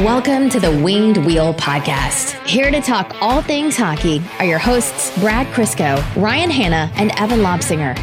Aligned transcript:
Welcome 0.00 0.50
to 0.50 0.60
the 0.60 0.70
Winged 0.82 1.16
Wheel 1.24 1.54
Podcast. 1.54 2.46
Here 2.46 2.70
to 2.70 2.82
talk 2.82 3.16
all 3.22 3.40
things 3.40 3.78
hockey 3.78 4.20
are 4.38 4.44
your 4.44 4.58
hosts, 4.58 5.18
Brad 5.20 5.46
Crisco, 5.54 5.96
Ryan 6.16 6.50
Hanna, 6.50 6.92
and 6.96 7.12
Evan 7.18 7.40
Lobsinger. 7.40 7.96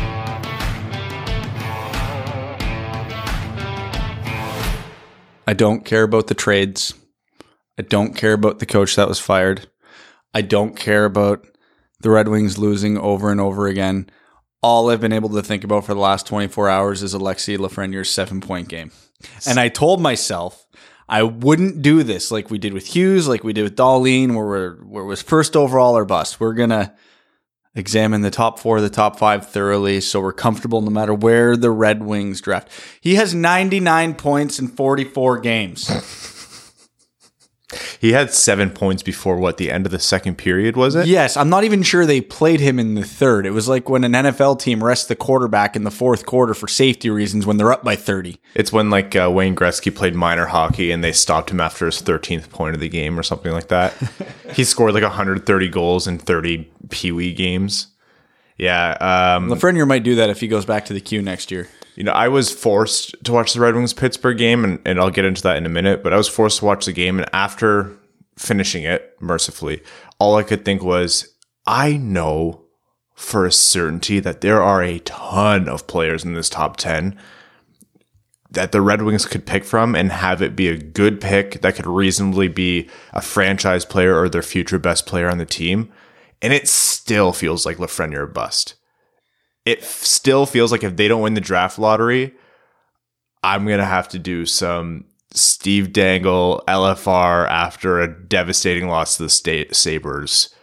I 5.45 5.53
don't 5.53 5.85
care 5.85 6.01
about 6.01 6.25
the 6.25 6.33
trades. 6.33 6.95
I 7.77 7.83
don't 7.83 8.15
care 8.15 8.33
about 8.33 8.57
the 8.57 8.65
coach 8.65 8.95
that 8.95 9.07
was 9.07 9.19
fired. 9.19 9.69
I 10.33 10.41
don't 10.41 10.75
care 10.75 11.05
about 11.05 11.45
the 11.99 12.09
Red 12.09 12.27
Wings 12.27 12.57
losing 12.57 12.97
over 12.97 13.29
and 13.29 13.39
over 13.39 13.67
again. 13.67 14.09
All 14.63 14.89
I've 14.89 14.99
been 14.99 15.13
able 15.13 15.29
to 15.29 15.43
think 15.43 15.63
about 15.63 15.85
for 15.85 15.93
the 15.93 15.99
last 15.99 16.25
24 16.25 16.69
hours 16.69 17.03
is 17.03 17.13
Alexis 17.13 17.59
Lafreniere's 17.59 18.09
seven 18.09 18.41
point 18.41 18.67
game. 18.67 18.89
And 19.45 19.59
I 19.59 19.69
told 19.69 20.01
myself 20.01 20.62
I 21.07 21.23
wouldn't 21.23 21.81
do 21.81 22.03
this 22.03 22.31
like 22.31 22.49
we 22.49 22.57
did 22.57 22.73
with 22.73 22.95
Hughes, 22.95 23.27
like 23.27 23.43
we 23.43 23.53
did 23.53 23.63
with 23.63 23.75
Dahlin, 23.75 24.35
where, 24.35 24.45
we're, 24.45 24.75
where 24.83 25.03
it 25.03 25.07
was 25.07 25.21
first 25.21 25.55
overall 25.55 25.97
or 25.97 26.05
bust. 26.05 26.39
We're 26.39 26.53
to 26.69 26.93
examine 27.75 28.21
the 28.21 28.31
top 28.31 28.59
four, 28.59 28.81
the 28.81 28.89
top 28.89 29.17
five 29.17 29.47
thoroughly 29.47 29.99
so 29.99 30.21
we're 30.21 30.33
comfortable 30.33 30.81
no 30.81 30.91
matter 30.91 31.13
where 31.13 31.57
the 31.57 31.71
Red 31.71 32.03
Wings 32.03 32.39
draft. 32.41 32.69
He 33.01 33.15
has 33.15 33.33
99 33.33 34.15
points 34.15 34.59
in 34.59 34.67
44 34.67 35.39
games. 35.39 36.29
He 37.99 38.13
had 38.13 38.33
seven 38.33 38.69
points 38.69 39.03
before 39.03 39.37
what 39.37 39.57
the 39.57 39.71
end 39.71 39.85
of 39.85 39.91
the 39.91 39.99
second 39.99 40.37
period 40.37 40.75
was 40.75 40.95
it? 40.95 41.07
Yes, 41.07 41.37
I'm 41.37 41.49
not 41.49 41.63
even 41.63 41.83
sure 41.83 42.05
they 42.05 42.21
played 42.21 42.59
him 42.59 42.79
in 42.79 42.95
the 42.95 43.03
third. 43.03 43.45
It 43.45 43.51
was 43.51 43.67
like 43.67 43.89
when 43.89 44.03
an 44.03 44.13
NFL 44.13 44.59
team 44.59 44.83
rests 44.83 45.07
the 45.07 45.15
quarterback 45.15 45.75
in 45.75 45.83
the 45.83 45.91
fourth 45.91 46.25
quarter 46.25 46.53
for 46.53 46.67
safety 46.67 47.09
reasons 47.09 47.45
when 47.45 47.57
they're 47.57 47.71
up 47.71 47.83
by 47.83 47.95
30. 47.95 48.39
It's 48.55 48.71
when 48.71 48.89
like 48.89 49.15
uh, 49.15 49.29
Wayne 49.31 49.55
Gretzky 49.55 49.93
played 49.93 50.15
minor 50.15 50.45
hockey 50.45 50.91
and 50.91 51.03
they 51.03 51.11
stopped 51.11 51.51
him 51.51 51.59
after 51.59 51.85
his 51.85 52.01
13th 52.01 52.49
point 52.49 52.75
of 52.75 52.81
the 52.81 52.89
game 52.89 53.19
or 53.19 53.23
something 53.23 53.51
like 53.51 53.69
that. 53.69 53.93
he 54.53 54.63
scored 54.63 54.93
like 54.93 55.03
130 55.03 55.69
goals 55.69 56.07
in 56.07 56.17
30 56.17 56.69
Pee 56.89 57.11
Wee 57.11 57.33
games. 57.33 57.87
Yeah, 58.57 58.91
um, 59.35 59.49
Lafreniere 59.49 59.87
might 59.87 60.03
do 60.03 60.15
that 60.15 60.29
if 60.29 60.39
he 60.39 60.47
goes 60.47 60.65
back 60.65 60.85
to 60.85 60.93
the 60.93 61.01
Q 61.01 61.21
next 61.21 61.51
year. 61.51 61.67
You 61.95 62.03
know, 62.03 62.11
I 62.11 62.27
was 62.27 62.51
forced 62.51 63.23
to 63.23 63.31
watch 63.31 63.53
the 63.53 63.59
Red 63.59 63.75
Wings 63.75 63.93
Pittsburgh 63.93 64.37
game, 64.37 64.63
and, 64.63 64.79
and 64.85 64.99
I'll 64.99 65.11
get 65.11 65.25
into 65.25 65.43
that 65.43 65.57
in 65.57 65.65
a 65.65 65.69
minute, 65.69 66.03
but 66.03 66.13
I 66.13 66.17
was 66.17 66.27
forced 66.27 66.59
to 66.59 66.65
watch 66.65 66.85
the 66.85 66.91
game. 66.91 67.19
And 67.19 67.29
after 67.33 67.91
finishing 68.37 68.83
it, 68.83 69.15
mercifully, 69.19 69.83
all 70.19 70.35
I 70.35 70.43
could 70.43 70.65
think 70.65 70.81
was, 70.81 71.35
I 71.65 71.97
know 71.97 72.63
for 73.13 73.45
a 73.45 73.51
certainty 73.51 74.19
that 74.19 74.41
there 74.41 74.61
are 74.61 74.81
a 74.81 74.99
ton 74.99 75.69
of 75.69 75.87
players 75.87 76.25
in 76.25 76.33
this 76.33 76.49
top 76.49 76.77
10 76.77 77.17
that 78.51 78.71
the 78.71 78.81
Red 78.81 79.01
Wings 79.01 79.25
could 79.25 79.45
pick 79.45 79.63
from 79.63 79.95
and 79.95 80.11
have 80.11 80.41
it 80.41 80.55
be 80.55 80.67
a 80.67 80.77
good 80.77 81.19
pick 81.19 81.61
that 81.61 81.75
could 81.75 81.87
reasonably 81.87 82.47
be 82.47 82.89
a 83.11 83.21
franchise 83.21 83.85
player 83.85 84.19
or 84.19 84.29
their 84.29 84.43
future 84.43 84.77
best 84.77 85.05
player 85.05 85.29
on 85.29 85.39
the 85.39 85.45
team. 85.45 85.91
And 86.41 86.53
it 86.53 86.67
still 86.67 87.33
feels 87.33 87.65
like 87.65 87.77
Lafreniere 87.77 88.31
bust 88.31 88.75
it 89.65 89.79
f- 89.79 89.85
still 90.03 90.45
feels 90.45 90.71
like 90.71 90.83
if 90.83 90.95
they 90.95 91.07
don't 91.07 91.21
win 91.21 91.33
the 91.33 91.41
draft 91.41 91.79
lottery, 91.79 92.33
I'm 93.43 93.65
gonna 93.67 93.85
have 93.85 94.09
to 94.09 94.19
do 94.19 94.45
some 94.45 95.05
Steve 95.33 95.93
Dangle 95.93 96.63
LFR 96.67 97.47
after 97.49 97.99
a 97.99 98.07
devastating 98.07 98.87
loss 98.87 99.17
to 99.17 99.23
the 99.23 99.29
state 99.29 99.75
Sabres 99.75 100.53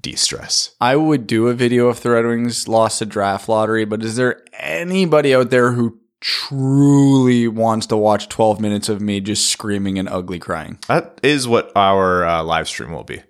de-stress. 0.00 0.74
I 0.80 0.96
would 0.96 1.26
do 1.26 1.48
a 1.48 1.54
video 1.54 1.88
if 1.88 2.00
the 2.00 2.10
Red 2.10 2.26
Wings 2.26 2.68
lost 2.68 3.02
a 3.02 3.06
draft 3.06 3.48
lottery, 3.48 3.84
but 3.84 4.04
is 4.04 4.16
there 4.16 4.42
anybody 4.52 5.34
out 5.34 5.50
there 5.50 5.72
who 5.72 5.98
truly 6.20 7.48
wants 7.48 7.86
to 7.86 7.96
watch 7.96 8.28
12 8.28 8.60
minutes 8.60 8.88
of 8.88 9.00
me 9.00 9.20
just 9.20 9.50
screaming 9.50 9.98
and 9.98 10.08
ugly 10.08 10.38
crying? 10.38 10.78
That 10.88 11.20
is 11.22 11.48
what 11.48 11.72
our 11.74 12.24
uh, 12.24 12.42
live 12.44 12.68
stream 12.68 12.92
will 12.92 13.04
be. 13.04 13.22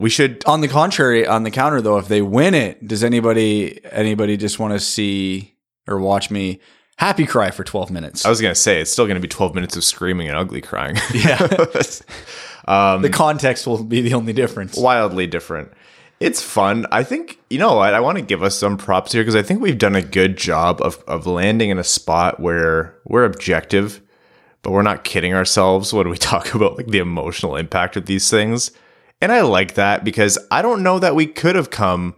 We 0.00 0.10
should 0.10 0.42
On 0.46 0.60
the 0.60 0.68
contrary, 0.68 1.26
on 1.26 1.44
the 1.44 1.50
counter 1.50 1.80
though, 1.80 1.98
if 1.98 2.08
they 2.08 2.20
win 2.22 2.54
it, 2.54 2.86
does 2.86 3.04
anybody 3.04 3.78
anybody 3.92 4.36
just 4.36 4.58
want 4.58 4.72
to 4.72 4.80
see 4.80 5.54
or 5.86 5.98
watch 6.00 6.30
me 6.30 6.60
happy 6.96 7.26
cry 7.26 7.50
for 7.50 7.62
12 7.64 7.90
minutes? 7.90 8.24
I 8.26 8.28
was 8.30 8.40
gonna 8.40 8.54
say 8.54 8.80
it's 8.80 8.90
still 8.90 9.06
gonna 9.06 9.20
be 9.20 9.28
12 9.28 9.54
minutes 9.54 9.76
of 9.76 9.84
screaming 9.84 10.28
and 10.28 10.36
ugly 10.36 10.60
crying. 10.60 10.96
Yeah. 11.14 11.46
Um, 12.66 13.02
the 13.02 13.10
context 13.10 13.66
will 13.66 13.84
be 13.84 14.00
the 14.00 14.14
only 14.14 14.32
difference. 14.32 14.74
wildly 14.78 15.26
different. 15.26 15.70
It's 16.18 16.40
fun. 16.40 16.86
I 16.90 17.02
think 17.04 17.38
you 17.50 17.58
know 17.58 17.74
what 17.76 17.92
I 17.92 18.00
want 18.00 18.16
to 18.16 18.24
give 18.24 18.42
us 18.42 18.56
some 18.56 18.78
props 18.78 19.12
here 19.12 19.20
because 19.22 19.36
I 19.36 19.42
think 19.42 19.60
we've 19.60 19.76
done 19.76 19.94
a 19.94 20.00
good 20.00 20.38
job 20.38 20.80
of 20.80 20.96
of 21.06 21.26
landing 21.26 21.68
in 21.68 21.78
a 21.78 21.84
spot 21.84 22.40
where 22.40 22.94
we're 23.04 23.26
objective, 23.26 24.00
but 24.62 24.70
we're 24.70 24.80
not 24.80 25.04
kidding 25.04 25.34
ourselves 25.34 25.92
when 25.92 26.08
we 26.08 26.16
talk 26.32 26.54
about 26.54 26.78
like 26.78 26.86
the 26.86 27.00
emotional 27.00 27.54
impact 27.56 27.98
of 27.98 28.06
these 28.06 28.30
things. 28.30 28.70
And 29.20 29.32
I 29.32 29.40
like 29.42 29.74
that 29.74 30.04
because 30.04 30.38
I 30.50 30.60
don't 30.62 30.82
know 30.82 30.98
that 30.98 31.14
we 31.14 31.26
could 31.26 31.56
have 31.56 31.70
come 31.70 32.14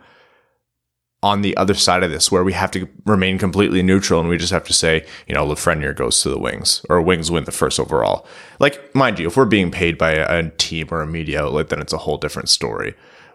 on 1.23 1.43
the 1.43 1.57
other 1.57 1.75
side 1.75 2.03
of 2.03 2.11
this 2.11 2.31
where 2.31 2.45
we 2.45 2.53
have 2.53 2.71
to 2.71 2.89
remain 3.05 3.39
completely 3.39 3.83
neutral 3.83 4.21
and 4.21 4.29
we 4.29 4.37
just 4.37 4.53
have 4.53 4.65
to 4.67 4.73
say, 4.73 5.05
you 5.27 5.35
know, 5.35 5.47
Lafreniere 5.47 5.95
goes 5.97 6.21
to 6.23 6.29
the 6.29 6.39
Wings 6.39 6.85
or 6.89 7.01
Wings 7.01 7.31
win 7.31 7.45
the 7.45 7.53
first 7.53 7.81
overall. 7.81 8.27
Like, 8.61 8.95
mind 8.95 9.19
you, 9.19 9.27
if 9.29 9.37
we're 9.37 9.45
being 9.47 9.71
paid 9.71 9.99
by 9.99 10.12
a, 10.12 10.39
a 10.47 10.51
team 10.51 10.89
or 10.91 11.01
a 11.01 11.06
media 11.06 11.43
outlet, 11.43 11.69
then 11.69 11.81
it's 11.81 11.93
a 11.93 11.99
whole 11.99 12.19
different 12.19 12.49
story. 12.49 12.95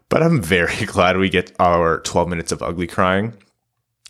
But 0.09 0.21
I'm 0.23 0.41
very 0.41 0.85
glad 0.85 1.17
we 1.17 1.29
get 1.29 1.53
our 1.59 1.99
12 2.01 2.29
minutes 2.29 2.51
of 2.51 2.61
ugly 2.61 2.87
crying. 2.87 3.33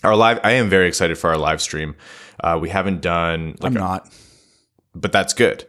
Our 0.03 0.16
live, 0.16 0.40
I 0.44 0.51
am 0.53 0.69
very 0.69 0.88
excited 0.88 1.17
for 1.17 1.29
our 1.29 1.38
live 1.38 1.61
stream. 1.61 1.95
Uh, 2.44 2.57
we 2.61 2.69
haven't 2.69 3.01
done, 3.01 3.56
like 3.61 3.72
I'm 3.72 3.78
a- 3.78 3.79
not. 3.79 4.09
but 4.95 5.11
that's 5.11 5.34
good. 5.34 5.66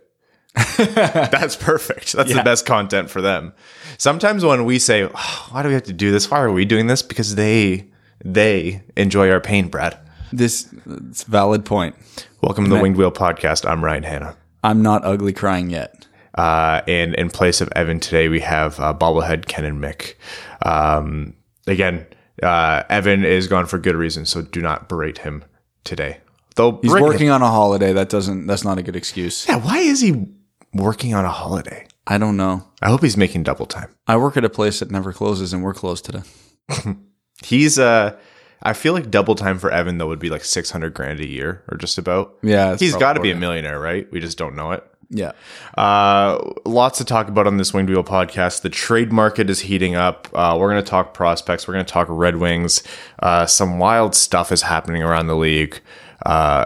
that's 0.77 1.57
perfect. 1.57 2.13
That's 2.13 2.33
the 2.33 2.43
best 2.43 2.67
content 2.67 3.09
for 3.09 3.23
them. 3.23 3.55
Sometimes 3.97 4.45
when 4.45 4.65
we 4.65 4.79
say, 4.79 5.05
"Oh, 5.05 5.49
"Why 5.51 5.63
do 5.63 5.69
we 5.69 5.75
have 5.75 5.85
to 5.85 5.93
do 5.93 6.11
this? 6.13 6.31
Why 6.31 6.41
are 6.41 6.53
we 6.53 6.65
doing 6.65 6.89
this?" 6.89 7.03
Because 7.03 7.37
they 7.37 7.89
they 8.25 8.83
enjoy 8.97 9.31
our 9.31 9.41
pain, 9.41 9.69
Brad. 9.69 9.99
This 10.31 10.69
it's 10.87 11.23
a 11.23 11.31
valid 11.31 11.65
point. 11.65 11.97
Welcome 12.43 12.65
to 12.65 12.71
the 12.71 12.81
Winged 12.81 12.97
Wheel 12.97 13.13
Podcast. 13.13 13.69
I'm 13.69 13.83
Ryan 13.83 14.03
Hanna. 14.03 14.37
I'm 14.63 14.83
not 14.83 15.05
ugly 15.05 15.33
crying 15.33 15.71
yet. 15.71 16.07
Uh, 16.35 16.83
and 16.87 17.15
in 17.15 17.31
place 17.31 17.61
of 17.61 17.71
Evan 17.75 18.01
today, 18.01 18.29
we 18.29 18.41
have 18.41 18.79
uh, 18.81 18.95
bobblehead 18.95 19.47
Ken 19.47 19.65
and 19.65 19.83
Mick. 19.83 20.15
Um, 20.63 21.35
again, 21.67 22.07
uh, 22.43 22.83
Evan 22.89 23.25
is 23.25 23.47
gone 23.47 23.67
for 23.67 23.79
good 23.79 23.97
reason, 23.97 24.27
so 24.27 24.43
do 24.43 24.61
not 24.61 24.89
berate 24.89 25.19
him 25.19 25.45
today. 25.85 26.19
Though 26.57 26.79
He's 26.83 26.93
working 26.93 27.31
on 27.31 27.43
a 27.43 27.49
holiday. 27.49 27.93
That 27.93 28.09
doesn't 28.09 28.47
that's 28.47 28.65
not 28.65 28.79
a 28.79 28.83
good 28.83 28.97
excuse. 28.97 29.47
Yeah, 29.49 29.57
why 29.57 29.79
is 29.79 30.01
he 30.01 30.27
working 30.75 31.15
on 31.15 31.25
a 31.25 31.31
holiday? 31.31 31.87
I 32.07 32.19
don't 32.19 32.37
know. 32.37 32.67
I 32.81 32.89
hope 32.89 33.03
he's 33.03 33.17
making 33.17 33.45
double 33.45 33.67
time. 33.67 33.95
I 34.07 34.17
work 34.17 34.37
at 34.37 34.45
a 34.45 34.51
place 34.51 34.81
that 34.81 34.91
never 34.91 35.13
closes 35.13 35.53
and 35.53 35.63
we're 35.63 35.75
closed 35.75 36.05
today. 36.05 36.23
He's 37.45 37.79
uh 37.79 38.17
I 38.63 38.73
feel 38.73 38.93
like 38.93 39.11
double 39.11 39.35
time 39.35 39.59
for 39.59 39.71
Evan 39.71 39.99
though 39.99 40.09
would 40.09 40.19
be 40.19 40.31
like 40.31 40.45
600 40.45 40.95
grand 40.95 41.21
a 41.21 41.27
year 41.27 41.63
or 41.69 41.77
just 41.77 41.99
about. 41.99 42.37
Yeah, 42.43 42.77
He's 42.77 42.97
got 42.97 43.15
to 43.15 43.21
be 43.21 43.31
a 43.31 43.37
millionaire, 43.37 43.81
right? 43.81 44.11
We 44.13 44.21
just 44.21 44.39
don't 44.39 44.55
know 44.55 44.73
it. 44.73 44.85
Yeah. 45.11 45.33
Uh, 45.77 46.39
lots 46.65 46.99
to 46.99 47.05
talk 47.05 47.29
about 47.29 47.47
on 47.47 47.59
this 47.59 47.75
Winged 47.75 47.91
Wheel 47.91 48.03
podcast. 48.05 48.63
The 48.63 48.71
trade 48.71 49.13
market 49.13 49.51
is 49.51 49.61
heating 49.61 49.95
up. 49.95 50.29
Uh, 50.33 50.57
we're 50.59 50.71
going 50.71 50.83
to 50.83 50.89
talk 50.91 51.13
prospects. 51.13 51.69
We're 51.69 51.75
going 51.75 51.85
to 51.85 51.93
talk 51.93 52.07
Red 52.09 52.37
Wings. 52.37 52.83
Uh, 53.19 53.45
some 53.45 53.79
wild 53.79 54.15
stuff 54.15 54.51
is 54.51 54.63
happening 54.63 55.03
around 55.03 55.27
the 55.27 55.37
league. 55.37 55.81
Uh, 56.25 56.65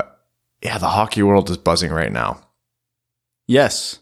yeah, 0.63 0.79
the 0.79 0.89
hockey 0.89 1.23
world 1.25 1.51
is 1.51 1.57
buzzing 1.57 1.91
right 1.91 2.13
now. 2.13 2.41
Yes. 3.47 3.99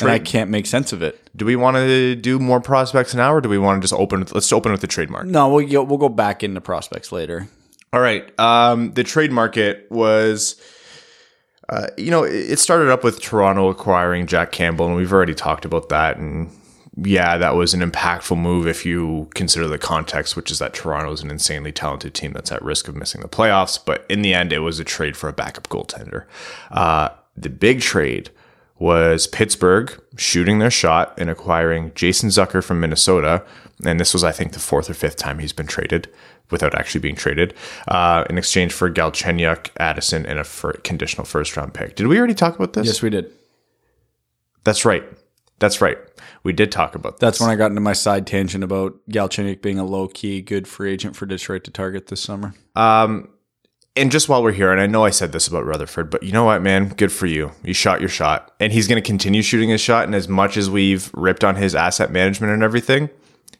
And 0.00 0.10
I 0.10 0.18
can't 0.18 0.50
make 0.50 0.66
sense 0.66 0.92
of 0.92 1.02
it. 1.02 1.30
Do 1.36 1.44
we 1.44 1.54
want 1.54 1.76
to 1.76 2.16
do 2.16 2.38
more 2.40 2.60
prospects 2.60 3.14
now, 3.14 3.32
or 3.32 3.40
do 3.40 3.48
we 3.48 3.58
want 3.58 3.80
to 3.80 3.84
just 3.84 3.98
open? 3.98 4.20
With, 4.20 4.34
let's 4.34 4.52
open 4.52 4.72
with 4.72 4.80
the 4.80 4.88
trademark. 4.88 5.26
No, 5.26 5.48
we'll 5.48 5.68
go, 5.68 5.84
we'll 5.84 5.98
go 5.98 6.08
back 6.08 6.42
into 6.42 6.60
prospects 6.60 7.12
later. 7.12 7.46
All 7.92 8.00
right. 8.00 8.36
Um, 8.40 8.92
the 8.94 9.04
trade 9.04 9.30
market 9.30 9.86
was, 9.90 10.60
uh, 11.68 11.86
you 11.96 12.10
know, 12.10 12.24
it 12.24 12.34
it 12.34 12.58
started 12.58 12.90
up 12.90 13.04
with 13.04 13.20
Toronto 13.20 13.68
acquiring 13.68 14.26
Jack 14.26 14.50
Campbell, 14.50 14.86
and 14.86 14.96
we've 14.96 15.12
already 15.12 15.34
talked 15.34 15.64
about 15.64 15.90
that. 15.90 16.16
And 16.16 16.50
yeah, 16.96 17.38
that 17.38 17.54
was 17.54 17.72
an 17.72 17.88
impactful 17.88 18.36
move 18.36 18.66
if 18.66 18.84
you 18.84 19.28
consider 19.34 19.68
the 19.68 19.78
context, 19.78 20.34
which 20.34 20.50
is 20.50 20.58
that 20.58 20.74
Toronto 20.74 21.12
is 21.12 21.22
an 21.22 21.30
insanely 21.30 21.70
talented 21.70 22.14
team 22.14 22.32
that's 22.32 22.50
at 22.50 22.62
risk 22.62 22.88
of 22.88 22.96
missing 22.96 23.20
the 23.20 23.28
playoffs. 23.28 23.78
But 23.84 24.04
in 24.08 24.22
the 24.22 24.34
end, 24.34 24.52
it 24.52 24.58
was 24.58 24.80
a 24.80 24.84
trade 24.84 25.16
for 25.16 25.28
a 25.28 25.32
backup 25.32 25.68
goaltender. 25.68 26.24
Uh, 26.72 27.10
the 27.36 27.48
big 27.48 27.80
trade 27.80 28.30
was 28.78 29.26
Pittsburgh 29.26 30.00
shooting 30.16 30.58
their 30.58 30.70
shot 30.70 31.14
and 31.18 31.30
acquiring 31.30 31.92
Jason 31.94 32.28
Zucker 32.28 32.62
from 32.62 32.80
Minnesota. 32.80 33.44
And 33.84 34.00
this 34.00 34.12
was, 34.12 34.24
I 34.24 34.32
think, 34.32 34.52
the 34.52 34.58
fourth 34.58 34.90
or 34.90 34.94
fifth 34.94 35.16
time 35.16 35.38
he's 35.38 35.52
been 35.52 35.66
traded 35.66 36.08
without 36.50 36.74
actually 36.74 37.00
being 37.00 37.14
traded 37.14 37.54
uh, 37.88 38.24
in 38.28 38.36
exchange 38.36 38.72
for 38.72 38.90
Galchenyuk, 38.90 39.70
Addison, 39.78 40.26
and 40.26 40.38
a 40.38 40.44
fir- 40.44 40.74
conditional 40.84 41.24
first 41.24 41.56
round 41.56 41.72
pick. 41.74 41.96
Did 41.96 42.06
we 42.06 42.18
already 42.18 42.34
talk 42.34 42.54
about 42.56 42.74
this? 42.74 42.86
Yes, 42.86 43.02
we 43.02 43.10
did. 43.10 43.30
That's 44.64 44.84
right. 44.84 45.04
That's 45.58 45.80
right. 45.80 45.98
We 46.42 46.52
did 46.52 46.72
talk 46.72 46.94
about 46.94 47.20
That's 47.20 47.38
this. 47.38 47.46
when 47.46 47.50
I 47.50 47.56
got 47.56 47.70
into 47.70 47.80
my 47.80 47.92
side 47.92 48.26
tangent 48.26 48.64
about 48.64 48.94
Galchenyuk 49.08 49.62
being 49.62 49.78
a 49.78 49.84
low 49.84 50.08
key 50.08 50.42
good 50.42 50.68
free 50.68 50.92
agent 50.92 51.16
for 51.16 51.26
Detroit 51.26 51.64
to 51.64 51.70
target 51.70 52.08
this 52.08 52.20
summer. 52.20 52.54
Um, 52.76 53.30
and 53.96 54.10
just 54.10 54.28
while 54.28 54.42
we're 54.42 54.52
here, 54.52 54.72
and 54.72 54.80
I 54.80 54.86
know 54.86 55.04
I 55.04 55.10
said 55.10 55.32
this 55.32 55.46
about 55.46 55.66
Rutherford, 55.66 56.10
but 56.10 56.22
you 56.22 56.32
know 56.32 56.44
what, 56.44 56.62
man? 56.62 56.88
Good 56.88 57.12
for 57.12 57.26
you. 57.26 57.52
You 57.62 57.74
shot 57.74 58.00
your 58.00 58.08
shot. 58.08 58.52
And 58.58 58.72
he's 58.72 58.88
going 58.88 59.00
to 59.00 59.06
continue 59.06 59.42
shooting 59.42 59.68
his 59.68 59.80
shot. 59.80 60.04
And 60.04 60.14
as 60.14 60.28
much 60.28 60.56
as 60.56 60.68
we've 60.68 61.10
ripped 61.14 61.44
on 61.44 61.56
his 61.56 61.74
asset 61.74 62.10
management 62.10 62.52
and 62.52 62.62
everything, 62.62 63.08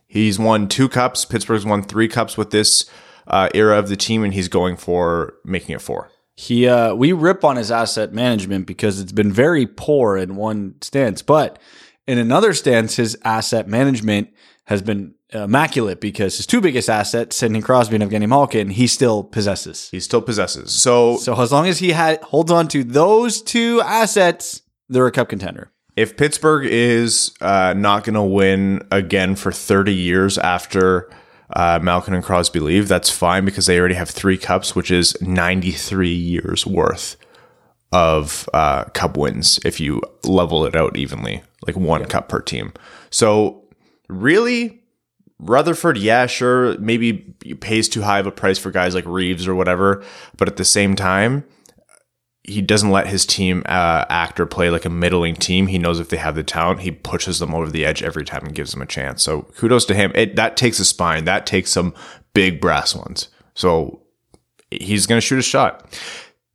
he's 0.09 0.39
won 0.39 0.69
two 0.69 0.89
cups. 0.89 1.25
Pittsburgh's 1.25 1.65
won 1.65 1.83
three 1.83 2.09
cups 2.09 2.37
with 2.37 2.51
this 2.51 2.91
uh, 3.29 3.49
era 3.55 3.79
of 3.79 3.89
the 3.89 3.97
team, 3.97 4.25
and 4.25 4.35
he's 4.35 4.49
going 4.49 4.77
for 4.77 5.35
making 5.45 5.75
it 5.75 5.81
four. 5.81 6.11
He 6.37 6.67
uh, 6.67 6.95
we 6.95 7.13
rip 7.13 7.45
on 7.45 7.55
his 7.55 7.71
asset 7.71 8.13
management 8.13 8.67
because 8.67 8.99
it's 8.99 9.13
been 9.13 9.33
very 9.33 9.69
poor 9.69 10.17
in 10.17 10.35
one 10.35 10.75
stance, 10.81 11.23
but 11.23 11.61
in 12.09 12.19
another 12.19 12.53
stance, 12.55 12.97
his 12.97 13.17
asset 13.23 13.69
management 13.69 14.31
has 14.67 14.81
been 14.83 15.15
immaculate 15.31 16.01
because 16.01 16.37
his 16.37 16.47
two 16.47 16.61
biggest 16.61 16.89
assets, 16.89 17.37
Sidney 17.37 17.61
Crosby 17.61 17.97
and 17.97 18.05
Evgeny 18.05 18.29
Malkin, 18.29 18.71
he 18.71 18.87
still 18.87 19.23
possesses. 19.25 19.89
He 19.91 20.01
still 20.01 20.23
possesses. 20.23 20.73
So, 20.73 21.17
So 21.19 21.41
as 21.41 21.53
long 21.53 21.67
as 21.67 21.79
he 21.81 21.91
had 21.91 22.23
holds 22.23 22.51
on 22.51 22.69
to 22.69 22.83
those 22.85 23.43
two 23.43 23.81
assets, 23.83 24.63
they're 24.89 25.07
a 25.07 25.13
cup 25.13 25.29
contender. 25.29 25.71
if 25.97 26.17
Pittsburgh 26.17 26.67
is 26.67 27.33
uh, 27.41 27.75
not 27.77 28.05
going 28.05 28.15
to 28.15 28.23
win 28.23 28.83
again 28.91 29.37
for 29.37 29.53
30 29.53 29.95
years 29.95 30.39
after 30.39 31.11
uh, 31.55 31.79
Malkin 31.83 32.15
and 32.15 32.25
Crosby 32.25 32.59
leave, 32.61 32.89
that's 32.89 33.11
fine 33.11 33.45
because 33.45 33.67
they 33.67 33.79
already 33.79 33.95
have 33.95 34.11
three 34.11 34.39
cups, 34.39 34.75
which 34.75 34.91
is 34.91 35.15
93 35.21 36.09
years 36.09 36.67
worth 36.67 37.17
of 37.93 38.49
uh, 38.53 38.85
cup 38.87 39.17
wins 39.17 39.61
if 39.65 39.79
you 39.79 40.01
level 40.25 40.65
it 40.65 40.75
out 40.75 40.97
evenly, 40.97 41.43
like 41.67 41.77
one 41.77 42.05
cup 42.07 42.29
per 42.29 42.41
team. 42.41 42.73
So, 43.11 43.64
really, 44.23 44.83
Rutherford, 45.39 45.99
yeah, 45.99 46.27
sure, 46.27 46.79
maybe 46.79 47.35
pays 47.61 47.89
too 47.89 48.03
high 48.03 48.19
of 48.19 48.27
a 48.27 48.33
price 48.33 48.59
for 48.59 48.71
guys 48.71 48.95
like 48.95 49.07
Reaves 49.07 49.47
or 49.47 49.55
whatever, 49.55 50.05
but 50.37 50.49
at 50.49 50.57
the 50.57 50.65
same 50.65 50.97
time, 50.97 51.45
he 52.47 52.61
doesn't 52.61 52.91
let 52.91 53.07
his 53.07 53.25
team 53.25 53.63
uh, 53.67 54.05
act 54.11 54.39
or 54.39 54.45
play 54.45 54.69
like 54.69 54.85
a 54.85 54.91
middling 54.91 55.35
team. 55.35 55.67
He 55.67 55.79
knows 55.79 55.99
if 55.99 56.11
they 56.11 56.19
have 56.19 56.35
the 56.35 56.43
talent, 56.43 56.81
he 56.81 56.91
pushes 56.91 57.39
them 57.39 57.55
over 57.55 57.71
the 57.71 57.87
edge 57.87 58.03
every 58.03 58.25
time 58.25 58.45
and 58.45 58.55
gives 58.55 58.73
them 58.73 58.83
a 58.83 58.87
chance. 58.87 59.23
So 59.23 59.43
kudos 59.57 59.87
to 59.87 59.95
him. 59.95 60.13
It, 60.15 60.37
that 60.37 60.57
takes 60.59 60.79
a 60.79 60.85
spine. 60.85 61.25
That 61.25 61.47
takes 61.47 61.73
some 61.73 61.95
big 62.35 62.61
brass 62.61 62.95
ones. 62.95 63.29
So 63.55 64.03
he's 64.71 65.07
going 65.07 65.17
to 65.17 65.27
shoot 65.27 65.39
a 65.39 65.43
shot. 65.43 65.99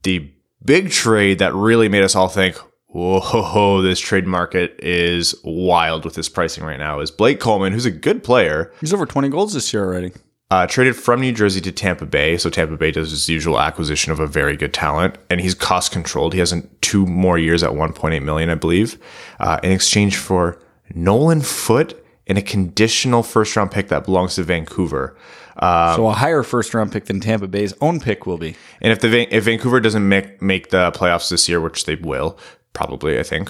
The 0.04 0.32
big 0.64 0.92
trade 0.92 1.40
that 1.40 1.56
really 1.56 1.90
made 1.90 2.04
us 2.04 2.16
all 2.16 2.28
think, 2.28 2.62
whoa, 2.89 3.81
this 3.83 4.00
trade 4.00 4.27
market 4.27 4.75
is 4.80 5.36
wild 5.44 6.06
with 6.06 6.15
this 6.15 6.30
pricing 6.30 6.63
right 6.63 6.80
now 6.80 7.00
is 7.00 7.12
Blake 7.12 7.39
Coleman, 7.39 7.74
who's 7.74 7.86
a 7.86 7.91
good 7.91 8.24
player. 8.24 8.71
He's 8.81 8.94
over 8.94 9.06
20 9.06 9.30
goals 9.30 9.53
this 9.53 9.74
year 9.74 9.86
already. 9.86 10.12
Uh, 10.51 10.65
traded 10.65 10.95
from 10.95 11.21
New 11.21 11.31
Jersey 11.31 11.62
to 11.62 11.71
Tampa 11.71 12.07
Bay. 12.07 12.36
So 12.36 12.50
Tampa 12.50 12.75
Bay 12.75 12.89
does 12.89 13.12
his 13.12 13.30
usual 13.30 13.59
acquisition 13.59 14.12
of 14.12 14.19
a 14.19 14.25
very 14.25 14.57
good 14.57 14.74
talent, 14.74 15.15
and 15.30 15.39
he's 15.39 15.53
cost 15.53 15.91
controlled. 15.91 16.33
He 16.33 16.39
has 16.39 16.53
two 16.81 17.06
more 17.06 17.38
years 17.38 17.62
at 17.62 17.69
1.8 17.69 18.24
million, 18.24 18.50
I 18.50 18.56
believe, 18.56 18.97
uh, 19.39 19.59
in 19.62 19.71
exchange 19.71 20.18
for 20.18 20.59
Nolan 20.95 21.41
Foote 21.41 22.03
and 22.25 22.38
a 22.38 22.41
conditional 22.41 23.21
first 23.21 23.56
round 23.56 23.69
pick 23.69 23.89
that 23.89 24.06
belongs 24.06 24.36
to 24.36 24.44
Vancouver. 24.44 25.15
Uh, 25.57 25.95
so 25.95 26.07
a 26.07 26.13
higher 26.13 26.41
first 26.41 26.74
round 26.74 26.91
pick 26.91 27.06
than 27.06 27.19
Tampa 27.19 27.47
Bay's 27.47 27.74
own 27.81 28.00
pick 28.00 28.25
will 28.25 28.38
be. 28.38 28.56
and 28.81 28.91
if 28.91 29.01
the 29.01 29.36
if 29.36 29.44
Vancouver 29.44 29.80
doesn't 29.80 30.07
make 30.07 30.41
make 30.41 30.69
the 30.69 30.91
playoffs 30.91 31.30
this 31.30 31.50
year, 31.50 31.59
which 31.59 31.86
they 31.86 31.95
will 31.95 32.39
probably, 32.74 33.19
I 33.19 33.24
think. 33.24 33.50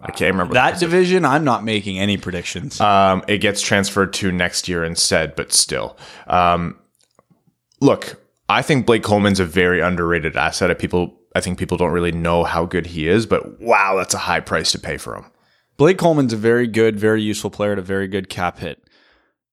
I 0.00 0.10
can't 0.10 0.34
remember 0.34 0.52
That 0.54 0.78
division, 0.78 1.24
I'm 1.24 1.44
not 1.44 1.64
making 1.64 1.98
any 1.98 2.18
predictions. 2.18 2.80
um, 2.80 3.24
it 3.26 3.38
gets 3.38 3.62
transferred 3.62 4.12
to 4.14 4.30
next 4.30 4.68
year 4.68 4.84
instead, 4.84 5.34
but 5.34 5.52
still. 5.52 5.96
Um, 6.26 6.78
look, 7.80 8.22
I 8.48 8.60
think 8.60 8.84
Blake 8.84 9.02
Coleman's 9.02 9.40
a 9.40 9.46
very 9.46 9.80
underrated 9.80 10.36
asset. 10.36 10.70
I 10.70 10.74
people, 10.74 11.18
I 11.34 11.40
think 11.40 11.58
people 11.58 11.78
don't 11.78 11.92
really 11.92 12.12
know 12.12 12.44
how 12.44 12.66
good 12.66 12.86
he 12.86 13.08
is, 13.08 13.24
but 13.24 13.60
wow, 13.60 13.96
that's 13.96 14.12
a 14.14 14.18
high 14.18 14.40
price 14.40 14.72
to 14.72 14.78
pay 14.78 14.98
for 14.98 15.16
him. 15.16 15.24
Blake 15.78 15.96
Coleman's 15.98 16.32
a 16.34 16.36
very 16.36 16.66
good, 16.66 17.00
very 17.00 17.22
useful 17.22 17.50
player 17.50 17.72
at 17.72 17.78
a 17.78 17.82
very 17.82 18.06
good 18.06 18.28
cap 18.28 18.58
hit. 18.58 18.80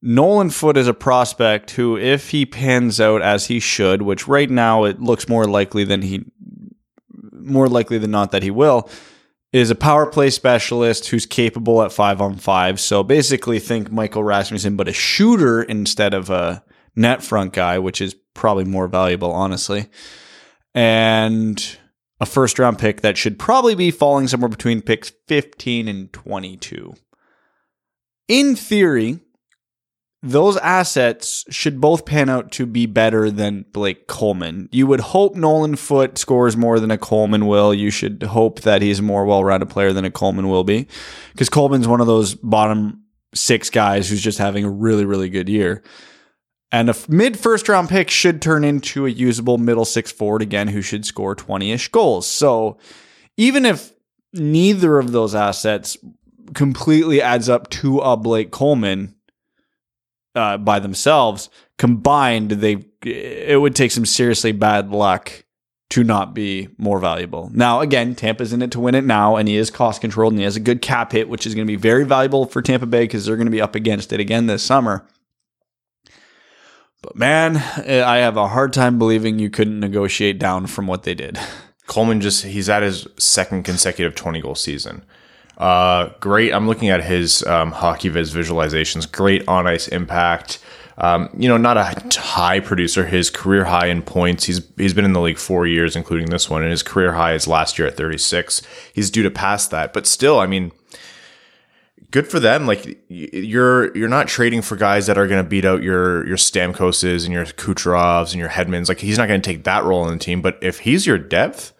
Nolan 0.03 0.49
Foote 0.49 0.77
is 0.77 0.87
a 0.87 0.94
prospect 0.94 1.71
who, 1.71 1.95
if 1.95 2.29
he 2.29 2.45
pans 2.45 2.99
out 2.99 3.21
as 3.21 3.45
he 3.47 3.59
should, 3.59 4.01
which 4.01 4.27
right 4.27 4.49
now 4.49 4.83
it 4.83 4.99
looks 4.99 5.29
more 5.29 5.45
likely 5.45 5.83
than 5.83 6.01
he, 6.01 6.25
more 7.45 7.67
likely 7.67 7.97
than 7.97 8.11
not 8.11 8.31
that 8.31 8.43
he 8.43 8.51
will, 8.51 8.89
is 9.53 9.69
a 9.69 9.75
power 9.75 10.05
play 10.05 10.29
specialist 10.29 11.07
who's 11.09 11.25
capable 11.25 11.81
at 11.83 11.91
five 11.91 12.21
on 12.21 12.35
five. 12.35 12.79
So 12.79 13.03
basically, 13.03 13.59
think 13.59 13.91
Michael 13.91 14.23
Rasmussen, 14.23 14.75
but 14.77 14.88
a 14.88 14.93
shooter 14.93 15.61
instead 15.61 16.13
of 16.13 16.29
a 16.29 16.63
net 16.95 17.23
front 17.23 17.53
guy, 17.53 17.79
which 17.79 18.01
is 18.01 18.15
probably 18.33 18.63
more 18.65 18.88
valuable, 18.88 19.31
honestly. 19.31 19.88
And 20.73 21.77
a 22.21 22.25
first 22.25 22.59
round 22.59 22.79
pick 22.79 23.01
that 23.01 23.17
should 23.17 23.39
probably 23.39 23.75
be 23.75 23.91
falling 23.91 24.27
somewhere 24.27 24.49
between 24.49 24.81
picks 24.81 25.11
15 25.27 25.87
and 25.87 26.13
22. 26.13 26.94
In 28.27 28.55
theory, 28.55 29.19
those 30.23 30.56
assets 30.57 31.45
should 31.50 31.81
both 31.81 32.06
pan 32.06 32.29
out 32.29 32.51
to 32.51 32.68
be 32.68 32.85
better 32.85 33.31
than 33.31 33.65
Blake 33.71 34.06
Coleman. 34.06 34.69
You 34.71 34.85
would 34.85 35.00
hope 35.00 35.35
Nolan 35.35 35.75
Foote 35.75 36.18
scores 36.18 36.56
more 36.56 36.79
than 36.79 36.91
a 36.91 36.97
Coleman 36.97 37.47
will. 37.47 37.73
You 37.73 37.89
should 37.89 38.21
hope 38.23 38.62
that 38.62 38.83
he's 38.83 39.00
a 39.00 39.03
more 39.03 39.25
well 39.25 39.44
rounded 39.44 39.69
player 39.69 39.94
than 39.94 40.06
a 40.06 40.12
Coleman 40.12 40.47
will 40.47 40.63
be. 40.63 40.88
Because 41.31 41.50
Coleman's 41.50 41.88
one 41.88 42.01
of 42.01 42.07
those 42.07 42.35
bottom 42.35 43.03
six 43.33 43.71
guys 43.71 44.09
who's 44.09 44.21
just 44.21 44.38
having 44.38 44.63
a 44.63 44.69
really, 44.69 45.06
really 45.06 45.29
good 45.29 45.50
year. 45.50 45.83
And 46.71 46.89
a 46.89 46.95
mid 47.09 47.38
first 47.38 47.68
round 47.68 47.89
pick 47.89 48.12
should 48.12 48.44
turn 48.44 48.63
into 48.63 49.07
a 49.07 49.09
usable 49.09 49.57
middle 49.57 49.85
six 49.85 50.12
forward 50.12 50.44
again 50.44 50.68
who 50.68 50.83
should 50.83 51.06
score 51.06 51.33
20 51.33 51.71
ish 51.71 51.88
goals. 51.88 52.27
So 52.27 52.77
even 53.38 53.65
if 53.65 53.91
neither 54.33 55.00
of 55.00 55.12
those 55.12 55.33
assets 55.33 55.97
completely 56.53 57.21
adds 57.21 57.50
up 57.50 57.69
to 57.71 58.00
a 58.00 58.15
Blake 58.15 58.51
Coleman 58.51 59.15
uh, 60.36 60.57
by 60.57 60.80
themselves, 60.80 61.50
combined, 61.78 62.51
they 62.51 62.86
it 63.04 63.60
would 63.60 63.75
take 63.75 63.92
some 63.92 64.06
seriously 64.06 64.51
bad 64.51 64.92
luck 64.92 65.44
to 65.89 66.04
not 66.06 66.33
be 66.33 66.69
more 66.78 67.00
valuable. 67.00 67.50
Now, 67.54 67.81
again, 67.81 68.16
Tampa's 68.16 68.54
in 68.54 68.62
it 68.62 68.72
to 68.72 68.80
win 68.80 68.95
it 68.95 69.04
now, 69.04 69.36
and 69.36 69.48
he 69.48 69.57
is 69.57 69.69
cost 69.69 70.00
controlled 70.00 70.33
and 70.33 70.39
he 70.39 70.45
has 70.45 70.56
a 70.56 70.62
good 70.62 70.81
cap 70.81 71.12
hit, 71.12 71.28
which 71.28 71.45
is 71.45 71.54
going 71.54 71.68
to 71.68 71.72
be 71.72 71.75
very 71.75 72.06
valuable 72.06 72.45
for 72.45 72.62
Tampa 72.62 72.86
Bay 72.86 73.04
because 73.04 73.25
they're 73.25 73.36
going 73.36 73.48
to 73.48 73.51
be 73.51 73.62
up 73.62 73.75
against 73.75 74.13
it 74.13 74.19
again 74.19 74.48
this 74.48 74.63
summer. 74.63 75.06
But 77.01 77.16
man, 77.16 77.57
I 77.57 78.18
have 78.18 78.38
a 78.38 78.48
hard 78.48 78.74
time 78.74 79.00
believing 79.00 79.39
you 79.39 79.50
couldn't 79.50 79.80
negotiate 79.80 80.39
down 80.39 80.68
from 80.68 80.88
what 80.88 81.04
they 81.04 81.16
did. 81.16 81.38
Coleman 81.88 82.21
just 82.21 82.45
he's 82.45 82.69
at 82.69 82.83
his 82.83 83.07
second 83.18 83.64
consecutive 83.64 84.16
20 84.16 84.40
goal 84.40 84.56
season. 84.56 85.04
Uh, 85.61 86.09
great. 86.19 86.51
I'm 86.51 86.68
looking 86.68 86.89
at 86.89 87.03
his 87.03 87.44
um, 87.45 87.71
HockeyViz 87.71 88.33
visualizations. 88.33 89.09
Great 89.09 89.47
on 89.47 89.68
ice 89.68 89.87
impact. 89.87 90.57
Um, 90.97 91.30
you 91.37 91.47
know, 91.47 91.57
not 91.57 91.77
a 91.77 91.83
high 92.19 92.59
producer. 92.59 93.06
His 93.06 93.30
career 93.30 93.65
high 93.65 93.85
in 93.85 94.01
points. 94.01 94.45
He's 94.45 94.61
he's 94.75 94.95
been 94.95 95.06
in 95.06 95.13
the 95.13 95.21
league 95.21 95.37
four 95.37 95.68
years, 95.68 95.95
including 95.95 96.31
this 96.31 96.49
one, 96.49 96.63
and 96.63 96.71
his 96.71 96.81
career 96.81 97.13
high 97.13 97.33
is 97.33 97.47
last 97.47 97.77
year 97.77 97.87
at 97.87 97.95
36. 97.95 98.63
He's 98.91 99.11
due 99.11 99.21
to 99.21 99.30
pass 99.30 99.68
that, 99.68 99.94
but 99.94 100.07
still, 100.07 100.39
I 100.39 100.47
mean, 100.47 100.71
good 102.09 102.27
for 102.27 102.39
them. 102.39 102.65
Like 102.65 102.99
you're 103.07 103.95
you're 103.95 104.09
not 104.09 104.27
trading 104.27 104.63
for 104.63 104.75
guys 104.75 105.06
that 105.07 105.18
are 105.18 105.27
going 105.27 105.44
to 105.44 105.49
beat 105.49 105.65
out 105.65 105.83
your 105.83 106.27
your 106.27 106.37
Stamkoses 106.37 107.23
and 107.23 107.33
your 107.33 107.45
Kucherovs 107.45 108.31
and 108.31 108.39
your 108.39 108.49
Hedmans. 108.49 108.89
Like 108.89 108.99
he's 108.99 109.19
not 109.19 109.27
going 109.27 109.41
to 109.41 109.47
take 109.47 109.63
that 109.65 109.83
role 109.83 110.07
in 110.07 110.18
the 110.18 110.23
team. 110.23 110.41
But 110.41 110.57
if 110.61 110.80
he's 110.80 111.06
your 111.06 111.19
depth, 111.19 111.71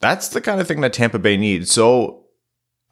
that's 0.00 0.28
the 0.28 0.40
kind 0.40 0.58
of 0.58 0.66
thing 0.66 0.80
that 0.80 0.94
Tampa 0.94 1.18
Bay 1.18 1.36
needs. 1.36 1.70
So 1.70 2.23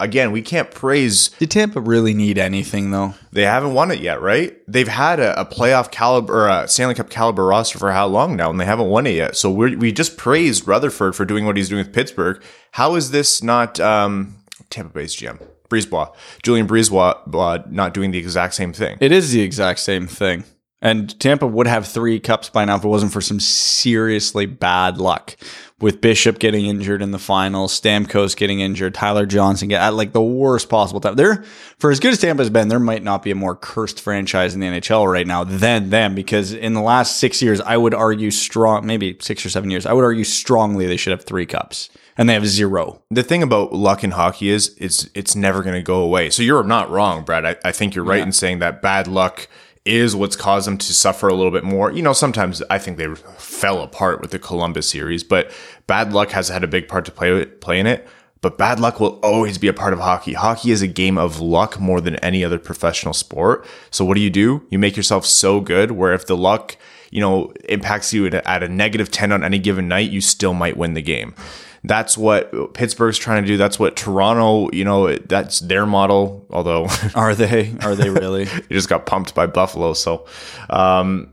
again, 0.02 0.32
we 0.32 0.42
can't 0.42 0.70
praise 0.70 1.28
Did 1.38 1.50
Tampa 1.50 1.80
really 1.80 2.14
need 2.14 2.38
anything 2.38 2.90
though? 2.90 3.14
they 3.32 3.42
haven't 3.42 3.74
won 3.74 3.90
it 3.90 4.00
yet, 4.00 4.20
right? 4.20 4.56
They've 4.68 4.88
had 4.88 5.20
a, 5.20 5.40
a 5.40 5.46
playoff 5.46 5.90
caliber 5.90 6.44
or 6.44 6.48
a 6.48 6.68
Stanley 6.68 6.94
Cup 6.94 7.10
caliber 7.10 7.46
roster 7.46 7.78
for 7.78 7.92
how 7.92 8.06
long 8.06 8.36
now, 8.36 8.50
and 8.50 8.60
they 8.60 8.64
haven't 8.64 8.88
won 8.88 9.06
it 9.06 9.14
yet. 9.14 9.36
So 9.36 9.50
we 9.50 9.76
we 9.76 9.92
just 9.92 10.16
praised 10.16 10.66
Rutherford 10.66 11.16
for 11.16 11.24
doing 11.24 11.46
what 11.46 11.56
he's 11.56 11.68
doing 11.68 11.84
with 11.84 11.94
Pittsburgh. 11.94 12.42
How 12.72 12.94
is 12.94 13.10
this 13.10 13.42
not 13.42 13.80
um, 13.80 14.36
Tampa 14.70 14.92
Bay's 14.92 15.16
GM? 15.16 15.40
Brisebois, 15.72 16.14
Julien 16.42 16.68
Brisebois, 16.68 17.70
not 17.70 17.94
doing 17.94 18.10
the 18.10 18.18
exact 18.18 18.52
same 18.52 18.74
thing. 18.74 18.98
It 19.00 19.10
is 19.10 19.32
the 19.32 19.40
exact 19.40 19.80
same 19.80 20.06
thing. 20.06 20.44
And 20.82 21.18
Tampa 21.20 21.46
would 21.46 21.68
have 21.68 21.86
three 21.86 22.18
cups 22.18 22.50
by 22.50 22.64
now 22.64 22.76
if 22.76 22.84
it 22.84 22.88
wasn't 22.88 23.12
for 23.12 23.20
some 23.20 23.38
seriously 23.38 24.46
bad 24.46 24.98
luck 24.98 25.36
with 25.82 26.00
Bishop 26.00 26.38
getting 26.38 26.66
injured 26.66 27.02
in 27.02 27.10
the 27.10 27.18
final, 27.18 27.66
Stamkos 27.66 28.36
getting 28.36 28.60
injured, 28.60 28.94
Tyler 28.94 29.26
Johnson 29.26 29.68
get 29.68 29.82
at 29.82 29.94
like 29.94 30.12
the 30.12 30.22
worst 30.22 30.68
possible 30.68 31.00
time. 31.00 31.16
They're 31.16 31.44
for 31.78 31.90
as 31.90 31.98
good 31.98 32.12
as 32.12 32.20
Tampa's 32.20 32.50
been, 32.50 32.68
there 32.68 32.78
might 32.78 33.02
not 33.02 33.22
be 33.22 33.32
a 33.32 33.34
more 33.34 33.56
cursed 33.56 34.00
franchise 34.00 34.54
in 34.54 34.60
the 34.60 34.66
NHL 34.66 35.10
right 35.10 35.26
now 35.26 35.42
than 35.42 35.90
them 35.90 36.14
because 36.14 36.52
in 36.52 36.74
the 36.74 36.80
last 36.80 37.18
six 37.18 37.42
years, 37.42 37.60
I 37.60 37.76
would 37.76 37.94
argue 37.94 38.30
strong, 38.30 38.86
maybe 38.86 39.16
six 39.20 39.44
or 39.44 39.50
seven 39.50 39.70
years, 39.70 39.84
I 39.84 39.92
would 39.92 40.04
argue 40.04 40.24
strongly 40.24 40.86
they 40.86 40.96
should 40.96 41.10
have 41.10 41.24
three 41.24 41.46
cups 41.46 41.90
and 42.16 42.28
they 42.28 42.34
have 42.34 42.46
zero. 42.46 43.02
The 43.10 43.24
thing 43.24 43.42
about 43.42 43.72
luck 43.72 44.04
in 44.04 44.12
hockey 44.12 44.50
is 44.50 44.76
it's 44.78 45.08
it's 45.14 45.34
never 45.34 45.62
going 45.62 45.74
to 45.74 45.82
go 45.82 46.00
away. 46.00 46.30
So 46.30 46.42
you're 46.42 46.62
not 46.62 46.90
wrong, 46.90 47.24
Brad. 47.24 47.44
I, 47.44 47.56
I 47.64 47.72
think 47.72 47.94
you're 47.94 48.04
right 48.04 48.22
in 48.22 48.32
saying 48.32 48.60
that 48.60 48.82
bad 48.82 49.08
luck 49.08 49.48
is 49.84 50.14
what's 50.14 50.36
caused 50.36 50.66
them 50.66 50.78
to 50.78 50.92
suffer 50.92 51.28
a 51.28 51.34
little 51.34 51.50
bit 51.50 51.64
more. 51.64 51.90
You 51.90 52.02
know, 52.02 52.12
sometimes 52.12 52.62
I 52.70 52.78
think 52.78 52.96
they 52.98 53.12
fell 53.14 53.82
apart 53.82 54.20
with 54.20 54.30
the 54.30 54.38
Columbus 54.38 54.88
series, 54.88 55.24
but 55.24 55.50
bad 55.86 56.12
luck 56.12 56.30
has 56.30 56.48
had 56.48 56.62
a 56.62 56.68
big 56.68 56.88
part 56.88 57.04
to 57.06 57.10
play 57.10 57.44
play 57.44 57.80
in 57.80 57.86
it. 57.86 58.06
But 58.40 58.58
bad 58.58 58.80
luck 58.80 58.98
will 58.98 59.20
always 59.20 59.56
be 59.56 59.68
a 59.68 59.72
part 59.72 59.92
of 59.92 60.00
hockey. 60.00 60.32
Hockey 60.32 60.72
is 60.72 60.82
a 60.82 60.88
game 60.88 61.16
of 61.16 61.40
luck 61.40 61.78
more 61.78 62.00
than 62.00 62.16
any 62.16 62.44
other 62.44 62.58
professional 62.58 63.14
sport. 63.14 63.64
So 63.90 64.04
what 64.04 64.14
do 64.14 64.20
you 64.20 64.30
do? 64.30 64.66
You 64.68 64.80
make 64.80 64.96
yourself 64.96 65.24
so 65.24 65.60
good 65.60 65.92
where 65.92 66.12
if 66.12 66.26
the 66.26 66.36
luck, 66.36 66.76
you 67.12 67.20
know, 67.20 67.52
impacts 67.68 68.12
you 68.12 68.26
at 68.26 68.62
a 68.64 68.68
negative 68.68 69.12
10 69.12 69.30
on 69.30 69.44
any 69.44 69.60
given 69.60 69.86
night, 69.86 70.10
you 70.10 70.20
still 70.20 70.54
might 70.54 70.76
win 70.76 70.94
the 70.94 71.02
game. 71.02 71.36
That's 71.84 72.16
what 72.16 72.74
Pittsburgh's 72.74 73.18
trying 73.18 73.42
to 73.42 73.46
do. 73.46 73.56
That's 73.56 73.78
what 73.78 73.96
Toronto, 73.96 74.70
you 74.72 74.84
know, 74.84 75.16
that's 75.16 75.60
their 75.60 75.84
model. 75.84 76.46
Although, 76.50 76.86
are 77.14 77.34
they? 77.34 77.74
Are 77.80 77.94
they 77.94 78.10
really? 78.10 78.42
it 78.42 78.68
just 78.70 78.88
got 78.88 79.06
pumped 79.06 79.34
by 79.34 79.46
Buffalo. 79.46 79.92
So, 79.92 80.26
um, 80.70 81.32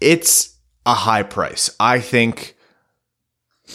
it's 0.00 0.56
a 0.86 0.94
high 0.94 1.22
price. 1.22 1.74
I 1.78 2.00
think. 2.00 2.56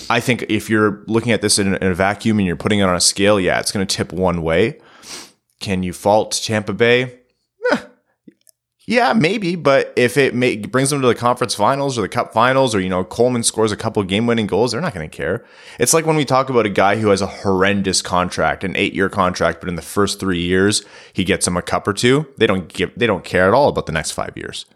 I 0.10 0.20
think 0.20 0.44
if 0.50 0.70
you're 0.70 1.06
looking 1.08 1.32
at 1.32 1.42
this 1.42 1.58
in 1.58 1.74
a, 1.74 1.77
in 1.77 1.88
a 1.88 1.96
vacuum 1.96 2.38
and 2.39 2.46
you're 2.46 2.58
putting 2.58 2.80
it 2.80 2.84
on 2.84 2.96
a 2.96 3.00
scale, 3.00 3.39
yeah, 3.39 3.62
it's 3.62 3.72
going 3.72 3.86
to 3.88 3.96
tip 3.96 4.12
one 4.12 4.42
way. 4.42 4.77
Can 5.62 5.84
you 5.84 5.94
fault 5.94 6.38
Tampa 6.44 6.74
Bay? 6.74 7.20
Yeah, 8.88 9.13
maybe, 9.13 9.56
but 9.56 9.92
if 9.96 10.15
it 10.15 10.36
may, 10.36 10.58
brings 10.58 10.92
them 10.92 11.01
to 11.01 11.08
the 11.08 11.15
conference 11.15 11.56
finals 11.56 11.98
or 11.98 12.01
the 12.01 12.10
cup 12.10 12.34
finals, 12.34 12.75
or 12.75 12.80
you 12.80 12.89
know 12.89 13.04
Coleman 13.04 13.42
scores 13.42 13.72
a 13.72 13.77
couple 13.77 14.04
game-winning 14.04 14.46
goals, 14.46 14.72
they're 14.72 14.82
not 14.82 14.94
going 14.94 15.10
to 15.10 15.15
care. 15.15 15.44
It's 15.80 15.94
like 15.94 16.06
when 16.06 16.15
we 16.15 16.24
talk 16.24 16.50
about 16.50 16.68
a 16.68 16.70
guy 16.70 16.98
who 16.98 17.08
has 17.08 17.22
a 17.22 17.27
horrendous 17.27 18.04
contract, 18.04 18.63
an 18.63 18.75
eight-year 18.75 19.10
contract, 19.10 19.60
but 19.60 19.70
in 19.70 19.75
the 19.75 19.82
first 19.82 20.20
three 20.20 20.42
years 20.42 20.84
he 21.13 21.24
gets 21.24 21.46
them 21.46 21.58
a 21.58 21.63
cup 21.63 21.88
or 21.88 21.94
two. 21.94 22.27
They 22.38 22.46
don't 22.46 22.72
give, 22.72 22.92
they 22.96 23.08
don't 23.08 23.24
care 23.24 23.48
at 23.48 23.56
all 23.56 23.70
about 23.70 23.88
the 23.88 23.92
next 23.92 24.12
five 24.12 24.38
years. 24.38 24.68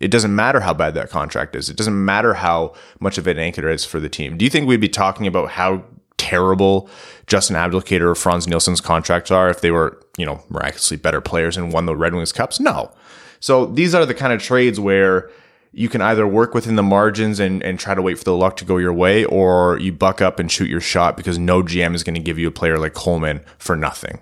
It 0.00 0.10
doesn't 0.10 0.34
matter 0.34 0.60
how 0.60 0.74
bad 0.74 0.94
that 0.94 1.10
contract 1.10 1.54
is. 1.54 1.68
It 1.68 1.76
doesn't 1.76 2.04
matter 2.04 2.34
how 2.34 2.74
much 2.98 3.18
of 3.18 3.26
an 3.28 3.38
anchor 3.38 3.68
it 3.68 3.74
is 3.74 3.84
for 3.84 4.00
the 4.00 4.08
team. 4.08 4.36
Do 4.36 4.44
you 4.44 4.50
think 4.50 4.66
we'd 4.66 4.80
be 4.80 4.88
talking 4.88 5.28
about 5.28 5.50
how 5.50 5.84
terrible 6.16 6.88
Justin 7.26 7.56
Abdelkader 7.56 8.02
or 8.02 8.14
Frans 8.14 8.48
Nielsen's 8.48 8.80
contracts 8.80 9.30
are 9.30 9.48
if 9.48 9.60
they 9.60 9.70
were, 9.70 10.00
you 10.16 10.26
know, 10.26 10.42
miraculously 10.48 10.96
better 10.96 11.20
players 11.20 11.56
and 11.56 11.72
won 11.72 11.86
the 11.86 11.96
Red 11.96 12.14
Wings 12.14 12.32
Cups? 12.32 12.58
No. 12.60 12.92
So 13.40 13.66
these 13.66 13.94
are 13.94 14.06
the 14.06 14.14
kind 14.14 14.32
of 14.32 14.42
trades 14.42 14.80
where 14.80 15.30
you 15.72 15.88
can 15.88 16.00
either 16.00 16.26
work 16.26 16.54
within 16.54 16.76
the 16.76 16.82
margins 16.82 17.38
and, 17.38 17.62
and 17.62 17.78
try 17.78 17.94
to 17.94 18.02
wait 18.02 18.18
for 18.18 18.24
the 18.24 18.34
luck 18.34 18.56
to 18.56 18.64
go 18.64 18.78
your 18.78 18.92
way, 18.92 19.24
or 19.24 19.78
you 19.78 19.92
buck 19.92 20.20
up 20.20 20.38
and 20.38 20.50
shoot 20.50 20.68
your 20.68 20.80
shot 20.80 21.16
because 21.16 21.38
no 21.38 21.62
GM 21.62 21.94
is 21.94 22.02
going 22.02 22.14
to 22.14 22.20
give 22.20 22.38
you 22.38 22.48
a 22.48 22.52
player 22.52 22.78
like 22.78 22.94
Coleman 22.94 23.40
for 23.58 23.76
nothing. 23.76 24.20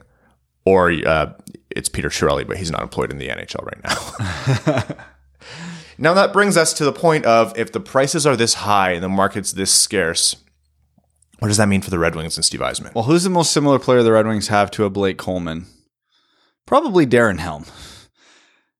Or 0.64 0.90
uh, 1.06 1.32
it's 1.70 1.88
Peter 1.88 2.08
Chiarelli, 2.08 2.46
but 2.46 2.56
he's 2.56 2.70
not 2.70 2.82
employed 2.82 3.10
in 3.10 3.18
the 3.18 3.28
NHL 3.28 3.64
right 3.64 4.88
now. 4.88 4.96
now 5.98 6.14
that 6.14 6.32
brings 6.32 6.56
us 6.56 6.72
to 6.74 6.84
the 6.84 6.92
point 6.92 7.24
of 7.24 7.56
if 7.56 7.72
the 7.72 7.80
prices 7.80 8.26
are 8.26 8.36
this 8.36 8.54
high 8.54 8.92
and 8.92 9.02
the 9.02 9.08
market's 9.08 9.52
this 9.52 9.72
scarce, 9.72 10.36
what 11.38 11.48
does 11.48 11.58
that 11.58 11.68
mean 11.68 11.82
for 11.82 11.90
the 11.90 11.98
Red 11.98 12.16
Wings 12.16 12.36
and 12.36 12.44
Steve 12.44 12.60
Yzerman? 12.60 12.94
Well, 12.94 13.04
who's 13.04 13.22
the 13.22 13.30
most 13.30 13.52
similar 13.52 13.78
player 13.78 14.02
the 14.02 14.12
Red 14.12 14.26
Wings 14.26 14.48
have 14.48 14.70
to 14.72 14.84
a 14.84 14.90
Blake 14.90 15.18
Coleman? 15.18 15.66
Probably 16.64 17.06
Darren 17.06 17.38
Helm. 17.38 17.66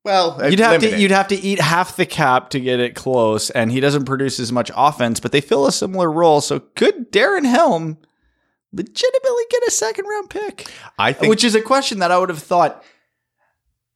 Well, 0.07 0.39
you'd 0.49 0.61
have 0.61 0.81
limited. 0.81 0.95
to 0.95 1.03
you'd 1.03 1.11
have 1.11 1.27
to 1.29 1.35
eat 1.35 1.59
half 1.59 1.97
the 1.97 2.07
cap 2.07 2.51
to 2.51 2.61
get 2.61 2.79
it 2.79 2.95
close, 2.95 3.51
and 3.51 3.73
he 3.73 3.81
doesn't 3.81 4.05
produce 4.05 4.39
as 4.39 4.53
much 4.53 4.71
offense, 4.77 5.19
but 5.19 5.33
they 5.33 5.41
fill 5.41 5.67
a 5.67 5.73
similar 5.73 6.13
role. 6.13 6.41
So 6.41 6.61
could 6.61 7.11
Darren 7.11 7.45
Helm 7.45 7.99
legitimately 8.73 9.43
get 9.51 9.65
a 9.67 9.71
second 9.73 10.05
round 10.05 10.31
pick? 10.31 10.73
I 10.97 11.13
think, 11.13 11.29
which 11.29 11.43
is 11.43 11.57
a 11.57 11.61
question 11.61 11.99
that 11.99 12.13
I 12.13 12.19
would 12.19 12.29
have 12.29 12.39
thought 12.39 12.85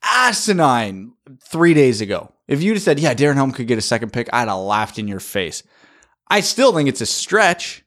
asinine 0.03 1.13
three 1.45 1.75
days 1.75 2.01
ago. 2.01 2.33
If 2.49 2.61
you'd 2.61 2.75
have 2.75 2.83
said, 2.83 2.99
"Yeah, 2.99 3.15
Darren 3.15 3.37
Helm 3.37 3.53
could 3.53 3.69
get 3.69 3.79
a 3.79 3.83
second 3.83 4.13
pick," 4.13 4.29
I'd 4.33 4.49
have 4.49 4.59
laughed 4.59 4.99
in 4.99 5.07
your 5.07 5.21
face. 5.21 5.63
I 6.27 6.41
still 6.41 6.73
think 6.75 6.89
it's 6.89 7.01
a 7.01 7.07
stretch, 7.07 7.85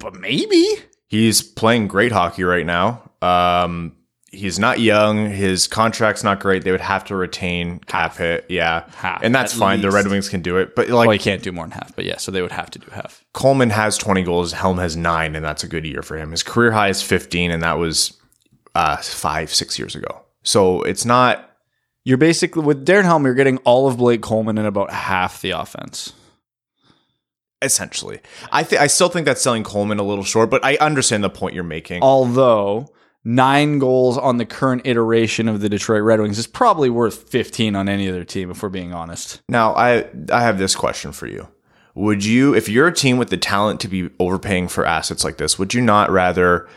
but 0.00 0.16
maybe 0.16 0.66
he's 1.06 1.42
playing 1.42 1.86
great 1.86 2.10
hockey 2.10 2.42
right 2.42 2.66
now. 2.66 3.08
Um, 3.22 3.94
he's 4.30 4.58
not 4.58 4.80
young. 4.80 5.28
His 5.30 5.66
contract's 5.66 6.22
not 6.22 6.40
great. 6.40 6.64
They 6.64 6.70
would 6.70 6.80
have 6.80 7.04
to 7.06 7.16
retain 7.16 7.80
cap 7.80 8.16
hit. 8.16 8.46
Yeah. 8.48 8.88
Half, 8.94 9.22
and 9.22 9.34
that's 9.34 9.52
fine. 9.52 9.80
Least. 9.80 9.90
The 9.90 9.96
Red 9.96 10.06
Wings 10.08 10.28
can 10.28 10.40
do 10.40 10.56
it. 10.58 10.74
But 10.74 10.88
like 10.88 11.08
Well, 11.08 11.12
he 11.12 11.18
can't 11.18 11.42
do 11.42 11.52
more 11.52 11.64
than 11.64 11.72
half, 11.72 11.94
but 11.94 12.04
yeah, 12.04 12.16
so 12.16 12.30
they 12.30 12.42
would 12.42 12.52
have 12.52 12.70
to 12.70 12.78
do 12.78 12.86
half. 12.92 13.24
Coleman 13.32 13.70
has 13.70 13.98
20 13.98 14.22
goals, 14.22 14.52
Helm 14.52 14.78
has 14.78 14.96
9 14.96 15.36
and 15.36 15.44
that's 15.44 15.64
a 15.64 15.68
good 15.68 15.84
year 15.84 16.02
for 16.02 16.16
him. 16.16 16.30
His 16.30 16.42
career 16.42 16.72
high 16.72 16.88
is 16.88 17.02
15 17.02 17.50
and 17.50 17.62
that 17.62 17.78
was 17.78 18.16
uh 18.74 18.96
5 18.98 19.52
6 19.52 19.78
years 19.78 19.94
ago. 19.94 20.22
So 20.42 20.82
it's 20.82 21.04
not 21.04 21.46
you're 22.04 22.18
basically 22.18 22.62
with 22.62 22.86
Darren 22.86 23.04
Helm 23.04 23.24
you're 23.24 23.34
getting 23.34 23.58
all 23.58 23.86
of 23.86 23.98
Blake 23.98 24.22
Coleman 24.22 24.58
and 24.58 24.66
about 24.66 24.90
half 24.90 25.40
the 25.42 25.50
offense. 25.50 26.12
Essentially. 27.62 28.20
I 28.50 28.62
th- 28.62 28.80
I 28.80 28.86
still 28.86 29.10
think 29.10 29.26
that's 29.26 29.42
selling 29.42 29.64
Coleman 29.64 29.98
a 29.98 30.02
little 30.02 30.24
short, 30.24 30.48
but 30.48 30.64
I 30.64 30.76
understand 30.76 31.22
the 31.22 31.28
point 31.28 31.54
you're 31.54 31.62
making. 31.62 32.02
Although 32.02 32.88
nine 33.24 33.78
goals 33.78 34.16
on 34.16 34.38
the 34.38 34.46
current 34.46 34.82
iteration 34.84 35.48
of 35.48 35.60
the 35.60 35.68
Detroit 35.68 36.02
Red 36.02 36.20
Wings 36.20 36.38
is 36.38 36.46
probably 36.46 36.90
worth 36.90 37.28
15 37.28 37.76
on 37.76 37.88
any 37.88 38.08
other 38.08 38.24
team, 38.24 38.50
if 38.50 38.62
we're 38.62 38.68
being 38.68 38.92
honest. 38.92 39.42
Now, 39.48 39.74
I, 39.74 40.08
I 40.32 40.42
have 40.42 40.58
this 40.58 40.74
question 40.74 41.12
for 41.12 41.26
you. 41.26 41.48
Would 41.94 42.24
you, 42.24 42.54
if 42.54 42.68
you're 42.68 42.88
a 42.88 42.94
team 42.94 43.18
with 43.18 43.30
the 43.30 43.36
talent 43.36 43.80
to 43.80 43.88
be 43.88 44.10
overpaying 44.18 44.68
for 44.68 44.86
assets 44.86 45.24
like 45.24 45.38
this, 45.38 45.58
would 45.58 45.74
you 45.74 45.80
not 45.80 46.10
rather 46.10 46.68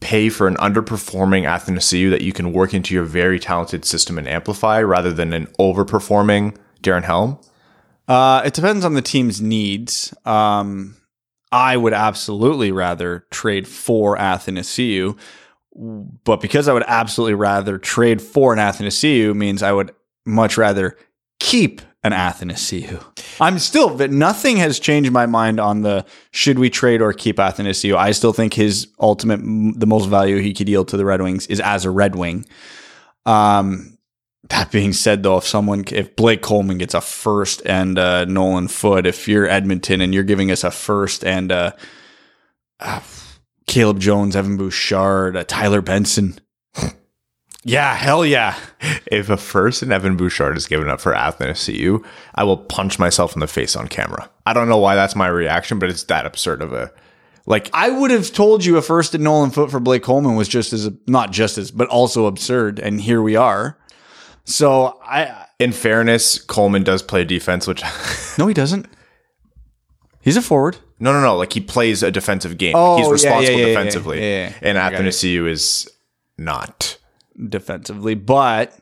pay 0.00 0.28
for 0.28 0.48
an 0.48 0.56
underperforming 0.56 1.44
Athanasiou 1.44 2.10
that 2.10 2.22
you 2.22 2.32
can 2.32 2.52
work 2.52 2.74
into 2.74 2.94
your 2.94 3.04
very 3.04 3.38
talented 3.38 3.84
system 3.84 4.18
and 4.18 4.28
amplify 4.28 4.80
rather 4.82 5.12
than 5.12 5.32
an 5.32 5.46
overperforming 5.58 6.56
Darren 6.82 7.04
Helm? 7.04 7.38
Uh, 8.08 8.42
it 8.44 8.54
depends 8.54 8.84
on 8.84 8.94
the 8.94 9.02
team's 9.02 9.40
needs. 9.40 10.14
Um, 10.24 10.96
I 11.50 11.76
would 11.76 11.92
absolutely 11.92 12.72
rather 12.72 13.26
trade 13.30 13.68
for 13.68 14.16
Athanasiou 14.16 15.18
but 15.74 16.40
because 16.40 16.68
I 16.68 16.72
would 16.72 16.84
absolutely 16.86 17.34
rather 17.34 17.78
trade 17.78 18.20
for 18.20 18.52
an 18.52 18.58
Athanasiou 18.58 19.34
means 19.34 19.62
I 19.62 19.72
would 19.72 19.92
much 20.26 20.58
rather 20.58 20.96
keep 21.40 21.80
an 22.04 22.12
Athanasiou. 22.12 23.02
I'm 23.40 23.58
still, 23.58 23.96
but 23.96 24.10
nothing 24.10 24.56
has 24.56 24.78
changed 24.78 25.12
my 25.12 25.26
mind 25.26 25.60
on 25.60 25.82
the 25.82 26.04
should 26.32 26.58
we 26.58 26.68
trade 26.68 27.00
or 27.00 27.12
keep 27.12 27.36
Athanasiou. 27.36 27.96
I 27.96 28.12
still 28.12 28.32
think 28.32 28.54
his 28.54 28.88
ultimate, 29.00 29.38
the 29.78 29.86
most 29.86 30.06
value 30.06 30.38
he 30.38 30.52
could 30.52 30.68
yield 30.68 30.88
to 30.88 30.96
the 30.96 31.04
Red 31.04 31.22
Wings 31.22 31.46
is 31.46 31.60
as 31.60 31.84
a 31.84 31.90
Red 31.90 32.16
Wing. 32.16 32.44
Um, 33.24 33.98
that 34.48 34.72
being 34.72 34.92
said, 34.92 35.22
though, 35.22 35.38
if 35.38 35.46
someone, 35.46 35.84
if 35.92 36.16
Blake 36.16 36.42
Coleman 36.42 36.78
gets 36.78 36.94
a 36.94 37.00
first 37.00 37.62
and 37.64 37.98
uh, 37.98 38.24
Nolan 38.24 38.66
Foote, 38.66 39.06
if 39.06 39.28
you're 39.28 39.46
Edmonton 39.46 40.00
and 40.00 40.12
you're 40.12 40.24
giving 40.24 40.50
us 40.50 40.64
a 40.64 40.70
first 40.70 41.24
and 41.24 41.52
uh, 41.52 41.72
uh 42.80 43.00
Caleb 43.72 44.00
Jones, 44.00 44.36
Evan 44.36 44.58
Bouchard, 44.58 45.34
uh, 45.34 45.44
Tyler 45.44 45.80
Benson. 45.80 46.38
yeah, 47.64 47.94
hell 47.94 48.26
yeah. 48.26 48.54
If 49.06 49.30
a 49.30 49.38
first 49.38 49.82
and 49.82 49.90
Evan 49.90 50.14
Bouchard 50.14 50.58
is 50.58 50.66
given 50.66 50.90
up 50.90 51.00
for 51.00 51.14
Athens 51.14 51.58
Athanasiou, 51.58 52.04
I 52.34 52.44
will 52.44 52.58
punch 52.58 52.98
myself 52.98 53.32
in 53.32 53.40
the 53.40 53.46
face 53.46 53.74
on 53.74 53.88
camera. 53.88 54.28
I 54.44 54.52
don't 54.52 54.68
know 54.68 54.76
why 54.76 54.94
that's 54.94 55.16
my 55.16 55.26
reaction, 55.26 55.78
but 55.78 55.88
it's 55.88 56.02
that 56.04 56.26
absurd 56.26 56.60
of 56.60 56.74
a 56.74 56.92
like 57.46 57.70
I 57.72 57.88
would 57.88 58.10
have 58.10 58.30
told 58.30 58.62
you 58.62 58.76
a 58.76 58.82
first 58.82 59.14
and 59.14 59.24
Nolan 59.24 59.50
Foote 59.50 59.70
for 59.70 59.80
Blake 59.80 60.02
Coleman 60.02 60.36
was 60.36 60.48
just 60.48 60.74
as 60.74 60.90
not 61.06 61.32
just 61.32 61.56
as 61.56 61.70
but 61.70 61.88
also 61.88 62.26
absurd, 62.26 62.78
and 62.78 63.00
here 63.00 63.22
we 63.22 63.36
are. 63.36 63.78
So 64.44 65.00
I, 65.02 65.46
in 65.58 65.72
fairness, 65.72 66.38
Coleman 66.38 66.82
does 66.82 67.02
play 67.02 67.24
defense, 67.24 67.66
which 67.66 67.82
no, 68.38 68.46
he 68.48 68.52
doesn't. 68.52 68.86
He's 70.22 70.36
a 70.36 70.42
forward. 70.42 70.78
No, 70.98 71.12
no, 71.12 71.20
no. 71.20 71.36
Like 71.36 71.52
he 71.52 71.60
plays 71.60 72.02
a 72.02 72.10
defensive 72.10 72.56
game. 72.56 72.74
Oh, 72.76 72.96
He's 72.96 73.08
responsible 73.08 73.58
yeah, 73.58 73.66
yeah, 73.66 73.66
yeah, 73.66 73.74
defensively. 73.74 74.22
And 74.22 74.78
Athanasiou 74.78 75.48
is 75.48 75.90
not 76.38 76.96
defensively, 77.48 78.14
but 78.14 78.78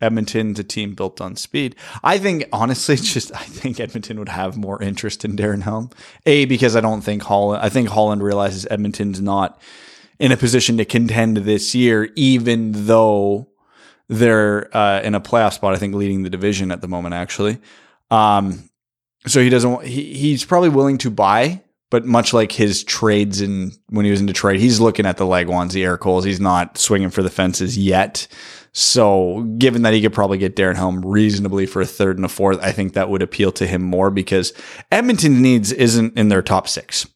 Edmonton's 0.00 0.58
a 0.58 0.64
team 0.64 0.94
built 0.94 1.20
on 1.20 1.36
speed. 1.36 1.76
I 2.02 2.18
think 2.18 2.44
honestly, 2.52 2.96
just 2.96 3.32
I 3.34 3.44
think 3.44 3.80
Edmonton 3.80 4.18
would 4.18 4.28
have 4.28 4.56
more 4.56 4.82
interest 4.82 5.24
in 5.24 5.36
Darren 5.36 5.62
Helm. 5.62 5.90
A 6.26 6.44
because 6.44 6.76
I 6.76 6.80
don't 6.80 7.02
think 7.02 7.22
Holland. 7.22 7.62
I 7.62 7.68
think 7.68 7.88
Holland 7.88 8.22
realizes 8.22 8.66
Edmonton's 8.70 9.20
not 9.20 9.60
in 10.18 10.32
a 10.32 10.36
position 10.36 10.76
to 10.78 10.84
contend 10.84 11.38
this 11.38 11.74
year, 11.74 12.10
even 12.16 12.72
though 12.86 13.48
they're 14.08 14.74
uh, 14.76 15.00
in 15.02 15.14
a 15.14 15.20
playoff 15.20 15.54
spot. 15.54 15.74
I 15.74 15.78
think 15.78 15.94
leading 15.94 16.22
the 16.22 16.30
division 16.30 16.70
at 16.70 16.80
the 16.80 16.88
moment, 16.88 17.14
actually. 17.14 17.58
Um, 18.10 18.68
so 19.26 19.40
he 19.40 19.48
doesn't. 19.48 19.84
He, 19.84 20.14
he's 20.14 20.44
probably 20.44 20.68
willing 20.68 20.98
to 20.98 21.10
buy, 21.10 21.62
but 21.90 22.04
much 22.04 22.32
like 22.32 22.52
his 22.52 22.84
trades 22.84 23.40
in 23.40 23.72
when 23.88 24.04
he 24.04 24.10
was 24.10 24.20
in 24.20 24.26
Detroit, 24.26 24.60
he's 24.60 24.80
looking 24.80 25.06
at 25.06 25.16
the 25.16 25.26
leg 25.26 25.48
ones, 25.48 25.72
the 25.72 25.84
air 25.84 25.96
coals. 25.96 26.24
He's 26.24 26.40
not 26.40 26.78
swinging 26.78 27.10
for 27.10 27.22
the 27.22 27.30
fences 27.30 27.78
yet. 27.78 28.26
So, 28.72 29.42
given 29.56 29.82
that 29.82 29.94
he 29.94 30.02
could 30.02 30.12
probably 30.12 30.36
get 30.36 30.56
Darren 30.56 30.74
Helm 30.74 31.06
reasonably 31.06 31.64
for 31.64 31.80
a 31.80 31.86
third 31.86 32.16
and 32.16 32.24
a 32.24 32.28
fourth, 32.28 32.58
I 32.60 32.72
think 32.72 32.94
that 32.94 33.08
would 33.08 33.22
appeal 33.22 33.52
to 33.52 33.68
him 33.68 33.82
more 33.82 34.10
because 34.10 34.52
Edmonton 34.90 35.40
needs 35.40 35.70
isn't 35.70 36.18
in 36.18 36.28
their 36.28 36.42
top 36.42 36.66
six; 36.66 37.06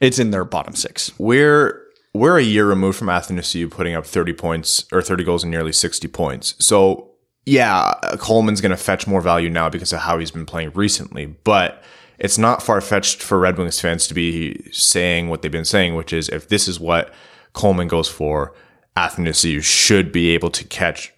it's 0.00 0.20
in 0.20 0.30
their 0.30 0.44
bottom 0.44 0.76
six. 0.76 1.10
We're 1.18 1.82
we're 2.14 2.38
a 2.38 2.42
year 2.42 2.66
removed 2.66 2.98
from 2.98 3.08
Athanasiou 3.08 3.70
putting 3.70 3.94
up 3.94 4.06
thirty 4.06 4.32
points 4.32 4.84
or 4.92 5.02
thirty 5.02 5.24
goals 5.24 5.42
and 5.42 5.50
nearly 5.50 5.72
sixty 5.72 6.06
points. 6.06 6.54
So 6.64 7.10
yeah, 7.48 7.94
Coleman's 8.18 8.60
going 8.60 8.70
to 8.70 8.76
fetch 8.76 9.06
more 9.06 9.22
value 9.22 9.48
now 9.48 9.70
because 9.70 9.92
of 9.92 10.00
how 10.00 10.18
he's 10.18 10.30
been 10.30 10.44
playing 10.44 10.70
recently, 10.74 11.26
but 11.44 11.82
it's 12.18 12.36
not 12.36 12.62
far 12.62 12.80
fetched 12.80 13.22
for 13.22 13.38
Red 13.38 13.56
Wings 13.56 13.80
fans 13.80 14.06
to 14.08 14.14
be 14.14 14.70
saying 14.70 15.28
what 15.28 15.40
they've 15.40 15.50
been 15.50 15.64
saying, 15.64 15.94
which 15.94 16.12
is 16.12 16.28
if 16.28 16.48
this 16.48 16.68
is 16.68 16.78
what 16.78 17.12
Coleman 17.54 17.88
goes 17.88 18.08
for, 18.08 18.54
Athanasiou 18.96 19.62
should 19.62 20.12
be 20.12 20.30
able 20.30 20.50
to 20.50 20.64
catch 20.64 21.12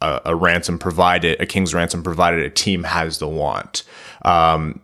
a, 0.00 0.20
a, 0.24 0.34
ransom 0.34 0.78
provided, 0.78 1.40
a 1.40 1.46
king's 1.46 1.72
ransom 1.72 2.02
provided 2.02 2.40
a 2.40 2.50
team 2.50 2.82
has 2.82 3.18
the 3.18 3.28
want. 3.28 3.84
Um, 4.22 4.80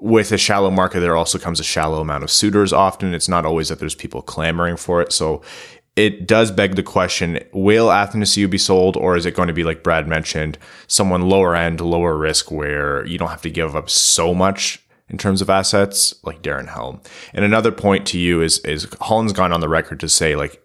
with 0.00 0.30
a 0.30 0.38
shallow 0.38 0.70
market, 0.70 1.00
there 1.00 1.16
also 1.16 1.38
comes 1.38 1.58
a 1.58 1.64
shallow 1.64 2.00
amount 2.00 2.22
of 2.22 2.30
suitors. 2.30 2.72
Often, 2.72 3.14
it's 3.14 3.28
not 3.28 3.44
always 3.44 3.68
that 3.70 3.80
there's 3.80 3.96
people 3.96 4.22
clamoring 4.22 4.76
for 4.76 5.02
it. 5.02 5.12
So 5.12 5.42
it 5.98 6.28
does 6.28 6.52
beg 6.52 6.76
the 6.76 6.82
question 6.84 7.40
will 7.52 7.88
Athanasiou 7.88 8.48
be 8.48 8.56
sold, 8.56 8.96
or 8.96 9.16
is 9.16 9.26
it 9.26 9.34
going 9.34 9.48
to 9.48 9.52
be, 9.52 9.64
like 9.64 9.82
Brad 9.82 10.06
mentioned, 10.06 10.56
someone 10.86 11.28
lower 11.28 11.56
end, 11.56 11.80
lower 11.80 12.16
risk 12.16 12.52
where 12.52 13.04
you 13.04 13.18
don't 13.18 13.30
have 13.30 13.42
to 13.42 13.50
give 13.50 13.74
up 13.74 13.90
so 13.90 14.32
much 14.32 14.80
in 15.08 15.18
terms 15.18 15.42
of 15.42 15.50
assets, 15.50 16.14
like 16.22 16.40
Darren 16.40 16.68
Helm? 16.68 17.00
And 17.34 17.44
another 17.44 17.72
point 17.72 18.06
to 18.08 18.18
you 18.18 18.40
is, 18.42 18.60
is 18.60 18.86
Holland's 19.00 19.32
gone 19.32 19.52
on 19.52 19.60
the 19.60 19.68
record 19.68 19.98
to 19.98 20.08
say, 20.08 20.36
like, 20.36 20.62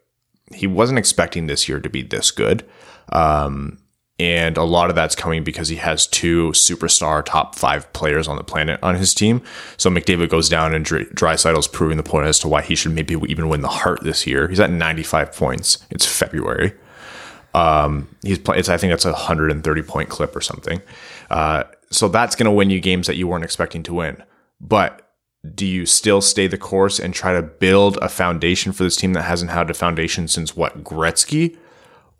he 0.53 0.67
wasn't 0.67 0.99
expecting 0.99 1.47
this 1.47 1.67
year 1.67 1.79
to 1.79 1.89
be 1.89 2.03
this 2.03 2.29
good. 2.29 2.63
Um, 3.11 3.79
and 4.19 4.57
a 4.57 4.63
lot 4.63 4.89
of 4.89 4.95
that's 4.95 5.15
coming 5.15 5.43
because 5.43 5.69
he 5.69 5.77
has 5.77 6.05
two 6.05 6.49
superstar 6.51 7.25
top 7.25 7.55
five 7.55 7.91
players 7.93 8.27
on 8.27 8.37
the 8.37 8.43
planet 8.43 8.79
on 8.83 8.95
his 8.95 9.13
team. 9.13 9.41
So 9.77 9.89
McDavid 9.89 10.29
goes 10.29 10.49
down, 10.49 10.73
and 10.73 10.85
Draisaitl's 10.85 11.67
proving 11.67 11.97
the 11.97 12.03
point 12.03 12.27
as 12.27 12.39
to 12.39 12.47
why 12.47 12.61
he 12.61 12.75
should 12.75 12.93
maybe 12.93 13.15
even 13.27 13.49
win 13.49 13.61
the 13.61 13.69
Hart 13.69 14.03
this 14.03 14.27
year. 14.27 14.47
He's 14.47 14.59
at 14.59 14.69
95 14.69 15.35
points. 15.35 15.79
It's 15.89 16.05
February. 16.05 16.73
Um, 17.55 18.15
he's 18.23 18.39
play, 18.39 18.57
it's 18.57 18.69
I 18.69 18.77
think 18.77 18.91
that's 18.91 19.05
a 19.05 19.11
130 19.11 19.81
point 19.83 20.09
clip 20.09 20.35
or 20.35 20.41
something. 20.41 20.81
Uh, 21.29 21.63
so 21.91 22.07
that's 22.07 22.35
going 22.35 22.45
to 22.45 22.51
win 22.51 22.69
you 22.69 22.79
games 22.79 23.07
that 23.07 23.15
you 23.15 23.27
weren't 23.27 23.43
expecting 23.43 23.83
to 23.83 23.93
win. 23.93 24.23
But 24.59 25.11
do 25.53 25.65
you 25.65 25.85
still 25.85 26.21
stay 26.21 26.47
the 26.47 26.57
course 26.57 26.99
and 26.99 27.13
try 27.13 27.33
to 27.33 27.41
build 27.41 27.97
a 28.01 28.09
foundation 28.09 28.71
for 28.71 28.83
this 28.83 28.95
team 28.95 29.13
that 29.13 29.23
hasn't 29.23 29.51
had 29.51 29.69
a 29.69 29.73
foundation 29.73 30.27
since 30.27 30.55
what 30.55 30.83
Gretzky? 30.83 31.57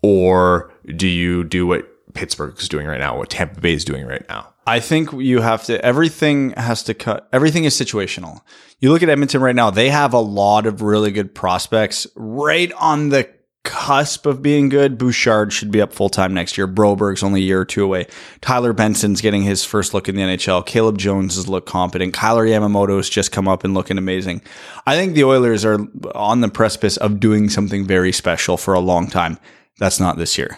Or 0.04 0.72
do 0.86 1.08
you 1.08 1.44
do 1.44 1.66
what 1.66 1.90
Pittsburgh's 2.14 2.70
doing 2.70 2.86
right 2.86 3.00
now, 3.00 3.18
what 3.18 3.30
Tampa 3.30 3.60
Bay 3.60 3.74
is 3.74 3.84
doing 3.84 4.06
right 4.06 4.26
now? 4.30 4.50
I 4.66 4.80
think 4.80 5.12
you 5.14 5.42
have 5.42 5.64
to, 5.66 5.84
everything 5.84 6.52
has 6.52 6.84
to 6.84 6.94
cut, 6.94 7.28
everything 7.34 7.66
is 7.66 7.74
situational. 7.74 8.42
You 8.80 8.92
look 8.92 9.02
at 9.04 9.10
Edmonton 9.10 9.42
right 9.42 9.56
now, 9.56 9.72
they 9.72 9.90
have 9.90 10.14
a 10.14 10.20
lot 10.20 10.66
of 10.66 10.82
really 10.82 11.12
good 11.12 11.34
prospects 11.34 12.06
right 12.16 12.72
on 12.74 13.10
the 13.10 13.30
cusp 13.64 14.26
of 14.26 14.42
being 14.42 14.70
good. 14.70 14.98
Bouchard 14.98 15.54
should 15.54 15.72
be 15.72 15.82
up 15.82 15.94
full 15.94 16.10
time 16.10 16.34
next 16.34 16.58
year. 16.58 16.68
Broberg's 16.68 17.24
only 17.24 17.42
a 17.42 17.46
year 17.46 17.62
or 17.62 17.66
two 17.66 17.84
away. 17.84 18.08
Tyler 18.42 18.74
Benson's 18.74 19.22
getting 19.22 19.42
his 19.42 19.64
first 19.64 19.94
look 19.94 20.10
in 20.10 20.16
the 20.16 20.22
NHL. 20.22 20.66
Caleb 20.66 20.98
Jones 20.98 21.36
has 21.36 21.48
looked 21.48 21.68
competent. 21.68 22.14
Kailer 22.14 22.46
Yamamoto's 22.46 23.10
just 23.10 23.32
come 23.32 23.48
up 23.48 23.64
and 23.64 23.74
looking 23.74 23.98
amazing. 23.98 24.42
I 24.86 24.96
think 24.96 25.14
the 25.14 25.24
Oilers 25.24 25.64
are 25.64 25.80
on 26.14 26.42
the 26.42 26.50
precipice 26.50 26.98
of 26.98 27.20
doing 27.20 27.50
something 27.50 27.86
very 27.86 28.12
special 28.12 28.58
for 28.58 28.74
a 28.74 28.82
long 28.82 29.08
time. 29.08 29.40
That's 29.80 30.00
not 30.00 30.18
this 30.18 30.38
year. 30.38 30.58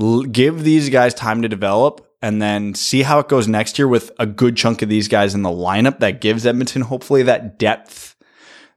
L- 0.00 0.22
give 0.22 0.64
these 0.64 0.88
guys 0.88 1.14
time 1.14 1.42
to 1.42 1.48
develop 1.48 2.06
and 2.22 2.40
then 2.40 2.74
see 2.74 3.02
how 3.02 3.18
it 3.18 3.28
goes 3.28 3.48
next 3.48 3.78
year 3.78 3.88
with 3.88 4.12
a 4.18 4.26
good 4.26 4.56
chunk 4.56 4.80
of 4.80 4.88
these 4.88 5.08
guys 5.08 5.34
in 5.34 5.42
the 5.42 5.50
lineup 5.50 5.98
that 5.98 6.20
gives 6.20 6.46
Edmonton 6.46 6.82
hopefully 6.82 7.24
that 7.24 7.58
depth 7.58 8.16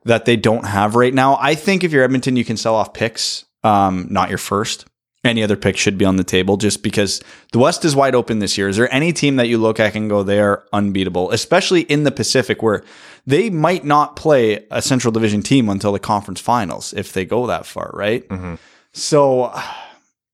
that 0.03 0.25
they 0.25 0.35
don't 0.35 0.65
have 0.65 0.95
right 0.95 1.13
now. 1.13 1.37
I 1.39 1.55
think 1.55 1.83
if 1.83 1.91
you're 1.91 2.03
Edmonton, 2.03 2.35
you 2.35 2.45
can 2.45 2.57
sell 2.57 2.75
off 2.75 2.93
picks, 2.93 3.45
um, 3.63 4.07
not 4.09 4.29
your 4.29 4.37
first. 4.37 4.85
Any 5.23 5.41
other 5.41 5.55
pick 5.55 5.75
should 5.75 5.97
be 5.97 6.05
on 6.05 6.17
the 6.17 6.23
table 6.23 6.55
just 6.55 6.83
because 6.83 7.19
the 7.51 7.57
West 7.57 7.83
is 7.83 7.95
wide 7.95 8.13
open 8.13 8.37
this 8.37 8.59
year. 8.59 8.69
Is 8.69 8.77
there 8.77 8.93
any 8.93 9.11
team 9.11 9.37
that 9.37 9.47
you 9.47 9.57
look 9.57 9.79
at 9.79 9.95
and 9.95 10.07
go, 10.07 10.21
they 10.21 10.39
are 10.39 10.63
unbeatable, 10.71 11.31
especially 11.31 11.81
in 11.81 12.03
the 12.03 12.11
Pacific 12.11 12.61
where 12.61 12.83
they 13.25 13.49
might 13.49 13.83
not 13.83 14.15
play 14.15 14.67
a 14.69 14.83
Central 14.83 15.11
Division 15.11 15.41
team 15.41 15.67
until 15.67 15.91
the 15.91 15.99
conference 15.99 16.39
finals 16.39 16.93
if 16.93 17.11
they 17.13 17.25
go 17.25 17.47
that 17.47 17.65
far, 17.65 17.89
right? 17.95 18.27
Mm-hmm. 18.29 18.55
So 18.95 19.51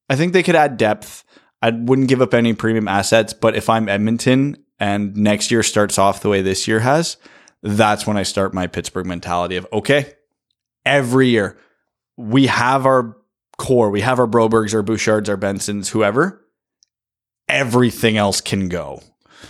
I 0.08 0.16
think 0.16 0.34
they 0.34 0.44
could 0.44 0.56
add 0.56 0.78
depth. 0.78 1.24
I 1.64 1.72
wouldn't 1.72 2.08
give 2.08 2.22
up 2.22 2.36
any 2.36 2.54
premium 2.54 2.88
assets, 2.88 3.34
but 3.34 3.56
if 3.56 3.70
I'm 3.70 3.90
Edmonton 3.90 4.56
and 4.80 5.18
next 5.18 5.50
year 5.50 5.64
starts 5.64 5.98
off 5.98 6.22
the 6.22 6.30
way 6.30 6.44
this 6.44 6.68
year 6.68 6.80
has, 6.80 7.18
that's 7.64 8.06
when 8.06 8.18
I 8.18 8.24
start 8.24 8.54
my 8.54 8.68
Pittsburgh 8.68 9.08
mentality 9.08 9.56
of 9.56 9.66
okay, 9.74 10.14
every 10.86 11.30
year 11.30 11.58
we 12.18 12.46
have 12.48 12.86
our 12.86 13.18
core, 13.58 13.90
we 13.90 14.02
have 14.02 14.20
our 14.20 14.28
Brobergs, 14.28 14.76
our 14.76 14.84
Bouchards, 14.84 15.28
our 15.28 15.38
Bensons, 15.38 15.90
whoever. 15.90 16.46
Everything 17.50 18.16
else 18.16 18.42
can 18.42 18.70
go. 18.70 19.02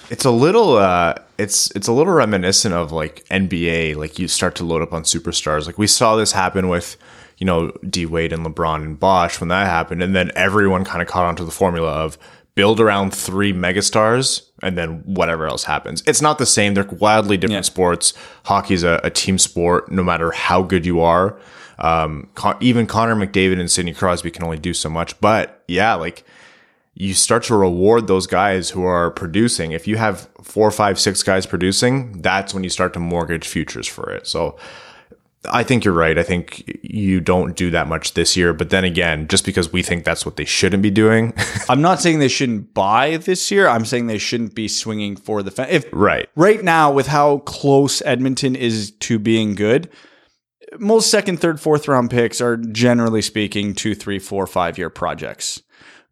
It's 0.09 0.23
a 0.23 0.31
little 0.31 0.77
uh 0.77 1.15
it's 1.37 1.69
it's 1.71 1.89
a 1.89 1.93
little 1.93 2.13
reminiscent 2.13 2.73
of 2.73 2.93
like 2.93 3.25
NBA, 3.27 3.97
like 3.97 4.19
you 4.19 4.29
start 4.29 4.55
to 4.55 4.63
load 4.63 4.81
up 4.81 4.93
on 4.93 5.03
superstars. 5.03 5.65
Like 5.65 5.77
we 5.77 5.87
saw 5.87 6.15
this 6.15 6.31
happen 6.31 6.69
with 6.69 6.95
you 7.41 7.45
know, 7.45 7.71
D 7.89 8.05
Wade 8.05 8.31
and 8.33 8.45
LeBron 8.45 8.83
and 8.83 8.99
Bosh 8.99 9.39
when 9.39 9.47
that 9.47 9.65
happened. 9.65 10.03
And 10.03 10.15
then 10.15 10.31
everyone 10.35 10.85
kind 10.85 11.01
of 11.01 11.07
caught 11.07 11.25
onto 11.25 11.43
the 11.43 11.49
formula 11.49 11.89
of 11.89 12.15
build 12.53 12.79
around 12.79 13.15
three 13.15 13.51
megastars 13.51 14.43
and 14.61 14.77
then 14.77 15.01
whatever 15.05 15.47
else 15.47 15.63
happens. 15.63 16.03
It's 16.05 16.21
not 16.21 16.37
the 16.37 16.45
same. 16.45 16.75
They're 16.75 16.83
wildly 16.83 17.37
different 17.37 17.55
yeah. 17.55 17.61
sports. 17.61 18.13
Hockey's 18.45 18.83
a, 18.83 19.01
a 19.03 19.09
team 19.09 19.39
sport, 19.39 19.91
no 19.91 20.03
matter 20.03 20.29
how 20.29 20.61
good 20.61 20.85
you 20.85 21.01
are. 21.01 21.39
Um, 21.79 22.29
Con- 22.35 22.57
even 22.59 22.85
Connor 22.85 23.15
McDavid 23.15 23.59
and 23.59 23.71
Sidney 23.71 23.95
Crosby 23.95 24.29
can 24.29 24.43
only 24.43 24.59
do 24.59 24.75
so 24.75 24.87
much. 24.87 25.19
But 25.19 25.63
yeah, 25.67 25.95
like 25.95 26.23
you 26.93 27.15
start 27.15 27.41
to 27.45 27.55
reward 27.55 28.05
those 28.05 28.27
guys 28.27 28.69
who 28.69 28.83
are 28.83 29.09
producing. 29.09 29.71
If 29.71 29.87
you 29.87 29.97
have 29.97 30.29
four, 30.43 30.69
five, 30.69 30.99
six 30.99 31.23
guys 31.23 31.47
producing, 31.47 32.21
that's 32.21 32.53
when 32.53 32.63
you 32.63 32.69
start 32.69 32.93
to 32.93 32.99
mortgage 32.99 33.47
futures 33.47 33.87
for 33.87 34.11
it. 34.11 34.27
So 34.27 34.59
I 35.49 35.63
think 35.63 35.83
you're 35.83 35.93
right. 35.93 36.19
I 36.19 36.23
think 36.23 36.79
you 36.83 37.19
don't 37.19 37.55
do 37.55 37.71
that 37.71 37.87
much 37.87 38.13
this 38.13 38.37
year. 38.37 38.53
But 38.53 38.69
then 38.69 38.83
again, 38.83 39.27
just 39.27 39.43
because 39.43 39.73
we 39.73 39.81
think 39.81 40.03
that's 40.03 40.25
what 40.25 40.35
they 40.35 40.45
shouldn't 40.45 40.83
be 40.83 40.91
doing. 40.91 41.33
I'm 41.69 41.81
not 41.81 41.99
saying 41.99 42.19
they 42.19 42.27
shouldn't 42.27 42.73
buy 42.73 43.17
this 43.17 43.49
year. 43.49 43.67
I'm 43.67 43.85
saying 43.85 44.07
they 44.07 44.19
shouldn't 44.19 44.53
be 44.53 44.67
swinging 44.67 45.15
for 45.15 45.41
the 45.41 45.49
fence. 45.49 45.69
If 45.71 45.85
right 45.91 46.29
right 46.35 46.63
now, 46.63 46.91
with 46.91 47.07
how 47.07 47.39
close 47.39 48.01
Edmonton 48.03 48.55
is 48.55 48.91
to 48.91 49.17
being 49.17 49.55
good, 49.55 49.89
most 50.79 51.09
second, 51.09 51.39
third, 51.39 51.59
fourth 51.59 51.87
round 51.87 52.11
picks 52.11 52.39
are 52.39 52.57
generally 52.57 53.21
speaking 53.21 53.73
two, 53.73 53.95
three, 53.95 54.19
four, 54.19 54.45
five 54.45 54.77
year 54.77 54.89
projects. 54.89 55.63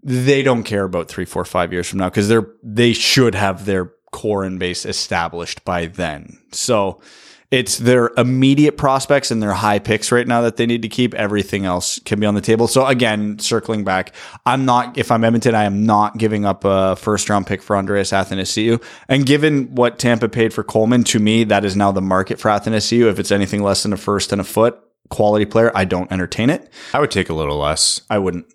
They 0.02 0.42
don't 0.42 0.64
care 0.64 0.86
about 0.86 1.08
three, 1.08 1.26
four, 1.26 1.46
five 1.46 1.72
years 1.72 1.88
from 1.88 2.00
now 2.00 2.10
because 2.10 2.30
they're 2.30 2.48
they 2.64 2.94
should 2.94 3.36
have 3.36 3.66
their 3.66 3.92
core 4.12 4.44
and 4.44 4.58
base 4.58 4.86
established 4.86 5.64
by 5.66 5.86
then. 5.86 6.40
So 6.52 7.00
it's 7.52 7.80
their 7.80 8.12
immediate 8.16 8.78
prospects 8.78 9.32
and 9.32 9.42
their 9.42 9.54
high 9.54 9.80
picks 9.80 10.12
right 10.12 10.28
now 10.28 10.42
that 10.42 10.58
they 10.58 10.68
need 10.68 10.84
to 10.84 10.90
keep. 10.90 11.16
Everything 11.16 11.66
else 11.66 12.00
can 12.06 12.20
be 12.20 12.28
on 12.28 12.36
the 12.36 12.42
table. 12.42 12.68
So 12.68 12.86
again, 12.86 13.40
circling 13.40 13.84
back, 13.84 14.14
I'm 14.46 14.66
not, 14.66 14.98
if 15.00 15.12
I'm 15.12 15.24
Edmonton, 15.24 15.56
I 15.56 15.64
am 15.64 15.84
not 15.84 16.18
giving 16.18 16.46
up 16.46 16.64
a 16.64 16.96
first 16.96 17.28
round 17.28 17.48
pick 17.48 17.64
for 17.64 17.76
Andreas 17.76 18.12
Athanasiou. 18.12 18.84
And 19.08 19.26
given 19.26 19.74
what 19.74 19.98
Tampa 19.98 20.30
paid 20.30 20.54
for 20.54 20.64
Coleman, 20.64 21.04
to 21.06 21.20
me, 21.20 21.44
that 21.46 21.66
is 21.66 21.76
now 21.76 21.92
the 21.92 22.02
market 22.02 22.40
for 22.40 22.50
Athanasiou. 22.50 23.10
If 23.10 23.18
it's 23.18 23.32
anything 23.32 23.64
less 23.64 23.82
than 23.82 23.94
a 23.94 23.98
first 23.98 24.32
and 24.32 24.40
a 24.40 24.44
Foote 24.44 24.80
quality 25.10 25.46
player, 25.46 25.72
I 25.74 25.86
don't 25.86 26.12
entertain 26.12 26.52
it. 26.52 26.72
I 26.94 27.00
would 27.00 27.12
take 27.12 27.30
a 27.30 27.34
little 27.34 27.58
less. 27.58 28.02
I 28.12 28.20
wouldn't. 28.20 28.46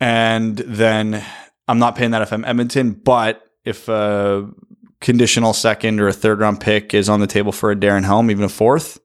And 0.00 0.58
then 0.58 1.24
I'm 1.66 1.78
not 1.78 1.96
paying 1.96 2.10
that 2.10 2.20
if 2.20 2.30
I'm 2.30 2.44
Edmonton, 2.44 2.92
but 2.92 3.42
if 3.64 3.88
uh, 3.88 4.42
conditional 5.04 5.52
second 5.52 6.00
or 6.00 6.08
a 6.08 6.12
third 6.12 6.40
round 6.40 6.60
pick 6.60 6.94
is 6.94 7.08
on 7.08 7.20
the 7.20 7.26
table 7.26 7.52
for 7.52 7.70
a 7.70 7.76
Darren 7.76 8.04
Helm, 8.04 8.30
even 8.30 8.44
a 8.44 8.48
fourth, 8.48 8.98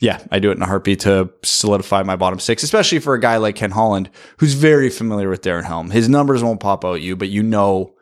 yeah, 0.00 0.20
I 0.30 0.40
do 0.40 0.50
it 0.50 0.56
in 0.56 0.62
a 0.62 0.66
heartbeat 0.66 1.00
to 1.00 1.30
solidify 1.42 2.02
my 2.02 2.16
bottom 2.16 2.40
six, 2.40 2.64
especially 2.64 2.98
for 2.98 3.14
a 3.14 3.20
guy 3.20 3.36
like 3.36 3.54
Ken 3.54 3.70
Holland, 3.70 4.10
who's 4.38 4.54
very 4.54 4.90
familiar 4.90 5.30
with 5.30 5.42
Darren 5.42 5.64
Helm. 5.64 5.90
His 5.90 6.08
numbers 6.08 6.42
won't 6.42 6.60
pop 6.60 6.84
out 6.84 6.96
at 6.96 7.00
you, 7.02 7.14
but 7.14 7.28
you 7.28 7.42
know 7.42 7.94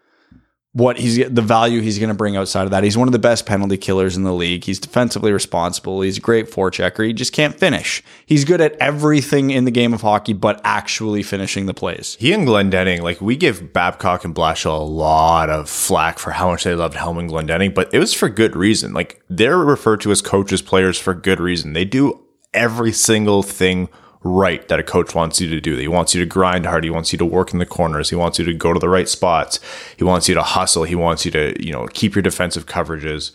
what 0.74 0.98
he's 0.98 1.18
the 1.28 1.42
value 1.42 1.82
he's 1.82 1.98
going 1.98 2.08
to 2.08 2.14
bring 2.14 2.34
outside 2.36 2.64
of 2.64 2.70
that. 2.70 2.82
He's 2.82 2.96
one 2.96 3.06
of 3.06 3.12
the 3.12 3.18
best 3.18 3.44
penalty 3.44 3.76
killers 3.76 4.16
in 4.16 4.22
the 4.22 4.32
league. 4.32 4.64
He's 4.64 4.78
defensively 4.78 5.30
responsible. 5.30 6.00
He's 6.00 6.16
a 6.16 6.20
great 6.20 6.50
forechecker. 6.50 7.06
He 7.06 7.12
just 7.12 7.34
can't 7.34 7.58
finish. 7.58 8.02
He's 8.24 8.46
good 8.46 8.62
at 8.62 8.72
everything 8.76 9.50
in 9.50 9.66
the 9.66 9.70
game 9.70 9.92
of 9.92 10.00
hockey, 10.00 10.32
but 10.32 10.60
actually 10.64 11.22
finishing 11.22 11.66
the 11.66 11.74
plays. 11.74 12.16
He 12.18 12.32
and 12.32 12.48
Glendening, 12.48 13.02
like 13.02 13.20
we 13.20 13.36
give 13.36 13.74
Babcock 13.74 14.24
and 14.24 14.34
Blashill 14.34 14.78
a 14.78 14.82
lot 14.82 15.50
of 15.50 15.68
flack 15.68 16.18
for 16.18 16.30
how 16.30 16.50
much 16.50 16.64
they 16.64 16.74
loved 16.74 16.94
Helm 16.94 17.18
and 17.18 17.28
Glendening, 17.28 17.74
but 17.74 17.92
it 17.92 17.98
was 17.98 18.14
for 18.14 18.30
good 18.30 18.56
reason. 18.56 18.94
Like 18.94 19.22
they're 19.28 19.58
referred 19.58 20.00
to 20.02 20.10
as 20.10 20.22
coaches, 20.22 20.62
players 20.62 20.98
for 20.98 21.12
good 21.12 21.38
reason. 21.38 21.74
They 21.74 21.84
do 21.84 22.18
every 22.54 22.92
single 22.92 23.42
thing 23.42 23.90
right 24.24 24.66
that 24.68 24.78
a 24.78 24.82
coach 24.82 25.14
wants 25.14 25.40
you 25.40 25.48
to 25.48 25.60
do. 25.60 25.76
He 25.76 25.88
wants 25.88 26.14
you 26.14 26.20
to 26.20 26.26
grind 26.26 26.66
hard. 26.66 26.84
He 26.84 26.90
wants 26.90 27.12
you 27.12 27.18
to 27.18 27.24
work 27.24 27.52
in 27.52 27.58
the 27.58 27.66
corners. 27.66 28.10
He 28.10 28.16
wants 28.16 28.38
you 28.38 28.44
to 28.44 28.54
go 28.54 28.72
to 28.72 28.78
the 28.78 28.88
right 28.88 29.08
spots. 29.08 29.60
He 29.96 30.04
wants 30.04 30.28
you 30.28 30.34
to 30.34 30.42
hustle. 30.42 30.84
He 30.84 30.94
wants 30.94 31.24
you 31.24 31.30
to, 31.32 31.64
you 31.64 31.72
know, 31.72 31.86
keep 31.88 32.14
your 32.14 32.22
defensive 32.22 32.66
coverages. 32.66 33.32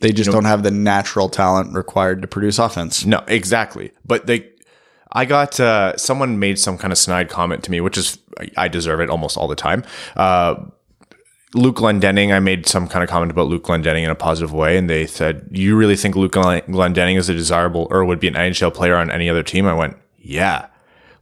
They 0.00 0.12
just 0.12 0.28
you 0.28 0.32
know, 0.32 0.36
don't 0.36 0.46
have 0.46 0.62
the 0.62 0.70
natural 0.70 1.28
talent 1.28 1.74
required 1.74 2.22
to 2.22 2.28
produce 2.28 2.58
offense. 2.58 3.04
No, 3.04 3.22
exactly. 3.26 3.92
But 4.06 4.26
they, 4.26 4.48
I 5.12 5.26
got 5.26 5.60
uh, 5.60 5.96
someone 5.96 6.38
made 6.38 6.58
some 6.58 6.78
kind 6.78 6.92
of 6.92 6.98
snide 6.98 7.28
comment 7.28 7.64
to 7.64 7.70
me, 7.70 7.80
which 7.80 7.98
is 7.98 8.18
I 8.56 8.68
deserve 8.68 9.00
it 9.00 9.10
almost 9.10 9.36
all 9.36 9.48
the 9.48 9.56
time. 9.56 9.84
Uh, 10.16 10.54
Luke 11.52 11.76
Glendening, 11.76 12.32
I 12.32 12.38
made 12.38 12.66
some 12.66 12.86
kind 12.86 13.02
of 13.02 13.10
comment 13.10 13.32
about 13.32 13.48
Luke 13.48 13.64
Glendening 13.64 14.04
in 14.04 14.10
a 14.10 14.14
positive 14.14 14.52
way, 14.52 14.76
and 14.76 14.88
they 14.88 15.04
said, 15.04 15.48
"You 15.50 15.76
really 15.76 15.96
think 15.96 16.14
Luke 16.14 16.32
Glendening 16.32 17.16
is 17.16 17.28
a 17.28 17.34
desirable 17.34 17.88
or 17.90 18.04
would 18.04 18.20
be 18.20 18.28
an 18.28 18.36
NHL 18.36 18.72
player 18.72 18.94
on 18.94 19.10
any 19.10 19.28
other 19.28 19.42
team?" 19.42 19.66
I 19.66 19.74
went, 19.74 19.96
"Yeah, 20.16 20.66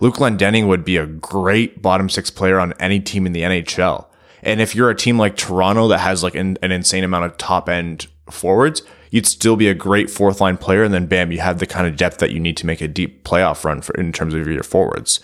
Luke 0.00 0.16
Glendening 0.16 0.66
would 0.66 0.84
be 0.84 0.98
a 0.98 1.06
great 1.06 1.80
bottom 1.80 2.10
six 2.10 2.30
player 2.30 2.60
on 2.60 2.74
any 2.78 3.00
team 3.00 3.24
in 3.24 3.32
the 3.32 3.42
NHL." 3.42 4.06
And 4.42 4.60
if 4.60 4.74
you're 4.74 4.90
a 4.90 4.94
team 4.94 5.18
like 5.18 5.34
Toronto 5.34 5.88
that 5.88 5.98
has 5.98 6.22
like 6.22 6.34
an, 6.34 6.58
an 6.62 6.72
insane 6.72 7.04
amount 7.04 7.24
of 7.24 7.38
top 7.38 7.68
end 7.68 8.06
forwards, 8.30 8.82
you'd 9.10 9.26
still 9.26 9.56
be 9.56 9.68
a 9.68 9.74
great 9.74 10.10
fourth 10.10 10.42
line 10.42 10.58
player. 10.58 10.84
And 10.84 10.92
then 10.92 11.06
bam, 11.06 11.32
you 11.32 11.40
have 11.40 11.58
the 11.58 11.66
kind 11.66 11.86
of 11.86 11.96
depth 11.96 12.18
that 12.18 12.30
you 12.30 12.38
need 12.38 12.56
to 12.58 12.66
make 12.66 12.82
a 12.82 12.88
deep 12.88 13.24
playoff 13.24 13.64
run 13.64 13.80
for 13.80 13.94
in 13.94 14.12
terms 14.12 14.34
of 14.34 14.46
your 14.46 14.62
forwards. 14.62 15.20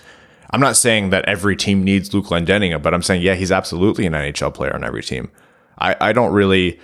I'm 0.54 0.60
not 0.60 0.76
saying 0.76 1.10
that 1.10 1.24
every 1.24 1.56
team 1.56 1.82
needs 1.82 2.14
Luke 2.14 2.26
Glendening, 2.26 2.80
but 2.80 2.94
I'm 2.94 3.02
saying, 3.02 3.22
yeah, 3.22 3.34
he's 3.34 3.50
absolutely 3.50 4.06
an 4.06 4.12
NHL 4.12 4.54
player 4.54 4.74
on 4.74 4.84
every 4.84 5.02
team. 5.02 5.30
I, 5.78 5.96
I 6.00 6.12
don't 6.12 6.32
really, 6.32 6.78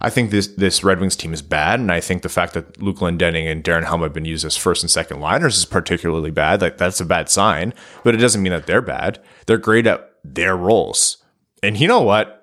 I 0.00 0.10
think 0.10 0.30
this, 0.30 0.46
this 0.46 0.84
Red 0.84 1.00
Wings 1.00 1.16
team 1.16 1.32
is 1.32 1.42
bad. 1.42 1.80
And 1.80 1.90
I 1.90 2.00
think 2.00 2.22
the 2.22 2.28
fact 2.28 2.54
that 2.54 2.80
Luke 2.80 2.98
Glendening 2.98 3.50
and 3.50 3.64
Darren 3.64 3.84
Helm 3.84 4.02
have 4.02 4.12
been 4.12 4.24
used 4.24 4.44
as 4.44 4.56
first 4.56 4.82
and 4.82 4.90
second 4.90 5.20
liners 5.20 5.56
is 5.56 5.64
particularly 5.64 6.30
bad. 6.30 6.60
Like 6.60 6.78
that's 6.78 7.00
a 7.00 7.04
bad 7.04 7.28
sign, 7.28 7.74
but 8.04 8.14
it 8.14 8.18
doesn't 8.18 8.42
mean 8.42 8.52
that 8.52 8.66
they're 8.66 8.80
bad. 8.80 9.20
They're 9.46 9.58
great 9.58 9.88
at 9.88 10.12
their 10.22 10.56
roles. 10.56 11.18
And 11.62 11.78
you 11.78 11.88
know 11.88 12.02
what? 12.02 12.36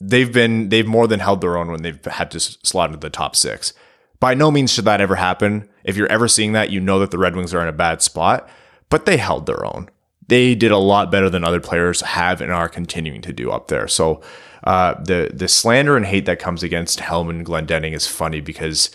they've 0.00 0.32
been 0.32 0.68
they've 0.68 0.86
more 0.86 1.06
than 1.06 1.20
held 1.20 1.40
their 1.40 1.56
own 1.56 1.70
when 1.70 1.82
they've 1.82 2.04
had 2.04 2.30
to 2.32 2.40
slot 2.40 2.90
into 2.90 3.00
the 3.00 3.10
top 3.10 3.34
six. 3.34 3.72
By 4.20 4.34
no 4.34 4.50
means 4.50 4.72
should 4.72 4.84
that 4.84 5.00
ever 5.00 5.16
happen. 5.16 5.68
If 5.82 5.96
you're 5.96 6.10
ever 6.10 6.28
seeing 6.28 6.52
that, 6.52 6.70
you 6.70 6.80
know 6.80 6.98
that 7.00 7.10
the 7.10 7.18
Red 7.18 7.36
Wings 7.36 7.52
are 7.52 7.62
in 7.62 7.68
a 7.68 7.72
bad 7.72 8.00
spot, 8.00 8.48
but 8.88 9.06
they 9.06 9.16
held 9.16 9.46
their 9.46 9.64
own. 9.64 9.90
They 10.28 10.54
did 10.54 10.70
a 10.70 10.78
lot 10.78 11.10
better 11.10 11.28
than 11.28 11.44
other 11.44 11.60
players 11.60 12.00
have 12.00 12.40
and 12.40 12.50
are 12.50 12.68
continuing 12.68 13.22
to 13.22 13.32
do 13.32 13.50
up 13.50 13.68
there. 13.68 13.88
So 13.88 14.22
uh, 14.64 14.94
the 15.02 15.30
the 15.32 15.48
slander 15.48 15.96
and 15.96 16.06
hate 16.06 16.26
that 16.26 16.38
comes 16.38 16.62
against 16.62 17.00
Helm 17.00 17.28
and 17.28 17.44
Glendening 17.44 17.92
is 17.92 18.06
funny 18.06 18.40
because 18.40 18.90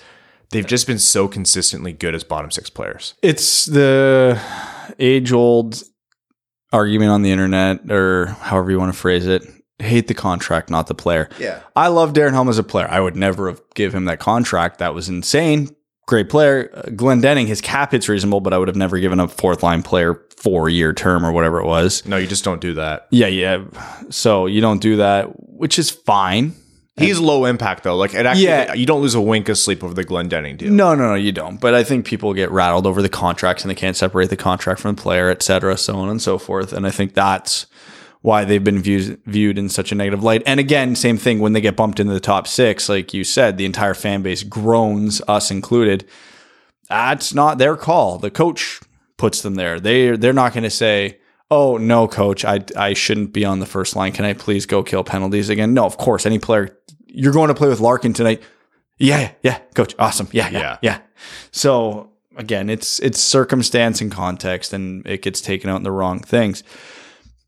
they've 0.49 0.65
just 0.65 0.87
been 0.87 0.99
so 0.99 1.27
consistently 1.27 1.93
good 1.93 2.15
as 2.15 2.23
bottom 2.23 2.51
six 2.51 2.69
players. 2.69 3.13
It's 3.21 3.65
the 3.65 4.41
age 4.97 5.31
old 5.31 5.83
argument 6.71 7.11
on 7.11 7.21
the 7.21 7.31
internet, 7.31 7.91
or 7.91 8.27
however 8.41 8.71
you 8.71 8.79
want 8.79 8.93
to 8.93 8.99
phrase 8.99 9.27
it 9.27 9.43
hate 9.79 10.07
the 10.07 10.13
contract, 10.13 10.69
not 10.69 10.87
the 10.87 10.95
player. 10.95 11.29
Yeah. 11.39 11.61
I 11.75 11.87
love 11.87 12.13
Darren 12.13 12.31
Helm 12.31 12.49
as 12.49 12.57
a 12.57 12.63
player. 12.63 12.87
I 12.87 12.99
would 12.99 13.15
never 13.15 13.47
have 13.47 13.61
give 13.75 13.95
him 13.95 14.05
that 14.05 14.19
contract. 14.19 14.79
That 14.79 14.93
was 14.93 15.09
insane. 15.09 15.75
Great 16.09 16.27
player. 16.27 16.71
Uh, 16.73 16.81
Glendening, 16.89 17.45
his 17.45 17.61
cap 17.61 17.91
hit's 17.91 18.09
reasonable, 18.09 18.41
but 18.41 18.51
I 18.51 18.57
would 18.57 18.67
have 18.67 18.75
never 18.75 18.97
given 18.97 19.19
a 19.19 19.27
fourth 19.27 19.61
line 19.61 19.83
player 19.83 20.19
four 20.37 20.67
year 20.67 20.91
term 20.91 21.23
or 21.23 21.31
whatever 21.31 21.59
it 21.59 21.65
was. 21.65 22.03
No, 22.07 22.17
you 22.17 22.25
just 22.25 22.43
don't 22.43 22.59
do 22.59 22.73
that. 22.73 23.05
Yeah, 23.11 23.27
yeah. 23.27 23.63
So 24.09 24.47
you 24.47 24.59
don't 24.59 24.81
do 24.81 24.95
that, 24.95 25.25
which 25.35 25.77
is 25.77 25.91
fine. 25.91 26.55
He's 26.97 27.19
low 27.19 27.45
impact 27.45 27.83
though. 27.83 27.95
Like 27.95 28.15
it 28.15 28.25
actually, 28.25 28.45
yeah. 28.45 28.73
you 28.73 28.87
don't 28.87 29.03
lose 29.03 29.13
a 29.13 29.21
wink 29.21 29.49
of 29.49 29.57
sleep 29.59 29.83
over 29.83 29.93
the 29.93 30.03
Glendening 30.03 30.57
deal. 30.57 30.71
No, 30.71 30.95
no, 30.95 31.09
no, 31.09 31.13
you 31.13 31.31
don't. 31.31 31.61
But 31.61 31.75
I 31.75 31.83
think 31.83 32.07
people 32.07 32.33
get 32.33 32.49
rattled 32.49 32.87
over 32.87 33.03
the 33.03 33.07
contracts 33.07 33.63
and 33.63 33.69
they 33.69 33.75
can't 33.75 33.95
separate 33.95 34.31
the 34.31 34.35
contract 34.35 34.79
from 34.79 34.95
the 34.95 35.01
player, 35.01 35.29
et 35.29 35.43
cetera, 35.43 35.77
so 35.77 35.95
on 35.95 36.09
and 36.09 36.19
so 36.19 36.39
forth. 36.39 36.73
And 36.73 36.87
I 36.87 36.89
think 36.89 37.13
that's 37.13 37.67
why 38.21 38.43
they've 38.43 38.63
been 38.63 38.81
viewed 38.81 39.21
viewed 39.25 39.57
in 39.57 39.69
such 39.69 39.91
a 39.91 39.95
negative 39.95 40.23
light. 40.23 40.43
And 40.45 40.59
again, 40.59 40.95
same 40.95 41.17
thing 41.17 41.39
when 41.39 41.53
they 41.53 41.61
get 41.61 41.75
bumped 41.75 41.99
into 41.99 42.13
the 42.13 42.19
top 42.19 42.47
six, 42.47 42.89
like 42.89 43.13
you 43.13 43.23
said, 43.23 43.57
the 43.57 43.65
entire 43.65 43.93
fan 43.93 44.21
base 44.21 44.43
groans, 44.43 45.21
us 45.27 45.51
included. 45.51 46.07
That's 46.89 47.33
not 47.33 47.57
their 47.57 47.77
call. 47.77 48.17
The 48.17 48.31
coach 48.31 48.81
puts 49.17 49.41
them 49.41 49.55
there. 49.55 49.79
They 49.79 50.17
they're 50.17 50.33
not 50.33 50.53
going 50.53 50.63
to 50.63 50.69
say, 50.69 51.19
"Oh 51.49 51.77
no, 51.77 52.07
coach, 52.07 52.43
I 52.43 52.65
I 52.75 52.93
shouldn't 52.93 53.31
be 53.31 53.45
on 53.45 53.59
the 53.59 53.65
first 53.65 53.95
line. 53.95 54.11
Can 54.11 54.25
I 54.25 54.33
please 54.33 54.65
go 54.65 54.83
kill 54.83 55.03
penalties 55.03 55.49
again?" 55.49 55.73
No, 55.73 55.85
of 55.85 55.97
course. 55.97 56.25
Any 56.25 56.39
player, 56.39 56.77
you're 57.05 57.33
going 57.33 57.49
to 57.49 57.53
play 57.53 57.69
with 57.69 57.79
Larkin 57.79 58.13
tonight. 58.13 58.41
Yeah, 58.97 59.31
yeah, 59.43 59.59
coach, 59.75 59.95
awesome. 59.97 60.27
Yeah, 60.33 60.49
yeah, 60.49 60.59
yeah. 60.59 60.77
yeah. 60.81 60.99
So 61.51 62.11
again, 62.35 62.69
it's 62.69 62.99
it's 62.99 63.19
circumstance 63.19 64.01
and 64.01 64.11
context, 64.11 64.73
and 64.73 65.05
it 65.07 65.21
gets 65.21 65.39
taken 65.39 65.69
out 65.69 65.77
in 65.77 65.83
the 65.83 65.91
wrong 65.91 66.19
things. 66.19 66.63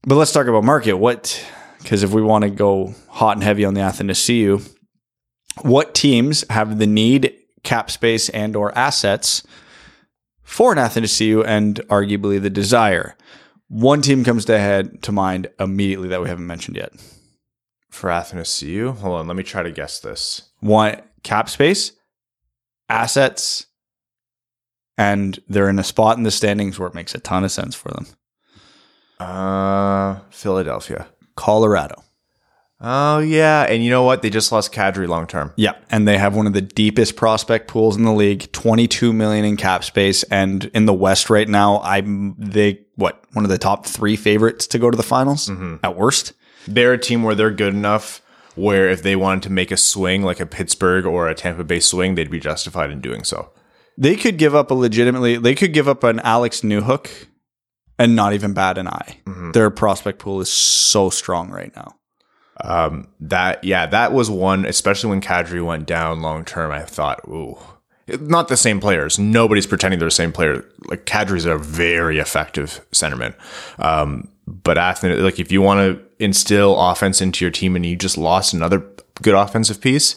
But 0.03 0.15
let's 0.15 0.31
talk 0.31 0.47
about 0.47 0.63
market. 0.63 0.93
What, 0.93 1.45
because 1.79 2.03
if 2.03 2.11
we 2.11 2.21
want 2.21 2.43
to 2.43 2.49
go 2.49 2.95
hot 3.07 3.37
and 3.37 3.43
heavy 3.43 3.65
on 3.65 3.75
the 3.75 3.81
Athanasiou, 3.81 4.67
what 5.61 5.93
teams 5.93 6.43
have 6.49 6.79
the 6.79 6.87
need, 6.87 7.35
cap 7.63 7.91
space, 7.91 8.29
and 8.29 8.55
or 8.55 8.75
assets 8.77 9.43
for 10.41 10.71
an 10.71 10.79
Athanasiou 10.79 11.45
and 11.45 11.75
arguably 11.87 12.41
the 12.41 12.49
desire? 12.49 13.15
One 13.67 14.01
team 14.01 14.23
comes 14.23 14.45
to 14.45 14.59
head 14.59 15.03
to 15.03 15.11
mind 15.11 15.49
immediately 15.59 16.09
that 16.09 16.21
we 16.21 16.29
haven't 16.29 16.47
mentioned 16.47 16.77
yet. 16.77 16.93
For 17.89 18.09
Athanasiou, 18.09 18.97
hold 18.97 19.19
on, 19.19 19.27
let 19.27 19.37
me 19.37 19.43
try 19.43 19.63
to 19.63 19.71
guess 19.71 19.99
this. 19.99 20.49
One 20.61 20.99
cap 21.23 21.47
space, 21.47 21.91
assets, 22.89 23.67
and 24.97 25.39
they're 25.47 25.69
in 25.69 25.79
a 25.79 25.83
spot 25.83 26.17
in 26.17 26.23
the 26.23 26.31
standings 26.31 26.79
where 26.79 26.87
it 26.87 26.95
makes 26.95 27.13
a 27.13 27.19
ton 27.19 27.43
of 27.43 27.51
sense 27.51 27.75
for 27.75 27.89
them. 27.89 28.07
Uh, 29.21 30.19
Philadelphia. 30.29 31.07
Colorado. 31.35 32.03
Oh 32.83 33.19
yeah, 33.19 33.63
and 33.63 33.83
you 33.83 33.91
know 33.91 34.01
what? 34.01 34.23
They 34.23 34.31
just 34.31 34.51
lost 34.51 34.73
Kadri 34.73 35.07
long 35.07 35.27
term. 35.27 35.53
Yeah, 35.55 35.73
and 35.91 36.07
they 36.07 36.17
have 36.17 36.35
one 36.35 36.47
of 36.47 36.53
the 36.53 36.61
deepest 36.61 37.15
prospect 37.15 37.67
pools 37.67 37.95
in 37.95 38.03
the 38.03 38.11
league, 38.11 38.51
22 38.51 39.13
million 39.13 39.45
in 39.45 39.55
cap 39.55 39.83
space 39.83 40.23
and 40.23 40.65
in 40.73 40.87
the 40.87 40.93
West 40.93 41.29
right 41.29 41.47
now, 41.47 41.79
I'm 41.81 42.35
they 42.39 42.79
what, 42.95 43.23
one 43.33 43.45
of 43.45 43.51
the 43.51 43.59
top 43.59 43.85
3 43.85 44.15
favorites 44.15 44.65
to 44.67 44.79
go 44.79 44.89
to 44.89 44.97
the 44.97 45.03
finals 45.03 45.47
mm-hmm. 45.49 45.75
at 45.83 45.95
worst. 45.95 46.33
They're 46.67 46.93
a 46.93 46.97
team 46.97 47.21
where 47.21 47.35
they're 47.35 47.51
good 47.51 47.73
enough 47.73 48.21
where 48.55 48.89
if 48.89 49.03
they 49.03 49.15
wanted 49.15 49.43
to 49.43 49.51
make 49.51 49.71
a 49.71 49.77
swing 49.77 50.23
like 50.23 50.39
a 50.39 50.45
Pittsburgh 50.45 51.05
or 51.05 51.29
a 51.29 51.35
Tampa 51.35 51.63
Bay 51.63 51.79
swing, 51.79 52.15
they'd 52.15 52.31
be 52.31 52.39
justified 52.39 52.89
in 52.89 52.99
doing 52.99 53.23
so. 53.23 53.51
They 53.97 54.15
could 54.15 54.37
give 54.37 54.55
up 54.55 54.71
a 54.71 54.73
legitimately 54.73 55.37
they 55.37 55.53
could 55.53 55.73
give 55.73 55.87
up 55.87 56.03
an 56.03 56.19
Alex 56.21 56.61
Newhook 56.61 57.27
and 58.01 58.15
not 58.15 58.33
even 58.33 58.53
bat 58.53 58.77
an 58.77 58.87
eye. 58.87 59.19
Mm-hmm. 59.25 59.51
Their 59.51 59.69
prospect 59.69 60.19
pool 60.19 60.41
is 60.41 60.51
so 60.51 61.09
strong 61.09 61.51
right 61.51 61.73
now. 61.75 61.95
Um, 62.63 63.07
that 63.19 63.63
yeah, 63.63 63.85
that 63.85 64.11
was 64.11 64.29
one, 64.29 64.65
especially 64.65 65.11
when 65.11 65.21
Kadri 65.21 65.63
went 65.63 65.85
down 65.85 66.21
long 66.21 66.43
term. 66.43 66.71
I 66.71 66.81
thought, 66.81 67.21
ooh, 67.27 67.57
not 68.07 68.47
the 68.47 68.57
same 68.57 68.79
players. 68.79 69.19
Nobody's 69.19 69.67
pretending 69.67 69.99
they're 69.99 70.07
the 70.07 70.11
same 70.11 70.31
player. 70.31 70.65
Like 70.85 71.05
Kadri's 71.05 71.45
a 71.45 71.57
very 71.57 72.17
effective 72.19 72.85
centerman. 72.91 73.35
Um, 73.79 74.29
but 74.47 74.77
Athens, 74.77 75.21
like 75.21 75.39
if 75.39 75.51
you 75.51 75.61
want 75.61 75.79
to 75.79 76.23
instill 76.23 76.79
offense 76.79 77.21
into 77.21 77.45
your 77.45 77.51
team 77.51 77.75
and 77.75 77.85
you 77.85 77.95
just 77.95 78.17
lost 78.17 78.53
another 78.53 78.83
good 79.21 79.35
offensive 79.35 79.79
piece, 79.79 80.15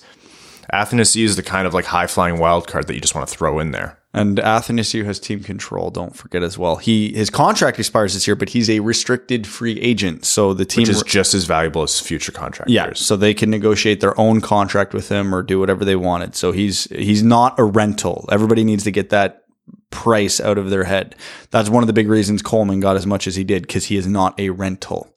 Athanasiou 0.73 1.25
is 1.25 1.37
the 1.37 1.42
kind 1.42 1.66
of 1.66 1.75
like 1.75 1.85
high 1.85 2.07
flying 2.07 2.38
wild 2.38 2.66
card 2.66 2.87
that 2.87 2.94
you 2.94 3.01
just 3.01 3.14
want 3.14 3.29
to 3.29 3.35
throw 3.35 3.59
in 3.59 3.70
there. 3.70 3.99
And 4.14 4.38
Athanasiou 4.38 5.05
has 5.07 5.18
team 5.18 5.42
control. 5.42 5.90
Don't 5.90 6.14
forget 6.14 6.44
as 6.44 6.57
well. 6.57 6.77
He 6.77 7.12
his 7.12 7.31
contract 7.31 7.81
expires 7.81 8.14
this 8.14 8.29
year, 8.29 8.37
but 8.37 8.50
he's 8.50 8.70
a 8.70 8.79
restricted 8.79 9.44
free 9.44 9.81
agent. 9.81 10.24
So 10.24 10.55
the 10.55 10.64
team 10.64 10.83
Which 10.83 10.90
is 10.90 11.03
just 11.03 11.35
as 11.35 11.46
valuable 11.46 11.83
as 11.83 11.98
future 11.98 12.31
contract 12.31 12.70
yeah. 12.70 12.92
So 12.94 13.16
they 13.16 13.35
can 13.35 13.50
negotiate 13.50 14.00
their 14.00 14.18
own 14.18 14.40
contract 14.40 14.94
with 14.94 15.09
him 15.09 15.35
or 15.35 15.42
do 15.42 15.59
whatever 15.59 15.85
they 15.85 15.96
wanted. 15.96 16.37
So 16.37 16.53
he's 16.53 16.85
he's 16.85 17.24
not 17.24 17.59
a 17.59 17.64
rental. 17.64 18.29
Everybody 18.31 18.62
needs 18.62 18.85
to 18.85 18.92
get 18.92 19.11
that 19.11 19.42
price 19.90 20.40
out 20.40 20.59
of 20.59 20.70
their 20.70 20.85
head. 20.85 21.16
That's 21.50 21.68
one 21.68 21.83
of 21.83 21.88
the 21.88 21.92
big 21.92 22.09
reasons 22.09 22.40
Coleman 22.40 22.79
got 22.79 22.94
as 22.96 23.07
much 23.07 23.27
as 23.27 23.35
he 23.35 23.42
did 23.42 23.62
because 23.62 23.87
he 23.87 23.96
is 23.96 24.07
not 24.07 24.38
a 24.38 24.50
rental. 24.50 25.12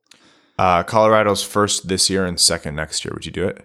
Uh, 0.58 0.82
Colorado's 0.82 1.44
first 1.44 1.88
this 1.88 2.10
year 2.10 2.26
and 2.26 2.40
second 2.40 2.76
next 2.76 3.06
year. 3.06 3.12
Would 3.14 3.28
you 3.28 3.32
do 3.32 3.48
it? 3.48 3.64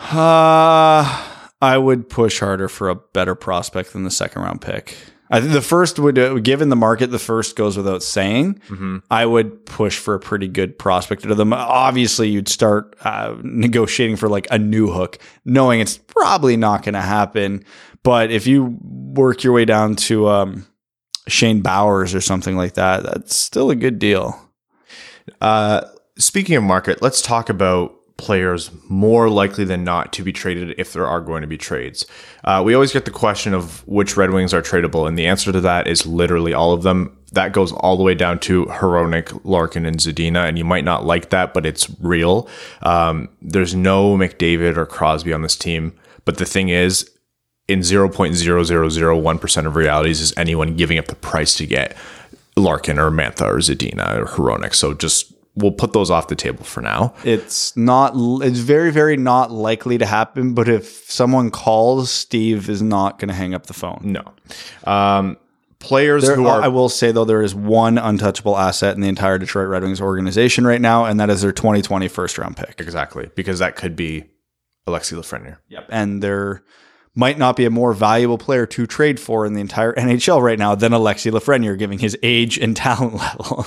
Uh 0.00 1.33
I 1.64 1.78
would 1.78 2.08
push 2.08 2.40
harder 2.40 2.68
for 2.68 2.90
a 2.90 2.94
better 2.94 3.34
prospect 3.34 3.92
than 3.92 4.04
the 4.04 4.10
second 4.10 4.42
round 4.42 4.60
pick. 4.60 4.96
I 5.30 5.40
think 5.40 5.52
the 5.52 5.62
first 5.62 5.98
would, 5.98 6.18
uh, 6.18 6.34
given 6.34 6.68
the 6.68 6.76
market, 6.76 7.06
the 7.06 7.18
first 7.18 7.56
goes 7.56 7.76
without 7.76 8.02
saying. 8.02 8.60
Mm-hmm. 8.68 8.98
I 9.10 9.24
would 9.24 9.64
push 9.64 9.98
for 9.98 10.14
a 10.14 10.20
pretty 10.20 10.46
good 10.46 10.78
prospect 10.78 11.22
to 11.22 11.34
them. 11.34 11.54
Obviously, 11.54 12.28
you'd 12.28 12.48
start 12.48 12.94
uh, 13.02 13.34
negotiating 13.42 14.16
for 14.16 14.28
like 14.28 14.46
a 14.50 14.58
Newhook, 14.58 15.18
knowing 15.46 15.80
it's 15.80 15.96
probably 15.96 16.56
not 16.58 16.82
going 16.82 16.94
to 16.94 17.00
happen. 17.00 17.64
But 18.02 18.30
if 18.30 18.46
you 18.46 18.78
work 18.82 19.42
your 19.42 19.54
way 19.54 19.64
down 19.64 19.96
to 19.96 20.28
um, 20.28 20.66
Shane 21.26 21.62
Bowers 21.62 22.14
or 22.14 22.20
something 22.20 22.56
like 22.56 22.74
that, 22.74 23.02
that's 23.02 23.34
still 23.34 23.70
a 23.70 23.74
good 23.74 23.98
deal. 23.98 24.38
Uh, 25.40 25.80
speaking 26.18 26.56
of 26.56 26.62
market, 26.62 27.00
let's 27.00 27.22
talk 27.22 27.48
about 27.48 27.94
players 28.16 28.70
more 28.88 29.28
likely 29.28 29.64
than 29.64 29.82
not 29.84 30.12
to 30.12 30.22
be 30.22 30.32
traded 30.32 30.74
if 30.78 30.92
there 30.92 31.06
are 31.06 31.20
going 31.20 31.42
to 31.42 31.48
be 31.48 31.58
trades. 31.58 32.06
Uh, 32.44 32.62
we 32.64 32.74
always 32.74 32.92
get 32.92 33.04
the 33.04 33.10
question 33.10 33.54
of 33.54 33.86
which 33.86 34.16
Red 34.16 34.30
Wings 34.30 34.54
are 34.54 34.62
tradable, 34.62 35.06
and 35.08 35.18
the 35.18 35.26
answer 35.26 35.50
to 35.52 35.60
that 35.60 35.86
is 35.86 36.06
literally 36.06 36.54
all 36.54 36.72
of 36.72 36.82
them. 36.82 37.16
That 37.32 37.52
goes 37.52 37.72
all 37.72 37.96
the 37.96 38.04
way 38.04 38.14
down 38.14 38.38
to 38.40 38.66
Hronek, 38.66 39.40
Larkin, 39.44 39.84
and 39.84 39.96
Zadina, 39.96 40.48
and 40.48 40.56
you 40.56 40.64
might 40.64 40.84
not 40.84 41.04
like 41.04 41.30
that, 41.30 41.52
but 41.52 41.66
it's 41.66 41.90
real. 42.00 42.48
Um, 42.82 43.28
there's 43.42 43.74
no 43.74 44.16
McDavid 44.16 44.76
or 44.76 44.86
Crosby 44.86 45.32
on 45.32 45.42
this 45.42 45.56
team, 45.56 45.92
but 46.24 46.38
the 46.38 46.44
thing 46.44 46.68
is, 46.68 47.10
in 47.66 47.80
0.0001% 47.80 49.66
of 49.66 49.76
realities 49.76 50.20
is 50.20 50.34
anyone 50.36 50.76
giving 50.76 50.98
up 50.98 51.06
the 51.06 51.14
price 51.14 51.54
to 51.56 51.66
get 51.66 51.96
Larkin 52.56 52.98
or 52.98 53.10
Mantha 53.10 53.46
or 53.46 53.56
Zadina 53.56 54.18
or 54.18 54.26
Hronek. 54.26 54.74
So 54.74 54.94
just 54.94 55.33
we'll 55.56 55.72
put 55.72 55.92
those 55.92 56.10
off 56.10 56.28
the 56.28 56.36
table 56.36 56.64
for 56.64 56.80
now. 56.80 57.14
It's 57.24 57.76
not. 57.76 58.12
It's 58.42 58.58
very, 58.58 58.90
very 58.90 59.16
not 59.16 59.50
likely 59.50 59.98
to 59.98 60.06
happen. 60.06 60.54
But 60.54 60.68
if 60.68 61.10
someone 61.10 61.50
calls, 61.50 62.10
Steve 62.10 62.68
is 62.68 62.82
not 62.82 63.18
going 63.18 63.28
to 63.28 63.34
hang 63.34 63.54
up 63.54 63.66
the 63.66 63.74
phone. 63.74 64.00
No. 64.02 64.22
Um, 64.90 65.36
players 65.78 66.24
There, 66.24 66.36
who 66.36 66.46
are 66.46 66.62
I 66.62 66.68
will 66.68 66.88
say 66.88 67.12
though, 67.12 67.24
there 67.24 67.42
is 67.42 67.54
one 67.54 67.98
untouchable 67.98 68.56
asset 68.56 68.94
in 68.94 69.00
the 69.00 69.08
entire 69.08 69.38
Detroit 69.38 69.68
Red 69.68 69.82
Wings 69.82 70.00
organization 70.00 70.66
right 70.66 70.80
now, 70.80 71.04
and 71.04 71.20
that 71.20 71.30
is 71.30 71.42
their 71.42 71.52
2020 71.52 72.08
first 72.08 72.38
round 72.38 72.56
pick. 72.56 72.80
exactly 72.80 73.30
because 73.34 73.58
that 73.58 73.76
could 73.76 73.94
be 73.94 74.24
Alexis 74.86 75.18
Lafreniere. 75.18 75.58
Yep. 75.68 75.86
And 75.90 76.22
there 76.22 76.62
might 77.14 77.38
not 77.38 77.54
be 77.54 77.64
a 77.64 77.70
more 77.70 77.92
valuable 77.92 78.38
player 78.38 78.66
to 78.66 78.86
trade 78.86 79.20
for 79.20 79.46
in 79.46 79.54
the 79.54 79.60
entire 79.60 79.92
NHL 79.98 80.42
right 80.42 80.58
now 80.58 80.74
than 80.74 80.92
Alexis 80.92 81.32
Lafreniere, 81.32 81.78
giving 81.78 81.98
his 81.98 82.16
age 82.22 82.58
and 82.58 82.76
talent 82.84 83.14
level. 83.14 83.66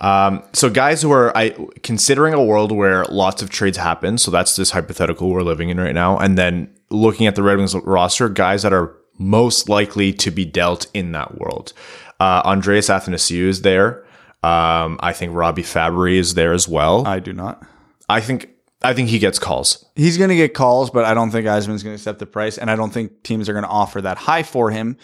Um, 0.00 0.42
so 0.52 0.70
guys 0.70 1.02
who 1.02 1.12
are 1.12 1.36
I 1.36 1.50
considering 1.82 2.34
a 2.34 2.42
world 2.42 2.72
where 2.72 3.04
lots 3.06 3.42
of 3.42 3.50
trades 3.50 3.76
happen, 3.76 4.18
so 4.18 4.30
that's 4.30 4.56
this 4.56 4.70
hypothetical 4.70 5.30
we're 5.30 5.42
living 5.42 5.68
in 5.68 5.78
right 5.78 5.94
now, 5.94 6.18
and 6.18 6.36
then 6.36 6.72
looking 6.90 7.26
at 7.26 7.36
the 7.36 7.42
Red 7.42 7.58
Wings 7.58 7.74
roster, 7.74 8.28
guys 8.28 8.62
that 8.62 8.72
are 8.72 8.94
most 9.18 9.68
likely 9.68 10.12
to 10.14 10.30
be 10.30 10.44
dealt 10.44 10.86
in 10.94 11.12
that 11.12 11.38
world. 11.38 11.72
Uh, 12.18 12.42
Andreas 12.44 12.88
Athanasiou 12.88 13.48
is 13.48 13.62
there. 13.62 14.04
Um, 14.42 14.98
I 15.02 15.12
think 15.12 15.34
Robby 15.34 15.62
Fabbri 15.62 16.16
is 16.16 16.34
there 16.34 16.54
as 16.54 16.66
well. 16.66 17.06
I 17.06 17.20
do 17.20 17.32
not. 17.32 17.62
I 18.08 18.20
think 18.20 18.48
I 18.82 18.94
think 18.94 19.08
he 19.08 19.18
gets 19.18 19.38
calls. 19.38 19.84
He's 19.94 20.16
going 20.16 20.30
to 20.30 20.36
get 20.36 20.54
calls, 20.54 20.90
but 20.90 21.04
I 21.04 21.12
don't 21.12 21.30
think 21.30 21.46
Yzerman's 21.46 21.82
going 21.82 21.94
to 21.94 22.00
accept 22.00 22.18
the 22.18 22.26
price, 22.26 22.56
and 22.56 22.70
I 22.70 22.76
don't 22.76 22.92
think 22.92 23.22
teams 23.22 23.48
are 23.48 23.52
going 23.52 23.64
to 23.64 23.70
offer 23.70 24.00
that 24.00 24.16
high 24.16 24.42
for 24.42 24.70
him 24.70 24.96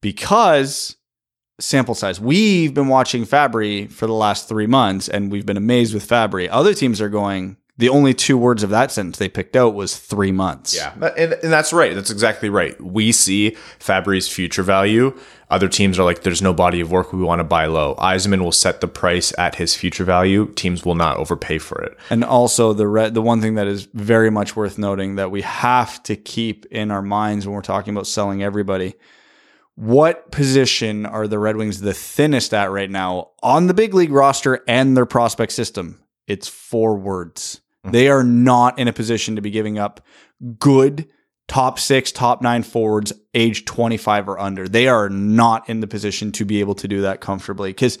because 0.00 0.96
sample 1.58 1.94
size. 1.94 2.20
We've 2.20 2.72
been 2.74 2.88
watching 2.88 3.24
Fabbri 3.24 3.90
for 3.90 4.06
the 4.06 4.12
last 4.12 4.48
three 4.48 4.66
months, 4.66 5.08
and 5.08 5.32
we've 5.32 5.46
been 5.46 5.56
amazed 5.56 5.94
with 5.94 6.06
Fabbri. 6.08 6.48
Other 6.50 6.74
teams 6.74 7.00
are 7.00 7.08
going. 7.08 7.56
The 7.78 7.90
only 7.90 8.14
two 8.14 8.38
words 8.38 8.62
of 8.62 8.70
that 8.70 8.90
sentence 8.90 9.18
they 9.18 9.28
picked 9.28 9.54
out 9.54 9.74
was 9.74 9.98
three 9.98 10.32
months. 10.32 10.74
Yeah, 10.74 10.94
and, 10.94 11.34
and 11.34 11.52
that's 11.52 11.74
right. 11.74 11.94
That's 11.94 12.10
exactly 12.10 12.48
right. 12.48 12.80
We 12.82 13.12
see 13.12 13.54
Fabbri's 13.78 14.28
future 14.28 14.62
value. 14.62 15.14
Other 15.50 15.68
teams 15.68 15.98
are 15.98 16.04
like, 16.04 16.22
there's 16.22 16.40
no 16.40 16.54
body 16.54 16.80
of 16.80 16.90
work. 16.90 17.12
We 17.12 17.22
want 17.22 17.40
to 17.40 17.44
buy 17.44 17.66
low. 17.66 17.94
Yzerman 17.96 18.40
will 18.40 18.50
set 18.50 18.80
the 18.80 18.88
price 18.88 19.32
at 19.38 19.56
his 19.56 19.76
future 19.76 20.04
value. 20.04 20.50
Teams 20.54 20.84
will 20.86 20.94
not 20.94 21.18
overpay 21.18 21.58
for 21.58 21.82
it. 21.82 21.96
And 22.08 22.24
also 22.24 22.72
the 22.72 22.88
re- 22.88 23.10
the 23.10 23.22
one 23.22 23.42
thing 23.42 23.54
that 23.56 23.66
is 23.66 23.84
very 23.92 24.30
much 24.30 24.56
worth 24.56 24.78
noting 24.78 25.16
that 25.16 25.30
we 25.30 25.42
have 25.42 26.02
to 26.04 26.16
keep 26.16 26.64
in 26.66 26.90
our 26.90 27.02
minds 27.02 27.46
when 27.46 27.54
we're 27.54 27.60
talking 27.60 27.94
about 27.94 28.06
selling 28.06 28.42
everybody. 28.42 28.94
What 29.74 30.30
position 30.30 31.04
are 31.04 31.28
the 31.28 31.38
Red 31.38 31.56
Wings 31.56 31.82
the 31.82 31.92
thinnest 31.92 32.54
at 32.54 32.70
right 32.70 32.90
now 32.90 33.32
on 33.42 33.66
the 33.66 33.74
big 33.74 33.92
league 33.92 34.12
roster 34.12 34.64
and 34.66 34.96
their 34.96 35.04
prospect 35.04 35.52
system? 35.52 36.00
It's 36.26 36.48
forwards. 37.86 37.92
They 37.92 38.08
are 38.08 38.22
not 38.22 38.78
in 38.78 38.88
a 38.88 38.92
position 38.92 39.36
to 39.36 39.42
be 39.42 39.50
giving 39.50 39.78
up 39.78 40.04
good 40.58 41.08
top 41.48 41.78
six, 41.78 42.10
top 42.12 42.42
nine 42.42 42.62
forwards 42.62 43.12
age 43.34 43.64
25 43.64 44.28
or 44.28 44.38
under. 44.38 44.68
They 44.68 44.88
are 44.88 45.08
not 45.08 45.68
in 45.68 45.80
the 45.80 45.86
position 45.86 46.32
to 46.32 46.44
be 46.44 46.60
able 46.60 46.74
to 46.76 46.88
do 46.88 47.02
that 47.02 47.20
comfortably. 47.20 47.70
Because 47.70 47.98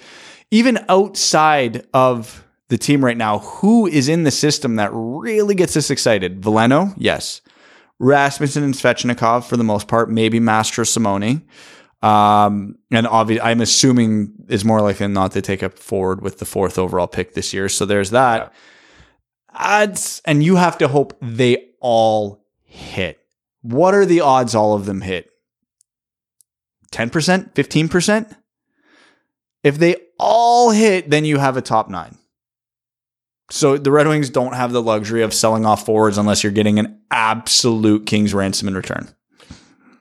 even 0.50 0.84
outside 0.88 1.86
of 1.94 2.44
the 2.68 2.78
team 2.78 3.04
right 3.04 3.16
now, 3.16 3.38
who 3.38 3.86
is 3.86 4.08
in 4.08 4.24
the 4.24 4.30
system 4.30 4.76
that 4.76 4.90
really 4.92 5.54
gets 5.54 5.76
us 5.76 5.90
excited? 5.90 6.40
Veleno, 6.40 6.94
yes. 6.96 7.40
Rasmussen 7.98 8.62
and 8.62 8.74
Svechnikov 8.74 9.44
for 9.44 9.56
the 9.56 9.64
most 9.64 9.88
part, 9.88 10.10
maybe 10.10 10.40
Mastrosimone. 10.40 11.42
Um, 12.02 12.76
and 12.90 13.06
obviously, 13.06 13.40
I'm 13.40 13.60
assuming 13.60 14.34
is 14.48 14.64
more 14.64 14.80
likely 14.80 15.04
than 15.04 15.12
not 15.12 15.32
to 15.32 15.42
take 15.42 15.62
up 15.62 15.78
forward 15.78 16.20
with 16.20 16.38
the 16.38 16.44
fourth 16.44 16.78
overall 16.78 17.06
pick 17.06 17.34
this 17.34 17.54
year. 17.54 17.68
So 17.68 17.86
there's 17.86 18.10
that. 18.10 18.52
Odds, 19.56 20.22
and 20.24 20.42
you 20.42 20.56
have 20.56 20.78
to 20.78 20.88
hope 20.88 21.16
they 21.20 21.70
all 21.80 22.44
hit. 22.62 23.18
What 23.62 23.94
are 23.94 24.06
the 24.06 24.20
odds 24.20 24.54
all 24.54 24.74
of 24.74 24.86
them 24.86 25.00
hit? 25.00 25.30
10%, 26.92 27.54
15%? 27.54 28.36
If 29.64 29.78
they 29.78 29.96
all 30.18 30.70
hit, 30.70 31.10
then 31.10 31.24
you 31.24 31.38
have 31.38 31.56
a 31.56 31.62
top 31.62 31.88
nine. 31.88 32.16
So 33.50 33.76
the 33.76 33.90
Red 33.90 34.08
Wings 34.08 34.30
don't 34.30 34.54
have 34.54 34.72
the 34.72 34.82
luxury 34.82 35.22
of 35.22 35.32
selling 35.32 35.66
off 35.66 35.84
forwards 35.84 36.18
unless 36.18 36.42
you're 36.42 36.52
getting 36.52 36.78
an 36.78 37.00
absolute 37.10 38.06
king's 38.06 38.34
ransom 38.34 38.68
in 38.68 38.74
return. 38.74 39.08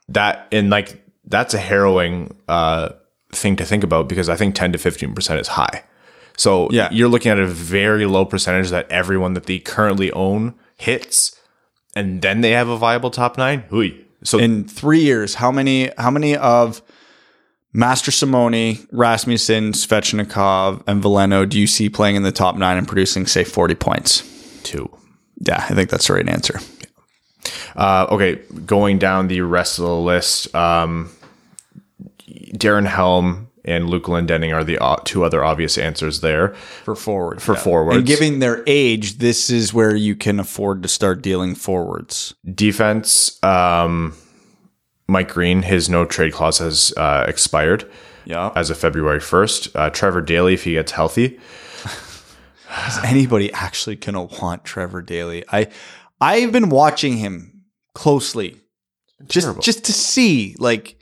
That 0.07 0.47
and 0.51 0.69
like 0.69 1.03
that's 1.25 1.53
a 1.53 1.59
harrowing 1.59 2.35
uh, 2.47 2.89
thing 3.31 3.55
to 3.57 3.65
think 3.65 3.83
about 3.83 4.07
because 4.07 4.29
I 4.29 4.35
think 4.35 4.55
10 4.55 4.71
to 4.73 4.77
15 4.77 5.13
percent 5.13 5.39
is 5.39 5.47
high. 5.47 5.83
So 6.38 6.67
Yeah. 6.71 6.89
you're 6.91 7.08
looking 7.10 7.32
at 7.32 7.39
a 7.39 7.48
very 7.48 8.06
low 8.06 8.26
percentage 8.26 8.69
that 8.69 8.89
everyone 8.91 9.34
that 9.34 9.45
they 9.45 9.60
currently 9.60 10.12
own 10.12 10.54
hits, 10.78 11.36
and 11.95 12.21
then 12.21 12.41
they 12.41 12.52
have 12.52 12.67
a 12.67 12.78
viable 12.78 13.10
top 13.12 13.38
nine. 13.38 13.63
Hui. 13.69 13.91
So 14.24 14.39
In 14.39 14.63
three 14.65 15.00
years, 15.02 15.36
how 15.36 15.52
many 15.52 15.91
how 15.98 16.10
many 16.12 16.36
of 16.36 16.82
Mastrosimone, 17.76 18.88
Rasmussen, 18.91 19.74
Svechnikov, 19.74 20.82
and 20.88 21.04
Veleno 21.04 21.48
do 21.48 21.60
you 21.60 21.67
see 21.67 21.89
playing 21.89 22.15
in 22.15 22.24
the 22.24 22.32
top 22.32 22.56
nine 22.56 22.78
and 22.78 22.88
producing, 22.88 23.26
say, 23.28 23.43
40 23.43 23.76
points? 23.76 24.24
two. 24.63 24.89
Yeah, 25.45 25.63
I 25.69 25.74
think 25.76 25.89
that's 25.89 26.08
the 26.08 26.13
right 26.13 26.28
answer. 26.28 26.60
Uh, 27.76 28.08
okay, 28.10 28.39
going 28.65 28.98
down 28.98 29.28
the 29.28 29.41
rest 29.41 29.78
of 29.78 29.86
the 29.86 29.93
list, 29.95 30.56
um, 30.56 31.12
Darren 32.56 32.88
Helm 32.88 33.50
and 33.65 33.89
Luke 33.89 34.04
Glendening 34.06 34.54
are 34.56 34.63
the 34.63 34.78
uh, 34.78 34.97
two 35.04 35.23
other 35.23 35.43
obvious 35.43 35.78
answers 35.78 36.21
there. 36.21 36.49
For 36.54 36.95
forward. 36.95 37.41
For 37.41 37.56
forwards. 37.56 37.97
And 37.97 38.06
given 38.08 38.39
their 38.39 38.63
age, 38.67 39.17
this 39.17 39.49
is 39.49 39.73
where 39.73 39.95
you 39.95 40.15
can 40.15 40.39
afford 40.39 40.82
to 40.84 40.89
start 40.89 41.21
dealing 41.21 41.56
forwards. 41.56 42.34
Defense, 42.54 43.43
um, 43.43 44.15
Mike 45.08 45.30
Green, 45.34 45.63
his 45.63 45.89
no 45.89 46.06
trade 46.06 46.34
clause 46.34 46.60
has 46.60 46.93
uh, 46.97 47.25
expired 47.28 47.89
Yeah. 48.25 48.51
as 48.56 48.69
of 48.69 48.78
February 48.78 49.19
1st. 49.19 49.71
Uh, 49.75 49.89
Trevor 49.89 50.21
Daley, 50.21 50.54
if 50.54 50.63
he 50.63 50.73
gets 50.73 50.91
healthy. 50.93 51.39
Is 52.88 52.97
anybody 53.04 53.51
actually 53.54 53.95
gonna 53.95 54.23
want 54.23 54.63
Trevor 54.65 55.01
Daley? 55.01 55.43
I 55.51 55.67
I've 56.19 56.51
been 56.51 56.69
watching 56.69 57.17
him 57.17 57.63
closely. 57.93 58.58
Just 59.28 59.45
terrible. 59.45 59.62
just 59.62 59.86
to 59.86 59.93
see 59.93 60.56
like 60.60 60.99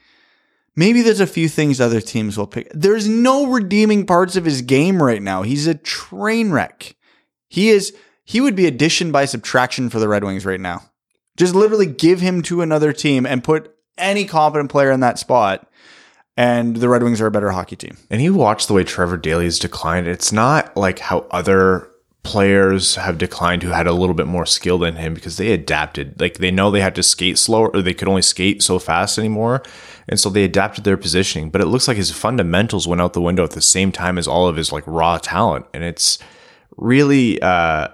maybe 0.76 1.02
there's 1.02 1.20
a 1.20 1.28
few 1.28 1.48
things 1.50 1.80
other 1.80 2.02
teams 2.02 2.38
will 2.38 2.48
pick. 2.48 2.72
There's 2.74 3.08
no 3.08 3.48
redeeming 3.48 4.06
parts 4.06 4.36
of 4.36 4.46
his 4.46 4.62
game 4.62 5.02
right 5.02 5.22
now. 5.22 5.42
He's 5.44 5.68
a 5.68 5.76
train 5.76 6.52
wreck. 6.52 6.96
He 7.50 7.70
is 7.70 7.96
he 8.26 8.40
would 8.40 8.56
be 8.56 8.66
addition 8.66 9.12
by 9.12 9.26
subtraction 9.26 9.90
for 9.90 10.00
the 10.00 10.08
Red 10.08 10.24
Wings 10.24 10.46
right 10.46 10.60
now. 10.60 10.84
Just 11.36 11.56
literally 11.56 11.88
give 11.88 12.22
him 12.22 12.42
to 12.44 12.62
another 12.62 12.94
team 12.94 13.26
and 13.26 13.44
put 13.44 13.76
any 13.98 14.26
competent 14.26 14.72
player 14.72 14.92
in 14.92 15.02
that 15.02 15.20
spot 15.20 15.68
and 16.36 16.78
the 16.78 16.90
Red 16.90 17.04
Wings 17.04 17.22
are 17.22 17.28
a 17.28 17.32
better 17.32 17.52
hockey 17.52 17.76
team. 17.76 17.98
And 18.10 18.22
you 18.22 18.34
watch 18.34 18.68
the 18.68 18.74
way 18.74 18.84
Trevor 18.84 19.18
Daley's 19.18 19.60
declined. 19.60 20.08
It's 20.08 20.32
not 20.32 20.76
like 20.76 21.00
how 21.00 21.28
other 21.32 21.88
players 22.24 22.96
have 22.96 23.18
declined 23.18 23.64
who 23.64 23.70
had 23.70 23.86
a 23.86 23.92
little 23.94 24.16
bit 24.16 24.28
more 24.28 24.46
skill 24.46 24.78
than 24.78 24.96
him 24.96 25.14
because 25.14 25.36
they 25.36 25.52
adapted. 25.52 26.20
Like 26.20 26.36
they 26.38 26.52
know 26.52 26.72
they 26.72 26.82
had 26.82 26.96
to 26.96 27.04
skate 27.04 27.38
slower 27.38 27.70
or 27.70 27.82
they 27.82 27.94
could 27.94 28.08
only 28.08 28.22
skate 28.22 28.64
so 28.64 28.80
fast 28.80 29.20
anymore. 29.20 29.62
And 30.08 30.20
so 30.20 30.30
they 30.30 30.46
adapted 30.46 30.86
their 30.86 30.98
positioning. 30.98 31.50
But 31.50 31.62
it 31.62 31.68
looks 31.68 31.88
like 31.88 31.98
his 31.98 32.12
fundamentals 32.12 32.88
went 32.88 33.02
out 33.02 33.14
the 33.14 33.22
window 33.22 33.44
at 33.44 33.52
the 33.52 33.62
same 33.62 33.92
time 33.92 34.18
as 34.18 34.28
all 34.28 34.48
of 34.48 34.56
his 34.56 34.72
like 34.72 34.86
raw 34.88 35.18
talent. 35.18 35.66
And 35.74 35.84
it's 35.84 36.18
really 36.78 37.42
uh 37.42 37.90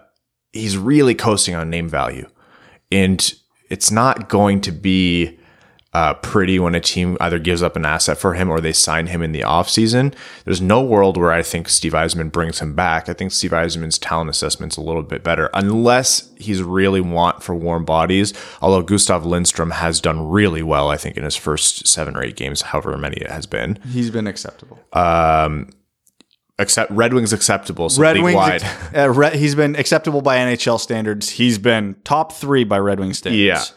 he's 0.53 0.77
really 0.77 1.15
coasting 1.15 1.55
on 1.55 1.69
name 1.69 1.89
value. 1.89 2.27
And 2.91 3.33
it's 3.69 3.89
not 3.89 4.29
going 4.29 4.61
to 4.61 4.71
be 4.71 5.38
uh, 5.91 6.13
pretty 6.15 6.59
when 6.59 6.75
a 6.75 6.79
team 6.79 7.17
either 7.19 7.39
gives 7.39 7.63
up 7.63 7.75
an 7.75 7.83
asset 7.83 8.17
for 8.17 8.35
him 8.35 8.47
or 8.49 8.61
they 8.61 8.71
sign 8.71 9.07
him 9.07 9.23
in 9.23 9.31
the 9.31 9.41
offseason. 9.41 10.13
There's 10.45 10.61
no 10.61 10.83
world 10.83 11.17
where 11.17 11.31
I 11.31 11.41
think 11.41 11.67
Steve 11.67 11.93
Yzerman 11.93 12.31
brings 12.31 12.59
him 12.59 12.75
back. 12.75 13.09
I 13.09 13.13
think 13.13 13.31
Steve 13.31 13.51
Yzerman's 13.51 13.97
talent 13.97 14.29
assessment's 14.29 14.77
a 14.77 14.81
little 14.81 15.01
bit 15.01 15.23
better, 15.23 15.49
unless 15.53 16.29
he's 16.37 16.61
really 16.61 17.01
want 17.01 17.41
for 17.41 17.55
warm 17.55 17.85
bodies. 17.85 18.33
Although 18.61 18.83
Gustav 18.83 19.25
Lindstrom 19.25 19.71
has 19.71 19.99
done 19.99 20.29
really 20.29 20.61
well, 20.61 20.89
I 20.89 20.97
think, 20.97 21.17
in 21.17 21.23
his 21.23 21.35
first 21.35 21.87
seven 21.87 22.15
or 22.15 22.23
eight 22.23 22.35
games, 22.35 22.61
however 22.61 22.95
many 22.97 23.17
it 23.17 23.31
has 23.31 23.47
been. 23.47 23.79
He's 23.91 24.11
been 24.11 24.27
acceptable. 24.27 24.79
Um, 24.93 25.69
Except 26.59 26.91
Red 26.91 27.13
Wings 27.13 27.31
acceptable, 27.31 27.87
so 27.87 28.01
Red 28.01 28.21
Wings, 28.21 28.35
wide. 28.35 28.61
uh, 28.93 29.09
Re- 29.09 29.37
he's 29.37 29.55
been 29.55 29.77
acceptable 29.77 30.21
by 30.21 30.35
NHL 30.39 30.77
standards. 30.77 31.29
He's 31.29 31.57
been 31.57 31.95
top 32.03 32.33
three 32.33 32.65
by 32.65 32.77
Red 32.79 32.99
Wing 32.99 33.13
standards. 33.13 33.73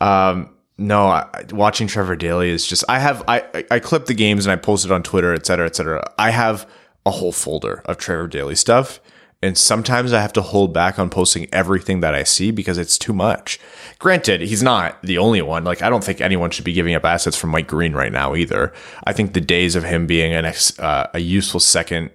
Yeah. 0.00 0.28
Um, 0.30 0.48
no, 0.78 1.06
I, 1.06 1.44
watching 1.52 1.86
Trevor 1.86 2.16
Daley 2.16 2.50
is 2.50 2.66
just. 2.66 2.84
I 2.88 2.98
have 2.98 3.22
I 3.28 3.64
I- 3.70 3.78
clip 3.80 4.06
the 4.06 4.14
games 4.14 4.46
and 4.46 4.52
I 4.52 4.56
post 4.56 4.84
it 4.84 4.90
on 4.90 5.02
Twitter, 5.02 5.32
et 5.34 5.46
cetera, 5.46 5.66
et 5.66 5.76
cetera. 5.76 6.02
I 6.18 6.30
have 6.30 6.68
a 7.04 7.10
whole 7.10 7.32
folder 7.32 7.82
of 7.86 7.98
Trevor 7.98 8.28
Daley 8.28 8.54
stuff, 8.54 9.00
And 9.44 9.58
sometimes 9.58 10.12
I 10.12 10.20
have 10.20 10.32
to 10.34 10.42
hold 10.42 10.72
back 10.72 11.00
on 11.00 11.10
posting 11.10 11.48
everything 11.52 11.98
that 12.00 12.14
I 12.14 12.22
see 12.22 12.52
because 12.52 12.78
it's 12.78 12.96
too 12.96 13.12
much. 13.12 13.58
Granted, 13.98 14.40
he's 14.40 14.62
not 14.62 15.02
the 15.02 15.18
only 15.18 15.42
one. 15.42 15.64
Like, 15.64 15.82
I 15.82 15.90
don't 15.90 16.04
think 16.04 16.20
anyone 16.20 16.52
should 16.52 16.64
be 16.64 16.72
giving 16.72 16.94
up 16.94 17.04
assets 17.04 17.36
from 17.36 17.50
Mike 17.50 17.66
Green 17.66 17.92
right 17.92 18.12
now 18.12 18.36
either. 18.36 18.72
I 19.04 19.12
think 19.12 19.32
the 19.32 19.40
days 19.40 19.74
of 19.74 19.82
him 19.82 20.06
being 20.06 20.32
an 20.32 20.44
ex, 20.44 20.78
uh, 20.78 21.10
a 21.12 21.18
useful 21.18 21.58
second. 21.58 22.10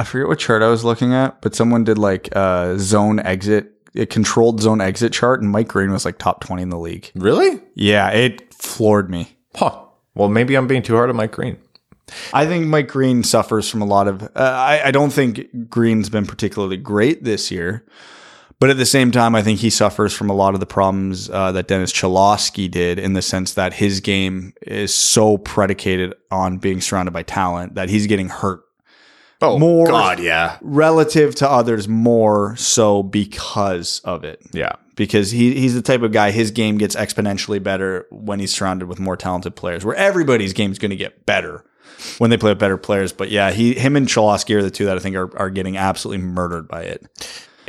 I 0.00 0.04
forget 0.04 0.26
what 0.26 0.40
chart 0.40 0.62
I 0.62 0.68
was 0.68 0.82
looking 0.84 1.14
at, 1.14 1.40
but 1.42 1.54
someone 1.54 1.84
did 1.84 1.96
like 1.98 2.28
a 2.34 2.74
zone 2.78 3.20
exit, 3.20 3.72
a 3.94 4.06
controlled 4.06 4.60
zone 4.60 4.80
exit 4.80 5.12
chart, 5.12 5.40
and 5.40 5.50
Mike 5.50 5.68
Green 5.68 5.90
was 5.90 6.04
like 6.04 6.18
top 6.18 6.44
20 6.44 6.62
in 6.62 6.68
the 6.70 6.78
league. 6.78 7.10
Really? 7.14 7.60
Yeah, 7.74 8.10
it 8.10 8.52
floored 8.54 9.10
me. 9.10 9.36
Huh. 9.54 9.84
Well, 10.14 10.28
maybe 10.28 10.54
I'm 10.56 10.66
being 10.66 10.82
too 10.82 10.94
hard 10.94 11.10
on 11.10 11.16
Mike 11.16 11.32
Green. 11.32 11.58
I 12.32 12.46
think 12.46 12.66
Mike 12.66 12.88
Green 12.88 13.22
suffers 13.22 13.68
from 13.68 13.82
a 13.82 13.86
lot 13.86 14.08
of. 14.08 14.22
Uh, 14.22 14.28
I, 14.34 14.80
I 14.86 14.90
don't 14.90 15.12
think 15.12 15.68
Green's 15.68 16.08
been 16.08 16.26
particularly 16.26 16.76
great 16.76 17.22
this 17.24 17.50
year, 17.50 17.86
but 18.58 18.70
at 18.70 18.76
the 18.76 18.86
same 18.86 19.10
time, 19.10 19.34
I 19.34 19.42
think 19.42 19.60
he 19.60 19.70
suffers 19.70 20.12
from 20.12 20.28
a 20.28 20.34
lot 20.34 20.54
of 20.54 20.60
the 20.60 20.66
problems 20.66 21.30
uh, 21.30 21.52
that 21.52 21.68
Dennis 21.68 21.92
Cholowski 21.92 22.70
did 22.70 22.98
in 22.98 23.12
the 23.12 23.22
sense 23.22 23.54
that 23.54 23.74
his 23.74 24.00
game 24.00 24.54
is 24.62 24.92
so 24.92 25.38
predicated 25.38 26.14
on 26.30 26.58
being 26.58 26.80
surrounded 26.80 27.12
by 27.12 27.22
talent 27.22 27.76
that 27.76 27.88
he's 27.88 28.06
getting 28.06 28.28
hurt 28.28 28.62
Oh, 29.42 29.58
More- 29.58 29.86
God, 29.86 30.20
yeah. 30.20 30.58
relative 30.60 31.34
to 31.36 31.50
others 31.50 31.88
more 31.88 32.56
so 32.56 33.02
because 33.02 34.00
of 34.04 34.22
it. 34.24 34.40
Yeah. 34.52 34.72
Because 34.96 35.30
he, 35.30 35.54
he's 35.58 35.74
the 35.74 35.80
type 35.82 36.02
of 36.02 36.12
guy, 36.12 36.30
his 36.30 36.50
game 36.50 36.76
gets 36.76 36.94
exponentially 36.94 37.62
better 37.62 38.06
when 38.10 38.38
he's 38.38 38.52
surrounded 38.52 38.86
with 38.86 39.00
more 39.00 39.16
talented 39.16 39.56
players, 39.56 39.82
where 39.84 39.96
everybody's 39.96 40.52
game 40.52 40.70
is 40.72 40.78
going 40.78 40.90
to 40.90 40.96
get 40.96 41.24
better 41.24 41.64
when 42.18 42.28
they 42.28 42.36
play 42.36 42.50
with 42.50 42.58
better 42.58 42.76
players. 42.76 43.12
But 43.12 43.30
yeah, 43.30 43.50
he, 43.50 43.74
him 43.74 43.96
and 43.96 44.06
Cholowski 44.06 44.54
are 44.56 44.62
the 44.62 44.70
two 44.70 44.84
that 44.86 44.96
I 44.96 45.00
think 45.00 45.16
are, 45.16 45.34
are 45.38 45.48
getting 45.48 45.78
absolutely 45.78 46.22
murdered 46.24 46.68
by 46.68 46.82
it. 46.82 47.06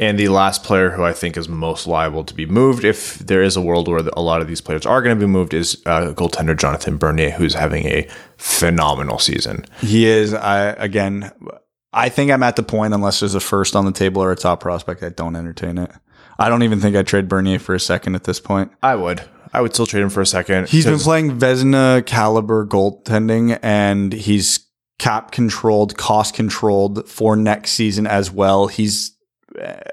And 0.01 0.17
the 0.17 0.29
last 0.29 0.63
player 0.63 0.89
who 0.89 1.03
I 1.03 1.13
think 1.13 1.37
is 1.37 1.47
most 1.47 1.85
liable 1.85 2.23
to 2.23 2.33
be 2.33 2.47
moved, 2.47 2.83
if 2.83 3.19
there 3.19 3.43
is 3.43 3.55
a 3.55 3.61
world 3.61 3.87
where 3.87 3.99
a 3.99 4.21
lot 4.21 4.41
of 4.41 4.47
these 4.47 4.59
players 4.59 4.83
are 4.83 4.99
going 4.99 5.15
to 5.15 5.19
be 5.19 5.31
moved, 5.31 5.53
is 5.53 5.79
uh, 5.85 6.11
goaltender 6.13 6.57
Jonathan 6.57 6.97
Bernier, 6.97 7.29
who's 7.29 7.53
having 7.53 7.85
a 7.85 8.07
phenomenal 8.37 9.19
season. 9.19 9.63
He 9.79 10.07
is, 10.07 10.33
I, 10.33 10.69
again, 10.71 11.31
I 11.93 12.09
think 12.09 12.31
I'm 12.31 12.41
at 12.41 12.55
the 12.55 12.63
point, 12.63 12.95
unless 12.95 13.19
there's 13.19 13.35
a 13.35 13.39
first 13.39 13.75
on 13.75 13.85
the 13.85 13.91
table 13.91 14.23
or 14.23 14.31
a 14.31 14.35
top 14.35 14.59
prospect, 14.59 15.03
I 15.03 15.09
don't 15.09 15.35
entertain 15.35 15.77
it. 15.77 15.91
I 16.39 16.49
don't 16.49 16.63
even 16.63 16.79
think 16.79 16.95
I'd 16.95 17.05
trade 17.05 17.29
Bernier 17.29 17.59
for 17.59 17.75
a 17.75 17.79
second 17.79 18.15
at 18.15 18.23
this 18.23 18.39
point. 18.39 18.71
I 18.81 18.95
would. 18.95 19.21
I 19.53 19.61
would 19.61 19.75
still 19.75 19.85
trade 19.85 20.01
him 20.01 20.09
for 20.09 20.21
a 20.21 20.25
second. 20.25 20.69
He's 20.69 20.85
been 20.85 20.97
playing 20.97 21.37
Vezina 21.37 22.03
caliber 22.07 22.65
goaltending 22.65 23.59
and 23.61 24.13
he's 24.13 24.65
cap 24.97 25.31
controlled, 25.31 25.95
cost 25.95 26.33
controlled 26.33 27.07
for 27.07 27.35
next 27.35 27.73
season 27.73 28.07
as 28.07 28.31
well. 28.31 28.65
He's 28.65 29.15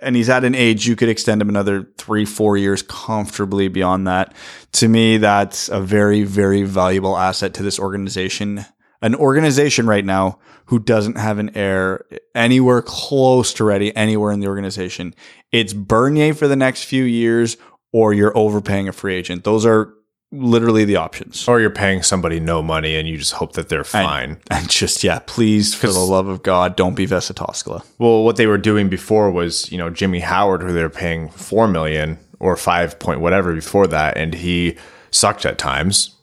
and 0.02 0.16
he's 0.16 0.28
at 0.28 0.44
an 0.44 0.54
age 0.54 0.86
you 0.86 0.96
could 0.96 1.08
extend 1.08 1.42
him 1.42 1.48
another 1.48 1.88
three, 1.98 2.24
four 2.24 2.56
years 2.56 2.82
comfortably 2.82 3.68
beyond 3.68 4.06
that. 4.06 4.34
To 4.72 4.88
me, 4.88 5.18
that's 5.18 5.68
a 5.68 5.80
very, 5.80 6.22
very 6.22 6.62
valuable 6.62 7.16
asset 7.16 7.54
to 7.54 7.62
this 7.62 7.78
organization. 7.78 8.64
An 9.00 9.14
organization 9.14 9.86
right 9.86 10.04
now 10.04 10.38
who 10.66 10.78
doesn't 10.78 11.16
have 11.16 11.38
an 11.38 11.56
heir 11.56 12.04
anywhere 12.34 12.82
close 12.82 13.54
to 13.54 13.64
ready 13.64 13.94
anywhere 13.94 14.32
in 14.32 14.40
the 14.40 14.48
organization. 14.48 15.14
It's 15.52 15.72
Bernier 15.72 16.34
for 16.34 16.48
the 16.48 16.56
next 16.56 16.84
few 16.84 17.04
years 17.04 17.56
or 17.92 18.12
you're 18.12 18.36
overpaying 18.36 18.88
a 18.88 18.92
free 18.92 19.14
agent. 19.14 19.44
Those 19.44 19.64
are 19.64 19.94
literally 20.30 20.84
the 20.84 20.96
options. 20.96 21.48
or 21.48 21.60
you're 21.60 21.70
paying 21.70 22.02
somebody 22.02 22.38
no 22.38 22.62
money 22.62 22.96
and 22.96 23.08
you 23.08 23.16
just 23.16 23.32
hope 23.32 23.54
that 23.54 23.68
they're 23.68 23.84
fine. 23.84 24.38
And 24.50 24.68
just, 24.68 25.02
yeah, 25.02 25.20
please, 25.26 25.74
for 25.74 25.86
the 25.86 25.98
love 26.00 26.28
of 26.28 26.42
God, 26.42 26.76
don't 26.76 26.94
be 26.94 27.06
Vesa 27.06 27.32
Toskala. 27.32 27.84
Well, 27.98 28.24
what 28.24 28.36
they 28.36 28.46
were 28.46 28.58
doing 28.58 28.88
before 28.88 29.30
was, 29.30 29.70
you 29.72 29.78
know, 29.78 29.88
Jimmy 29.90 30.20
Howard, 30.20 30.62
who 30.62 30.72
they 30.72 30.82
were 30.82 30.90
paying 30.90 31.30
four 31.30 31.66
million 31.66 32.18
or 32.40 32.56
five 32.56 32.98
point 32.98 33.20
whatever 33.20 33.54
before 33.54 33.86
that, 33.86 34.16
and 34.16 34.34
he 34.34 34.76
sucked 35.10 35.46
at 35.46 35.56
times. 35.58 36.14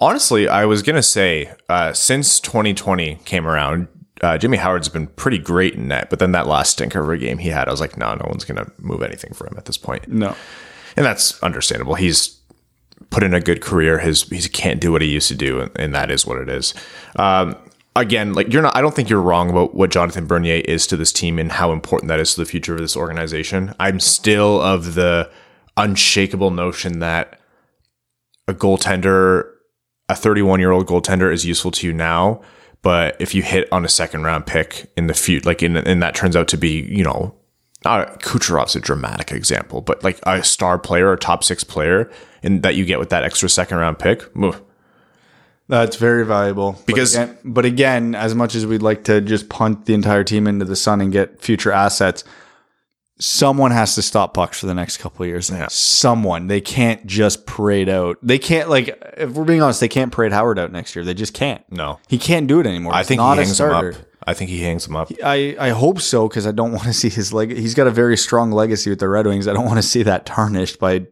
Honestly, 0.00 0.48
I 0.48 0.64
was 0.64 0.82
gonna 0.82 1.02
say 1.02 1.52
uh, 1.68 1.92
since 1.92 2.40
2020 2.40 3.16
came 3.24 3.46
around, 3.46 3.88
uh, 4.22 4.38
Jimmy 4.38 4.56
Howard's 4.56 4.88
been 4.88 5.06
pretty 5.08 5.38
great 5.38 5.74
in 5.74 5.88
net. 5.88 6.08
But 6.08 6.18
then 6.18 6.32
that 6.32 6.46
last 6.46 6.70
stinker 6.72 7.00
of 7.02 7.08
a 7.10 7.16
game 7.18 7.38
he 7.38 7.48
had, 7.50 7.68
I 7.68 7.70
was 7.70 7.80
like, 7.80 7.96
no, 7.96 8.14
no 8.14 8.24
one's 8.28 8.44
gonna 8.44 8.70
move 8.78 9.02
anything 9.02 9.34
for 9.34 9.46
him 9.46 9.54
at 9.58 9.66
this 9.66 9.76
point, 9.76 10.08
No. 10.08 10.34
and 10.96 11.04
that's 11.04 11.40
understandable. 11.42 11.94
He's 11.96 12.37
put 13.10 13.22
in 13.22 13.34
a 13.34 13.40
good 13.40 13.60
career. 13.60 13.98
His 13.98 14.22
he 14.22 14.40
can't 14.48 14.80
do 14.80 14.92
what 14.92 15.02
he 15.02 15.08
used 15.08 15.28
to 15.28 15.34
do, 15.34 15.60
and, 15.60 15.70
and 15.76 15.94
that 15.94 16.10
is 16.10 16.26
what 16.26 16.38
it 16.38 16.48
is. 16.48 16.74
Um, 17.16 17.56
again, 17.96 18.32
like 18.32 18.52
you're 18.52 18.62
not. 18.62 18.76
I 18.76 18.80
don't 18.80 18.94
think 18.94 19.08
you're 19.08 19.22
wrong 19.22 19.50
about 19.50 19.74
what 19.74 19.90
Jonathan 19.90 20.26
Bernier 20.26 20.62
is 20.64 20.86
to 20.88 20.96
this 20.96 21.12
team 21.12 21.38
and 21.38 21.52
how 21.52 21.72
important 21.72 22.08
that 22.08 22.20
is 22.20 22.34
to 22.34 22.40
the 22.40 22.46
future 22.46 22.74
of 22.74 22.80
this 22.80 22.96
organization. 22.96 23.74
I'm 23.78 24.00
still 24.00 24.60
of 24.60 24.94
the 24.94 25.30
unshakable 25.76 26.50
notion 26.50 26.98
that 27.00 27.40
a 28.46 28.54
goaltender, 28.54 29.50
a 30.08 30.16
31 30.16 30.60
year 30.60 30.72
old 30.72 30.86
goaltender, 30.86 31.32
is 31.32 31.44
useful 31.44 31.70
to 31.72 31.86
you 31.86 31.92
now. 31.92 32.40
But 32.82 33.16
if 33.20 33.34
you 33.34 33.42
hit 33.42 33.70
on 33.72 33.84
a 33.84 33.88
second 33.88 34.22
round 34.22 34.46
pick 34.46 34.90
in 34.96 35.08
the 35.08 35.14
future, 35.14 35.48
like 35.48 35.62
in 35.62 35.76
and 35.76 36.02
that 36.02 36.14
turns 36.14 36.36
out 36.36 36.48
to 36.48 36.56
be, 36.56 36.82
you 36.82 37.02
know, 37.02 37.34
not 37.84 38.20
Kucherov's 38.22 38.76
a 38.76 38.80
dramatic 38.80 39.32
example, 39.32 39.80
but 39.80 40.02
like 40.02 40.18
a 40.24 40.42
star 40.42 40.78
player, 40.78 41.12
a 41.12 41.18
top 41.18 41.44
six 41.44 41.64
player, 41.64 42.10
and 42.42 42.62
that 42.62 42.74
you 42.74 42.84
get 42.84 42.98
with 42.98 43.10
that 43.10 43.24
extra 43.24 43.48
second 43.48 43.78
round 43.78 43.98
pick. 43.98 44.22
ugh. 44.42 44.56
That's 45.68 45.96
very 45.96 46.24
valuable. 46.24 46.80
Because- 46.86 47.14
but 47.14 47.20
again, 47.22 47.38
but 47.44 47.64
again, 47.66 48.14
as 48.14 48.34
much 48.34 48.54
as 48.54 48.64
we'd 48.64 48.80
like 48.82 49.04
to 49.04 49.20
just 49.20 49.48
punt 49.50 49.84
the 49.84 49.92
entire 49.94 50.24
team 50.24 50.46
into 50.46 50.64
the 50.64 50.76
sun 50.76 51.00
and 51.02 51.12
get 51.12 51.42
future 51.42 51.70
assets, 51.72 52.24
someone 53.20 53.70
has 53.72 53.94
to 53.96 54.02
stop 54.02 54.32
pucks 54.32 54.60
for 54.60 54.66
the 54.66 54.74
next 54.74 54.98
couple 54.98 55.24
of 55.24 55.28
years. 55.28 55.50
Someone. 55.70 56.46
They 56.46 56.60
can't 56.60 57.04
just 57.06 57.46
parade 57.46 57.88
out. 57.88 58.16
They 58.22 58.38
can't 58.38 58.70
like 58.70 58.88
if 59.16 59.32
we're 59.32 59.44
being 59.44 59.60
honest, 59.60 59.80
they 59.80 59.88
can't 59.88 60.12
parade 60.12 60.32
Howard 60.32 60.58
out 60.58 60.72
next 60.72 60.94
year. 60.96 61.04
They 61.04 61.14
just 61.14 61.34
can't. 61.34 61.62
No, 61.70 61.98
He 62.08 62.16
can't 62.18 62.46
do 62.46 62.60
it 62.60 62.66
anymore. 62.66 62.94
I 62.94 62.98
He's 62.98 63.08
think 63.08 63.20
he 63.20 63.26
hangs 63.26 63.60
him 63.60 63.70
up. 63.70 63.94
I 64.26 64.34
think 64.34 64.50
he 64.50 64.62
hangs 64.62 64.86
him 64.86 64.94
up. 64.96 65.10
I, 65.24 65.56
I 65.58 65.70
hope 65.70 66.00
so 66.00 66.28
because 66.28 66.46
I 66.46 66.52
don't 66.52 66.72
want 66.78 66.84
to 66.84 66.92
see 66.92 67.08
his 67.08 67.32
leg. 67.32 67.54
He's 67.54 67.74
got 67.74 67.86
a 67.86 67.90
very 67.90 68.16
strong 68.16 68.52
legacy 68.52 68.88
with 68.90 69.00
the 69.00 69.08
Red 69.08 69.26
Wings. 69.26 69.48
I 69.48 69.52
don't 69.52 69.64
want 69.66 69.78
to 69.78 69.82
see 69.86 70.02
that 70.04 70.24
tarnished 70.26 70.78
by 70.78 71.06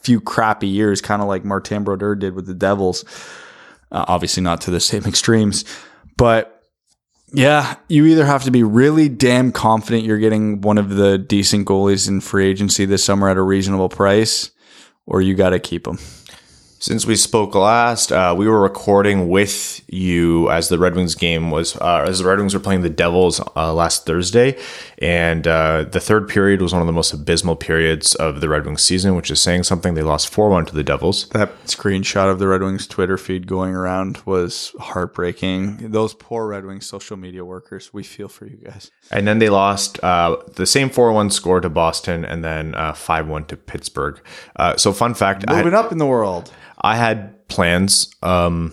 few 0.00 0.20
crappy 0.20 0.68
years, 0.68 1.00
kind 1.00 1.22
of 1.22 1.28
like 1.28 1.44
Martin 1.44 1.84
Brodeur 1.84 2.14
did 2.14 2.34
with 2.34 2.46
the 2.46 2.54
Devils. 2.54 3.04
Uh, 3.92 4.04
obviously, 4.08 4.42
not 4.42 4.60
to 4.62 4.70
the 4.70 4.80
same 4.80 5.04
extremes, 5.06 5.64
but 6.16 6.60
yeah, 7.32 7.76
you 7.88 8.06
either 8.06 8.26
have 8.26 8.44
to 8.44 8.50
be 8.50 8.62
really 8.62 9.08
damn 9.08 9.52
confident 9.52 10.04
you're 10.04 10.18
getting 10.18 10.60
one 10.60 10.78
of 10.78 10.90
the 10.90 11.16
decent 11.16 11.66
goalies 11.66 12.08
in 12.08 12.20
free 12.20 12.46
agency 12.46 12.84
this 12.84 13.04
summer 13.04 13.28
at 13.28 13.36
a 13.36 13.42
reasonable 13.42 13.88
price, 13.88 14.50
or 15.06 15.22
you 15.22 15.34
got 15.34 15.50
to 15.50 15.60
keep 15.60 15.84
them. 15.84 15.98
Since 16.82 17.04
we 17.04 17.14
spoke 17.14 17.54
last, 17.54 18.10
uh, 18.10 18.34
we 18.34 18.48
were 18.48 18.62
recording 18.62 19.28
with 19.28 19.84
you 19.86 20.50
as 20.50 20.70
the 20.70 20.78
Red 20.78 20.94
Wings 20.94 21.14
game 21.14 21.50
was, 21.50 21.76
uh, 21.76 22.06
as 22.08 22.20
the 22.20 22.24
Red 22.24 22.38
Wings 22.38 22.54
were 22.54 22.60
playing 22.60 22.80
the 22.80 22.88
Devils 22.88 23.38
uh, 23.54 23.74
last 23.74 24.06
Thursday. 24.06 24.58
And 24.96 25.46
uh, 25.46 25.84
the 25.84 26.00
third 26.00 26.26
period 26.26 26.62
was 26.62 26.72
one 26.72 26.80
of 26.80 26.86
the 26.86 26.94
most 26.94 27.12
abysmal 27.12 27.56
periods 27.56 28.14
of 28.14 28.40
the 28.40 28.48
Red 28.48 28.64
Wings 28.64 28.80
season, 28.80 29.14
which 29.14 29.30
is 29.30 29.42
saying 29.42 29.64
something. 29.64 29.92
They 29.92 30.02
lost 30.02 30.30
4 30.30 30.48
1 30.48 30.64
to 30.66 30.74
the 30.74 30.82
Devils. 30.82 31.28
That 31.28 31.64
screenshot 31.66 32.30
of 32.30 32.38
the 32.38 32.48
Red 32.48 32.62
Wings 32.62 32.86
Twitter 32.86 33.18
feed 33.18 33.46
going 33.46 33.74
around 33.74 34.22
was 34.24 34.74
heartbreaking. 34.80 35.90
Those 35.90 36.14
poor 36.14 36.46
Red 36.46 36.64
Wings 36.64 36.86
social 36.86 37.18
media 37.18 37.44
workers. 37.44 37.92
We 37.92 38.04
feel 38.04 38.28
for 38.28 38.46
you 38.46 38.56
guys. 38.56 38.90
And 39.10 39.28
then 39.28 39.38
they 39.38 39.50
lost 39.50 40.02
uh, 40.02 40.38
the 40.54 40.64
same 40.64 40.88
4 40.88 41.12
1 41.12 41.28
score 41.28 41.60
to 41.60 41.68
Boston 41.68 42.24
and 42.24 42.42
then 42.42 42.72
5 42.94 43.28
1 43.28 43.44
to 43.44 43.56
Pittsburgh. 43.58 44.18
Uh, 44.56 44.78
so, 44.78 44.94
fun 44.94 45.12
fact 45.12 45.44
I 45.46 45.58
Moving 45.58 45.74
up 45.74 45.92
in 45.92 45.98
the 45.98 46.06
world. 46.06 46.50
I 46.80 46.96
had 46.96 47.48
plans, 47.48 48.12
um, 48.22 48.72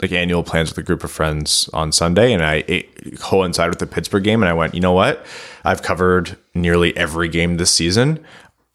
like 0.00 0.12
annual 0.12 0.42
plans 0.42 0.70
with 0.70 0.78
a 0.78 0.82
group 0.82 1.04
of 1.04 1.10
friends 1.10 1.68
on 1.72 1.90
Sunday, 1.90 2.32
and 2.32 2.44
I 2.44 2.56
it 2.68 3.18
coincided 3.20 3.70
with 3.70 3.78
the 3.78 3.86
Pittsburgh 3.86 4.24
game. 4.24 4.42
And 4.42 4.48
I 4.48 4.52
went, 4.52 4.74
you 4.74 4.80
know 4.80 4.92
what? 4.92 5.24
I've 5.64 5.82
covered 5.82 6.36
nearly 6.54 6.96
every 6.96 7.28
game 7.28 7.56
this 7.56 7.72
season. 7.72 8.24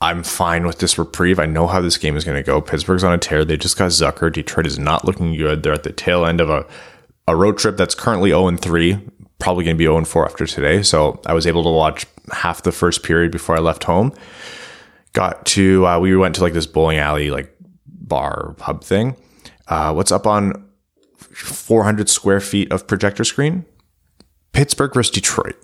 I'm 0.02 0.24
fine 0.24 0.66
with 0.66 0.80
this 0.80 0.98
reprieve. 0.98 1.40
I 1.40 1.46
know 1.46 1.68
how 1.68 1.80
this 1.80 1.98
game 1.98 2.18
is 2.18 2.26
going 2.26 2.38
to 2.38 2.44
go. 2.44 2.60
Pittsburgh's 2.60 3.04
on 3.04 3.14
a 3.14 3.20
tear. 3.20 3.46
They 3.46 3.56
just 3.56 3.78
got 3.78 3.92
Zucker. 3.92 4.34
Detroit 4.34 4.66
is 4.66 4.80
not 4.80 5.06
looking 5.06 5.36
good. 5.36 5.62
They're 5.62 5.74
at 5.74 5.84
the 5.84 5.92
tail 5.94 6.26
end 6.26 6.42
of 6.42 6.50
a, 6.50 6.66
a 7.28 7.36
road 7.36 7.60
trip 7.60 7.78
that's 7.78 7.94
currently 7.94 8.32
0 8.32 8.58
3, 8.58 9.00
probably 9.38 9.64
going 9.64 9.76
to 9.76 9.78
be 9.78 9.86
0 9.86 10.04
4 10.04 10.26
after 10.26 10.48
today. 10.48 10.82
So 10.82 11.22
I 11.28 11.34
was 11.34 11.46
able 11.46 11.64
to 11.64 11.70
watch 11.70 12.08
half 12.32 12.64
the 12.64 12.72
first 12.72 13.04
period 13.04 13.32
before 13.32 13.56
I 13.56 13.60
left 13.60 13.84
home. 13.84 14.12
Got 15.14 15.46
to, 15.48 15.86
uh, 15.86 16.00
we 16.00 16.16
went 16.16 16.34
to 16.36 16.42
like 16.42 16.54
this 16.54 16.66
bowling 16.66 16.98
alley, 16.98 17.30
like 17.30 17.56
bar 18.12 18.54
pub 18.58 18.84
thing. 18.84 19.16
Uh, 19.70 19.94
what's 19.94 20.12
up 20.12 20.28
on 20.28 20.68
400 21.18 22.10
square 22.10 22.42
feet 22.42 22.70
of 22.70 22.86
projector 22.86 23.24
screen? 23.24 23.66
Pittsburgh 24.52 24.94
versus 24.94 25.12
Detroit. 25.12 25.56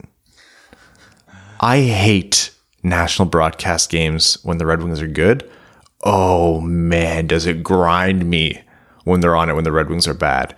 I 1.59 1.81
hate 1.81 2.51
national 2.83 3.27
broadcast 3.27 3.89
games 3.89 4.37
when 4.45 4.59
the 4.59 4.65
Red 4.65 4.81
Wings 4.81 5.01
are 5.01 5.07
good. 5.07 5.49
Oh 6.03 6.61
man, 6.61 7.27
does 7.27 7.45
it 7.45 7.63
grind 7.63 8.29
me 8.29 8.61
when 9.03 9.19
they're 9.19 9.35
on 9.35 9.49
it 9.49 9.55
when 9.55 9.65
the 9.65 9.71
Red 9.73 9.89
Wings 9.89 10.07
are 10.07 10.13
bad. 10.13 10.55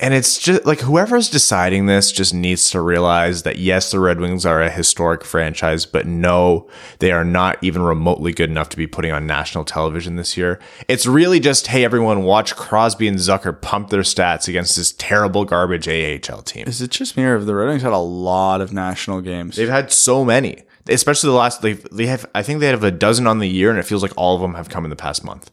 And 0.00 0.14
it's 0.14 0.38
just 0.38 0.64
like 0.64 0.80
whoever's 0.80 1.28
deciding 1.28 1.86
this 1.86 2.12
just 2.12 2.32
needs 2.32 2.70
to 2.70 2.80
realize 2.80 3.42
that 3.42 3.58
yes, 3.58 3.90
the 3.90 3.98
Red 3.98 4.20
Wings 4.20 4.46
are 4.46 4.62
a 4.62 4.70
historic 4.70 5.24
franchise, 5.24 5.86
but 5.86 6.06
no, 6.06 6.68
they 7.00 7.10
are 7.10 7.24
not 7.24 7.58
even 7.62 7.82
remotely 7.82 8.32
good 8.32 8.48
enough 8.48 8.68
to 8.68 8.76
be 8.76 8.86
putting 8.86 9.10
on 9.10 9.26
national 9.26 9.64
television 9.64 10.14
this 10.14 10.36
year. 10.36 10.60
It's 10.86 11.04
really 11.04 11.40
just, 11.40 11.66
hey, 11.66 11.84
everyone, 11.84 12.22
watch 12.22 12.54
Crosby 12.54 13.08
and 13.08 13.18
Zucker 13.18 13.60
pump 13.60 13.90
their 13.90 14.02
stats 14.02 14.46
against 14.46 14.76
this 14.76 14.92
terrible 14.92 15.44
garbage 15.44 15.88
AHL 15.88 16.42
team. 16.42 16.68
Is 16.68 16.80
it 16.80 16.92
just 16.92 17.16
me 17.16 17.24
or 17.24 17.36
have 17.36 17.46
the 17.46 17.56
Red 17.56 17.66
Wings 17.66 17.82
had 17.82 17.92
a 17.92 17.98
lot 17.98 18.60
of 18.60 18.72
national 18.72 19.20
games? 19.20 19.56
They've 19.56 19.68
had 19.68 19.90
so 19.90 20.24
many, 20.24 20.62
especially 20.88 21.30
the 21.30 21.36
last. 21.36 21.60
They 21.60 21.72
they 21.72 22.06
have. 22.06 22.24
I 22.36 22.44
think 22.44 22.60
they 22.60 22.68
have 22.68 22.84
a 22.84 22.92
dozen 22.92 23.26
on 23.26 23.40
the 23.40 23.48
year, 23.48 23.70
and 23.70 23.80
it 23.80 23.84
feels 23.84 24.02
like 24.02 24.12
all 24.16 24.36
of 24.36 24.42
them 24.42 24.54
have 24.54 24.68
come 24.68 24.84
in 24.84 24.90
the 24.90 24.96
past 24.96 25.24
month. 25.24 25.50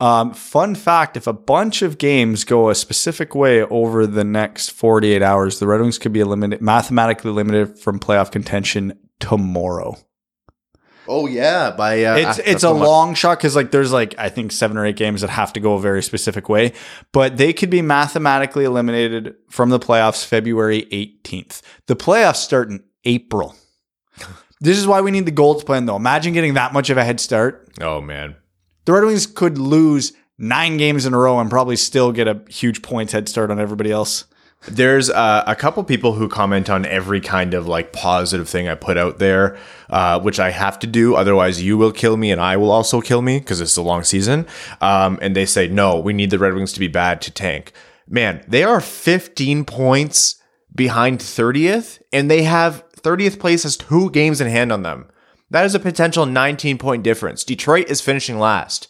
Um, 0.00 0.32
fun 0.32 0.74
fact 0.74 1.16
if 1.16 1.26
a 1.26 1.32
bunch 1.32 1.82
of 1.82 1.98
games 1.98 2.44
go 2.44 2.70
a 2.70 2.74
specific 2.74 3.34
way 3.34 3.62
over 3.64 4.06
the 4.06 4.24
next 4.24 4.70
48 4.70 5.22
hours, 5.22 5.58
the 5.58 5.66
Red 5.66 5.80
Wings 5.80 5.98
could 5.98 6.12
be 6.12 6.20
eliminated, 6.20 6.62
mathematically 6.62 7.30
limited 7.30 7.78
from 7.78 8.00
playoff 8.00 8.30
contention 8.30 8.98
tomorrow. 9.18 9.96
Oh 11.12 11.26
yeah, 11.26 11.72
by 11.72 12.04
uh, 12.04 12.16
It's 12.16 12.38
it's 12.38 12.62
a 12.62 12.70
long 12.70 13.14
shot 13.14 13.38
because 13.38 13.56
like 13.56 13.72
there's 13.72 13.90
like 13.92 14.14
I 14.16 14.28
think 14.28 14.52
seven 14.52 14.76
or 14.76 14.86
eight 14.86 14.94
games 14.94 15.22
that 15.22 15.30
have 15.30 15.52
to 15.54 15.60
go 15.60 15.74
a 15.74 15.80
very 15.80 16.04
specific 16.04 16.48
way, 16.48 16.72
but 17.12 17.36
they 17.36 17.52
could 17.52 17.68
be 17.68 17.82
mathematically 17.82 18.64
eliminated 18.64 19.34
from 19.48 19.70
the 19.70 19.80
playoffs 19.80 20.24
February 20.24 20.86
18th. 20.92 21.62
The 21.88 21.96
playoffs 21.96 22.36
start 22.36 22.70
in 22.70 22.84
April. 23.04 23.56
this 24.60 24.78
is 24.78 24.86
why 24.86 25.00
we 25.00 25.10
need 25.10 25.26
the 25.26 25.32
Golds 25.32 25.64
plan 25.64 25.86
though. 25.86 25.96
Imagine 25.96 26.32
getting 26.32 26.54
that 26.54 26.72
much 26.72 26.90
of 26.90 26.96
a 26.96 27.02
head 27.04 27.18
start. 27.18 27.68
Oh 27.80 28.00
man, 28.00 28.36
The 28.84 28.92
Red 28.92 29.04
Wings 29.04 29.26
could 29.26 29.58
lose 29.58 30.12
nine 30.38 30.76
games 30.78 31.06
in 31.06 31.14
a 31.14 31.18
row 31.18 31.38
and 31.38 31.50
probably 31.50 31.76
still 31.76 32.12
get 32.12 32.26
a 32.26 32.40
huge 32.48 32.82
points 32.82 33.12
head 33.12 33.28
start 33.28 33.50
on 33.50 33.60
everybody 33.60 33.90
else. 33.90 34.24
There's 34.68 35.08
uh, 35.08 35.42
a 35.46 35.56
couple 35.56 35.82
people 35.84 36.12
who 36.12 36.28
comment 36.28 36.68
on 36.68 36.84
every 36.84 37.20
kind 37.20 37.54
of 37.54 37.66
like 37.66 37.94
positive 37.94 38.46
thing 38.46 38.68
I 38.68 38.74
put 38.74 38.98
out 38.98 39.18
there, 39.18 39.56
uh, 39.88 40.20
which 40.20 40.38
I 40.38 40.50
have 40.50 40.78
to 40.80 40.86
do. 40.86 41.14
Otherwise, 41.14 41.62
you 41.62 41.78
will 41.78 41.92
kill 41.92 42.18
me 42.18 42.30
and 42.30 42.40
I 42.40 42.58
will 42.58 42.70
also 42.70 43.00
kill 43.00 43.22
me 43.22 43.38
because 43.38 43.60
it's 43.62 43.76
a 43.78 43.82
long 43.82 44.04
season. 44.04 44.46
Um, 44.82 45.18
and 45.22 45.34
they 45.34 45.46
say, 45.46 45.66
no, 45.68 45.98
we 45.98 46.12
need 46.12 46.30
the 46.30 46.38
Red 46.38 46.54
Wings 46.54 46.74
to 46.74 46.80
be 46.80 46.88
bad 46.88 47.22
to 47.22 47.30
tank. 47.30 47.72
Man, 48.06 48.44
they 48.46 48.62
are 48.62 48.80
15 48.80 49.64
points 49.64 50.36
behind 50.74 51.20
30th, 51.20 52.00
and 52.12 52.30
they 52.30 52.42
have 52.42 52.84
30th 52.96 53.38
place 53.38 53.62
has 53.62 53.76
two 53.76 54.10
games 54.10 54.40
in 54.40 54.48
hand 54.48 54.72
on 54.72 54.82
them. 54.82 55.08
That 55.50 55.64
is 55.64 55.74
a 55.74 55.80
potential 55.80 56.26
19 56.26 56.78
point 56.78 57.02
difference. 57.02 57.44
Detroit 57.44 57.88
is 57.88 58.00
finishing 58.00 58.38
last. 58.38 58.88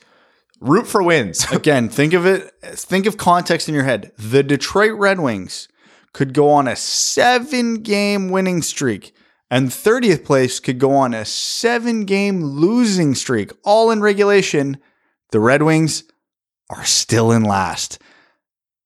Root 0.60 0.86
for 0.86 1.02
wins. 1.02 1.44
Again, 1.52 1.88
think 1.88 2.12
of 2.12 2.26
it. 2.26 2.52
Think 2.62 3.06
of 3.06 3.16
context 3.16 3.68
in 3.68 3.74
your 3.74 3.84
head. 3.84 4.12
The 4.18 4.42
Detroit 4.42 4.92
Red 4.98 5.20
Wings 5.20 5.68
could 6.12 6.34
go 6.34 6.50
on 6.50 6.68
a 6.68 6.76
seven 6.76 7.76
game 7.76 8.30
winning 8.30 8.62
streak, 8.62 9.14
and 9.50 9.68
30th 9.68 10.24
place 10.24 10.60
could 10.60 10.78
go 10.78 10.92
on 10.92 11.14
a 11.14 11.24
seven 11.24 12.04
game 12.04 12.42
losing 12.42 13.14
streak, 13.14 13.52
all 13.64 13.90
in 13.90 14.00
regulation. 14.00 14.78
The 15.30 15.40
Red 15.40 15.62
Wings 15.62 16.04
are 16.68 16.84
still 16.84 17.32
in 17.32 17.42
last. 17.42 18.00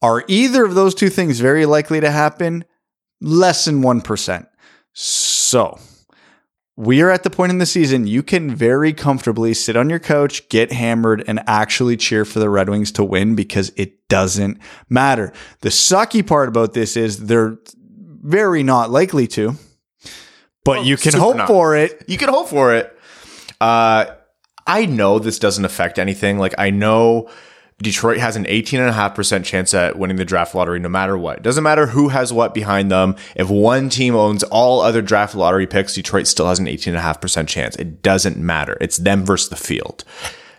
Are 0.00 0.24
either 0.28 0.64
of 0.64 0.74
those 0.74 0.94
two 0.94 1.08
things 1.08 1.40
very 1.40 1.64
likely 1.64 2.00
to 2.00 2.10
happen? 2.10 2.64
Less 3.20 3.64
than 3.64 3.82
1%. 3.82 4.46
So, 4.92 5.78
we 6.76 7.00
are 7.02 7.10
at 7.10 7.22
the 7.22 7.30
point 7.30 7.52
in 7.52 7.58
the 7.58 7.66
season 7.66 8.06
you 8.06 8.22
can 8.22 8.54
very 8.54 8.92
comfortably 8.92 9.54
sit 9.54 9.76
on 9.76 9.88
your 9.88 10.00
couch, 10.00 10.48
get 10.48 10.72
hammered, 10.72 11.22
and 11.28 11.40
actually 11.46 11.96
cheer 11.96 12.24
for 12.24 12.40
the 12.40 12.50
Red 12.50 12.68
Wings 12.68 12.90
to 12.92 13.04
win 13.04 13.36
because 13.36 13.72
it 13.76 14.08
doesn't 14.08 14.58
matter. 14.88 15.32
The 15.60 15.68
sucky 15.68 16.26
part 16.26 16.48
about 16.48 16.72
this 16.72 16.96
is 16.96 17.26
they're 17.26 17.58
very 17.96 18.62
not 18.62 18.90
likely 18.90 19.26
to, 19.28 19.54
but 20.64 20.84
you 20.84 20.96
can 20.96 21.14
hope 21.14 21.36
not. 21.36 21.46
for 21.48 21.76
it. 21.76 22.04
You 22.08 22.18
can 22.18 22.28
hope 22.28 22.48
for 22.48 22.74
it. 22.74 22.98
Uh, 23.60 24.06
I 24.66 24.86
know 24.86 25.18
this 25.18 25.38
doesn't 25.38 25.64
affect 25.64 25.98
anything. 25.98 26.38
Like, 26.38 26.54
I 26.58 26.70
know 26.70 27.30
Detroit 27.78 28.18
has 28.18 28.36
an 28.36 28.44
18.5% 28.44 29.44
chance 29.44 29.74
at 29.74 29.98
winning 29.98 30.16
the 30.16 30.24
draft 30.24 30.54
lottery 30.54 30.78
no 30.78 30.88
matter 30.88 31.18
what. 31.18 31.42
Doesn't 31.42 31.64
matter 31.64 31.88
who 31.88 32.08
has 32.08 32.32
what 32.32 32.54
behind 32.54 32.90
them. 32.90 33.16
If 33.34 33.50
one 33.50 33.88
team 33.88 34.14
owns 34.14 34.44
all 34.44 34.80
other 34.80 35.02
draft 35.02 35.34
lottery 35.34 35.66
picks, 35.66 35.94
Detroit 35.94 36.26
still 36.26 36.48
has 36.48 36.58
an 36.58 36.66
18.5% 36.66 37.48
chance. 37.48 37.74
It 37.76 38.00
doesn't 38.00 38.36
matter. 38.36 38.78
It's 38.80 38.98
them 38.98 39.24
versus 39.24 39.48
the 39.48 39.56
field. 39.56 40.04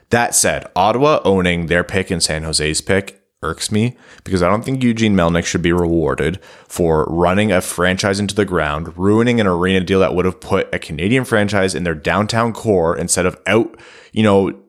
That 0.10 0.36
said, 0.36 0.70
Ottawa 0.76 1.22
owning 1.24 1.68
their 1.68 1.84
pick 1.84 2.12
and 2.12 2.22
San 2.22 2.44
Jose's 2.44 2.82
pick 2.82 3.22
irks 3.42 3.72
me 3.72 3.96
because 4.24 4.42
I 4.42 4.50
don't 4.50 4.66
think 4.66 4.84
Eugene 4.84 5.16
Melnyk 5.16 5.46
should 5.46 5.62
be 5.62 5.72
rewarded 5.72 6.42
for 6.68 7.06
running 7.06 7.52
a 7.52 7.62
franchise 7.62 8.20
into 8.20 8.36
the 8.36 8.46
ground, 8.46 8.98
ruining 8.98 9.40
an 9.40 9.48
arena 9.48 9.82
deal 9.82 10.00
that 10.02 10.16
would 10.16 10.26
have 10.26 10.42
put 10.42 10.74
a 10.74 10.80
Canadian 10.80 11.26
franchise 11.26 11.76
in 11.76 11.84
their 11.84 11.96
downtown 11.96 12.54
core 12.54 12.98
instead 12.98 13.26
of 13.26 13.40
out, 13.48 13.80
you 14.12 14.24
know, 14.24 14.60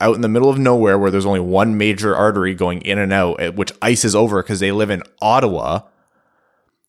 out 0.00 0.14
in 0.14 0.20
the 0.20 0.28
middle 0.28 0.50
of 0.50 0.58
nowhere 0.58 0.98
where 0.98 1.10
there's 1.10 1.26
only 1.26 1.40
one 1.40 1.76
major 1.78 2.14
artery 2.14 2.54
going 2.54 2.82
in 2.82 2.98
and 2.98 3.12
out, 3.12 3.40
eh, 3.40 3.48
which 3.48 3.72
ices 3.80 4.14
over 4.14 4.42
because 4.42 4.60
they 4.60 4.72
live 4.72 4.90
in 4.90 5.02
Ottawa. 5.20 5.82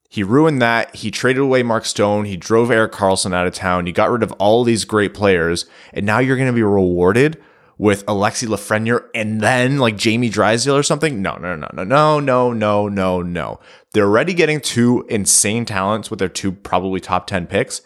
He 0.10 0.24
ruined 0.24 0.62
that. 0.62 0.94
He 0.94 1.10
traded 1.10 1.42
away 1.42 1.64
Mark 1.64 1.86
Stone. 1.86 2.26
He 2.26 2.36
drove 2.36 2.70
Erik 2.70 2.92
Karlsson 2.92 3.34
out 3.34 3.48
of 3.48 3.54
town. 3.54 3.86
He 3.86 3.94
got 3.94 4.12
rid 4.12 4.24
of 4.24 4.34
all 4.34 4.66
these 4.66 4.84
great 4.84 5.14
players. 5.14 5.66
And 5.94 6.06
now 6.06 6.20
you're 6.20 6.36
going 6.36 6.50
to 6.50 6.54
be 6.54 6.64
rewarded 6.64 7.42
with 7.78 8.04
Alexis 8.08 8.50
Lafreniere 8.50 9.06
and 9.16 9.40
then 9.40 9.78
like 9.78 9.96
Jamie 9.96 10.28
Drysdale 10.28 10.76
or 10.76 10.84
something. 10.84 11.22
No, 11.22 11.38
no, 11.38 11.56
no, 11.56 11.70
no, 11.74 11.84
no, 11.86 12.20
no, 12.20 12.52
no, 12.52 12.90
no, 12.90 13.22
no. 13.22 13.60
They're 13.94 14.04
already 14.04 14.34
getting 14.34 14.60
two 14.60 15.06
insane 15.08 15.64
talents 15.64 16.10
with 16.10 16.20
their 16.20 16.30
two 16.30 16.52
probably 16.52 17.00
top 17.00 17.26
10 17.26 17.48
picks. 17.48 17.82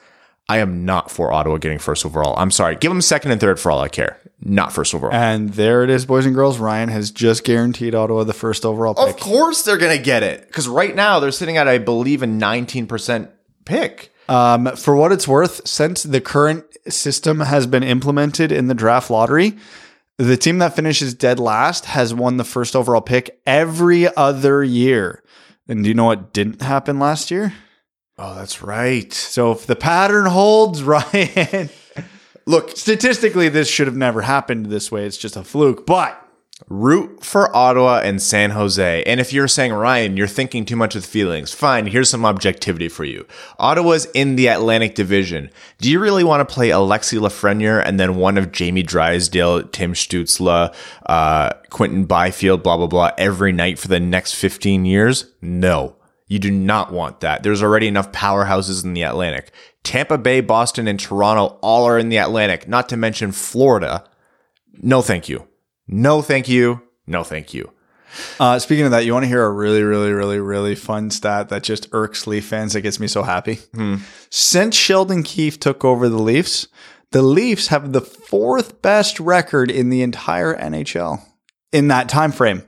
I 0.50 0.58
am 0.58 0.84
not 0.84 1.12
for 1.12 1.32
Ottawa 1.32 1.58
getting 1.58 1.80
first 1.80 2.06
overall. 2.06 2.34
I'm 2.38 2.52
sorry. 2.52 2.76
Give 2.76 2.90
them 2.90 3.02
second 3.02 3.32
and 3.32 3.40
third 3.42 3.60
for 3.60 3.72
all 3.72 3.82
I 3.82 3.88
care. 3.88 4.20
Not 4.48 4.72
first 4.72 4.94
overall. 4.94 5.12
And 5.12 5.50
there 5.50 5.84
it 5.84 5.90
is, 5.90 6.06
boys 6.06 6.28
and 6.28 6.36
girls. 6.36 6.60
Ryan 6.60 6.90
has 6.90 7.10
just 7.10 7.44
guaranteed 7.44 7.96
Ottawa 7.96 8.24
the 8.24 8.34
first 8.34 8.64
overall 8.64 8.94
pick. 8.94 9.16
Of 9.16 9.20
course 9.20 9.64
they're 9.64 9.80
going 9.80 9.98
to 9.98 10.04
get 10.04 10.22
it. 10.22 10.46
Because 10.46 10.68
right 10.68 10.96
now 10.96 11.20
they're 11.20 11.32
sitting 11.32 11.58
at, 11.58 11.68
I 11.68 11.80
believe, 11.80 12.22
a 12.22 12.28
19% 12.28 13.30
pick. 13.66 14.14
Um, 14.30 14.68
for 14.76 14.96
what 14.96 15.12
it's 15.12 15.28
worth, 15.28 15.68
since 15.68 16.04
the 16.04 16.22
current 16.22 16.64
system 16.88 17.40
has 17.40 17.66
been 17.66 17.82
implemented 17.84 18.52
in 18.52 18.68
the 18.68 18.76
draft 18.76 19.10
lottery, 19.10 19.58
the 20.18 20.38
team 20.38 20.60
that 20.60 20.76
finishes 20.76 21.16
dead 21.16 21.40
last 21.40 21.86
has 21.86 22.14
won 22.14 22.38
the 22.38 22.44
first 22.44 22.76
overall 22.76 23.02
pick 23.02 23.42
every 23.48 24.16
other 24.16 24.64
year. 24.64 25.24
And 25.68 25.84
do 25.84 25.90
you 25.90 25.96
know 25.96 26.06
what 26.06 26.34
didn't 26.34 26.62
happen 26.62 27.00
last 27.00 27.32
year? 27.32 27.54
Oh, 28.18 28.36
that's 28.36 28.62
right. 28.62 29.12
So 29.12 29.52
if 29.52 29.66
the 29.66 29.76
pattern 29.76 30.28
holds, 30.28 30.84
Ryan, 30.84 31.70
Look, 32.46 32.78
statistically, 32.78 33.50
this 33.50 33.70
should 33.70 33.88
have 33.88 33.96
never 33.96 34.22
happened 34.22 34.68
this 34.68 34.92
way. 34.92 35.06
It's 35.06 35.18
just 35.18 35.36
a 35.36 35.44
fluke. 35.44 35.86
But 35.86 36.22
root 36.70 37.24
for 37.24 37.54
Ottawa 37.56 38.02
and 38.04 38.22
San 38.22 38.52
Jose. 38.52 39.04
And 39.04 39.20
if 39.20 39.34
you're 39.34 39.48
saying, 39.48 39.74
Ryan, 39.74 40.16
you're 40.16 40.28
thinking 40.28 40.64
too 40.64 40.76
much 40.76 40.96
with 40.96 41.06
feelings, 41.06 41.54
fine, 41.54 41.88
here's 41.88 42.10
some 42.10 42.26
objectivity 42.26 42.88
for 42.88 43.04
you. 43.04 43.26
Ottawa's 43.60 44.06
in 44.14 44.36
the 44.36 44.48
Atlantic 44.48 44.96
Division. 44.96 45.50
Do 45.80 45.92
you 45.92 46.00
really 46.00 46.24
want 46.24 46.48
to 46.48 46.54
play 46.54 46.70
Alexis 46.70 47.20
Lafreniere 47.20 47.84
and 47.86 48.00
then 48.00 48.16
one 48.16 48.38
of 48.38 48.52
Jamie 48.52 48.84
Drysdale, 48.84 49.64
Tim 49.64 49.94
Stützle, 49.94 50.74
uh, 51.08 51.50
Quinton 51.72 52.06
Byfield, 52.06 52.64
blah, 52.64 52.78
blah, 52.78 52.88
blah, 52.88 53.12
every 53.18 53.52
night 53.52 53.78
for 53.78 53.88
the 53.88 54.00
next 54.00 54.36
15 54.36 54.86
years? 54.86 55.32
No. 55.42 55.96
You 56.28 56.40
do 56.40 56.50
not 56.50 56.92
want 56.92 57.20
that. 57.20 57.44
There's 57.44 57.62
already 57.62 57.88
enough 57.88 58.12
powerhouses 58.12 58.84
in 58.84 58.94
the 58.94 59.04
Atlantic. 59.04 59.52
Tampa 59.86 60.18
Bay, 60.18 60.42
Boston, 60.42 60.88
and 60.88 61.00
Toronto 61.00 61.58
all 61.62 61.86
are 61.86 61.98
in 61.98 62.10
the 62.10 62.18
Atlantic, 62.18 62.68
not 62.68 62.90
to 62.90 62.98
mention 62.98 63.32
Florida. 63.32 64.04
No, 64.82 65.02
thank 65.02 65.30
you. 65.30 65.48
No, 65.88 66.22
thank 66.22 66.50
you. 66.50 66.82
No, 67.08 67.24
thank 67.24 67.54
you. 67.54 67.72
uh, 68.40 68.60
speaking 68.60 68.86
of 68.86 68.92
that, 68.92 69.06
you 69.06 69.14
want 69.14 69.24
to 69.24 69.30
hear 69.30 69.44
a 69.44 69.52
really, 69.52 69.84
really, 69.84 70.12
really, 70.12 70.40
really 70.40 70.76
fun 70.76 71.12
stat 71.12 71.50
that 71.50 71.64
just 71.64 71.88
irks 71.92 72.26
Leaf 72.28 72.46
fans 72.46 72.74
that 72.74 72.82
gets 72.82 73.00
me 73.00 73.08
so 73.08 73.24
happy? 73.24 73.60
Since 74.30 74.76
Sheldon 74.76 75.24
Keefe 75.24 75.60
took 75.60 75.86
over 75.86 76.10
the 76.10 76.22
Leafs, 76.22 76.68
the 77.12 77.22
Leafs 77.22 77.68
have 77.68 77.94
the 77.94 78.02
fourth 78.02 78.82
best 78.82 79.20
record 79.20 79.70
in 79.70 79.90
the 79.90 80.02
entire 80.02 80.56
NHL 80.58 81.22
in 81.72 81.88
that 81.90 82.10
time 82.10 82.32
frame. 82.32 82.64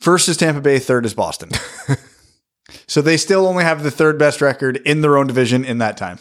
First 0.00 0.28
is 0.28 0.36
Tampa 0.36 0.60
Bay, 0.60 0.78
third 0.78 1.06
is 1.06 1.14
Boston. 1.14 1.50
so 2.92 3.00
they 3.00 3.16
still 3.16 3.46
only 3.46 3.64
have 3.64 3.82
the 3.82 3.90
third 3.90 4.18
best 4.18 4.42
record 4.42 4.76
in 4.84 5.00
their 5.00 5.16
own 5.16 5.26
division 5.26 5.64
in 5.64 5.78
that 5.78 5.96
time. 5.96 6.18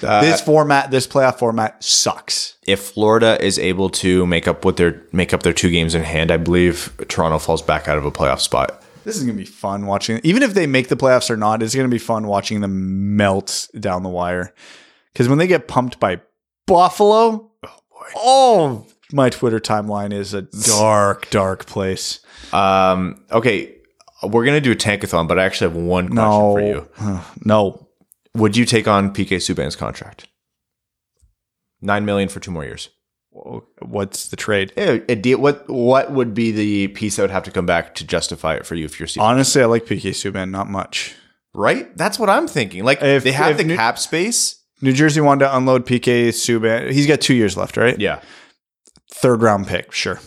this 0.00 0.40
format, 0.40 0.92
this 0.92 1.04
playoff 1.04 1.40
format 1.40 1.82
sucks. 1.82 2.58
If 2.64 2.78
Florida 2.78 3.44
is 3.44 3.58
able 3.58 3.90
to 3.90 4.24
make 4.24 4.46
up 4.46 4.64
what 4.64 4.76
their 4.76 5.02
make 5.10 5.34
up 5.34 5.42
their 5.42 5.52
two 5.52 5.68
games 5.68 5.96
in 5.96 6.04
hand, 6.04 6.30
I 6.30 6.36
believe 6.36 6.92
Toronto 7.08 7.40
falls 7.40 7.60
back 7.60 7.88
out 7.88 7.98
of 7.98 8.04
a 8.04 8.12
playoff 8.12 8.38
spot. 8.38 8.84
This 9.02 9.16
is 9.16 9.24
going 9.24 9.36
to 9.36 9.42
be 9.42 9.50
fun 9.50 9.86
watching. 9.86 10.20
Even 10.22 10.44
if 10.44 10.54
they 10.54 10.68
make 10.68 10.86
the 10.86 10.96
playoffs 10.96 11.28
or 11.28 11.36
not, 11.36 11.60
it's 11.60 11.74
going 11.74 11.88
to 11.88 11.92
be 11.92 11.98
fun 11.98 12.28
watching 12.28 12.60
them 12.60 13.16
melt 13.16 13.68
down 13.80 14.04
the 14.04 14.08
wire. 14.08 14.54
Because 15.12 15.28
when 15.28 15.38
they 15.38 15.48
get 15.48 15.66
pumped 15.66 15.98
by 15.98 16.20
Buffalo, 16.68 17.50
oh 17.64 17.78
boy, 17.90 18.06
oh 18.14 18.86
my 19.12 19.28
Twitter 19.28 19.58
timeline 19.58 20.12
is 20.12 20.34
a 20.34 20.42
dark, 20.42 21.28
dark 21.30 21.66
place. 21.66 22.20
Um, 22.52 23.24
okay, 23.32 23.81
we're 24.22 24.44
gonna 24.44 24.60
do 24.60 24.72
a 24.72 24.76
tankathon, 24.76 25.26
but 25.28 25.38
I 25.38 25.44
actually 25.44 25.72
have 25.72 25.82
one 25.82 26.08
question 26.08 26.24
No, 26.24 26.52
for 26.52 26.60
you. 26.60 27.20
no. 27.44 27.88
Would 28.34 28.56
you 28.56 28.64
take 28.64 28.88
on 28.88 29.12
PK 29.12 29.36
Subban's 29.36 29.76
contract? 29.76 30.26
Nine 31.80 32.04
million 32.04 32.28
for 32.28 32.40
two 32.40 32.50
more 32.50 32.64
years. 32.64 32.88
What's 33.80 34.28
the 34.28 34.36
trade? 34.36 34.72
Eh, 34.76 35.14
deal, 35.16 35.38
what 35.38 35.68
what 35.68 36.12
would 36.12 36.34
be 36.34 36.50
the 36.52 36.88
piece 36.88 37.16
that 37.16 37.22
would 37.22 37.30
have 37.30 37.44
to 37.44 37.50
come 37.50 37.66
back 37.66 37.94
to 37.96 38.06
justify 38.06 38.54
it 38.54 38.66
for 38.66 38.74
you 38.74 38.84
if 38.84 39.00
you're 39.00 39.06
Steve? 39.06 39.22
Honestly, 39.22 39.62
I 39.62 39.66
like 39.66 39.84
PK 39.86 40.10
Subban 40.10 40.50
not 40.50 40.68
much. 40.68 41.14
right? 41.54 41.94
That's 41.96 42.18
what 42.18 42.30
I'm 42.30 42.46
thinking. 42.48 42.84
Like 42.84 43.02
If- 43.02 43.24
they 43.24 43.32
have 43.32 43.52
if 43.52 43.56
the 43.58 43.64
New- 43.64 43.76
cap 43.76 43.98
space. 43.98 44.58
New 44.80 44.92
Jersey 44.92 45.20
wanted 45.20 45.44
to 45.46 45.56
unload 45.56 45.86
PK 45.86 46.28
Subban. 46.28 46.90
He's 46.90 47.06
got 47.06 47.20
two 47.20 47.34
years 47.34 47.56
left, 47.56 47.76
right? 47.76 47.98
Yeah. 48.00 48.20
Third 49.12 49.40
round 49.42 49.66
pick, 49.68 49.92
sure. 49.92 50.20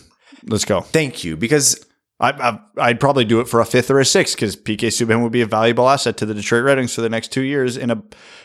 Let's 0.44 0.64
go. 0.64 0.80
Thank 0.80 1.24
you. 1.24 1.36
Because 1.36 1.84
I, 2.18 2.58
I'd 2.78 2.98
probably 2.98 3.24
do 3.26 3.40
it 3.40 3.48
for 3.48 3.60
a 3.60 3.66
fifth 3.66 3.90
or 3.90 4.00
a 4.00 4.04
sixth 4.04 4.36
because 4.36 4.56
PK 4.56 4.88
Subban 4.88 5.22
would 5.22 5.32
be 5.32 5.42
a 5.42 5.46
valuable 5.46 5.88
asset 5.88 6.16
to 6.18 6.26
the 6.26 6.32
Detroit 6.32 6.64
Red 6.64 6.78
Wings 6.78 6.94
for 6.94 7.02
the 7.02 7.10
next 7.10 7.30
two 7.30 7.42
years. 7.42 7.76
In 7.76 7.90
a 7.90 8.02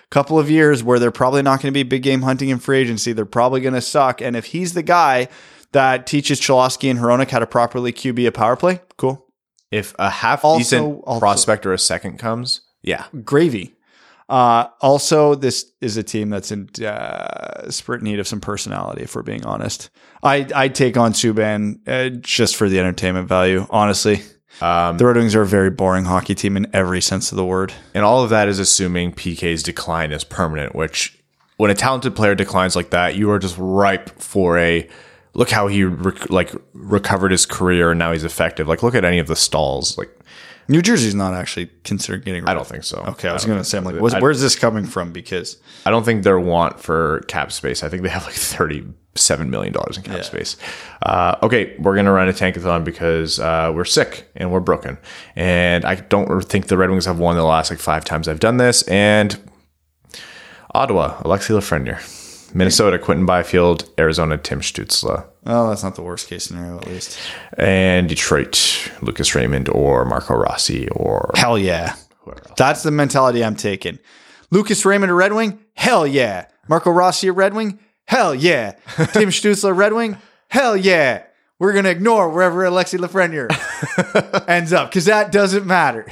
couple 0.10 0.38
of 0.38 0.50
years 0.50 0.84
where 0.84 1.00
they're 1.00 1.10
probably 1.12 1.42
not 1.42 1.62
going 1.62 1.72
to 1.74 1.78
be 1.78 1.84
big 1.84 2.04
game 2.04 2.24
hunting 2.24 2.50
in 2.50 2.60
free 2.60 2.80
agency, 2.80 3.14
they're 3.14 3.26
probably 3.26 3.62
going 3.62 3.74
to 3.74 3.82
suck. 3.82 4.20
And 4.22 4.36
if 4.36 4.48
he's 4.48 4.74
the 4.74 4.84
guy 4.84 5.30
that 5.72 6.06
teaches 6.06 6.42
Cholowski 6.42 6.92
and 6.92 7.00
Hronek 7.00 7.30
how 7.30 7.40
to 7.40 7.48
properly 7.48 7.94
QB 7.94 8.28
a 8.28 8.32
power 8.34 8.58
play, 8.58 8.82
cool. 8.98 9.26
if 9.72 9.96
a 9.98 10.10
half 10.10 10.44
Also- 10.44 10.58
decent 10.60 11.02
also- 11.06 11.20
prospect 11.22 11.66
or 11.66 11.72
a 11.72 11.80
second 11.80 12.20
comes, 12.20 12.62
yeah. 12.82 13.06
Gravy. 13.24 13.76
Uh, 14.32 14.70
also, 14.80 15.36
this 15.36 15.72
is 15.82 15.98
a 15.98 16.04
team 16.04 16.30
that's 16.30 16.52
in 16.52 16.70
uh, 16.86 17.64
desperate 17.66 18.02
need 18.02 18.18
of 18.20 18.28
some 18.28 18.40
personality. 18.40 19.04
If 19.04 19.14
we're 19.16 19.24
being 19.24 19.46
honest, 19.46 19.90
I 20.24 20.48
I 20.56 20.68
take 20.70 20.96
on 20.98 21.12
Subban 21.14 21.80
uh, 21.88 22.10
just 22.22 22.56
for 22.56 22.70
the 22.70 22.80
entertainment 22.80 23.28
value. 23.28 23.68
Honestly, 23.70 24.22
Um, 24.62 24.98
the 24.98 25.06
Red 25.06 25.18
Wings 25.18 25.36
are 25.36 25.42
a 25.42 25.46
very 25.48 25.70
boring 25.70 26.06
hockey 26.06 26.34
team 26.36 26.56
in 26.56 26.68
every 26.74 27.02
sense 27.02 27.32
of 27.32 27.36
the 27.36 27.46
word. 27.46 27.74
and 27.94 28.04
all 28.06 28.24
of 28.24 28.30
that 28.30 28.48
is 28.48 28.58
assuming 28.60 29.12
PK's 29.14 29.64
decline 29.64 30.12
is 30.12 30.24
permanent, 30.24 30.76
which 30.76 31.18
when 31.58 31.70
a 31.72 31.76
talented 31.76 32.16
player 32.16 32.34
declines 32.36 32.76
like 32.76 32.90
that, 32.92 33.16
you 33.16 33.30
are 33.32 33.40
just 33.40 33.56
ripe 33.60 34.10
for 34.20 34.58
a 34.58 34.88
look 35.34 35.50
how 35.50 35.68
he 35.68 35.84
rec- 35.84 36.30
like 36.30 36.52
recovered 36.74 37.32
his 37.32 37.46
career 37.46 37.92
and 37.92 38.00
now 38.00 38.12
he's 38.14 38.24
effective. 38.24 38.68
Like 38.68 38.82
look 38.84 38.96
at 38.96 39.04
any 39.06 39.20
of 39.20 39.28
the 39.28 39.36
stalls. 39.36 39.98
Like 39.98 40.10
New 40.72 40.82
Jersey's 40.82 41.14
not 41.14 41.34
actually 41.34 41.70
considered 41.84 42.24
getting. 42.24 42.44
Rid 42.44 42.50
I 42.50 42.54
don't 42.54 42.66
think 42.66 42.86
so. 42.86 43.00
Okay, 43.10 43.28
I 43.28 43.34
was 43.34 43.44
I 43.44 43.48
don't 43.48 43.56
going 43.56 43.64
to 43.64 43.70
say, 43.70 43.78
I'm 43.78 43.84
like, 43.84 43.96
where's, 43.96 44.16
where's 44.16 44.40
this 44.42 44.56
coming 44.56 44.86
from? 44.86 45.12
Because 45.12 45.58
I 45.86 45.92
don't 45.92 46.06
think 46.06 46.24
their 46.24 46.40
want 46.40 46.80
for 46.80 47.26
cap 47.28 47.52
space. 47.52 47.84
I 47.84 47.90
think 47.90 48.04
they 48.04 48.10
have 48.10 48.24
like 48.24 48.36
thirty-seven 48.36 49.50
million 49.50 49.74
dollars 49.74 49.98
in 49.98 50.04
cap 50.04 50.24
space. 50.24 50.56
Uh, 51.02 51.36
okay, 51.44 51.76
we're 51.78 51.96
gonna 51.96 52.14
run 52.14 52.30
a 52.30 52.32
tankathon 52.32 52.86
because 52.86 53.38
uh, 53.38 53.70
we're 53.76 53.84
sick 53.84 54.32
and 54.36 54.50
we're 54.50 54.62
broken, 54.62 54.98
and 55.36 55.84
I 55.84 55.96
don't 55.96 56.42
think 56.46 56.68
the 56.68 56.78
Red 56.78 56.90
Wings 56.90 57.06
have 57.06 57.20
won 57.20 57.36
the 57.36 57.44
last 57.44 57.70
like 57.70 57.80
five 57.80 58.06
times 58.06 58.30
I've 58.30 58.40
done 58.40 58.56
this. 58.56 58.82
And 58.84 59.38
Ottawa, 60.74 61.22
Alexis 61.26 61.54
Lafreniere, 61.54 62.56
Minnesota, 62.56 62.98
Quinton 62.98 63.26
Byfield, 63.26 63.90
Arizona, 64.00 64.38
Tim 64.38 64.62
Stützle, 64.62 65.26
oh, 65.46 65.70
that's 65.70 65.84
not 65.84 65.96
the 65.96 66.02
worst 66.02 66.28
case 66.28 66.46
scenario, 66.46 66.78
at 66.78 66.88
least. 66.88 67.18
and 67.58 68.08
Detroit, 68.10 68.92
Lucas 69.02 69.34
Raymond 69.36 69.70
or 69.70 70.06
Marco 70.06 70.36
Rossi 70.36 70.88
or 70.90 71.32
Hell 71.36 71.58
yeah, 71.58 71.96
that's 72.58 72.84
the 72.84 72.92
mentality 72.92 73.44
I'm 73.44 73.56
taking. 73.56 74.00
Lucas 74.52 74.86
Raymond, 74.86 75.12
a 75.12 75.16
Red 75.16 75.34
Wing, 75.34 75.60
hell 75.76 76.06
yeah. 76.06 76.48
Marco 76.68 76.92
Rossi, 76.92 77.28
a 77.30 77.34
Red 77.34 77.54
Wing, 77.54 77.80
hell 78.06 78.36
yeah. 78.36 78.72
Tim 79.14 79.30
Stutzler, 79.30 79.76
Red 79.76 79.94
Wing, 79.94 80.18
hell 80.50 80.76
yeah. 80.76 81.24
We're 81.60 81.74
gonna 81.74 81.90
ignore 81.90 82.30
wherever 82.30 82.66
Alexis 82.66 83.00
Lafreniere 83.00 83.48
ends 84.48 84.74
up 84.74 84.90
because 84.90 85.06
that 85.06 85.32
doesn't 85.32 85.66
matter. 85.66 86.08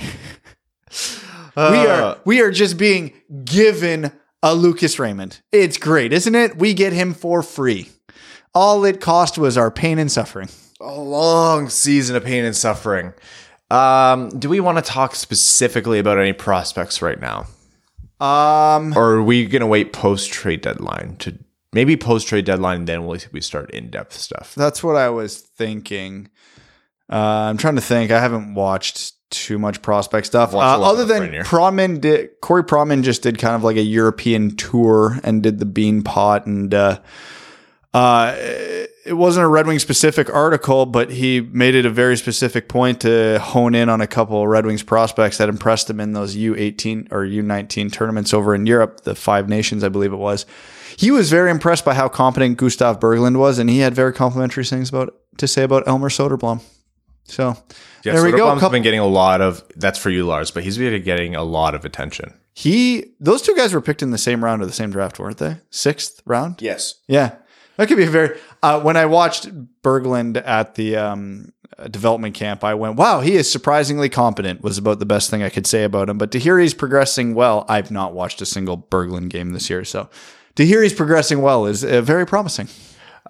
Uh, 1.55 1.69
we 1.71 1.87
are 1.87 2.17
we 2.23 2.41
are 2.41 2.51
just 2.51 2.77
being 2.77 3.13
given 3.45 4.11
a 4.43 4.53
Lucas 4.53 4.99
Raymond. 4.99 5.41
It's 5.51 5.77
great, 5.77 6.13
isn't 6.13 6.35
it? 6.35 6.57
We 6.57 6.73
get 6.73 6.93
him 6.93 7.13
for 7.13 7.41
free. 7.41 7.89
All 8.53 8.83
it 8.85 8.99
cost 9.01 9.37
was 9.37 9.57
our 9.57 9.71
pain 9.71 9.99
and 9.99 10.11
suffering. 10.11 10.49
a 10.81 10.93
long 10.99 11.69
season 11.69 12.15
of 12.15 12.23
pain 12.23 12.45
and 12.45 12.55
suffering. 12.55 13.13
Um, 13.69 14.29
do 14.29 14.49
we 14.49 14.59
want 14.59 14.77
to 14.77 14.81
talk 14.81 15.13
specifically 15.15 15.99
about 15.99 16.17
any 16.17 16.33
prospects 16.33 17.01
right 17.01 17.19
now? 17.19 17.45
Um, 18.19 18.93
Or 18.97 19.15
are 19.15 19.23
we 19.23 19.45
going 19.45 19.59
to 19.61 19.67
wait 19.67 19.93
post 19.93 20.31
trade 20.31 20.61
deadline 20.61 21.15
to 21.19 21.37
maybe 21.73 21.95
post 21.95 22.27
trade 22.27 22.45
deadline? 22.45 22.85
Then 22.85 23.05
we 23.05 23.19
we 23.31 23.41
start 23.41 23.69
in 23.71 23.89
depth 23.89 24.13
stuff. 24.13 24.55
that's 24.55 24.83
what 24.83 24.95
I 24.95 25.09
was 25.09 25.37
thinking. 25.39 26.29
Uh, 27.11 27.15
I'm 27.49 27.57
trying 27.57 27.75
to 27.75 27.81
think. 27.81 28.11
I 28.11 28.19
haven't 28.19 28.55
watched 28.55 29.13
too 29.31 29.57
much 29.59 29.81
prospect 29.81 30.25
stuff. 30.27 30.53
Uh, 30.53 30.57
other 30.57 31.05
than 31.05 31.23
Lafreniere. 31.29 31.43
Pronman 31.43 32.01
did 32.01 32.29
Corey 32.41 32.63
Pronman 32.63 33.03
just 33.03 33.21
did 33.21 33.37
kind 33.37 33.55
of 33.55 33.63
like 33.63 33.77
a 33.77 33.81
European 33.83 34.55
tour 34.55 35.19
and 35.23 35.41
did 35.43 35.59
the 35.59 35.65
bean 35.65 36.01
pot 36.03 36.45
and 36.47 36.73
uh 36.73 36.99
uh 37.93 38.35
it 39.05 39.13
wasn't 39.17 39.43
a 39.43 39.47
Red 39.47 39.65
Wing 39.65 39.79
specific 39.79 40.31
article, 40.31 40.85
but 40.85 41.09
he 41.09 41.41
made 41.41 41.73
it 41.73 41.83
a 41.85 41.89
very 41.89 42.15
specific 42.15 42.69
point 42.69 43.01
to 43.01 43.39
hone 43.39 43.73
in 43.73 43.89
on 43.89 44.01
a 44.01 44.07
couple 44.07 44.39
of 44.43 44.47
Red 44.47 44.67
Wings 44.67 44.83
prospects 44.83 45.39
that 45.39 45.49
impressed 45.49 45.89
him 45.89 45.99
in 45.99 46.13
those 46.13 46.35
U18 46.35 47.11
or 47.11 47.25
U19 47.25 47.91
tournaments 47.91 48.33
over 48.35 48.53
in 48.53 48.67
Europe, 48.67 49.01
the 49.01 49.15
Five 49.15 49.49
Nations, 49.49 49.83
I 49.83 49.89
believe 49.89 50.13
it 50.13 50.17
was. 50.17 50.45
He 50.95 51.09
was 51.09 51.29
very 51.31 51.49
impressed 51.49 51.85
by 51.85 51.95
how 51.95 52.07
competent 52.07 52.57
Gustav 52.57 52.99
Berglund 52.99 53.37
was, 53.37 53.57
and 53.57 53.67
he 53.69 53.79
had 53.79 53.95
very 53.95 54.13
complimentary 54.13 54.65
things 54.65 54.89
about 54.89 55.15
to 55.37 55.47
say 55.47 55.63
about 55.63 55.87
Elmer 55.87 56.09
Soderblom. 56.09 56.61
So 57.23 57.55
Yeah, 58.03 58.13
there 58.13 58.23
we 58.23 58.31
go. 58.31 58.37
Soderblom's 58.45 58.59
Couple- 58.59 58.69
been 58.71 58.83
getting 58.83 58.99
a 58.99 59.07
lot 59.07 59.41
of 59.41 59.63
that's 59.75 59.97
for 59.97 60.11
you, 60.11 60.25
Lars, 60.27 60.51
but 60.51 60.63
he's 60.63 60.77
been 60.77 61.01
getting 61.03 61.35
a 61.35 61.43
lot 61.43 61.73
of 61.73 61.83
attention. 61.85 62.33
he, 62.53 63.05
those 63.19 63.41
two 63.41 63.55
guys 63.55 63.73
were 63.73 63.81
picked 63.81 64.03
in 64.03 64.11
the 64.11 64.17
same 64.19 64.43
round 64.43 64.61
of 64.61 64.67
the 64.67 64.73
same 64.73 64.91
draft, 64.91 65.17
weren't 65.19 65.37
they? 65.37 65.57
Sixth 65.71 66.21
round. 66.25 66.61
Yes. 66.61 66.95
Yeah, 67.07 67.35
that 67.79 67.87
could 67.87 67.95
be 67.95 68.03
a 68.03 68.09
very. 68.09 68.37
Uh, 68.61 68.81
when 68.81 68.97
I 68.97 69.05
watched 69.05 69.49
Berglund 69.81 70.45
at 70.45 70.75
the 70.75 70.97
um, 70.97 71.53
uh, 71.77 71.87
development 71.87 72.35
camp, 72.35 72.61
I 72.61 72.73
went, 72.73 72.97
"Wow, 72.97 73.21
he 73.21 73.35
is 73.35 73.49
surprisingly 73.49 74.09
competent." 74.09 74.61
Was 74.61 74.77
about 74.77 74.99
the 74.99 75.05
best 75.05 75.29
thing 75.29 75.43
I 75.43 75.49
could 75.49 75.65
say 75.65 75.85
about 75.85 76.09
him. 76.09 76.17
But 76.17 76.31
to 76.31 76.39
hear 76.39 76.59
he's 76.59 76.73
progressing 76.73 77.35
well, 77.35 77.65
I've 77.69 77.89
not 77.89 78.13
watched 78.13 78.41
a 78.41 78.45
single 78.45 78.77
Berglund 78.77 79.29
game 79.29 79.53
this 79.53 79.69
year, 79.69 79.85
so 79.85 80.09
to 80.55 80.65
hear 80.65 80.83
he's 80.83 80.93
progressing 80.93 81.41
well 81.41 81.65
is 81.65 81.85
uh, 81.85 82.01
very 82.01 82.27
promising. 82.27 82.67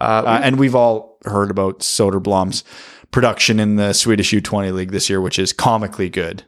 Uh, 0.01 0.39
and 0.41 0.57
we've 0.57 0.75
all 0.75 1.19
heard 1.25 1.51
about 1.51 1.81
Soderblom's 1.81 2.63
production 3.11 3.59
in 3.59 3.75
the 3.75 3.93
Swedish 3.93 4.31
U20 4.31 4.73
league 4.73 4.91
this 4.91 5.11
year, 5.11 5.21
which 5.21 5.37
is 5.37 5.53
comically 5.53 6.09
good. 6.09 6.43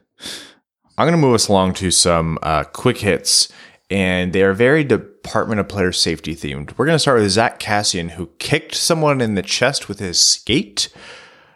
I'm 0.98 1.06
going 1.06 1.12
to 1.12 1.18
move 1.18 1.34
us 1.34 1.48
along 1.48 1.74
to 1.74 1.90
some 1.90 2.38
uh, 2.42 2.64
quick 2.64 2.98
hits, 2.98 3.52
and 3.92 4.32
they 4.32 4.42
are 4.42 4.54
very 4.54 4.84
Department 4.84 5.60
of 5.60 5.68
Player 5.68 5.92
Safety 5.92 6.34
themed. 6.34 6.76
We're 6.78 6.86
going 6.86 6.96
to 6.96 6.98
start 6.98 7.20
with 7.20 7.30
Zack 7.30 7.60
Kassian, 7.60 8.12
who 8.12 8.30
kicked 8.38 8.74
someone 8.74 9.20
in 9.20 9.34
the 9.34 9.42
chest 9.42 9.86
with 9.86 9.98
his 9.98 10.18
skate. 10.18 10.88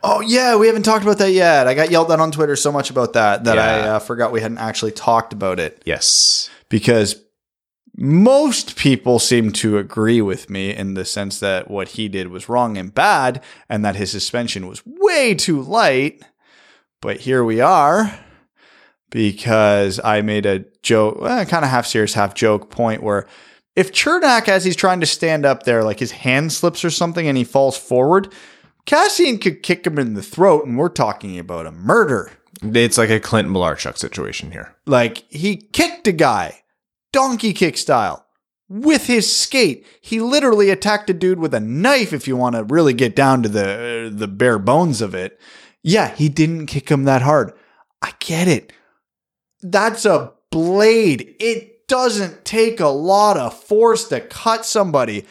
Oh 0.03 0.20
yeah, 0.20 0.55
we 0.57 0.66
haven't 0.66 0.82
talked 0.82 1.03
about 1.03 1.18
that 1.18 1.32
yet. 1.32 1.66
I 1.66 1.72
got 1.72 1.91
yelled 1.91 2.12
at 2.12 2.20
on 2.20 2.30
Twitter 2.30 2.55
so 2.55 2.70
much 2.70 2.91
about 2.91 3.14
that 3.14 3.45
that 3.45 3.59
I 3.59 3.80
uh, 3.89 3.99
forgot 3.99 4.32
we 4.32 4.43
hadn't 4.43 4.59
actually 4.59 4.93
talked 4.93 5.32
about 5.32 5.59
it. 5.59 5.82
Yes. 5.87 6.51
because 6.68 7.16
most 7.97 8.76
people 8.76 9.18
seem 9.18 9.51
to 9.53 9.78
agree 9.78 10.20
with 10.20 10.51
me 10.51 10.74
in 10.74 10.93
the 10.95 11.05
sense 11.07 11.41
that 11.41 11.70
what 11.70 11.89
he 11.89 12.09
did 12.09 12.28
was 12.28 12.49
wrong 12.49 12.76
and 12.76 12.95
bad 12.95 13.43
and 13.70 13.82
that 13.84 13.97
his 13.97 14.11
suspension 14.11 14.66
was 14.66 14.82
way 14.84 15.34
too 15.34 15.62
light. 15.62 16.22
But 17.01 17.20
here 17.20 17.43
we 17.43 17.61
are 17.62 18.18
because 19.11 19.99
I 20.05 20.20
made 20.20 20.45
a 20.45 20.66
joke, 20.87 21.18
eh, 21.22 21.45
kind 21.45 21.64
of 21.64 21.70
half 21.70 21.87
serious, 21.87 22.14
half 22.14 22.34
joke 22.34 22.70
point 22.70 23.03
where 23.03 23.26
if 23.74 23.93
Cernak, 23.93 24.49
as 24.49 24.64
he's 24.64 24.76
trying 24.76 25.01
to 25.01 25.07
stand 25.07 25.45
up 25.45 25.64
there, 25.64 25.84
like 25.84 25.99
his 25.99 26.12
hand 26.12 26.53
slips 26.53 26.84
or 26.84 26.91
something 26.91 27.28
and 27.28 27.37
he 27.37 27.45
falls 27.45 27.76
forward, 27.76 28.32
Kassian 28.87 29.41
could 29.41 29.62
kick 29.62 29.87
him 29.87 29.99
in 29.99 30.14
the 30.14 30.22
throat 30.22 30.64
and 30.64 30.78
we're 30.78 30.89
talking 30.89 31.39
about 31.39 31.66
a 31.66 31.72
murder. 31.72 32.32
It's 32.62 32.97
like 32.97 33.11
a 33.11 33.20
Clint 33.20 33.49
Malarchuk 33.49 33.99
situation 33.99 34.53
here. 34.53 34.74
Like 34.87 35.24
he 35.28 35.57
kicked 35.57 36.07
a 36.07 36.12
guy, 36.12 36.62
donkey 37.12 37.53
kick 37.53 37.76
style, 37.76 38.24
with 38.68 39.07
his 39.07 39.34
skate. 39.34 39.84
He 40.01 40.20
literally 40.20 40.70
attacked 40.70 41.11
a 41.11 41.14
dude 41.14 41.39
with 41.39 41.53
a 41.53 41.61
knife. 41.61 42.12
If 42.12 42.26
you 42.26 42.37
want 42.37 42.57
to 42.57 42.64
really 42.64 42.95
get 42.95 43.14
down 43.14 43.43
to 43.43 43.49
the 43.49 44.11
the 44.12 44.28
bare 44.28 44.59
bones 44.59 45.03
of 45.03 45.14
it, 45.14 45.39
yeah, 45.82 46.14
he 46.14 46.28
didn't 46.28 46.66
kick 46.66 46.89
him 46.89 47.05
that 47.05 47.22
hard. 47.22 47.53
I 48.01 48.12
get 48.20 48.49
it. 48.49 48.72
That's 49.62 50.07
a 50.07 50.32
blade. 50.51 51.36
It 51.38 51.88
doesn't 51.88 52.44
take 52.44 52.80
a 52.80 52.88
lot 52.88 53.36
of 53.36 53.59
force 53.59 54.09
to 54.09 54.20
cut 54.20 54.64
somebody. 54.64 55.24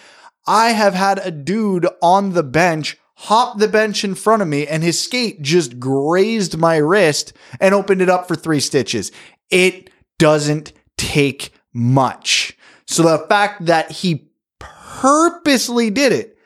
I 0.48 0.70
have 0.72 0.94
had 0.94 1.20
a 1.20 1.32
dude 1.32 1.88
on 2.02 2.34
the 2.34 2.44
bench 2.44 2.98
hop 3.16 3.58
the 3.58 3.68
bench 3.68 4.04
in 4.04 4.16
front 4.16 4.42
of 4.42 4.48
me 4.48 4.68
and 4.68 4.84
his 4.84 5.00
skate 5.00 5.42
just 5.42 5.80
grazed 5.80 6.58
my 6.58 6.78
wrist 6.78 7.34
and 7.60 7.74
opened 7.74 8.02
it 8.02 8.10
up 8.10 8.28
for 8.28 8.36
three 8.36 8.60
stitches. 8.60 9.12
It 9.50 9.90
doesn't 10.20 10.74
take 10.98 11.52
much. 11.74 12.58
So 12.88 13.04
the 13.04 13.26
fact 13.28 13.66
that 13.66 13.92
he 13.92 14.30
purposely 14.60 15.90
did 15.90 16.12
it 16.12 16.38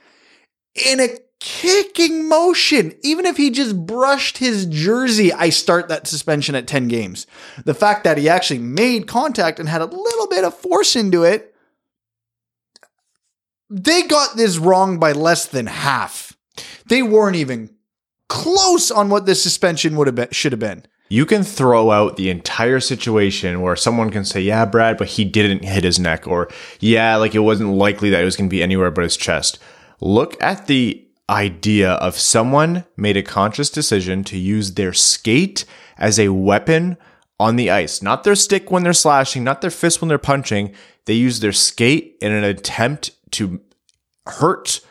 in 0.75 0.99
a 0.99 1.09
kicking 1.39 2.27
motion. 2.27 2.93
Even 3.01 3.25
if 3.25 3.37
he 3.37 3.49
just 3.49 3.85
brushed 3.85 4.37
his 4.37 4.65
jersey, 4.65 5.31
I 5.31 5.49
start 5.49 5.87
that 5.87 6.07
suspension 6.07 6.55
at 6.55 6.67
10 6.67 6.87
games. 6.87 7.27
The 7.65 7.73
fact 7.73 8.03
that 8.03 8.17
he 8.17 8.29
actually 8.29 8.59
made 8.59 9.07
contact 9.07 9.59
and 9.59 9.69
had 9.69 9.81
a 9.81 9.85
little 9.85 10.27
bit 10.27 10.43
of 10.43 10.53
force 10.53 10.95
into 10.95 11.23
it, 11.23 11.55
they 13.69 14.03
got 14.03 14.35
this 14.35 14.57
wrong 14.57 14.99
by 14.99 15.11
less 15.11 15.45
than 15.45 15.67
half. 15.67 16.35
They 16.87 17.03
weren't 17.03 17.35
even 17.35 17.69
close 18.27 18.91
on 18.91 19.09
what 19.09 19.25
this 19.25 19.41
suspension 19.41 19.95
would 19.95 20.07
have 20.07 20.15
been, 20.15 20.29
should 20.31 20.51
have 20.51 20.59
been. 20.59 20.85
You 21.11 21.25
can 21.25 21.43
throw 21.43 21.89
out 21.89 22.17
the 22.17 22.29
entire 22.29 22.79
situation 22.79 23.61
where 23.61 23.75
someone 23.75 24.11
can 24.11 24.23
say, 24.23 24.41
"Yeah, 24.41 24.65
Brad, 24.65 24.97
but 24.97 25.07
he 25.07 25.25
didn't 25.25 25.65
hit 25.65 25.83
his 25.83 25.97
neck," 25.97 26.27
or 26.27 26.47
"Yeah, 26.79 27.15
like 27.15 27.33
it 27.33 27.39
wasn't 27.39 27.71
likely 27.71 28.11
that 28.11 28.21
it 28.21 28.25
was 28.25 28.35
going 28.35 28.47
to 28.47 28.53
be 28.53 28.61
anywhere 28.61 28.91
but 28.91 29.03
his 29.03 29.17
chest." 29.17 29.57
Look 30.01 30.41
at 30.41 30.67
the 30.67 31.03
idea 31.29 31.91
of 31.93 32.17
someone 32.17 32.85
made 32.97 33.15
a 33.15 33.23
conscious 33.23 33.69
decision 33.69 34.23
to 34.25 34.37
use 34.37 34.73
their 34.73 34.93
skate 34.93 35.63
as 35.97 36.19
a 36.19 36.29
weapon 36.29 36.97
on 37.39 37.55
the 37.55 37.69
ice, 37.69 38.01
not 38.01 38.23
their 38.23 38.35
stick 38.35 38.69
when 38.69 38.83
they're 38.83 38.93
slashing, 38.93 39.43
not 39.43 39.61
their 39.61 39.71
fist 39.71 40.01
when 40.01 40.09
they're 40.09 40.17
punching. 40.17 40.73
They 41.05 41.13
use 41.13 41.39
their 41.39 41.53
skate 41.53 42.17
in 42.21 42.31
an 42.31 42.43
attempt 42.43 43.11
to 43.31 43.61
hurt 44.27 44.81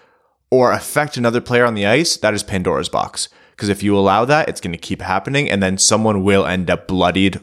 or 0.51 0.73
affect 0.73 1.17
another 1.17 1.41
player 1.41 1.67
on 1.67 1.75
the 1.75 1.87
ice. 1.87 2.17
That 2.17 2.35
is 2.35 2.43
Pandora's 2.43 2.89
box. 2.89 3.29
Because 3.51 3.69
if 3.69 3.83
you 3.83 3.99
allow 3.99 4.25
that, 4.25 4.49
it's 4.49 4.61
going 4.61 4.73
to 4.73 4.79
keep 4.79 5.03
happening, 5.03 5.51
and 5.51 5.63
then 5.63 5.79
someone 5.79 6.23
will 6.23 6.47
end 6.47 6.71
up 6.71 6.87
bloodied 6.87 7.41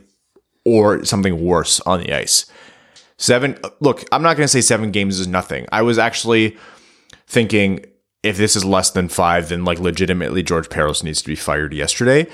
or 0.63 1.03
something 1.03 1.43
worse 1.45 1.79
on 1.81 1.99
the 1.99 2.13
ice. 2.13 2.45
Seven, 3.17 3.57
look, 3.79 4.03
I'm 4.11 4.23
not 4.23 4.37
going 4.37 4.45
to 4.45 4.51
say 4.51 4.61
seven 4.61 4.91
games 4.91 5.19
is 5.19 5.27
nothing. 5.27 5.67
I 5.71 5.81
was 5.81 5.99
actually 5.99 6.57
thinking 7.27 7.85
if 8.25 8.37
this 8.37 8.55
is 8.55 8.65
less 8.65 8.89
than 8.89 9.07
five, 9.07 9.49
then 9.49 9.63
like 9.63 9.79
legitimately 9.79 10.41
George 10.41 10.67
Parros 10.67 11.03
needs 11.03 11.21
to 11.21 11.27
be 11.27 11.35
fired 11.35 11.73
yesterday. 11.73 12.27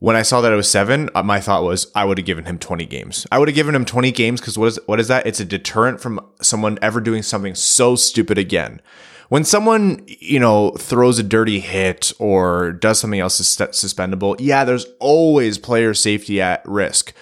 When 0.00 0.16
I 0.16 0.22
saw 0.22 0.40
that 0.40 0.52
it 0.52 0.56
was 0.56 0.70
seven, 0.70 1.10
uh, 1.14 1.22
my 1.22 1.40
thought 1.40 1.62
was 1.62 1.90
I 1.94 2.04
would 2.04 2.18
have 2.18 2.26
given 2.26 2.44
him 2.44 2.58
20 2.58 2.84
games. 2.86 3.26
I 3.30 3.38
would 3.38 3.48
have 3.48 3.54
given 3.54 3.74
him 3.74 3.84
20 3.84 4.10
games 4.12 4.40
because 4.40 4.58
what 4.58 4.66
is 4.66 4.80
what 4.86 5.00
is 5.00 5.08
that? 5.08 5.26
It's 5.26 5.40
a 5.40 5.44
deterrent 5.44 6.00
from 6.00 6.20
someone 6.42 6.78
ever 6.82 7.00
doing 7.00 7.22
something 7.22 7.54
so 7.54 7.94
stupid 7.96 8.36
again 8.36 8.80
when 9.28 9.44
someone 9.44 10.04
you 10.06 10.40
know 10.40 10.70
throws 10.72 11.18
a 11.18 11.22
dirty 11.22 11.60
hit 11.60 12.12
or 12.18 12.72
does 12.72 12.98
something 12.98 13.20
else 13.20 13.36
sus- 13.36 13.76
suspendable 13.76 14.34
yeah 14.38 14.64
there's 14.64 14.86
always 15.00 15.58
player 15.58 15.92
safety 15.92 16.40
at 16.40 16.62
risk 16.66 17.12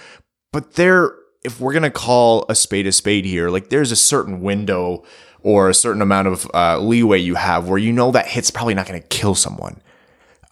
but 0.52 0.74
there 0.74 1.12
if 1.44 1.60
we're 1.60 1.72
going 1.72 1.82
to 1.82 1.90
call 1.90 2.46
a 2.48 2.54
spade 2.54 2.86
a 2.86 2.92
spade 2.92 3.24
here 3.24 3.50
like 3.50 3.70
there's 3.70 3.90
a 3.90 3.96
certain 3.96 4.40
window 4.40 5.02
or 5.46 5.70
a 5.70 5.74
certain 5.74 6.02
amount 6.02 6.26
of 6.26 6.50
uh, 6.54 6.76
leeway 6.76 7.16
you 7.16 7.36
have 7.36 7.68
where 7.68 7.78
you 7.78 7.92
know 7.92 8.10
that 8.10 8.26
hit's 8.26 8.50
probably 8.50 8.74
not 8.74 8.84
going 8.84 9.00
to 9.00 9.06
kill 9.06 9.36
someone. 9.36 9.80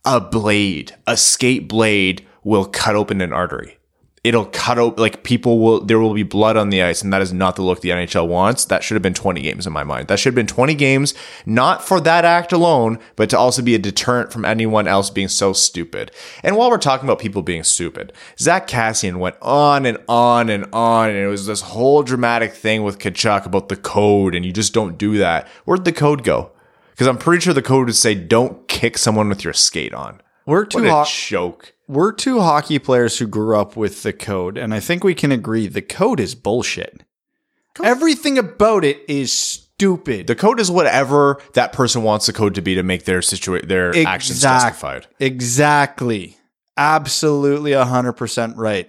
A 0.05 0.21
blade 0.21 0.95
a 1.05 1.17
skate 1.17 1.67
blade 1.67 2.25
will 2.45 2.65
cut 2.65 2.95
open 2.95 3.21
an 3.21 3.33
artery 3.33 3.77
it'll 4.25 4.47
cut 4.47 4.79
out 4.79 4.99
like 4.99 5.23
people 5.23 5.59
will 5.59 5.85
there 5.85 6.01
will 6.01 6.15
be 6.15 6.23
blood 6.23 6.57
on 6.57 6.71
the 6.71 6.83
ice 6.83 7.03
and 7.03 7.13
that 7.13 7.21
is 7.21 7.31
not 7.33 7.57
the 7.57 7.63
look 7.63 7.83
the 7.83 7.91
NHL 7.91 8.27
wants. 8.27 8.65
That 8.65 8.83
should 8.83 8.95
have 8.95 9.03
been 9.03 9.13
20 9.15 9.43
games 9.43 9.67
in 9.67 9.73
my 9.73 9.85
mind. 9.85 10.09
That 10.09 10.19
should 10.19 10.31
have 10.31 10.35
been 10.35 10.47
20 10.47 10.75
games 10.75 11.13
not 11.45 11.87
for 11.87 12.01
that 12.01 12.25
act 12.25 12.51
alone, 12.51 12.99
but 13.17 13.29
to 13.31 13.39
also 13.39 13.61
be 13.61 13.75
a 13.75 13.79
deterrent 13.79 14.33
from 14.33 14.47
anyone 14.47 14.89
else 14.89 15.11
being 15.11 15.29
so 15.29 15.53
stupid. 15.53 16.11
And 16.43 16.57
while 16.57 16.71
we're 16.71 16.79
talking 16.79 17.07
about 17.07 17.19
people 17.19 17.43
being 17.43 17.65
stupid, 17.65 18.15
Zack 18.39 18.67
Kassian 18.67 19.17
went 19.19 19.37
on 19.43 19.85
and 19.85 19.99
on 20.09 20.49
and 20.49 20.65
on 20.73 21.11
and 21.11 21.19
it 21.19 21.29
was 21.29 21.45
this 21.47 21.61
whole 21.61 22.03
dramatic 22.03 22.55
thing 22.55 22.83
with 22.83 22.99
Tkachuk 22.99 23.45
about 23.45 23.69
the 23.69 23.77
code 23.77 24.35
and 24.35 24.45
you 24.47 24.53
just 24.53 24.73
don't 24.73 24.97
do 24.97 25.19
that. 25.19 25.47
Where'd 25.67 25.85
the 25.85 25.93
code 25.93 26.25
go? 26.25 26.51
Because 26.93 27.09
I'm 27.09 27.19
pretty 27.19 27.43
sure 27.43 27.53
the 27.53 27.61
code 27.61 27.87
would 27.89 27.95
say 27.95 28.15
don't 28.15 28.67
kick 28.69 28.97
someone 28.97 29.29
with 29.29 29.45
your 29.45 29.53
skate 29.53 29.93
on. 29.93 30.23
We're 30.47 30.65
too 30.65 30.79
What 30.79 30.87
a 30.87 30.91
hot. 30.91 31.09
joke. 31.09 31.74
We're 31.87 32.13
two 32.13 32.41
hockey 32.41 32.79
players 32.79 33.19
who 33.19 33.27
grew 33.27 33.57
up 33.59 33.77
with 33.77 34.03
the 34.03 34.13
code, 34.13 34.57
and 34.57 34.73
I 34.73 34.81
think 34.81 35.05
we 35.05 35.15
can 35.15 35.31
agree 35.33 35.67
the 35.67 35.83
code 35.83 36.19
is 36.21 36.35
bullshit. 36.35 37.03
Everything 37.83 38.39
about 38.39 38.85
it 38.85 38.99
is 39.09 39.33
stupid. 39.33 40.27
The 40.29 40.37
code 40.37 40.61
is 40.61 40.71
whatever 40.71 41.41
that 41.55 41.73
person 41.73 42.03
wants 42.03 42.27
the 42.27 42.33
code 42.33 42.55
to 42.55 42.63
be 42.63 42.75
to 42.77 42.83
make 42.83 43.05
their 43.05 43.21
situa- 43.21 43.67
their 43.69 43.91
actions 44.07 44.39
Exact- 44.39 44.65
justified. 44.65 45.07
Exactly. 45.19 46.39
Absolutely 46.77 47.73
100% 47.73 48.57
right. 48.57 48.89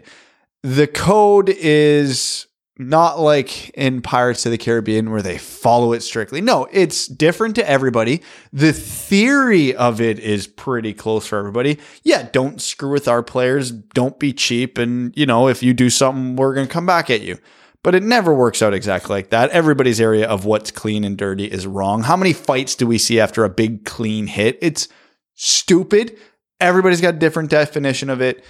The 0.63 0.87
code 0.87 1.49
is 1.49 2.47
not 2.77 3.19
like 3.19 3.69
in 3.69 4.01
Pirates 4.01 4.45
of 4.45 4.51
the 4.51 4.57
Caribbean 4.57 5.11
where 5.11 5.21
they 5.21 5.37
follow 5.37 5.93
it 5.93 6.01
strictly. 6.01 6.41
No, 6.41 6.67
it's 6.71 7.07
different 7.07 7.55
to 7.55 7.69
everybody. 7.69 8.21
The 8.51 8.73
theory 8.73 9.73
of 9.73 10.01
it 10.01 10.19
is 10.19 10.45
pretty 10.45 10.93
close 10.93 11.25
for 11.25 11.37
everybody. 11.39 11.79
Yeah, 12.03 12.27
don't 12.31 12.61
screw 12.61 12.91
with 12.91 13.07
our 13.07 13.23
players. 13.23 13.71
Don't 13.71 14.19
be 14.19 14.33
cheap. 14.33 14.77
And, 14.77 15.15
you 15.15 15.25
know, 15.25 15.47
if 15.47 15.63
you 15.63 15.73
do 15.73 15.89
something, 15.89 16.35
we're 16.35 16.53
going 16.53 16.67
to 16.67 16.73
come 16.73 16.85
back 16.85 17.09
at 17.09 17.21
you. 17.21 17.37
But 17.81 17.95
it 17.95 18.03
never 18.03 18.33
works 18.33 18.61
out 18.61 18.73
exactly 18.73 19.15
like 19.15 19.29
that. 19.29 19.51
Everybody's 19.51 20.01
area 20.01 20.27
of 20.27 20.43
what's 20.43 20.71
clean 20.71 21.03
and 21.03 21.17
dirty 21.17 21.45
is 21.45 21.67
wrong. 21.67 22.03
How 22.03 22.17
many 22.17 22.33
fights 22.33 22.75
do 22.75 22.87
we 22.87 22.97
see 22.97 23.19
after 23.19 23.45
a 23.45 23.49
big 23.49 23.85
clean 23.85 24.27
hit? 24.27 24.57
It's 24.61 24.89
stupid. 25.35 26.17
Everybody's 26.59 26.99
got 26.99 27.13
a 27.13 27.19
different 27.19 27.51
definition 27.51 28.09
of 28.09 28.21
it. 28.21 28.43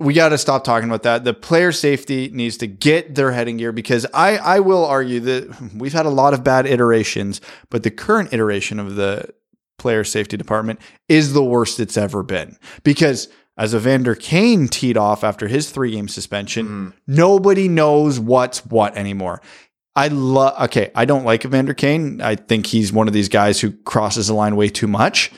We 0.00 0.14
got 0.14 0.30
to 0.30 0.38
stop 0.38 0.64
talking 0.64 0.88
about 0.88 1.02
that. 1.02 1.24
The 1.24 1.34
player 1.34 1.72
safety 1.72 2.30
needs 2.32 2.56
to 2.56 2.66
get 2.66 3.14
their 3.14 3.32
heading 3.32 3.58
gear 3.58 3.70
because 3.70 4.06
I, 4.14 4.38
I 4.38 4.60
will 4.60 4.84
argue 4.86 5.20
that 5.20 5.72
we've 5.76 5.92
had 5.92 6.06
a 6.06 6.10
lot 6.10 6.32
of 6.32 6.42
bad 6.42 6.66
iterations, 6.66 7.42
but 7.68 7.82
the 7.82 7.90
current 7.90 8.32
iteration 8.32 8.80
of 8.80 8.96
the 8.96 9.28
player 9.78 10.02
safety 10.02 10.38
department 10.38 10.80
is 11.08 11.34
the 11.34 11.44
worst 11.44 11.80
it's 11.80 11.98
ever 11.98 12.22
been. 12.22 12.56
Because 12.82 13.28
as 13.58 13.74
Evander 13.74 14.14
Kane 14.14 14.68
teed 14.68 14.96
off 14.96 15.22
after 15.22 15.46
his 15.48 15.70
three 15.70 15.90
game 15.90 16.08
suspension, 16.08 16.66
mm-hmm. 16.66 16.88
nobody 17.06 17.68
knows 17.68 18.18
what's 18.18 18.64
what 18.64 18.96
anymore. 18.96 19.42
I 19.94 20.08
love, 20.08 20.58
okay, 20.62 20.90
I 20.94 21.04
don't 21.04 21.24
like 21.24 21.44
Evander 21.44 21.74
Kane. 21.74 22.22
I 22.22 22.36
think 22.36 22.66
he's 22.66 22.90
one 22.90 23.06
of 23.06 23.12
these 23.12 23.28
guys 23.28 23.60
who 23.60 23.72
crosses 23.72 24.28
the 24.28 24.34
line 24.34 24.56
way 24.56 24.70
too 24.70 24.86
much. 24.86 25.30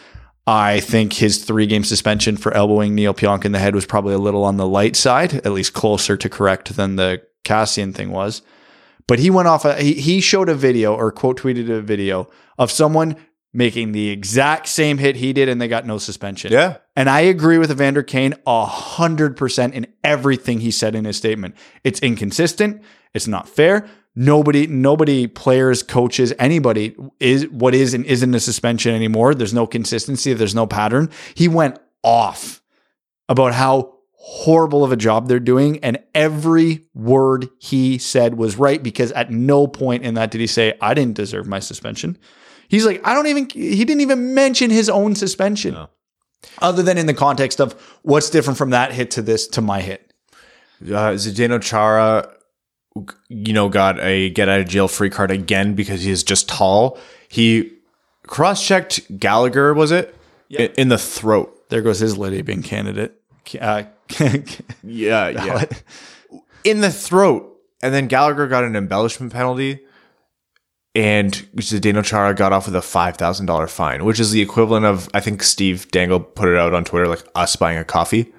I 0.46 0.80
think 0.80 1.12
his 1.12 1.44
three 1.44 1.66
game 1.66 1.84
suspension 1.84 2.36
for 2.36 2.52
elbowing 2.52 2.94
Neal 2.94 3.14
Pionk 3.14 3.44
in 3.44 3.52
the 3.52 3.58
head 3.58 3.74
was 3.74 3.86
probably 3.86 4.14
a 4.14 4.18
little 4.18 4.44
on 4.44 4.56
the 4.56 4.66
light 4.66 4.96
side, 4.96 5.34
at 5.34 5.52
least 5.52 5.72
closer 5.72 6.16
to 6.16 6.28
correct 6.28 6.74
than 6.74 6.96
the 6.96 7.22
Kassian 7.44 7.94
thing 7.94 8.10
was. 8.10 8.42
But 9.06 9.18
he 9.18 9.30
went 9.30 9.48
off, 9.48 9.64
a, 9.64 9.74
he, 9.76 9.94
he 9.94 10.20
showed 10.20 10.48
a 10.48 10.54
video 10.54 10.94
or 10.94 11.12
quote 11.12 11.40
tweeted 11.40 11.68
a 11.70 11.80
video 11.80 12.28
of 12.58 12.70
someone 12.70 13.16
making 13.52 13.92
the 13.92 14.08
exact 14.08 14.66
same 14.66 14.98
hit 14.98 15.16
he 15.16 15.32
did 15.32 15.48
and 15.48 15.60
they 15.60 15.68
got 15.68 15.86
no 15.86 15.98
suspension. 15.98 16.50
Yeah. 16.52 16.78
And 16.96 17.10
I 17.10 17.20
agree 17.20 17.58
with 17.58 17.70
Evander 17.70 18.02
Kane 18.02 18.34
a 18.46 18.64
hundred 18.64 19.36
percent 19.36 19.74
in 19.74 19.86
everything 20.02 20.60
he 20.60 20.70
said 20.70 20.94
in 20.94 21.04
his 21.04 21.16
statement. 21.16 21.54
It's 21.84 22.00
inconsistent. 22.00 22.82
It's 23.14 23.28
not 23.28 23.48
fair. 23.48 23.88
Nobody, 24.14 24.66
nobody, 24.66 25.26
players, 25.26 25.82
coaches, 25.82 26.34
anybody 26.38 26.94
is 27.18 27.48
what 27.48 27.74
is 27.74 27.94
and 27.94 28.04
isn't 28.04 28.34
a 28.34 28.40
suspension 28.40 28.94
anymore. 28.94 29.34
There's 29.34 29.54
no 29.54 29.66
consistency. 29.66 30.34
There's 30.34 30.54
no 30.54 30.66
pattern. 30.66 31.08
He 31.34 31.48
went 31.48 31.78
off 32.02 32.62
about 33.28 33.54
how 33.54 33.94
horrible 34.12 34.84
of 34.84 34.92
a 34.92 34.96
job 34.96 35.28
they're 35.28 35.40
doing. 35.40 35.78
And 35.82 35.98
every 36.14 36.84
word 36.94 37.48
he 37.58 37.98
said 37.98 38.34
was 38.34 38.56
right 38.56 38.82
because 38.82 39.10
at 39.12 39.30
no 39.30 39.66
point 39.66 40.04
in 40.04 40.14
that 40.14 40.30
did 40.30 40.40
he 40.40 40.46
say, 40.46 40.74
I 40.80 40.94
didn't 40.94 41.16
deserve 41.16 41.46
my 41.46 41.58
suspension. 41.58 42.18
He's 42.68 42.86
like, 42.86 43.00
I 43.06 43.14
don't 43.14 43.26
even, 43.26 43.48
he 43.50 43.84
didn't 43.84 44.00
even 44.02 44.34
mention 44.34 44.70
his 44.70 44.88
own 44.88 45.14
suspension 45.14 45.76
other 46.60 46.82
than 46.82 46.98
in 46.98 47.06
the 47.06 47.14
context 47.14 47.60
of 47.60 47.72
what's 48.02 48.30
different 48.30 48.58
from 48.58 48.70
that 48.70 48.92
hit 48.92 49.10
to 49.12 49.22
this 49.22 49.46
to 49.48 49.60
my 49.60 49.80
hit. 49.80 50.12
Uh, 50.82 51.14
Zdeno 51.14 51.62
Chara, 51.62 52.32
you 53.28 53.52
know, 53.52 53.68
got 53.68 53.98
a 54.00 54.30
get 54.30 54.48
out 54.48 54.60
of 54.60 54.68
jail 54.68 54.88
free 54.88 55.10
card 55.10 55.30
again 55.30 55.74
because 55.74 56.02
he 56.02 56.10
is 56.10 56.22
just 56.22 56.48
tall. 56.48 56.98
He 57.28 57.72
cross 58.26 58.64
checked 58.66 59.18
Gallagher, 59.18 59.74
was 59.74 59.90
it? 59.90 60.14
In, 60.50 60.72
in 60.76 60.88
the 60.88 60.98
throat. 60.98 61.68
There 61.70 61.80
goes 61.82 61.98
his 62.00 62.18
Lady 62.18 62.42
Byng 62.42 62.62
candidate. 62.62 63.14
Uh, 63.60 63.84
Yeah, 64.82 65.28
yeah. 65.30 65.64
in 66.64 66.80
the 66.80 66.90
throat. 66.90 67.48
And 67.82 67.92
then 67.94 68.06
Gallagher 68.06 68.46
got 68.46 68.64
an 68.64 68.76
embellishment 68.76 69.32
penalty. 69.32 69.80
And 70.94 71.32
Zdeno 71.56 72.04
Chara 72.04 72.34
got 72.34 72.52
off 72.52 72.66
with 72.66 72.76
a 72.76 72.80
$5,000 72.80 73.70
fine, 73.70 74.04
which 74.04 74.20
is 74.20 74.30
the 74.30 74.42
equivalent 74.42 74.84
of, 74.84 75.08
I 75.14 75.20
think 75.20 75.42
Steve 75.42 75.90
Dangle 75.90 76.20
put 76.20 76.48
it 76.48 76.58
out 76.58 76.74
on 76.74 76.84
Twitter, 76.84 77.08
like 77.08 77.24
us 77.34 77.56
buying 77.56 77.78
a 77.78 77.84
coffee. 77.84 78.30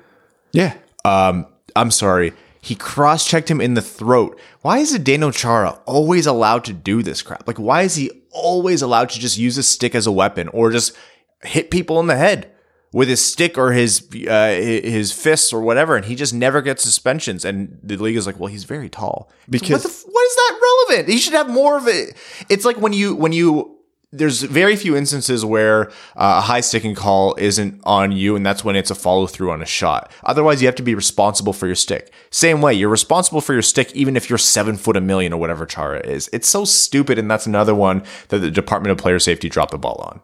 yeah. 0.52 0.76
Um, 1.04 1.48
I'm 1.76 1.90
sorry. 1.92 2.32
He 2.64 2.76
cross 2.76 3.28
checked 3.28 3.52
him 3.52 3.60
in 3.60 3.74
the 3.74 3.82
throat. 3.82 4.40
Why 4.62 4.78
is 4.78 4.98
Zdeno 4.98 5.34
Chara 5.36 5.72
always 5.86 6.26
allowed 6.26 6.64
to 6.64 6.72
do 6.74 7.04
this 7.04 7.22
crap? 7.22 7.46
Like, 7.46 7.58
why 7.60 7.82
is 7.82 7.96
he 7.96 8.10
always 8.32 8.82
allowed 8.82 9.10
to 9.10 9.20
just 9.20 9.38
use 9.38 9.58
a 9.58 9.64
stick 9.64 9.94
as 9.94 10.08
a 10.08 10.14
weapon 10.14 10.48
or 10.48 10.72
just 10.72 10.96
hit 11.44 11.70
people 11.72 12.00
in 12.00 12.08
the 12.08 12.16
head 12.16 12.50
with 12.94 13.10
his 13.10 13.24
stick 13.26 13.58
or 13.58 13.74
his 13.74 14.08
uh, 14.30 14.48
his 14.48 15.12
fists 15.12 15.52
or 15.52 15.62
whatever? 15.62 15.98
And 15.98 16.06
he 16.06 16.16
just 16.16 16.34
never 16.34 16.62
gets 16.62 16.84
suspensions. 16.84 17.44
And 17.44 17.78
the 17.84 17.98
league 17.98 18.16
is 18.16 18.26
like, 18.26 18.40
well, 18.40 18.48
he's 18.48 18.64
very 18.64 18.88
tall. 18.88 19.30
Because- 19.50 19.84
what, 19.84 19.92
the, 19.92 20.10
what 20.10 20.24
is 20.24 20.36
that 20.38 20.60
relevant? 20.88 21.10
He 21.10 21.18
should 21.18 21.34
have 21.34 21.50
more 21.50 21.76
of 21.78 21.90
it. 21.90 22.16
It's 22.50 22.64
like 22.64 22.78
when 22.78 22.94
you 22.94 23.14
when 23.14 23.34
you 23.34 23.73
there's 24.14 24.44
very 24.44 24.76
few 24.76 24.96
instances 24.96 25.44
where 25.44 25.90
uh, 26.16 26.38
a 26.38 26.42
high 26.42 26.62
sticking 26.62 26.94
call 26.94 27.36
isn't 27.40 27.82
on 27.84 28.12
you, 28.12 28.36
and 28.36 28.46
that's 28.46 28.64
when 28.64 28.76
it's 28.76 28.92
a 28.92 28.96
follow 28.96 29.26
through 29.26 29.52
on 29.52 29.62
a 29.62 29.66
shot. 29.66 30.12
Otherwise, 30.24 30.62
you 30.62 30.68
have 30.68 30.76
to 30.76 30.84
be 30.84 30.94
responsible 30.94 31.52
for 31.52 31.66
your 31.66 31.76
stick. 31.76 32.14
Same 32.30 32.62
way, 32.62 32.76
you're 32.76 32.90
responsible 32.90 33.42
for 33.42 33.54
your 33.54 33.64
stick 33.64 33.92
even 33.94 34.16
if 34.16 34.30
you're 34.30 34.38
seven 34.38 34.78
foot 34.78 34.96
a 34.96 35.02
million 35.02 35.34
or 35.34 35.40
whatever 35.40 35.66
Chara 35.66 36.00
is. 36.00 36.30
It's 36.32 36.48
so 36.48 36.64
stupid, 36.64 37.18
and 37.18 37.30
that's 37.30 37.48
another 37.48 37.74
one 37.74 38.04
that 38.30 38.38
the 38.40 38.52
Department 38.52 38.92
of 38.92 39.00
Player 39.00 39.18
Safety 39.18 39.50
dropped 39.50 39.72
the 39.72 39.80
ball 39.80 40.00
on. 40.08 40.22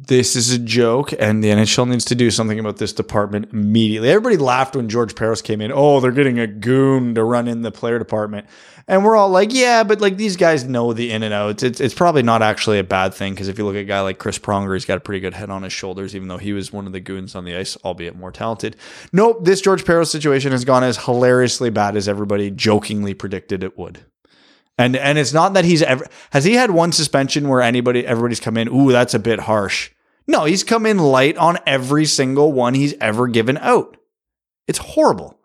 This 0.00 0.36
is 0.36 0.52
a 0.52 0.58
joke, 0.58 1.12
and 1.18 1.42
the 1.42 1.48
NHL 1.48 1.88
needs 1.88 2.04
to 2.06 2.14
do 2.14 2.30
something 2.30 2.60
about 2.60 2.76
this 2.76 2.92
department 2.92 3.52
immediately. 3.52 4.08
Everybody 4.08 4.36
laughed 4.36 4.76
when 4.76 4.88
George 4.88 5.16
Parros 5.16 5.42
came 5.42 5.60
in. 5.60 5.72
Oh, 5.72 5.98
they're 5.98 6.12
getting 6.12 6.38
a 6.38 6.46
goon 6.46 7.16
to 7.16 7.24
run 7.24 7.48
in 7.48 7.62
the 7.62 7.72
player 7.72 7.98
department. 7.98 8.46
And 8.90 9.04
we're 9.04 9.16
all 9.16 9.28
like, 9.28 9.52
yeah, 9.52 9.84
but 9.84 10.00
like 10.00 10.16
these 10.16 10.38
guys 10.38 10.64
know 10.64 10.94
the 10.94 11.12
in 11.12 11.22
and 11.22 11.34
outs. 11.34 11.62
It's, 11.62 11.78
it's 11.78 11.92
probably 11.92 12.22
not 12.22 12.40
actually 12.40 12.78
a 12.78 12.84
bad 12.84 13.12
thing 13.12 13.34
because 13.34 13.48
if 13.48 13.58
you 13.58 13.66
look 13.66 13.76
at 13.76 13.82
a 13.82 13.84
guy 13.84 14.00
like 14.00 14.18
Chris 14.18 14.38
Pronger, 14.38 14.74
he's 14.74 14.86
got 14.86 14.96
a 14.96 15.00
pretty 15.00 15.20
good 15.20 15.34
head 15.34 15.50
on 15.50 15.62
his 15.62 15.74
shoulders, 15.74 16.16
even 16.16 16.28
though 16.28 16.38
he 16.38 16.54
was 16.54 16.72
one 16.72 16.86
of 16.86 16.92
the 16.92 17.00
goons 17.00 17.34
on 17.34 17.44
the 17.44 17.54
ice, 17.54 17.76
albeit 17.84 18.16
more 18.16 18.32
talented. 18.32 18.76
Nope, 19.12 19.44
this 19.44 19.60
George 19.60 19.84
Parros 19.84 20.08
situation 20.08 20.52
has 20.52 20.64
gone 20.64 20.82
as 20.82 21.04
hilariously 21.04 21.68
bad 21.68 21.96
as 21.96 22.08
everybody 22.08 22.50
jokingly 22.50 23.12
predicted 23.12 23.62
it 23.62 23.76
would. 23.76 24.06
And 24.78 24.96
and 24.96 25.18
it's 25.18 25.34
not 25.34 25.52
that 25.54 25.66
he's 25.66 25.82
ever 25.82 26.06
has 26.30 26.44
he 26.44 26.54
had 26.54 26.70
one 26.70 26.92
suspension 26.92 27.48
where 27.48 27.60
anybody 27.60 28.06
everybody's 28.06 28.40
come 28.40 28.56
in, 28.56 28.68
ooh, 28.68 28.90
that's 28.90 29.12
a 29.12 29.18
bit 29.18 29.40
harsh. 29.40 29.90
No, 30.26 30.44
he's 30.44 30.64
come 30.64 30.86
in 30.86 30.98
light 30.98 31.36
on 31.36 31.58
every 31.66 32.06
single 32.06 32.52
one 32.52 32.74
he's 32.74 32.94
ever 33.00 33.28
given 33.28 33.58
out. 33.58 33.96
It's 34.66 34.78
horrible. 34.78 35.37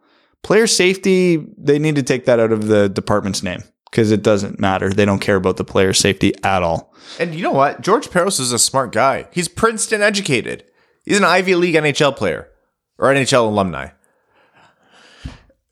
Player 0.43 0.67
safety, 0.67 1.45
they 1.57 1.79
need 1.79 1.95
to 1.95 2.03
take 2.03 2.25
that 2.25 2.39
out 2.39 2.51
of 2.51 2.67
the 2.67 2.89
department's 2.89 3.43
name 3.43 3.63
because 3.89 4.11
it 4.11 4.21
doesn't 4.21 4.59
matter. 4.59 4.89
They 4.89 5.05
don't 5.05 5.19
care 5.19 5.37
about 5.37 5.57
the 5.57 5.63
player 5.63 5.93
safety 5.93 6.33
at 6.43 6.63
all. 6.63 6.93
And 7.19 7.33
you 7.33 7.41
know 7.43 7.51
what? 7.51 7.81
George 7.81 8.09
Parros 8.09 8.39
is 8.39 8.51
a 8.51 8.59
smart 8.59 8.91
guy. 8.91 9.27
He's 9.31 9.47
Princeton 9.47 10.01
educated. 10.01 10.63
He's 11.05 11.17
an 11.17 11.23
Ivy 11.23 11.55
League 11.55 11.75
NHL 11.75 12.15
player 12.15 12.49
or 12.97 13.07
NHL 13.07 13.47
alumni. 13.47 13.89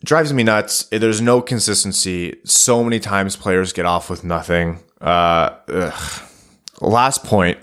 Drives 0.03 0.33
me 0.33 0.43
nuts. 0.43 0.85
There's 0.91 1.21
no 1.21 1.41
consistency. 1.41 2.39
So 2.43 2.83
many 2.83 2.99
times 2.99 3.35
players 3.35 3.71
get 3.73 3.85
off 3.85 4.09
with 4.09 4.23
nothing. 4.23 4.79
Uh. 4.99 5.57
Last 6.81 7.23
point, 7.23 7.59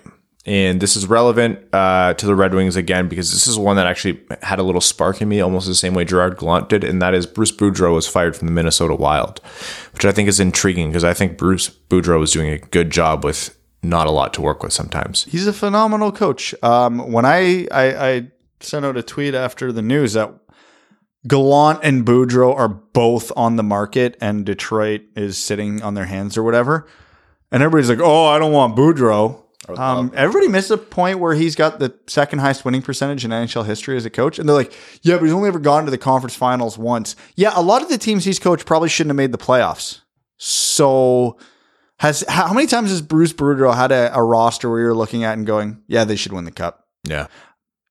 and 0.49 0.81
this 0.81 0.97
is 0.97 1.07
relevant 1.07 1.59
uh, 1.75 2.15
to 2.15 2.25
the 2.25 2.35
Red 2.35 2.55
Wings 2.55 2.75
again 2.75 3.07
because 3.07 3.31
this 3.33 3.47
is 3.47 3.59
one 3.59 3.77
that 3.77 3.87
actually 3.87 4.19
had 4.41 4.59
a 4.59 4.63
little 4.63 4.81
spark 4.81 5.21
in 5.21 5.29
me, 5.29 5.43
almost 5.43 5.67
the 5.67 5.75
same 5.75 5.93
way 5.93 6.07
Gerard 6.07 6.39
Gallant 6.39 6.71
did, 6.71 6.85
and 6.85 7.03
that 7.03 7.13
is 7.13 7.27
Bruce 7.27 7.53
Boudreau 7.53 7.95
was 7.95 8.09
fired 8.09 8.35
from 8.35 8.47
the 8.47 8.53
Minnesota 8.53 8.95
Wild, 8.95 9.43
which 9.93 10.07
I 10.07 10.13
think 10.13 10.27
is 10.27 10.41
intriguing 10.41 10.89
because 10.89 11.05
I 11.05 11.13
think 11.13 11.37
Bruce 11.37 11.69
Boudreau 11.69 12.19
was 12.19 12.33
doing 12.33 12.49
a 12.49 12.59
good 12.59 12.91
job 12.91 13.27
with 13.27 13.59
not 13.83 14.07
a 14.07 14.11
lot 14.11 14.33
to 14.35 14.41
work 14.41 14.63
with 14.63 14.73
sometimes. 14.73 15.25
He's 15.25 15.47
a 15.47 15.53
phenomenal 15.53 16.13
coach. 16.13 16.55
Um, 16.63 17.13
when 17.13 17.27
I, 17.27 17.69
I 17.71 18.09
I 18.09 18.29
sent 18.61 18.87
out 18.87 18.97
a 18.97 19.03
tweet 19.03 19.35
after 19.35 19.71
the 19.71 19.83
news 19.83 20.15
that 20.15 20.33
Gallant 21.27 21.81
and 21.83 22.07
Boudreau 22.07 22.57
are 22.57 22.69
both 22.69 23.31
on 23.37 23.57
the 23.57 23.63
market, 23.63 24.17
and 24.19 24.47
Detroit 24.47 25.03
is 25.15 25.37
sitting 25.37 25.83
on 25.83 25.93
their 25.93 26.07
hands 26.07 26.39
or 26.39 26.43
whatever. 26.43 26.87
And 27.53 27.63
everybody's 27.63 27.91
like, 27.91 28.01
"Oh, 28.01 28.25
I 28.25 28.39
don't 28.39 28.53
want 28.53 28.75
Boudreau." 28.75 29.45
Um, 29.77 30.13
everybody 30.15 30.49
missed 30.49 30.71
a 30.71 30.79
point 30.79 31.19
where 31.19 31.35
he's 31.35 31.55
got 31.55 31.79
the 31.79 31.95
second 32.07 32.39
highest 32.39 32.65
winning 32.65 32.83
percentage 32.83 33.25
in 33.25 33.31
NHL 33.31 33.67
history 33.67 33.97
as 33.97 34.05
a 34.05 34.11
coach, 34.11 34.39
and 34.39 34.49
they're 34.49 34.57
like, 34.57 34.73
"Yeah, 35.03 35.17
but 35.17 35.25
he's 35.25 35.33
only 35.33 35.49
ever 35.49 35.59
gone 35.59 35.85
to 35.85 35.91
the 35.91 35.99
conference 35.99 36.35
finals 36.35 36.79
once." 36.79 37.17
Yeah, 37.37 37.53
a 37.55 37.63
lot 37.63 37.83
of 37.83 37.89
the 37.89 37.99
teams 37.99 38.25
he's 38.25 38.39
coached 38.39 38.67
probably 38.67 38.89
shouldn't 38.89 39.11
have 39.11 39.17
made 39.17 39.33
the 39.33 39.39
playoffs. 39.39 40.01
So, 40.39 41.39
has 41.99 42.25
how 42.29 42.53
many 42.53 42.67
times 42.67 42.91
has 42.91 43.03
Bruce 43.03 43.33
Boudreau 43.33 43.75
had 43.75 43.93
a, 43.93 44.15
a 44.17 44.23
roster 44.23 44.71
where 44.71 44.81
you're 44.81 44.95
looking 44.95 45.25
at 45.25 45.37
and 45.37 45.47
going, 45.47 45.83
"Yeah, 45.87 46.05
they 46.05 46.17
should 46.17 46.33
win 46.33 46.45
the 46.45 46.51
cup"? 46.51 46.87
Yeah. 47.05 47.27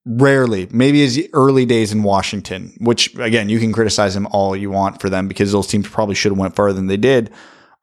Rarely, 0.05 0.69
maybe 0.71 1.01
his 1.01 1.27
early 1.33 1.65
days 1.65 1.91
in 1.91 2.01
Washington, 2.01 2.73
which 2.79 3.13
again 3.17 3.49
you 3.49 3.59
can 3.59 3.73
criticize 3.73 4.15
him 4.15 4.25
all 4.31 4.55
you 4.55 4.71
want 4.71 5.01
for 5.01 5.09
them 5.09 5.27
because 5.27 5.51
those 5.51 5.67
teams 5.67 5.87
probably 5.87 6.15
should 6.15 6.31
have 6.31 6.39
went 6.39 6.55
farther 6.55 6.75
than 6.75 6.87
they 6.87 6.97
did. 6.97 7.29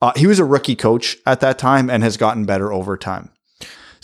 Uh, 0.01 0.13
he 0.17 0.27
was 0.27 0.39
a 0.39 0.45
rookie 0.45 0.77
coach 0.77 1.19
at 1.27 1.41
that 1.41 1.59
time 1.59 1.91
and 1.91 2.03
has 2.03 2.17
gotten 2.17 2.45
better 2.45 2.73
over 2.73 2.97
time. 2.97 3.31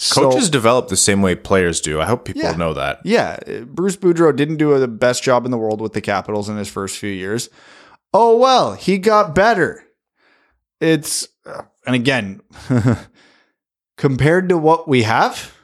So- 0.03 0.30
Coaches 0.30 0.48
develop 0.48 0.88
the 0.88 0.96
same 0.96 1.20
way 1.20 1.34
players 1.34 1.78
do. 1.80 2.01
I 2.01 2.07
hope 2.07 2.24
people 2.24 2.40
Yeah. 2.42 2.57
know 2.57 2.72
that. 2.72 3.01
Yeah, 3.05 3.38
Bruce 3.66 3.96
Boudreau 3.96 4.34
didn't 4.34 4.57
do 4.57 4.78
the 4.78 4.88
best 4.88 5.22
job 5.22 5.44
in 5.44 5.51
the 5.51 5.59
world 5.59 5.82
with 5.82 5.92
the 5.92 6.01
Capitals 6.01 6.48
in 6.48 6.57
his 6.57 6.68
first 6.70 6.96
few 6.96 7.11
years. 7.11 7.51
Oh 8.14 8.36
well, 8.38 8.72
he 8.74 8.96
got 8.96 9.34
better. 9.34 9.84
It's 10.80 11.28
uh, 11.44 11.62
and 11.86 11.94
again, 11.94 12.40
compared 13.96 14.48
to 14.48 14.57
what 14.59 14.88
we 14.88 15.03
have, 15.03 15.55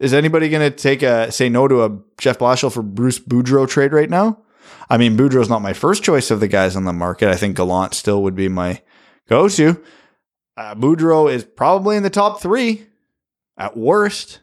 is 0.00 0.12
anybody 0.14 0.48
going 0.48 0.70
to 0.70 0.76
take 0.76 1.02
a 1.02 1.30
say 1.30 1.48
no 1.48 1.68
to 1.68 1.84
a 1.84 1.98
Jeff 2.18 2.38
Blashill 2.38 2.72
for 2.72 2.82
Bruce 2.82 3.18
Boudreau 3.18 3.68
trade 3.68 3.92
right 3.92 4.10
now? 4.10 4.38
I 4.88 4.96
mean, 4.98 5.16
Boudreau's 5.16 5.48
not 5.48 5.62
my 5.62 5.72
first 5.72 6.02
choice 6.02 6.30
of 6.30 6.40
the 6.40 6.48
guys 6.48 6.76
on 6.76 6.84
the 6.84 6.92
market. 6.92 7.28
I 7.28 7.36
think 7.36 7.56
Gallant 7.56 7.92
still 7.92 8.22
would 8.22 8.34
be 8.36 8.48
my 8.48 8.80
go-to. 9.28 9.82
Uh, 10.56 10.74
Boudreau 10.74 11.30
is 11.30 11.44
probably 11.44 11.96
in 11.96 12.02
the 12.04 12.10
top 12.10 12.40
three 12.40 12.86
at 13.56 13.76
worst. 13.76 14.40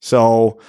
So 0.00 0.60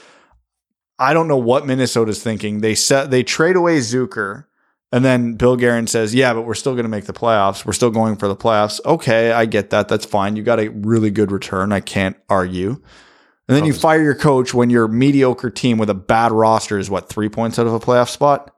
I 0.97 1.13
don't 1.13 1.27
know 1.27 1.37
what 1.37 1.65
Minnesota's 1.65 2.23
thinking. 2.23 2.61
They 2.61 2.75
set 2.75 3.11
they 3.11 3.23
trade 3.23 3.55
away 3.55 3.79
Zucker, 3.79 4.45
and 4.91 5.03
then 5.03 5.33
Bill 5.35 5.57
Guerin 5.57 5.87
says, 5.87 6.15
"Yeah, 6.15 6.33
but 6.33 6.43
we're 6.43 6.53
still 6.53 6.73
going 6.73 6.85
to 6.85 6.89
make 6.89 7.05
the 7.05 7.13
playoffs. 7.13 7.65
We're 7.65 7.73
still 7.73 7.91
going 7.91 8.15
for 8.15 8.27
the 8.27 8.35
playoffs." 8.35 8.79
Okay, 8.85 9.31
I 9.31 9.45
get 9.45 9.71
that. 9.71 9.87
That's 9.87 10.05
fine. 10.05 10.35
You 10.35 10.43
got 10.43 10.59
a 10.59 10.69
really 10.69 11.11
good 11.11 11.31
return. 11.31 11.71
I 11.71 11.81
can't 11.81 12.17
argue. 12.29 12.81
And 13.47 13.55
then 13.55 13.65
you 13.65 13.73
fire 13.73 14.01
your 14.01 14.15
coach 14.15 14.55
when 14.55 14.71
your 14.71 14.87
mediocre 14.87 15.51
team 15.51 15.77
with 15.77 15.89
a 15.89 15.95
bad 15.95 16.31
roster 16.31 16.79
is 16.79 16.89
what 16.89 17.09
three 17.09 17.29
points 17.29 17.59
out 17.59 17.67
of 17.67 17.73
a 17.73 17.79
playoff 17.79 18.09
spot. 18.09 18.55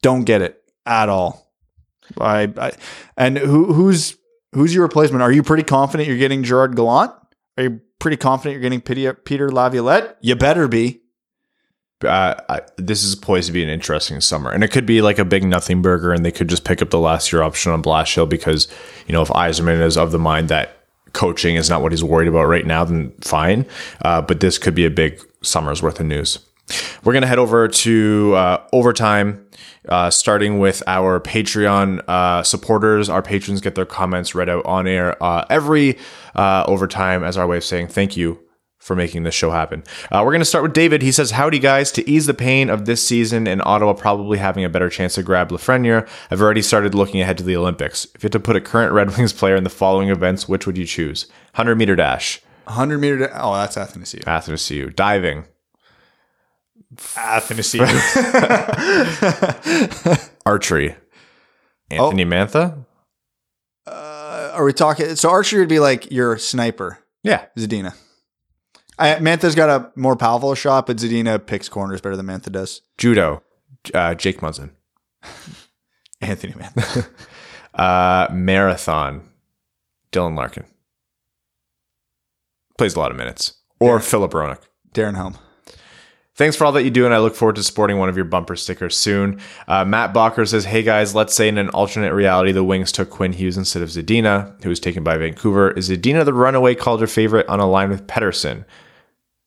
Don't 0.00 0.24
get 0.24 0.40
it 0.40 0.62
at 0.86 1.10
all. 1.10 1.52
I, 2.18 2.52
I 2.56 2.72
and 3.16 3.36
who 3.36 3.72
who's 3.72 4.16
who's 4.52 4.74
your 4.74 4.84
replacement? 4.84 5.22
Are 5.22 5.32
you 5.32 5.42
pretty 5.42 5.64
confident 5.64 6.08
you're 6.08 6.16
getting 6.16 6.42
Gerard 6.42 6.76
Gallant? 6.76 7.12
Are 7.60 7.64
you 7.64 7.80
pretty 7.98 8.16
confident 8.16 8.54
you're 8.54 8.62
getting 8.62 8.80
Peter, 8.80 9.12
Peter 9.12 9.50
Laviolette? 9.50 10.16
You 10.22 10.34
better 10.34 10.66
be. 10.66 11.02
uh, 12.02 12.34
I, 12.48 12.62
this 12.78 13.04
is 13.04 13.14
poised 13.14 13.48
to 13.48 13.52
be 13.52 13.62
an 13.62 13.68
interesting 13.68 14.22
summer, 14.22 14.50
and 14.50 14.64
it 14.64 14.68
could 14.68 14.86
be 14.86 15.02
like 15.02 15.18
a 15.18 15.26
big 15.26 15.44
nothing 15.44 15.82
burger, 15.82 16.10
and 16.10 16.24
they 16.24 16.32
could 16.32 16.48
just 16.48 16.64
pick 16.64 16.80
up 16.80 16.88
the 16.88 16.98
last 16.98 17.30
year 17.30 17.42
option 17.42 17.70
on 17.70 17.82
Blashill 17.82 18.26
because 18.26 18.66
you 19.06 19.12
know 19.12 19.20
if 19.20 19.28
Yzerman 19.28 19.82
is 19.82 19.98
of 19.98 20.10
the 20.10 20.18
mind 20.18 20.48
that 20.48 20.86
coaching 21.12 21.56
is 21.56 21.68
not 21.68 21.82
what 21.82 21.92
he's 21.92 22.02
worried 22.02 22.28
about 22.28 22.44
right 22.44 22.64
now, 22.64 22.82
then 22.82 23.12
fine. 23.20 23.66
Uh, 24.02 24.22
but 24.22 24.40
this 24.40 24.56
could 24.56 24.74
be 24.74 24.86
a 24.86 24.90
big 24.90 25.20
summer's 25.42 25.82
worth 25.82 26.00
of 26.00 26.06
news. 26.06 26.38
We're 27.04 27.12
gonna 27.12 27.26
head 27.26 27.38
over 27.38 27.68
to 27.68 28.34
uh, 28.36 28.66
overtime. 28.72 29.46
Uh, 29.88 30.10
starting 30.10 30.58
with 30.58 30.82
our 30.86 31.20
Patreon 31.20 32.02
uh, 32.06 32.42
supporters, 32.42 33.08
our 33.08 33.22
patrons 33.22 33.62
get 33.62 33.74
their 33.74 33.86
comments 33.86 34.34
read 34.34 34.48
out 34.48 34.64
on 34.66 34.86
air 34.86 35.20
uh, 35.22 35.46
every 35.48 35.98
uh, 36.36 36.64
overtime 36.68 37.24
as 37.24 37.38
our 37.38 37.46
way 37.46 37.56
of 37.56 37.64
saying 37.64 37.88
thank 37.88 38.14
you 38.14 38.38
for 38.80 38.96
making 38.96 39.22
this 39.22 39.34
show 39.34 39.50
happen. 39.50 39.84
Uh, 40.10 40.22
we're 40.24 40.32
going 40.32 40.40
to 40.40 40.44
start 40.46 40.62
with 40.62 40.72
David. 40.72 41.02
He 41.02 41.12
says, 41.12 41.32
Howdy, 41.32 41.58
guys. 41.58 41.92
To 41.92 42.08
ease 42.10 42.26
the 42.26 42.34
pain 42.34 42.70
of 42.70 42.86
this 42.86 43.06
season 43.06 43.46
and 43.46 43.62
Ottawa 43.64 43.92
probably 43.92 44.38
having 44.38 44.64
a 44.64 44.68
better 44.70 44.88
chance 44.88 45.14
to 45.14 45.22
grab 45.22 45.50
Lafreniere, 45.50 46.08
I've 46.30 46.40
already 46.40 46.62
started 46.62 46.94
looking 46.94 47.20
ahead 47.20 47.38
to 47.38 47.44
the 47.44 47.56
Olympics. 47.56 48.06
If 48.14 48.22
you 48.22 48.26
had 48.26 48.32
to 48.32 48.40
put 48.40 48.56
a 48.56 48.60
current 48.60 48.92
Red 48.92 49.16
Wings 49.16 49.32
player 49.32 49.54
in 49.54 49.64
the 49.64 49.70
following 49.70 50.08
events, 50.08 50.48
which 50.48 50.66
would 50.66 50.78
you 50.78 50.86
choose? 50.86 51.26
100 51.54 51.76
meter 51.76 51.94
dash, 51.94 52.40
100 52.64 52.98
meter. 52.98 53.18
Da- 53.18 53.30
oh, 53.34 53.54
that's 53.54 53.76
Athanasiou. 53.76 54.24
Athanasiou, 54.24 54.94
diving, 54.96 55.44
Athanasiou. 56.96 57.86
archery, 60.46 60.96
Anthony 61.90 62.24
Mantha. 62.24 62.84
Uh, 63.86 64.50
Are 64.54 64.64
we 64.64 64.72
talking? 64.72 65.14
So 65.16 65.30
archery 65.30 65.60
would 65.60 65.68
be 65.68 65.78
like 65.80 66.10
your 66.10 66.36
sniper, 66.38 66.98
Yeah. 67.22 67.44
Zadina. 67.56 67.94
I, 68.98 69.14
Mantha's 69.16 69.54
got 69.54 69.70
a 69.70 69.90
more 69.98 70.14
powerful 70.16 70.54
shot, 70.54 70.86
but 70.86 70.98
Zadina 70.98 71.44
picks 71.44 71.68
corners 71.68 72.00
better 72.00 72.16
than 72.16 72.26
Mantha 72.26 72.52
does. 72.52 72.82
Judo, 72.98 73.42
uh, 73.94 74.14
Jake 74.14 74.40
Muzzin. 74.40 74.70
Anthony 76.20 76.52
Mantha. 76.54 77.08
Uh, 77.72 78.26
marathon, 78.32 79.22
Dylan 80.10 80.36
Larkin. 80.36 80.64
Plays 82.76 82.96
a 82.96 82.98
lot 82.98 83.12
of 83.12 83.16
minutes. 83.16 83.54
Or 83.78 84.00
Philip 84.00 84.32
Roenick. 84.32 84.58
Darren 84.92 85.14
Helm. 85.14 85.38
Thanks 86.40 86.56
for 86.56 86.64
all 86.64 86.72
that 86.72 86.84
you 86.84 86.90
do, 86.90 87.04
and 87.04 87.12
I 87.12 87.18
look 87.18 87.34
forward 87.34 87.56
to 87.56 87.62
sporting 87.62 87.98
one 87.98 88.08
of 88.08 88.16
your 88.16 88.24
bumper 88.24 88.56
stickers 88.56 88.96
soon. 88.96 89.42
Uh, 89.68 89.84
Matt 89.84 90.14
Bacher 90.14 90.48
says, 90.48 90.64
Hey 90.64 90.82
guys, 90.82 91.14
let's 91.14 91.34
say 91.34 91.48
in 91.48 91.58
an 91.58 91.68
alternate 91.68 92.14
reality, 92.14 92.50
the 92.50 92.64
Wings 92.64 92.92
took 92.92 93.10
Quinn 93.10 93.34
Hughes 93.34 93.58
instead 93.58 93.82
of 93.82 93.90
Zadina, 93.90 94.50
who 94.62 94.70
was 94.70 94.80
taken 94.80 95.04
by 95.04 95.18
Vancouver. 95.18 95.72
Is 95.72 95.90
Zadina 95.90 96.24
the 96.24 96.32
runaway 96.32 96.74
Calder 96.74 97.06
favorite 97.06 97.46
on 97.46 97.60
a 97.60 97.66
line 97.66 97.90
with 97.90 98.06
Pettersson? 98.06 98.64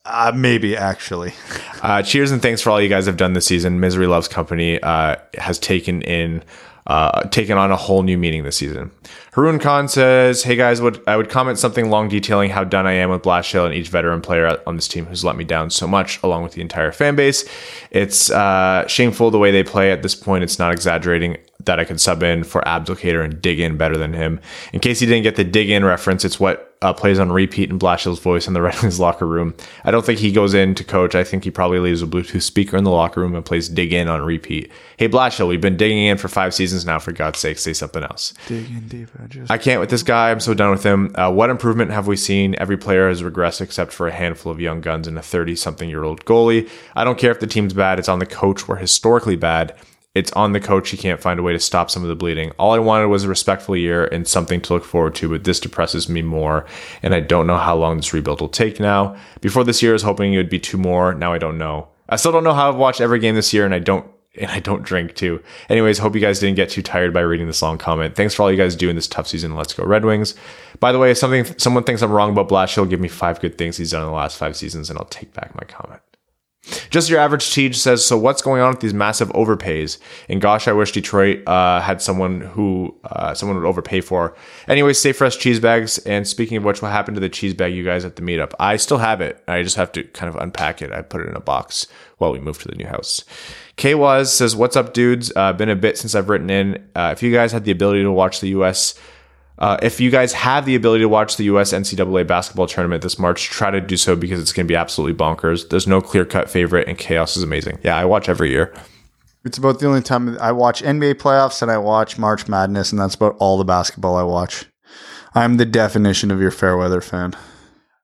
Uh, 0.06 0.34
maybe 0.36 0.78
actually. 0.78 1.34
Uh, 1.82 2.04
cheers 2.04 2.32
and 2.32 2.44
thanks 2.44 2.62
for 2.62 2.70
all 2.70 2.80
you 2.80 2.90
guys 2.90 3.08
have 3.08 3.18
done 3.18 3.34
this 3.34 3.48
season. 3.48 3.80
Misery 3.80 4.06
Loves 4.06 4.28
Company 4.28 4.80
uh, 4.84 5.16
has 5.40 5.58
taken 5.58 6.04
in 6.04 6.44
uh, 6.88 7.22
taken 7.30 7.58
on 7.58 7.72
a 7.72 7.76
whole 7.76 8.04
new 8.04 8.18
meaning 8.18 8.44
this 8.44 8.58
season. 8.58 8.92
Harun 9.34 9.60
Khan 9.60 9.88
says, 9.88 10.44
"Hey 10.44 10.56
guys, 10.56 10.82
would 10.82 11.02
I 11.08 11.18
would 11.18 11.30
comment 11.30 11.58
something 11.58 11.90
long 11.90 12.10
detailing 12.10 12.50
how 12.50 12.64
done 12.64 12.86
I 12.86 12.94
am 12.94 13.10
with 13.10 13.24
Blashill 13.24 13.66
and 13.66 13.74
each 13.74 13.90
veteran 13.90 14.22
player 14.22 14.60
on 14.68 14.76
this 14.76 14.88
team 14.88 15.06
who's 15.06 15.24
let 15.24 15.36
me 15.36 15.44
down 15.44 15.70
so 15.70 15.88
much, 15.88 16.22
along 16.24 16.44
with 16.44 16.54
the 16.54 16.62
entire 16.62 16.92
fan 16.92 17.16
base. 17.16 17.48
It's 17.92 18.30
uh, 18.30 18.88
shameful 18.88 19.32
the 19.32 19.40
way 19.40 19.52
they 19.52 19.64
play 19.64 19.92
at 19.92 20.04
this 20.04 20.16
point. 20.16 20.44
It's 20.44 20.60
not 20.60 20.72
exaggerating 20.72 21.38
that 21.66 21.80
I 21.80 21.86
could 21.86 22.02
sub 22.02 22.24
in 22.24 22.44
for 22.44 22.62
Abdelkader 22.62 23.24
and 23.24 23.42
dig 23.42 23.60
in 23.60 23.78
better 23.78 23.98
than 23.98 24.14
him. 24.14 24.40
In 24.74 24.80
case 24.80 25.02
you 25.02 25.08
didn't 25.08 25.24
get 25.24 25.36
the 25.36 25.44
dig 25.44 25.70
in 25.70 25.86
reference, 25.86 26.26
it's 26.26 26.40
what 26.40 26.73
uh, 26.84 26.94
plays 26.94 27.18
on 27.18 27.32
repeat 27.32 27.70
in 27.70 27.80
Blashill's 27.80 28.20
voice 28.20 28.48
in 28.48 28.54
the 28.54 28.62
Red 28.64 28.80
Wings 28.82 29.00
locker 29.00 29.26
room. 29.26 29.56
I 29.84 29.92
don't 29.92 30.06
think 30.06 30.20
he 30.20 30.32
goes 30.32 30.54
in 30.54 30.76
to 30.76 30.84
coach. 30.84 31.16
I 31.16 31.24
think 31.24 31.44
he 31.44 31.52
probably 31.52 31.80
leaves 31.80 32.02
a 32.02 32.08
Bluetooth 32.08 32.42
speaker 32.42 32.78
in 32.78 32.84
the 32.84 32.92
locker 32.92 33.22
room 33.22 33.34
and 33.34 33.46
plays 33.46 33.70
dig 33.70 33.94
in 33.94 34.08
on 34.08 34.22
repeat. 34.22 34.72
Hey 34.98 35.08
Blashill, 35.08 35.48
we've 35.48 35.62
been 35.62 35.78
digging 35.78 35.98
in 36.06 36.18
for 36.18 36.28
five 36.28 36.54
seasons 36.54 36.86
now. 36.86 37.00
For 37.00 37.12
God's 37.12 37.40
sake, 37.40 37.58
say 37.58 37.74
something 37.74 38.04
else. 38.04 38.34
Dig 38.48 38.70
in 38.70 38.88
deep. 38.88 39.10
I 39.22 39.28
just 39.28 39.52
I 39.52 39.58
can't 39.58 39.80
with 39.80 39.90
this 39.90 40.04
guy. 40.04 40.30
I'm 40.30 40.40
so 40.40 40.54
done 40.54 40.72
with 40.72 40.84
him. 40.84 41.12
Uh, 41.16 41.32
what 41.32 41.50
improvement 41.50 41.92
have 41.92 42.08
we 42.08 42.18
seen? 42.18 42.56
Every 42.58 42.78
player 42.78 43.08
has 43.08 43.22
regressed 43.22 43.62
except 43.62 43.94
for 43.94 44.08
a 44.08 44.12
handful 44.12 44.52
of 44.52 44.60
young 44.60 44.82
guns 44.82 45.08
and 45.08 45.18
a 45.18 45.22
30 45.22 45.56
something 45.56 45.90
year 45.90 46.04
old 46.04 46.26
goalie. 46.26 46.70
I 46.96 47.04
don't 47.04 47.18
care 47.18 47.32
if 47.32 47.40
the 47.40 47.48
team's 47.48 47.74
bad. 47.74 48.00
It's 48.00 48.10
on 48.10 48.20
the 48.20 48.26
coach. 48.26 48.68
We're 48.68 48.76
historically 48.76 49.36
bad. 49.36 49.76
It's 50.16 50.32
on 50.34 50.52
the 50.52 50.60
coach. 50.60 50.92
He 50.92 50.98
can't 50.98 51.20
find 51.20 51.40
a 51.40 51.44
way 51.44 51.54
to 51.54 51.60
stop 51.60 51.90
some 51.90 52.04
of 52.04 52.10
the 52.10 52.16
bleeding. 52.16 52.52
All 52.60 52.72
I 52.72 52.80
wanted 52.80 53.08
was 53.08 53.24
a 53.24 53.30
respectful 53.30 53.76
year 53.76 54.06
and 54.06 54.28
something 54.28 54.62
to 54.62 54.74
look 54.74 54.84
forward 54.84 55.16
to, 55.16 55.30
but 55.30 55.44
this 55.44 55.60
depresses 55.60 56.08
me 56.08 56.22
more. 56.22 56.68
And 57.02 57.16
I 57.16 57.20
don't 57.20 57.48
know 57.48 57.58
how 57.58 57.76
long 57.76 57.98
this 57.98 58.14
rebuild 58.14 58.40
will 58.40 58.50
take 58.50 58.80
now. 58.80 59.16
Before 59.42 59.64
this 59.64 59.82
year, 59.82 59.94
I 59.94 59.94
was 59.94 60.04
hoping 60.04 60.34
it 60.34 60.38
would 60.38 60.50
be 60.50 60.60
two 60.60 60.78
more. 60.78 61.16
Now 61.16 61.34
I 61.34 61.40
don't 61.40 61.58
know. 61.58 61.88
I 62.08 62.18
still 62.18 62.32
don't 62.32 62.44
know 62.44 62.54
how 62.54 62.70
I've 62.70 62.76
watched 62.76 63.02
every 63.02 63.18
game 63.18 63.34
this 63.34 63.54
year, 63.54 63.66
and 63.66 63.74
I 63.74 63.80
don't 63.80 64.06
and 64.40 64.50
I 64.50 64.60
don't 64.60 64.84
drink 64.84 65.16
too. 65.16 65.44
Anyways, 65.70 66.00
hope 66.00 66.16
you 66.16 66.22
guys 66.22 66.40
didn't 66.40 66.56
get 66.56 66.70
too 66.70 66.82
tired 66.82 67.14
by 67.14 67.22
reading 67.22 67.48
this 67.48 67.62
long 67.62 67.78
comment. 67.78 68.16
Thanks 68.16 68.34
for 68.34 68.44
all 68.44 68.52
you 68.52 68.58
guys 68.58 68.76
do 68.76 68.90
in 68.90 68.96
this 68.96 69.08
tough 69.08 69.28
season. 69.28 69.56
Let's 69.56 69.74
go 69.74 69.84
Red 69.84 70.06
Wings. 70.06 70.36
By 70.80 70.92
the 70.92 71.00
way, 71.00 71.12
if 71.12 71.18
something 71.18 71.46
someone 71.58 71.84
thinks 71.84 72.02
I'm 72.02 72.12
wrong 72.12 72.32
about 72.32 72.50
Blash, 72.50 72.76
he'll 72.76 72.86
give 72.86 73.00
me 73.00 73.08
five 73.08 73.40
good 73.40 73.58
things 73.58 73.78
he's 73.78 73.92
done 73.92 74.02
in 74.02 74.08
the 74.08 74.14
last 74.14 74.38
five 74.38 74.56
seasons, 74.56 74.90
and 74.90 75.00
I'll 75.00 75.06
take 75.06 75.34
back 75.34 75.56
my 75.56 75.66
comment. 75.66 76.02
Just 76.90 77.10
your 77.10 77.20
average 77.20 77.52
Teach 77.52 77.78
says, 77.78 78.06
so 78.06 78.18
what's 78.18 78.42
going 78.42 78.62
on 78.62 78.72
with 78.72 78.80
these 78.80 78.94
massive 78.94 79.30
overpays? 79.30 79.98
And 80.30 80.40
gosh, 80.40 80.68
I 80.68 80.72
wish 80.72 80.94
Detroit 80.94 81.46
uh, 81.48 81.82
had 81.82 82.02
someone 82.02 82.40
who 82.42 82.96
uh, 83.04 83.34
someone 83.34 83.58
would 83.58 83.68
overpay 83.68 84.00
for. 84.02 84.36
Anyways, 84.68 84.98
stay 84.98 85.12
fresh 85.12 85.38
cheese 85.38 85.60
bags. 85.60 85.98
And 86.00 86.26
speaking 86.26 86.56
of 86.58 86.64
which, 86.64 86.82
what 86.82 86.92
happened 86.92 87.16
to 87.16 87.22
the 87.22 87.30
cheese 87.30 87.54
bag 87.54 87.74
you 87.74 87.84
guys 87.84 88.06
at 88.06 88.16
the 88.16 88.22
meetup? 88.22 88.54
I 88.60 88.78
still 88.78 89.00
have 89.00 89.20
it. 89.20 89.44
I 89.48 89.62
just 89.62 89.76
have 89.76 89.92
to 89.94 90.04
kind 90.04 90.34
of 90.34 90.42
unpack 90.42 90.82
it. 90.82 90.92
I 90.92 91.02
put 91.02 91.22
it 91.22 91.28
in 91.28 91.36
a 91.36 91.42
box 91.42 91.88
while 92.18 92.32
we 92.32 92.40
move 92.40 92.60
to 92.60 92.70
the 92.70 92.76
new 92.76 92.88
house. 92.88 93.26
K 93.76 93.96
was 93.96 94.34
says, 94.34 94.56
"What's 94.56 94.76
up, 94.78 94.94
dudes? 94.94 95.34
Uh, 95.36 95.52
been 95.52 95.70
a 95.70 95.76
bit 95.76 95.98
since 95.98 96.16
I've 96.16 96.30
written 96.30 96.50
in. 96.50 96.88
Uh, 96.96 97.10
if 97.12 97.22
you 97.22 97.34
guys 97.34 97.52
had 97.52 97.66
the 97.66 97.72
ability 97.72 98.04
to 98.04 98.12
watch 98.12 98.40
the 98.40 98.50
U.S." 98.50 98.94
Uh, 99.64 99.78
if 99.82 100.02
you 100.02 100.12
guys 100.12 100.34
have 100.34 100.66
the 100.66 100.76
ability 100.76 101.02
to 101.02 101.08
watch 101.08 101.38
the 101.38 101.46
U.S. 101.46 101.72
NCAA 101.72 102.28
basketball 102.28 102.68
tournament 102.68 103.02
this 103.02 103.18
March, 103.18 103.46
try 103.46 103.72
to 103.72 103.80
do 103.80 103.96
so 103.96 104.14
because 104.14 104.42
it's 104.42 104.52
going 104.52 104.68
to 104.68 104.70
be 104.70 104.76
absolutely 104.76 105.18
bonkers. 105.18 105.70
There's 105.70 105.88
no 105.88 106.02
clear 106.02 106.26
cut 106.26 106.50
favorite, 106.50 106.90
and 106.90 106.98
chaos 106.98 107.38
is 107.38 107.44
amazing. 107.44 107.80
Yeah, 107.82 107.96
I 107.96 108.04
watch 108.04 108.28
every 108.28 108.50
year. 108.50 108.74
It's 109.46 109.58
about 109.58 109.80
the 109.80 109.88
only 109.88 110.02
time 110.02 110.38
I 110.42 110.52
watch 110.52 110.84
NBA 110.84 111.14
playoffs 111.14 111.62
and 111.62 111.72
I 111.72 111.78
watch 111.78 112.18
March 112.18 112.50
Madness, 112.50 112.92
and 112.92 113.00
that's 113.00 113.16
about 113.16 113.38
all 113.40 113.58
the 113.58 113.64
basketball 113.64 114.18
I 114.18 114.24
watch. 114.24 114.66
I'm 115.34 115.56
the 115.56 115.66
definition 115.66 116.30
of 116.30 116.42
your 116.42 116.52
fair 116.52 116.76
weather 116.76 117.00
fan. 117.00 117.34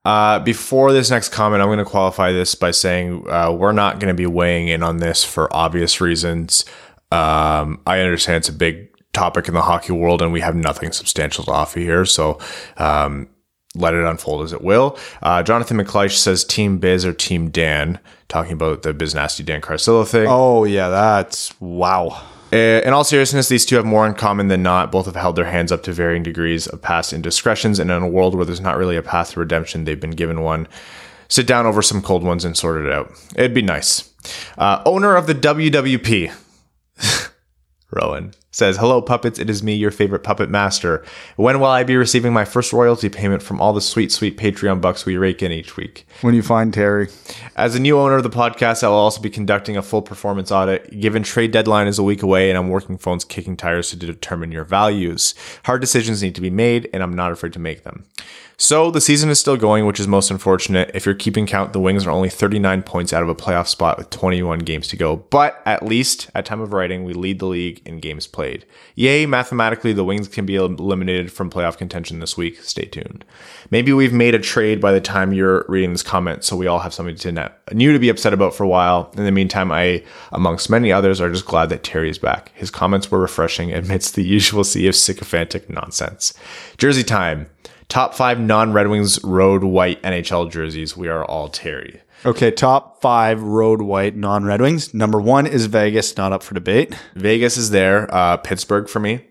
Uh, 0.06 0.40
before 0.40 0.94
this 0.94 1.10
next 1.10 1.28
comment, 1.28 1.62
I'm 1.62 1.68
going 1.68 1.80
to 1.80 1.84
qualify 1.84 2.32
this 2.32 2.56
by 2.56 2.72
saying 2.72 3.30
uh, 3.30 3.52
we're 3.52 3.74
not 3.74 4.00
going 4.00 4.08
to 4.08 4.18
be 4.18 4.26
weighing 4.26 4.70
in 4.70 4.82
on 4.82 5.00
this 5.00 5.26
for 5.26 5.54
obvious 5.54 6.00
reasons. 6.00 6.64
Um, 7.12 7.82
I 7.86 8.00
understand 8.00 8.38
it's 8.38 8.50
a 8.50 8.54
big 8.54 8.89
topic 9.14 9.48
in 9.48 9.54
the 9.54 9.62
hockey 9.62 9.94
world, 9.94 10.22
and 10.22 10.32
we 10.32 10.42
have 10.42 10.56
nothing 10.56 10.92
substantial 10.92 11.44
to 11.46 11.52
offer 11.52 11.80
here. 11.80 12.06
So 12.06 12.40
um, 12.78 13.28
let 13.76 13.94
it 13.94 14.04
unfold 14.04 14.44
as 14.44 14.54
it 14.54 14.62
will. 14.62 14.98
Uh, 15.22 15.44
Jonathan 15.44 15.78
McCleish 15.78 16.18
says 16.18 16.44
Team 16.44 16.78
Biz 16.78 17.06
or 17.06 17.14
Team 17.14 17.50
Dan, 17.50 18.00
talking 18.28 18.54
about 18.54 18.84
the 18.84 18.94
Biz 18.94 19.16
Nasty 19.16 19.44
Dan 19.44 19.62
Carcillo 19.62 20.08
thing. 20.08 20.28
Oh 20.30 20.64
yeah, 20.64 20.90
that's 20.90 21.60
wow. 21.60 22.22
Uh, 22.52 22.82
in 22.84 22.94
all 22.94 23.04
seriousness, 23.04 23.48
these 23.48 23.64
two 23.64 23.76
have 23.76 23.86
more 23.86 24.08
in 24.08 24.16
common 24.16 24.48
than 24.48 24.64
not. 24.64 24.92
Both 24.92 25.06
have 25.06 25.16
held 25.16 25.36
their 25.36 25.46
hands 25.46 25.72
up 25.72 25.84
to 25.84 25.94
varying 25.94 26.24
degrees 26.24 26.66
of 26.66 26.82
past 26.82 27.14
indiscretions, 27.14 27.78
and 27.78 27.92
in 27.92 28.02
a 28.02 28.08
world 28.08 28.34
where 28.34 28.46
there's 28.46 28.62
not 28.62 28.78
really 28.78 28.96
a 28.98 29.04
path 29.04 29.34
to 29.34 29.40
redemption, 29.40 29.86
they've 29.86 30.00
been 30.00 30.12
given 30.12 30.42
one. 30.42 30.68
Sit 31.28 31.46
down 31.46 31.68
over 31.68 31.84
some 31.84 32.02
cold 32.02 32.24
ones 32.24 32.44
and 32.44 32.58
sort 32.58 32.84
it 32.84 32.92
out. 32.92 33.12
It'd 33.36 33.54
be 33.54 33.62
nice. 33.62 34.12
Uh, 34.58 34.82
owner 34.84 35.16
of 35.16 35.28
the 35.28 35.36
WWP, 35.36 36.34
Rowan 37.92 38.34
says, 38.52 38.78
Hello, 38.78 39.02
puppets. 39.02 39.40
It 39.40 39.50
is 39.50 39.62
me, 39.62 39.76
your 39.76 39.92
favorite 39.92 40.24
puppet 40.24 40.50
master. 40.50 41.04
When 41.36 41.60
will 41.60 41.68
I 41.68 41.84
be 41.84 41.96
receiving 41.96 42.34
my 42.34 42.46
first 42.46 42.74
royalty 42.74 43.10
payment 43.10 43.44
from 43.44 43.62
all 43.62 43.74
the 43.74 43.82
sweet, 43.82 44.12
sweet 44.12 44.38
Patreon 44.38 44.82
bucks 44.82 45.06
we 45.06 45.18
rake 45.18 45.44
in 45.44 45.52
each 45.52 45.78
week? 45.78 46.08
When 46.22 46.34
you 46.34 46.42
find 46.42 46.74
Terry, 46.74 47.10
As 47.56 47.76
a 47.76 47.80
new 47.80 48.00
owner 48.00 48.16
of 48.16 48.24
the 48.24 48.30
podcast, 48.30 48.84
I 48.84 48.88
will 48.88 48.96
also 48.96 49.22
be 49.22 49.30
conducting 49.30 49.78
a 49.78 49.82
full 49.82 50.02
performance 50.02 50.52
audit. 50.52 51.00
Given 51.00 51.24
trade 51.24 51.52
deadline 51.52 51.88
is 51.88 52.00
a 52.00 52.04
week 52.04 52.24
away 52.24 52.50
and 52.50 52.58
I'm 52.58 52.70
working 52.70 52.98
phones 52.98 53.24
kicking 53.24 53.58
tires 53.58 53.90
to 53.92 53.96
determine 53.96 54.52
your 54.52 54.64
values. 54.64 55.36
Hard 55.66 55.82
decisions 55.82 56.24
need 56.24 56.36
to 56.36 56.42
be 56.42 56.50
made, 56.50 56.90
and 56.94 57.04
I'm 57.04 57.16
not 57.16 57.32
afraid 57.32 57.54
to 57.54 57.60
make 57.60 57.84
them. 57.84 58.06
So 58.62 58.92
the 58.92 59.00
season 59.00 59.30
is 59.30 59.40
still 59.40 59.56
going, 59.56 59.86
which 59.86 60.02
is 60.02 60.08
most 60.08 60.30
unfortunate. 60.30 60.92
If 60.94 61.06
you're 61.06 61.16
keeping 61.16 61.46
count, 61.46 61.72
the 61.72 61.80
Wings 61.80 62.06
are 62.06 62.12
only 62.12 62.28
39 62.28 62.84
points 62.84 63.14
out 63.14 63.24
of 63.24 63.30
a 63.30 63.36
playoff 63.36 63.68
spot 63.68 63.98
with 63.98 64.10
21 64.10 64.60
games 64.60 64.90
to 64.90 64.98
go. 64.98 65.16
But 65.16 65.62
at 65.66 65.86
least 65.86 66.30
at 66.36 66.46
time 66.46 66.60
of 66.60 66.74
writing, 66.74 67.06
we 67.06 67.14
lead 67.14 67.40
the 67.40 67.46
league 67.46 67.82
in 67.86 68.02
games 68.02 68.28
played. 68.28 68.39
Yay, 68.96 69.26
mathematically, 69.26 69.94
the 69.94 70.04
Wings 70.04 70.28
can 70.28 70.46
be 70.46 70.56
eliminated 70.56 71.32
from 71.32 71.50
playoff 71.50 71.78
contention 71.78 72.20
this 72.20 72.38
week. 72.38 72.62
Stay 72.62 72.86
tuned. 72.86 73.26
Maybe 73.72 73.94
we've 73.94 74.14
made 74.14 74.36
a 74.36 74.40
trade 74.40 74.82
by 74.82 74.92
the 74.92 75.02
time 75.02 75.34
you're 75.34 75.66
reading 75.68 75.92
this 75.92 76.04
comment, 76.04 76.44
so 76.44 76.56
we 76.56 76.68
all 76.68 76.80
have 76.80 76.94
something 76.94 77.16
to 77.16 77.32
net, 77.32 77.60
new 77.74 77.94
to 77.94 78.00
be 78.00 78.10
upset 78.10 78.34
about 78.34 78.54
for 78.54 78.64
a 78.64 78.68
while. 78.68 79.12
In 79.16 79.26
the 79.26 79.32
meantime, 79.32 79.72
I, 79.72 80.04
amongst 80.32 80.70
many 80.70 80.92
others, 80.92 81.22
are 81.22 81.32
just 81.32 81.46
glad 81.46 81.70
that 81.70 81.84
Terry 81.84 82.10
is 82.10 82.18
back. 82.18 82.52
His 82.56 82.72
comments 82.72 83.10
were 83.10 83.20
refreshing 83.20 83.74
amidst 83.74 84.16
the 84.16 84.24
usual 84.24 84.64
sea 84.64 84.88
of 84.88 84.96
sycophantic 84.96 85.70
nonsense. 85.70 86.34
Jersey 86.78 87.04
time. 87.04 87.50
Top 87.88 88.14
five 88.14 88.40
non 88.40 88.72
Red 88.72 88.88
Wings 88.88 89.24
road 89.24 89.64
white 89.64 90.02
NHL 90.04 90.52
jerseys. 90.52 90.96
We 90.96 91.08
are 91.08 91.26
all 91.26 91.50
Terry. 91.50 92.02
Okay, 92.26 92.52
top 92.52 93.02
five 93.02 93.42
road 93.42 93.82
white 93.82 94.16
non 94.16 94.44
Red 94.46 94.62
Wings. 94.62 94.94
Number 94.94 95.20
one 95.20 95.48
is 95.48 95.66
Vegas, 95.68 96.18
not 96.18 96.32
up 96.32 96.44
for 96.44 96.54
debate. 96.54 96.96
Vegas 97.16 97.58
is 97.58 97.70
there. 97.72 98.14
Uh, 98.14 98.38
Pittsburgh 98.38 98.88
for 98.90 99.00
me. 99.00 99.26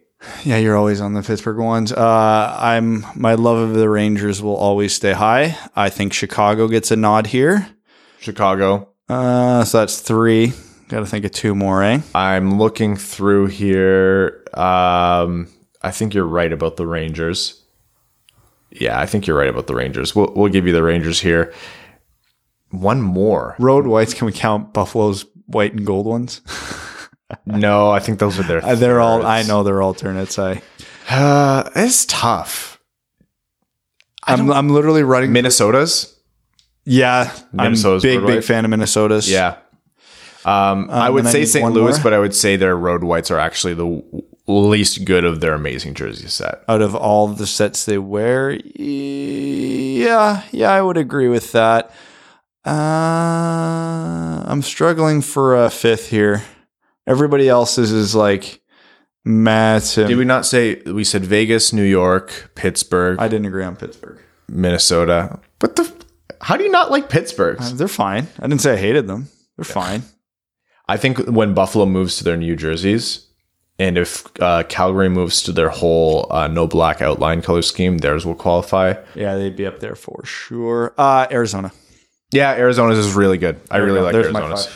Yeah, 0.45 0.57
you're 0.57 0.77
always 0.77 1.01
on 1.01 1.15
the 1.15 1.23
Pittsburgh 1.23 1.59
ones. 1.59 1.93
Uh, 1.93 2.57
I'm 2.59 3.07
my 3.15 3.35
love 3.35 3.59
of 3.59 3.75
the 3.75 3.89
Rangers 3.89 4.43
will 4.43 4.57
always 4.57 4.93
stay 4.93 5.13
high. 5.13 5.57
I 5.77 5.91
think 5.91 6.13
Chicago 6.13 6.67
gets 6.67 6.91
a 6.91 6.97
nod 6.97 7.29
here. 7.29 7.69
Chicago. 8.21 8.89
Uh, 9.09 9.65
so 9.65 9.79
that's 9.79 10.01
three. 10.01 10.53
Got 10.89 11.01
to 11.01 11.07
think 11.07 11.25
of 11.25 11.33
two 11.33 11.55
more, 11.55 11.83
eh? 11.83 12.01
I'm 12.15 12.59
looking 12.59 12.97
through 12.97 13.49
here. 13.49 14.43
Um, 14.55 15.49
I 15.83 15.91
think 15.91 16.15
you're 16.15 16.27
right 16.27 16.53
about 16.53 16.77
the 16.77 16.87
Rangers. 16.87 17.63
Yeah, 18.71 18.99
I 18.99 19.07
think 19.07 19.27
you're 19.27 19.37
right 19.37 19.49
about 19.49 19.67
the 19.67 19.75
Rangers. 19.75 20.15
We'll, 20.15 20.33
we'll 20.35 20.51
give 20.51 20.67
you 20.67 20.73
the 20.73 20.83
Rangers 20.83 21.21
here. 21.21 21.53
One 22.71 23.01
more. 23.01 23.57
Road 23.59 23.87
whites. 23.87 24.15
Can 24.15 24.27
we 24.27 24.33
count 24.33 24.73
Buffalo's 24.73 25.25
white 25.47 25.73
and 25.73 25.87
gold 25.87 26.07
ones? 26.07 26.41
No, 27.45 27.91
I 27.91 27.99
think 27.99 28.21
those 28.21 28.39
are 28.39 28.43
their. 28.43 28.65
Uh, 28.65 28.75
they're 28.75 29.01
all. 29.01 29.27
I 29.27 29.43
know 29.43 29.63
they're 29.63 29.83
alternates. 29.83 30.39
I. 30.39 30.63
Uh, 31.11 31.69
it's 31.77 32.07
tough. 32.07 32.81
I'm. 34.25 34.51
I'm 34.51 34.71
literally 34.71 35.03
running. 35.03 35.33
Minnesota's. 35.33 36.19
yeah, 36.85 37.31
Minnesota's 37.53 38.05
I'm 38.05 38.25
big, 38.25 38.27
big 38.27 38.45
fan 38.45 38.65
of 38.65 38.71
Minnesota's. 38.71 39.31
Yeah. 39.31 39.57
Um, 40.45 40.89
I 40.91 41.11
would 41.11 41.21
and 41.21 41.29
I 41.29 41.33
say 41.33 41.45
St. 41.45 41.71
Louis, 41.71 41.97
more. 41.97 42.03
but 42.03 42.15
I 42.15 42.19
would 42.19 42.35
say 42.35 42.57
their 42.57 42.77
road 42.77 43.05
whites 43.05 43.31
are 43.31 43.39
actually 43.39 43.75
the 43.75 44.03
least 44.47 45.05
good 45.05 45.25
of 45.25 45.41
their 45.41 45.53
amazing 45.53 45.93
jersey 45.93 46.29
set. 46.29 46.65
Out 46.67 46.81
of 46.81 46.95
all 46.95 47.29
the 47.29 47.47
sets 47.47 47.85
they 47.85 47.99
wear, 47.99 48.53
yeah, 48.53 50.45
yeah, 50.51 50.71
I 50.73 50.81
would 50.81 50.97
agree 50.97 51.29
with 51.29 51.53
that. 51.53 51.93
Uh, 52.65 54.45
I'm 54.47 54.63
struggling 54.63 55.23
for 55.23 55.57
a 55.57 55.71
fifth 55.71 56.09
here. 56.09 56.43
Everybody 57.07 57.49
else's 57.49 57.93
is 57.93 58.15
like 58.15 58.61
Matt. 59.25 59.93
Did 59.95 60.17
we 60.17 60.25
not 60.25 60.45
say 60.45 60.83
we 60.87 61.05
said 61.05 61.25
Vegas, 61.25 61.73
New 61.73 61.83
York, 61.85 62.53
Pittsburgh, 62.55 63.19
I 63.19 63.29
didn't 63.29 63.47
agree 63.47 63.65
on 63.65 63.77
Pittsburgh. 63.77 64.21
Minnesota? 64.49 65.41
But 65.59 65.77
the 65.77 65.93
how 66.41 66.57
do 66.57 66.65
you 66.65 66.71
not 66.71 66.91
like 66.91 67.09
Pittsburgh's? 67.09 67.77
They're 67.77 67.89
fine. 67.89 68.29
I 68.39 68.43
didn't 68.47 68.61
say 68.61 68.75
I 68.75 68.77
hated 68.77 69.07
them. 69.07 69.29
They're 69.57 69.65
fine. 69.65 70.03
I 70.89 70.97
think 70.97 71.19
when 71.29 71.53
Buffalo 71.55 71.85
moves 71.87 72.17
to 72.19 72.25
their 72.25 72.37
new 72.37 72.57
jerseys, 72.57 73.27
and 73.79 73.99
if 73.99 74.27
uh, 74.41 74.63
Calgary 74.65 75.09
moves 75.09 75.43
to 75.45 75.53
their 75.53 75.69
whole 75.69 76.27
uh, 76.31 76.49
no 76.49 76.67
black 76.67 77.03
outline 77.03 77.43
color 77.43 77.63
scheme, 77.63 77.99
theirs 77.99 78.25
will 78.25 78.35
qualify. 78.35 78.95
Yeah, 79.15 79.37
they'd 79.37 79.57
be 79.57 79.67
up 79.67 79.81
there 79.81 79.95
for 79.95 80.25
sure. 80.25 80.95
Uh, 80.97 81.27
Arizona. 81.31 81.73
Yeah, 82.31 82.53
Arizona's 82.53 82.99
is 82.99 83.15
really 83.15 83.39
good. 83.39 83.61
I 83.71 83.79
really 83.79 84.01
go. 84.01 84.05
like 84.05 84.13
There's 84.13 84.27
Arizona's. 84.27 84.69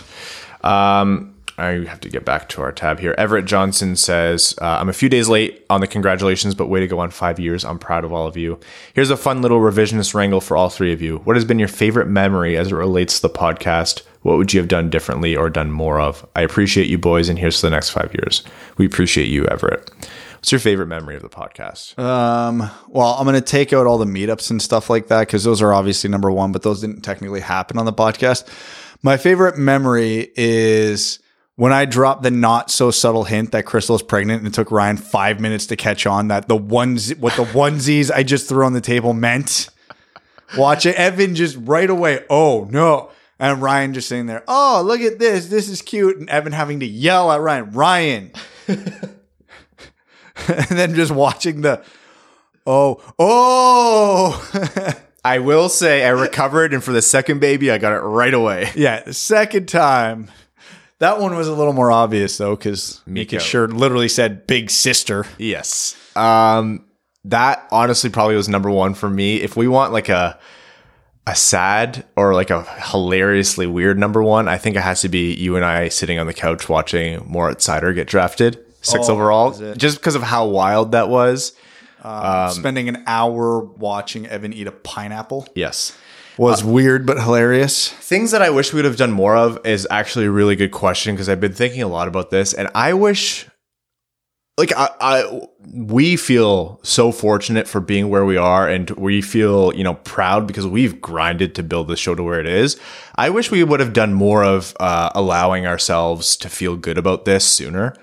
Um, 0.62 1.34
I 1.58 1.84
have 1.84 2.00
to 2.00 2.08
get 2.08 2.24
back 2.24 2.48
to 2.50 2.62
our 2.62 2.72
tab 2.72 2.98
here. 2.98 3.14
Everett 3.18 3.44
Johnson 3.44 3.94
says, 3.94 4.54
uh, 4.60 4.78
I'm 4.80 4.88
a 4.88 4.94
few 4.94 5.08
days 5.10 5.28
late 5.28 5.64
on 5.68 5.80
the 5.82 5.86
congratulations, 5.86 6.54
but 6.54 6.68
way 6.68 6.80
to 6.80 6.86
go 6.86 6.98
on 6.98 7.10
five 7.10 7.38
years. 7.38 7.64
I'm 7.64 7.78
proud 7.78 8.04
of 8.04 8.12
all 8.12 8.26
of 8.26 8.36
you. 8.38 8.58
Here's 8.94 9.10
a 9.10 9.16
fun 9.18 9.42
little 9.42 9.60
revisionist 9.60 10.14
wrangle 10.14 10.40
for 10.40 10.56
all 10.56 10.70
three 10.70 10.92
of 10.92 11.02
you. 11.02 11.18
What 11.18 11.36
has 11.36 11.44
been 11.44 11.58
your 11.58 11.68
favorite 11.68 12.08
memory 12.08 12.56
as 12.56 12.72
it 12.72 12.74
relates 12.74 13.16
to 13.16 13.28
the 13.28 13.34
podcast? 13.34 14.02
What 14.22 14.38
would 14.38 14.54
you 14.54 14.60
have 14.60 14.68
done 14.68 14.88
differently 14.88 15.36
or 15.36 15.50
done 15.50 15.70
more 15.70 16.00
of? 16.00 16.26
I 16.34 16.40
appreciate 16.40 16.86
you 16.86 16.96
boys, 16.96 17.28
and 17.28 17.38
here's 17.38 17.60
to 17.60 17.66
the 17.66 17.70
next 17.70 17.90
five 17.90 18.14
years. 18.14 18.42
We 18.78 18.86
appreciate 18.86 19.28
you, 19.28 19.46
Everett. 19.46 19.90
What's 20.42 20.50
your 20.50 20.58
favorite 20.58 20.88
memory 20.88 21.14
of 21.14 21.22
the 21.22 21.28
podcast? 21.28 21.96
Um, 21.96 22.68
well, 22.88 23.14
I'm 23.14 23.24
going 23.24 23.36
to 23.36 23.40
take 23.40 23.72
out 23.72 23.86
all 23.86 23.96
the 23.96 24.06
meetups 24.06 24.50
and 24.50 24.60
stuff 24.60 24.90
like 24.90 25.06
that 25.06 25.20
because 25.20 25.44
those 25.44 25.62
are 25.62 25.72
obviously 25.72 26.10
number 26.10 26.32
one, 26.32 26.50
but 26.50 26.62
those 26.62 26.80
didn't 26.80 27.02
technically 27.02 27.38
happen 27.38 27.78
on 27.78 27.86
the 27.86 27.92
podcast. 27.92 28.48
My 29.04 29.18
favorite 29.18 29.56
memory 29.56 30.32
is 30.34 31.20
when 31.54 31.72
I 31.72 31.84
dropped 31.84 32.24
the 32.24 32.32
not 32.32 32.72
so 32.72 32.90
subtle 32.90 33.22
hint 33.22 33.52
that 33.52 33.66
Crystal 33.66 33.94
is 33.94 34.02
pregnant 34.02 34.40
and 34.40 34.48
it 34.48 34.52
took 34.52 34.72
Ryan 34.72 34.96
five 34.96 35.38
minutes 35.38 35.66
to 35.66 35.76
catch 35.76 36.08
on 36.08 36.26
that 36.26 36.48
the 36.48 36.56
ones 36.56 37.14
what 37.18 37.36
the 37.36 37.44
onesies 37.44 38.10
I 38.12 38.24
just 38.24 38.48
threw 38.48 38.66
on 38.66 38.72
the 38.72 38.80
table 38.80 39.14
meant. 39.14 39.68
Watch 40.58 40.86
it. 40.86 40.96
Evan 40.96 41.36
just 41.36 41.56
right 41.60 41.88
away, 41.88 42.24
oh 42.28 42.66
no. 42.68 43.12
And 43.38 43.62
Ryan 43.62 43.94
just 43.94 44.08
sitting 44.08 44.26
there, 44.26 44.42
oh, 44.48 44.82
look 44.84 45.02
at 45.02 45.20
this. 45.20 45.46
This 45.46 45.68
is 45.68 45.82
cute. 45.82 46.16
And 46.16 46.28
Evan 46.28 46.50
having 46.50 46.80
to 46.80 46.86
yell 46.86 47.30
at 47.30 47.40
Ryan, 47.40 47.70
Ryan. 47.70 48.32
and 50.48 50.78
then 50.78 50.94
just 50.94 51.12
watching 51.12 51.60
the, 51.62 51.84
oh, 52.66 53.02
oh. 53.18 54.94
I 55.24 55.38
will 55.38 55.68
say 55.68 56.04
I 56.04 56.08
recovered, 56.08 56.74
and 56.74 56.82
for 56.82 56.92
the 56.92 57.02
second 57.02 57.40
baby, 57.40 57.70
I 57.70 57.78
got 57.78 57.92
it 57.92 58.00
right 58.00 58.34
away. 58.34 58.70
yeah, 58.74 59.02
the 59.02 59.14
second 59.14 59.68
time. 59.68 60.30
That 60.98 61.20
one 61.20 61.34
was 61.34 61.48
a 61.48 61.54
little 61.54 61.72
more 61.72 61.90
obvious 61.90 62.38
though, 62.38 62.56
because. 62.56 63.00
Mika's 63.06 63.42
shirt 63.42 63.72
literally 63.72 64.08
said 64.08 64.46
"Big 64.46 64.70
Sister." 64.70 65.26
Yes. 65.38 65.96
Um, 66.16 66.84
that 67.24 67.66
honestly 67.70 68.10
probably 68.10 68.36
was 68.36 68.48
number 68.48 68.70
one 68.70 68.94
for 68.94 69.08
me. 69.08 69.40
If 69.40 69.56
we 69.56 69.68
want 69.68 69.92
like 69.92 70.08
a 70.08 70.38
a 71.26 71.34
sad 71.36 72.04
or 72.16 72.34
like 72.34 72.50
a 72.50 72.64
hilariously 72.90 73.66
weird 73.66 73.98
number 73.98 74.22
one, 74.22 74.48
I 74.48 74.58
think 74.58 74.76
it 74.76 74.82
has 74.82 75.02
to 75.02 75.08
be 75.08 75.34
you 75.34 75.56
and 75.56 75.64
I 75.64 75.88
sitting 75.88 76.18
on 76.18 76.26
the 76.26 76.34
couch 76.34 76.68
watching 76.68 77.24
Moritz 77.28 77.66
Seider 77.66 77.94
get 77.94 78.08
drafted 78.08 78.58
six 78.82 79.08
Oh, 79.08 79.14
overall, 79.14 79.52
just 79.76 79.98
because 79.98 80.14
of 80.14 80.22
how 80.22 80.46
wild 80.46 80.92
that 80.92 81.08
was. 81.08 81.52
Um, 82.04 82.12
um, 82.24 82.50
spending 82.50 82.88
an 82.88 83.04
hour 83.06 83.60
watching 83.60 84.26
Evan 84.26 84.52
eat 84.52 84.66
a 84.66 84.72
pineapple 84.72 85.46
Yes. 85.54 85.96
was 86.36 86.64
uh, 86.64 86.66
weird 86.66 87.06
but 87.06 87.16
hilarious. 87.22 87.90
Things 87.90 88.32
that 88.32 88.42
I 88.42 88.50
wish 88.50 88.72
we 88.72 88.78
would 88.78 88.84
have 88.86 88.96
done 88.96 89.12
more 89.12 89.36
of 89.36 89.64
is 89.64 89.86
actually 89.88 90.24
a 90.26 90.30
really 90.32 90.56
good 90.56 90.72
question 90.72 91.14
because 91.14 91.28
I've 91.28 91.40
been 91.40 91.52
thinking 91.54 91.80
a 91.80 91.86
lot 91.86 92.08
about 92.08 92.30
this, 92.30 92.54
and 92.54 92.68
I 92.74 92.92
wish, 92.94 93.46
like, 94.58 94.72
I, 94.76 94.88
I, 95.00 95.40
we 95.72 96.16
feel 96.16 96.80
so 96.82 97.12
fortunate 97.12 97.68
for 97.68 97.80
being 97.80 98.10
where 98.10 98.24
we 98.24 98.36
are, 98.36 98.68
and 98.68 98.90
we 98.90 99.22
feel, 99.22 99.72
you 99.72 99.84
know, 99.84 99.94
proud 99.94 100.48
because 100.48 100.66
we've 100.66 101.00
grinded 101.00 101.54
to 101.54 101.62
build 101.62 101.86
this 101.86 102.00
show 102.00 102.16
to 102.16 102.22
where 102.24 102.40
it 102.40 102.48
is. 102.48 102.80
I 103.14 103.30
wish 103.30 103.52
we 103.52 103.62
would 103.62 103.78
have 103.78 103.92
done 103.92 104.12
more 104.12 104.42
of 104.42 104.76
uh, 104.80 105.10
allowing 105.14 105.66
ourselves 105.68 106.36
to 106.38 106.48
feel 106.48 106.74
good 106.76 106.98
about 106.98 107.24
this 107.26 107.44
sooner. 107.44 107.94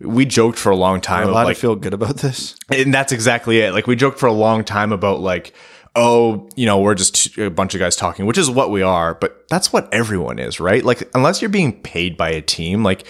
We 0.00 0.24
joked 0.26 0.58
for 0.58 0.70
a 0.70 0.76
long 0.76 1.00
time, 1.00 1.24
I'm 1.24 1.28
of, 1.30 1.34
like, 1.34 1.56
to 1.56 1.60
feel 1.60 1.74
good 1.76 1.94
about 1.94 2.18
this. 2.18 2.54
and 2.70 2.94
that's 2.94 3.12
exactly 3.12 3.60
it. 3.60 3.72
Like 3.72 3.86
we 3.86 3.96
joked 3.96 4.18
for 4.18 4.26
a 4.26 4.32
long 4.32 4.64
time 4.64 4.92
about 4.92 5.20
like, 5.20 5.52
oh, 5.96 6.48
you 6.54 6.66
know, 6.66 6.80
we're 6.80 6.94
just 6.94 7.36
a 7.38 7.50
bunch 7.50 7.74
of 7.74 7.80
guys 7.80 7.96
talking, 7.96 8.24
which 8.26 8.38
is 8.38 8.48
what 8.48 8.70
we 8.70 8.82
are, 8.82 9.14
but 9.14 9.46
that's 9.48 9.72
what 9.72 9.92
everyone 9.92 10.38
is, 10.38 10.60
right? 10.60 10.84
Like 10.84 11.10
unless 11.14 11.42
you're 11.42 11.48
being 11.48 11.80
paid 11.82 12.16
by 12.16 12.30
a 12.30 12.40
team, 12.40 12.84
like 12.84 13.04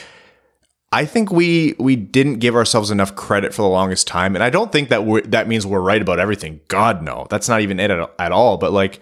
I 0.91 1.05
think 1.05 1.31
we 1.31 1.75
we 1.79 1.97
didn't 1.97 2.39
give 2.39 2.57
ourselves 2.57 2.91
enough 2.91 3.15
credit 3.15 3.53
for 3.53 3.61
the 3.61 3.69
longest 3.69 4.07
time, 4.07 4.35
and 4.35 4.43
I 4.43 4.49
don't 4.49 4.73
think 4.73 4.89
that 4.89 5.05
we 5.05 5.21
that 5.23 5.47
means 5.47 5.67
we're 5.67 5.81
right 5.81 6.01
about 6.01 6.19
everything. 6.19 6.61
God 6.69 7.03
no, 7.03 7.27
that's 7.29 7.49
not 7.49 7.61
even 7.61 7.79
it 7.79 7.91
at, 7.91 8.11
at 8.19 8.33
all. 8.33 8.57
But 8.57 8.73
like 8.73 9.01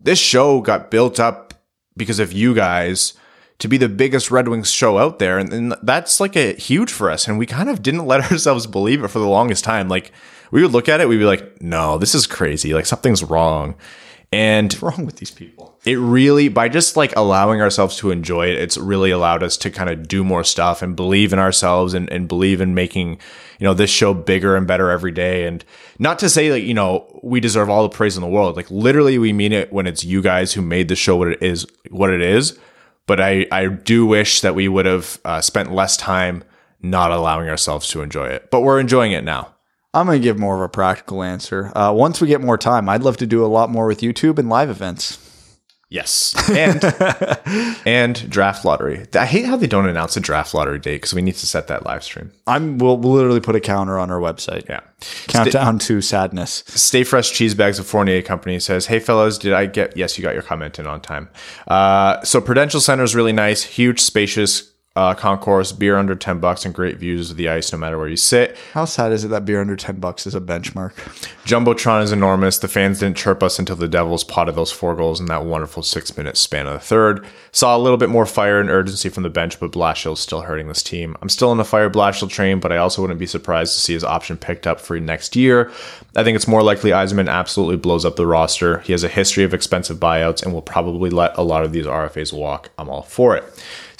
this 0.00 0.18
show 0.18 0.60
got 0.60 0.90
built 0.90 1.20
up 1.20 1.54
because 1.96 2.18
of 2.18 2.32
you 2.32 2.54
guys 2.54 3.14
to 3.62 3.68
be 3.68 3.76
the 3.76 3.88
biggest 3.88 4.32
Red 4.32 4.48
Wings 4.48 4.72
show 4.72 4.98
out 4.98 5.20
there, 5.20 5.38
and, 5.38 5.52
and 5.52 5.74
that's 5.84 6.18
like 6.18 6.34
a 6.34 6.54
huge 6.54 6.90
for 6.90 7.08
us. 7.08 7.28
And 7.28 7.38
we 7.38 7.46
kind 7.46 7.68
of 7.68 7.80
didn't 7.80 8.06
let 8.06 8.30
ourselves 8.30 8.66
believe 8.66 9.04
it 9.04 9.08
for 9.08 9.20
the 9.20 9.28
longest 9.28 9.62
time. 9.62 9.88
Like 9.88 10.10
we 10.50 10.62
would 10.62 10.72
look 10.72 10.88
at 10.88 11.00
it, 11.00 11.08
we'd 11.08 11.18
be 11.18 11.24
like, 11.24 11.62
"No, 11.62 11.96
this 11.96 12.14
is 12.14 12.26
crazy. 12.26 12.74
Like 12.74 12.86
something's 12.86 13.22
wrong." 13.22 13.76
And 14.32 14.72
What's 14.72 14.82
wrong 14.82 15.06
with 15.06 15.16
these 15.16 15.30
people? 15.30 15.72
it 15.84 15.96
really 15.96 16.48
by 16.48 16.68
just 16.68 16.96
like 16.96 17.14
allowing 17.16 17.60
ourselves 17.60 17.96
to 17.96 18.10
enjoy 18.10 18.46
it 18.46 18.56
it's 18.56 18.78
really 18.78 19.10
allowed 19.10 19.42
us 19.42 19.56
to 19.56 19.70
kind 19.70 19.90
of 19.90 20.06
do 20.06 20.22
more 20.22 20.44
stuff 20.44 20.80
and 20.80 20.94
believe 20.94 21.32
in 21.32 21.38
ourselves 21.38 21.92
and, 21.92 22.08
and 22.10 22.28
believe 22.28 22.60
in 22.60 22.72
making 22.72 23.18
you 23.58 23.64
know 23.64 23.74
this 23.74 23.90
show 23.90 24.14
bigger 24.14 24.56
and 24.56 24.66
better 24.66 24.90
every 24.90 25.10
day 25.10 25.44
and 25.44 25.64
not 25.98 26.18
to 26.20 26.28
say 26.28 26.52
like 26.52 26.62
you 26.62 26.72
know 26.72 27.20
we 27.22 27.40
deserve 27.40 27.68
all 27.68 27.82
the 27.82 27.94
praise 27.94 28.16
in 28.16 28.22
the 28.22 28.28
world 28.28 28.56
like 28.56 28.70
literally 28.70 29.18
we 29.18 29.32
mean 29.32 29.52
it 29.52 29.72
when 29.72 29.86
it's 29.86 30.04
you 30.04 30.22
guys 30.22 30.52
who 30.52 30.62
made 30.62 30.88
the 30.88 30.96
show 30.96 31.16
what 31.16 31.28
it 31.28 31.42
is 31.42 31.66
what 31.90 32.10
it 32.10 32.22
is 32.22 32.58
but 33.06 33.20
i 33.20 33.46
i 33.50 33.66
do 33.66 34.06
wish 34.06 34.40
that 34.40 34.54
we 34.54 34.68
would 34.68 34.86
have 34.86 35.20
uh, 35.24 35.40
spent 35.40 35.72
less 35.72 35.96
time 35.96 36.44
not 36.80 37.12
allowing 37.12 37.48
ourselves 37.48 37.88
to 37.88 38.02
enjoy 38.02 38.26
it 38.26 38.50
but 38.50 38.60
we're 38.60 38.80
enjoying 38.80 39.12
it 39.12 39.24
now 39.24 39.52
I'm 39.94 40.06
going 40.06 40.18
to 40.18 40.24
give 40.24 40.38
more 40.38 40.54
of 40.54 40.62
a 40.62 40.70
practical 40.70 41.22
answer. 41.22 41.70
Uh, 41.76 41.92
once 41.92 42.18
we 42.18 42.26
get 42.26 42.40
more 42.40 42.56
time, 42.56 42.88
I'd 42.88 43.02
love 43.02 43.18
to 43.18 43.26
do 43.26 43.44
a 43.44 43.46
lot 43.46 43.68
more 43.68 43.86
with 43.86 44.00
YouTube 44.00 44.38
and 44.38 44.48
live 44.48 44.70
events. 44.70 45.18
Yes, 45.92 46.34
and 46.50 46.82
and 47.86 48.30
draft 48.30 48.64
lottery. 48.64 49.06
I 49.12 49.26
hate 49.26 49.44
how 49.44 49.56
they 49.56 49.66
don't 49.66 49.86
announce 49.86 50.16
a 50.16 50.20
draft 50.20 50.54
lottery 50.54 50.78
date 50.78 50.96
because 50.96 51.12
we 51.12 51.20
need 51.20 51.34
to 51.34 51.46
set 51.46 51.68
that 51.68 51.84
live 51.84 52.02
stream. 52.02 52.32
I'm 52.46 52.78
we'll, 52.78 52.96
we'll 52.96 53.12
literally 53.12 53.40
put 53.40 53.56
a 53.56 53.60
counter 53.60 53.98
on 53.98 54.10
our 54.10 54.18
website. 54.18 54.66
Yeah. 54.70 54.80
Countdown 55.28 55.78
to 55.80 56.00
sadness. 56.00 56.64
Stay 56.66 57.04
Fresh 57.04 57.32
Cheese 57.32 57.54
Bags 57.54 57.78
of 57.78 57.86
Fournier 57.86 58.22
Company 58.22 58.58
says, 58.58 58.86
Hey 58.86 59.00
fellas, 59.00 59.36
did 59.36 59.52
I 59.52 59.66
get 59.66 59.94
yes, 59.94 60.16
you 60.16 60.22
got 60.22 60.32
your 60.32 60.42
comment 60.42 60.78
in 60.78 60.86
on 60.86 61.02
time. 61.02 61.28
Uh, 61.68 62.22
so 62.22 62.40
Prudential 62.40 62.80
Center 62.80 63.04
is 63.04 63.14
really 63.14 63.34
nice, 63.34 63.62
huge, 63.62 64.00
spacious 64.00 64.71
uh, 64.94 65.14
concourse, 65.14 65.72
beer 65.72 65.96
under 65.96 66.14
ten 66.14 66.38
bucks, 66.38 66.64
and 66.64 66.74
great 66.74 66.98
views 66.98 67.30
of 67.30 67.36
the 67.36 67.48
ice 67.48 67.72
no 67.72 67.78
matter 67.78 67.98
where 67.98 68.08
you 68.08 68.16
sit. 68.16 68.56
How 68.72 68.84
sad 68.84 69.12
is 69.12 69.24
it 69.24 69.28
that 69.28 69.44
beer 69.44 69.60
under 69.60 69.76
10 69.76 69.96
bucks 69.96 70.26
is 70.26 70.34
a 70.34 70.40
benchmark? 70.40 70.92
Jumbotron 71.44 72.02
is 72.02 72.12
enormous. 72.12 72.58
The 72.58 72.68
fans 72.68 73.00
didn't 73.00 73.16
chirp 73.16 73.42
us 73.42 73.58
until 73.58 73.76
the 73.76 73.88
Devils 73.88 74.24
potted 74.24 74.54
those 74.54 74.70
four 74.70 74.94
goals 74.94 75.20
in 75.20 75.26
that 75.26 75.44
wonderful 75.44 75.82
six 75.82 76.16
minute 76.16 76.36
span 76.36 76.66
of 76.66 76.74
the 76.74 76.78
third. 76.78 77.26
Saw 77.52 77.76
a 77.76 77.78
little 77.78 77.96
bit 77.96 78.08
more 78.08 78.26
fire 78.26 78.60
and 78.60 78.70
urgency 78.70 79.08
from 79.08 79.22
the 79.22 79.30
bench, 79.30 79.58
but 79.58 79.72
Blashill's 79.72 80.20
still 80.20 80.42
hurting 80.42 80.68
this 80.68 80.82
team. 80.82 81.16
I'm 81.22 81.28
still 81.28 81.50
on 81.50 81.56
the 81.56 81.64
fire 81.64 81.90
Blashill 81.90 82.28
train, 82.28 82.60
but 82.60 82.72
I 82.72 82.76
also 82.76 83.02
wouldn't 83.02 83.20
be 83.20 83.26
surprised 83.26 83.74
to 83.74 83.80
see 83.80 83.94
his 83.94 84.04
option 84.04 84.36
picked 84.36 84.66
up 84.66 84.80
for 84.80 84.98
next 85.00 85.36
year. 85.36 85.70
I 86.16 86.24
think 86.24 86.36
it's 86.36 86.48
more 86.48 86.62
likely 86.62 86.90
Yzerman 86.90 87.30
absolutely 87.30 87.76
blows 87.76 88.04
up 88.04 88.16
the 88.16 88.26
roster. 88.26 88.80
He 88.80 88.92
has 88.92 89.04
a 89.04 89.08
history 89.08 89.44
of 89.44 89.54
expensive 89.54 89.98
buyouts 89.98 90.42
and 90.42 90.52
will 90.52 90.62
probably 90.62 91.10
let 91.10 91.36
a 91.38 91.42
lot 91.42 91.64
of 91.64 91.72
these 91.72 91.86
RFAs 91.86 92.32
walk. 92.32 92.70
I'm 92.78 92.88
all 92.88 93.02
for 93.02 93.36
it. 93.36 93.44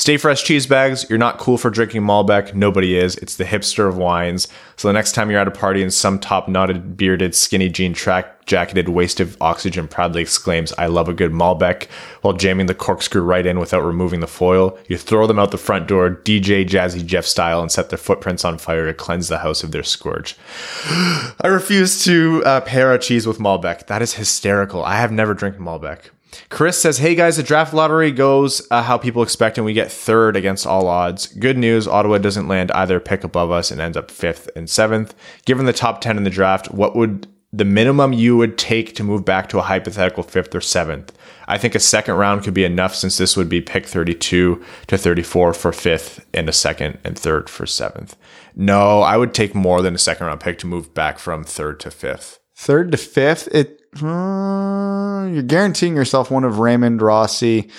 Stay 0.02 0.16
fresh 0.16 0.42
cheese 0.42 0.66
bags. 0.66 1.08
You're 1.08 1.16
not 1.16 1.38
cool 1.38 1.56
for 1.56 1.70
drinking 1.70 2.02
Malbec. 2.02 2.54
Nobody 2.54 2.98
is. 2.98 3.14
It's 3.18 3.36
the 3.36 3.44
hipster 3.44 3.88
of 3.88 3.96
wines. 3.96 4.48
So 4.74 4.88
the 4.88 4.92
next 4.92 5.12
time 5.12 5.30
you're 5.30 5.38
at 5.38 5.46
a 5.46 5.52
party 5.52 5.80
and 5.80 5.94
some 5.94 6.18
top 6.18 6.48
knotted, 6.48 6.96
bearded, 6.96 7.36
skinny 7.36 7.68
jean 7.68 7.94
track 7.94 8.44
jacketed 8.44 8.88
waste 8.88 9.20
of 9.20 9.40
oxygen 9.40 9.86
proudly 9.86 10.20
exclaims, 10.20 10.72
I 10.76 10.86
love 10.86 11.08
a 11.08 11.14
good 11.14 11.30
Malbec, 11.30 11.88
while 12.22 12.34
jamming 12.34 12.66
the 12.66 12.74
corkscrew 12.74 13.22
right 13.22 13.46
in 13.46 13.60
without 13.60 13.84
removing 13.84 14.18
the 14.18 14.26
foil, 14.26 14.76
you 14.88 14.98
throw 14.98 15.28
them 15.28 15.38
out 15.38 15.52
the 15.52 15.56
front 15.56 15.86
door, 15.86 16.10
DJ 16.10 16.66
Jazzy 16.66 17.06
Jeff 17.06 17.24
style, 17.24 17.62
and 17.62 17.70
set 17.70 17.90
their 17.90 17.96
footprints 17.96 18.44
on 18.44 18.58
fire 18.58 18.86
to 18.86 18.94
cleanse 18.94 19.28
the 19.28 19.38
house 19.38 19.62
of 19.62 19.70
their 19.70 19.84
scourge. 19.84 20.36
I 20.84 21.46
refuse 21.46 22.02
to 22.06 22.42
uh, 22.44 22.60
pair 22.62 22.92
a 22.92 22.98
cheese 22.98 23.24
with 23.24 23.38
Malbec. 23.38 23.86
That 23.86 24.02
is 24.02 24.14
hysterical. 24.14 24.84
I 24.84 24.96
have 24.96 25.12
never 25.12 25.32
drank 25.32 25.58
Malbec. 25.58 26.10
Chris 26.48 26.80
says, 26.80 26.98
Hey 26.98 27.14
guys, 27.14 27.36
the 27.36 27.42
draft 27.42 27.74
lottery 27.74 28.10
goes 28.10 28.66
uh, 28.70 28.82
how 28.82 28.98
people 28.98 29.22
expect, 29.22 29.58
and 29.58 29.64
we 29.64 29.72
get 29.72 29.90
third 29.90 30.36
against 30.36 30.66
all 30.66 30.88
odds. 30.88 31.26
Good 31.26 31.58
news 31.58 31.86
Ottawa 31.86 32.18
doesn't 32.18 32.48
land 32.48 32.70
either 32.72 33.00
pick 33.00 33.24
above 33.24 33.50
us 33.50 33.70
and 33.70 33.80
ends 33.80 33.96
up 33.96 34.10
fifth 34.10 34.48
and 34.56 34.68
seventh. 34.68 35.14
Given 35.44 35.66
the 35.66 35.72
top 35.72 36.00
10 36.00 36.16
in 36.16 36.24
the 36.24 36.30
draft, 36.30 36.72
what 36.72 36.96
would 36.96 37.26
the 37.52 37.64
minimum 37.66 38.14
you 38.14 38.36
would 38.36 38.56
take 38.56 38.94
to 38.94 39.04
move 39.04 39.24
back 39.26 39.48
to 39.50 39.58
a 39.58 39.62
hypothetical 39.62 40.22
fifth 40.22 40.54
or 40.54 40.60
seventh? 40.60 41.12
I 41.46 41.58
think 41.58 41.74
a 41.74 41.80
second 41.80 42.14
round 42.14 42.44
could 42.44 42.54
be 42.54 42.64
enough 42.64 42.94
since 42.94 43.18
this 43.18 43.36
would 43.36 43.48
be 43.48 43.60
pick 43.60 43.86
32 43.86 44.62
to 44.86 44.98
34 44.98 45.52
for 45.52 45.72
fifth 45.72 46.24
and 46.32 46.48
a 46.48 46.52
second 46.52 46.98
and 47.04 47.18
third 47.18 47.50
for 47.50 47.66
seventh. 47.66 48.16
No, 48.56 49.00
I 49.00 49.18
would 49.18 49.34
take 49.34 49.54
more 49.54 49.82
than 49.82 49.94
a 49.94 49.98
second 49.98 50.26
round 50.26 50.40
pick 50.40 50.58
to 50.60 50.66
move 50.66 50.94
back 50.94 51.18
from 51.18 51.44
third 51.44 51.78
to 51.80 51.90
fifth. 51.90 52.38
Third 52.54 52.92
to 52.92 52.98
fifth, 52.98 53.48
it 53.48 53.81
uh, 54.00 55.28
you're 55.30 55.42
guaranteeing 55.42 55.96
yourself 55.96 56.30
one 56.30 56.44
of 56.44 56.58
Raymond, 56.58 57.02
Rossi, 57.02 57.70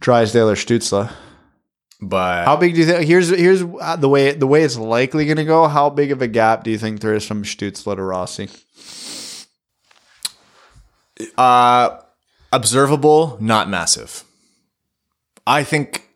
Drysdale, 0.00 0.50
or 0.50 0.54
Stützle. 0.54 1.10
But 2.00 2.44
How 2.44 2.56
big 2.56 2.74
do 2.74 2.80
you 2.80 2.86
think? 2.86 3.06
Here's 3.06 3.28
here's 3.28 3.62
uh, 3.62 3.96
the 3.96 4.08
way 4.08 4.32
the 4.32 4.46
way 4.46 4.64
it's 4.64 4.76
likely 4.76 5.24
going 5.24 5.36
to 5.36 5.44
go. 5.44 5.68
How 5.68 5.88
big 5.88 6.10
of 6.10 6.20
a 6.20 6.26
gap 6.26 6.64
do 6.64 6.70
you 6.70 6.78
think 6.78 7.00
there 7.00 7.14
is 7.14 7.24
from 7.24 7.44
Stützle 7.44 7.94
to 7.94 8.02
Rossi? 8.02 8.48
Uh, 11.38 12.00
observable, 12.52 13.38
not 13.40 13.68
massive. 13.68 14.24
I 15.46 15.62
think 15.62 16.08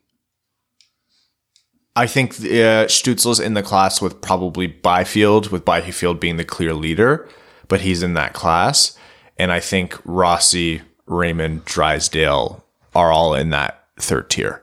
I 1.95 2.07
think 2.07 2.33
uh, 2.41 2.87
Stützle's 2.91 3.41
in 3.41 3.55
the 3.55 3.63
class 3.63 4.03
with 4.03 4.21
probably 4.21 4.67
Byfield, 4.67 5.51
with 5.51 5.65
Byfield 5.65 6.19
being 6.21 6.37
the 6.37 6.45
clear 6.45 6.75
leader, 6.75 7.29
but 7.69 7.81
he's 7.83 8.03
in 8.03 8.15
that 8.15 8.35
class. 8.35 8.99
And 9.39 9.53
I 9.53 9.61
think 9.61 9.99
Rossi, 10.05 10.83
Raymond, 11.07 11.65
Drysdale 11.65 12.65
are 12.95 13.13
all 13.13 13.35
in 13.35 13.51
that 13.51 13.85
third 13.99 14.31
tier. 14.31 14.63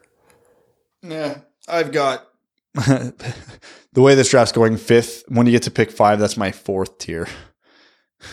Yeah, 1.02 1.40
I've 1.68 1.92
got 1.92 2.28
the 2.74 3.14
way 3.96 4.16
this 4.16 4.30
draft's 4.30 4.52
going. 4.52 4.78
Fifth, 4.78 5.24
when 5.28 5.46
you 5.46 5.52
get 5.52 5.64
to 5.64 5.72
pick 5.72 5.92
five, 5.92 6.20
that's 6.20 6.38
my 6.38 6.52
fourth 6.52 6.98
tier. 6.98 7.28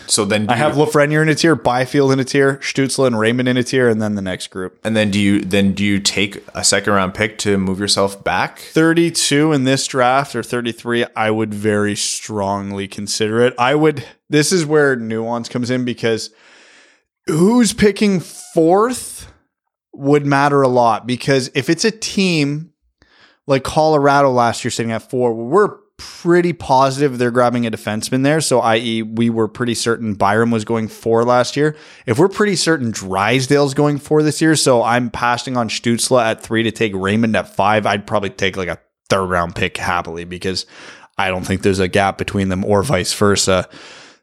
So 0.07 0.25
then 0.25 0.45
do 0.45 0.53
I 0.53 0.57
have 0.57 0.75
you- 0.77 0.83
Lafreniere 0.83 1.21
in 1.21 1.29
a 1.29 1.35
tier, 1.35 1.55
Byfield 1.55 2.11
in 2.11 2.19
a 2.19 2.23
tier, 2.23 2.57
Stützle 2.61 3.07
and 3.07 3.19
Raymond 3.19 3.47
in 3.49 3.57
a 3.57 3.63
tier, 3.63 3.87
and 3.89 4.01
then 4.01 4.15
the 4.15 4.21
next 4.21 4.47
group. 4.47 4.79
and 4.83 4.95
then 4.95 5.11
do 5.11 5.19
you 5.19 5.41
then 5.41 5.73
do 5.73 5.83
you 5.83 5.99
take 5.99 6.43
a 6.53 6.63
second 6.63 6.93
round 6.93 7.13
pick 7.13 7.37
to 7.39 7.57
move 7.57 7.79
yourself 7.79 8.23
back? 8.23 8.59
32 8.59 9.51
in 9.53 9.63
this 9.63 9.87
draft 9.87 10.35
or 10.35 10.43
33, 10.43 11.05
I 11.15 11.31
would 11.31 11.53
very 11.53 11.95
strongly 11.95 12.87
consider 12.87 13.41
it. 13.41 13.53
I 13.57 13.75
would, 13.75 14.05
this 14.29 14.51
is 14.51 14.65
where 14.65 14.95
nuance 14.95 15.49
comes 15.49 15.69
in 15.69 15.85
because 15.85 16.29
who's 17.27 17.73
picking 17.73 18.19
fourth 18.19 19.31
would 19.93 20.25
matter 20.25 20.61
a 20.61 20.67
lot 20.67 21.05
because 21.05 21.51
if 21.53 21.69
it's 21.69 21.85
a 21.85 21.91
team 21.91 22.71
like 23.47 23.63
Colorado 23.63 24.31
last 24.31 24.63
year 24.63 24.71
sitting 24.71 24.91
at 24.91 25.09
four, 25.09 25.33
we're 25.33 25.77
pretty 26.01 26.51
positive 26.51 27.17
they're 27.17 27.29
grabbing 27.29 27.67
a 27.67 27.71
defenseman 27.71 28.23
there. 28.23 28.41
So, 28.41 28.59
i.e., 28.61 29.03
we 29.03 29.29
were 29.29 29.47
pretty 29.47 29.75
certain 29.75 30.15
Byram 30.15 30.49
was 30.49 30.65
going 30.65 30.87
four 30.87 31.23
last 31.23 31.55
year. 31.55 31.75
If 32.07 32.17
we're 32.17 32.27
pretty 32.27 32.55
certain 32.55 32.91
Drysdale's 32.91 33.75
going 33.75 33.99
four 33.99 34.23
this 34.23 34.41
year, 34.41 34.55
so 34.55 34.81
I'm 34.81 35.11
passing 35.11 35.57
on 35.57 35.69
Stützle 35.69 36.21
at 36.21 36.41
three 36.41 36.63
to 36.63 36.71
take 36.71 36.93
Raymond 36.95 37.35
at 37.35 37.55
five, 37.55 37.85
I'd 37.85 38.07
probably 38.07 38.31
take 38.31 38.57
like 38.57 38.67
a 38.67 38.79
third 39.09 39.27
round 39.27 39.55
pick 39.55 39.77
happily 39.77 40.25
because 40.25 40.65
I 41.17 41.29
don't 41.29 41.45
think 41.45 41.61
there's 41.61 41.79
a 41.79 41.87
gap 41.87 42.17
between 42.17 42.49
them 42.49 42.65
or 42.65 42.81
vice 42.81 43.13
versa. 43.13 43.69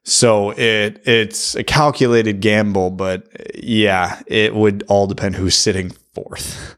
So 0.02 0.50
it 0.50 1.02
it's 1.06 1.54
a 1.54 1.62
calculated 1.62 2.40
gamble, 2.40 2.90
but 2.90 3.28
yeah, 3.54 4.20
it 4.26 4.54
would 4.54 4.82
all 4.88 5.06
depend 5.06 5.36
who's 5.36 5.54
sitting 5.54 5.90
fourth. 6.14 6.76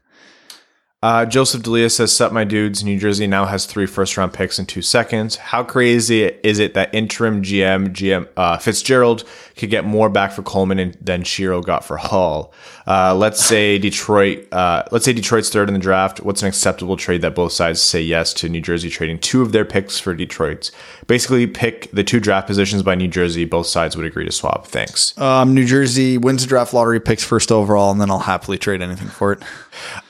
Uh, 1.03 1.25
Joseph 1.25 1.63
Delia 1.63 1.89
says, 1.89 2.15
Sup, 2.15 2.31
my 2.31 2.43
dudes. 2.43 2.83
New 2.83 2.99
Jersey 2.99 3.25
now 3.25 3.45
has 3.45 3.65
three 3.65 3.87
first 3.87 4.17
round 4.17 4.33
picks 4.33 4.59
in 4.59 4.67
two 4.67 4.83
seconds. 4.83 5.35
How 5.35 5.63
crazy 5.63 6.25
is 6.25 6.59
it 6.59 6.75
that 6.75 6.93
interim 6.93 7.41
GM, 7.41 7.89
GM 7.89 8.27
uh, 8.37 8.59
Fitzgerald 8.59 9.23
could 9.61 9.69
get 9.69 9.85
more 9.85 10.09
back 10.09 10.33
for 10.33 10.43
Coleman 10.43 10.77
and, 10.77 10.97
than 10.99 11.23
Shiro 11.23 11.61
got 11.61 11.85
for 11.85 11.95
Hall? 11.95 12.53
Uh, 12.85 13.15
let's 13.15 13.41
say 13.41 13.77
Detroit, 13.77 14.51
uh, 14.51 14.83
let's 14.91 15.05
say 15.05 15.13
Detroit's 15.13 15.49
third 15.49 15.69
in 15.69 15.73
the 15.73 15.79
draft. 15.79 16.19
What's 16.19 16.41
an 16.41 16.49
acceptable 16.49 16.97
trade 16.97 17.21
that 17.21 17.33
both 17.33 17.53
sides 17.53 17.81
say 17.81 18.01
yes 18.01 18.33
to 18.33 18.49
New 18.49 18.59
Jersey 18.59 18.89
trading 18.89 19.19
two 19.19 19.41
of 19.41 19.53
their 19.53 19.63
picks 19.63 19.99
for 19.99 20.13
Detroit's? 20.13 20.71
Basically, 21.07 21.47
pick 21.47 21.89
the 21.91 22.03
two 22.03 22.19
draft 22.19 22.47
positions 22.47 22.83
by 22.83 22.95
New 22.95 23.07
Jersey. 23.07 23.45
Both 23.45 23.67
sides 23.67 23.95
would 23.95 24.05
agree 24.05 24.25
to 24.25 24.31
swap. 24.31 24.67
Thanks. 24.67 25.17
Um, 25.17 25.53
New 25.53 25.65
Jersey 25.65 26.17
wins 26.17 26.41
the 26.41 26.49
draft 26.49 26.73
lottery, 26.73 26.99
picks 26.99 27.23
first 27.23 27.51
overall, 27.51 27.91
and 27.91 28.01
then 28.01 28.11
I'll 28.11 28.19
happily 28.19 28.57
trade 28.57 28.81
anything 28.81 29.07
for 29.07 29.31
it. 29.31 29.41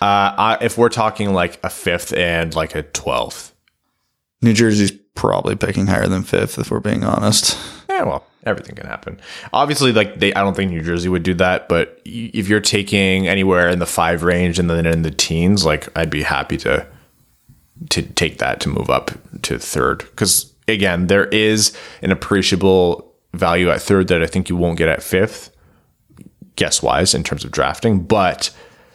Uh, 0.01 0.33
I, 0.37 0.57
if 0.61 0.77
we're 0.77 0.89
talking 0.89 1.33
like 1.33 1.59
a 1.63 1.69
fifth 1.69 2.13
and 2.13 2.55
like 2.55 2.73
a 2.73 2.83
twelfth, 2.83 3.53
New 4.41 4.53
Jersey's 4.53 4.91
probably 5.13 5.55
picking 5.55 5.87
higher 5.87 6.07
than 6.07 6.23
fifth, 6.23 6.57
if 6.57 6.71
we're 6.71 6.79
being 6.79 7.03
honest. 7.03 7.57
Yeah, 7.89 8.03
well, 8.03 8.25
everything 8.45 8.75
can 8.75 8.87
happen. 8.87 9.19
Obviously, 9.53 9.91
like 9.91 10.19
they, 10.19 10.33
I 10.33 10.41
don't 10.41 10.55
think 10.55 10.71
New 10.71 10.81
Jersey 10.81 11.09
would 11.09 11.23
do 11.23 11.33
that. 11.35 11.69
But 11.69 12.01
if 12.05 12.47
you're 12.47 12.59
taking 12.59 13.27
anywhere 13.27 13.69
in 13.69 13.79
the 13.79 13.85
five 13.85 14.23
range 14.23 14.59
and 14.59 14.69
then 14.69 14.85
in 14.85 15.01
the 15.01 15.11
teens, 15.11 15.65
like 15.65 15.87
I'd 15.97 16.09
be 16.09 16.23
happy 16.23 16.57
to 16.57 16.85
to 17.89 18.01
take 18.01 18.37
that 18.37 18.59
to 18.61 18.69
move 18.69 18.89
up 18.89 19.11
to 19.43 19.57
third. 19.57 19.99
Because 19.99 20.51
again, 20.67 21.07
there 21.07 21.25
is 21.25 21.75
an 22.01 22.11
appreciable 22.11 23.13
value 23.33 23.69
at 23.69 23.81
third 23.81 24.07
that 24.09 24.21
I 24.21 24.27
think 24.27 24.49
you 24.49 24.55
won't 24.55 24.77
get 24.77 24.89
at 24.89 25.01
fifth, 25.01 25.55
guess 26.55 26.83
wise 26.83 27.13
in 27.13 27.23
terms 27.23 27.43
of 27.43 27.51
drafting, 27.51 28.01
but 28.01 28.51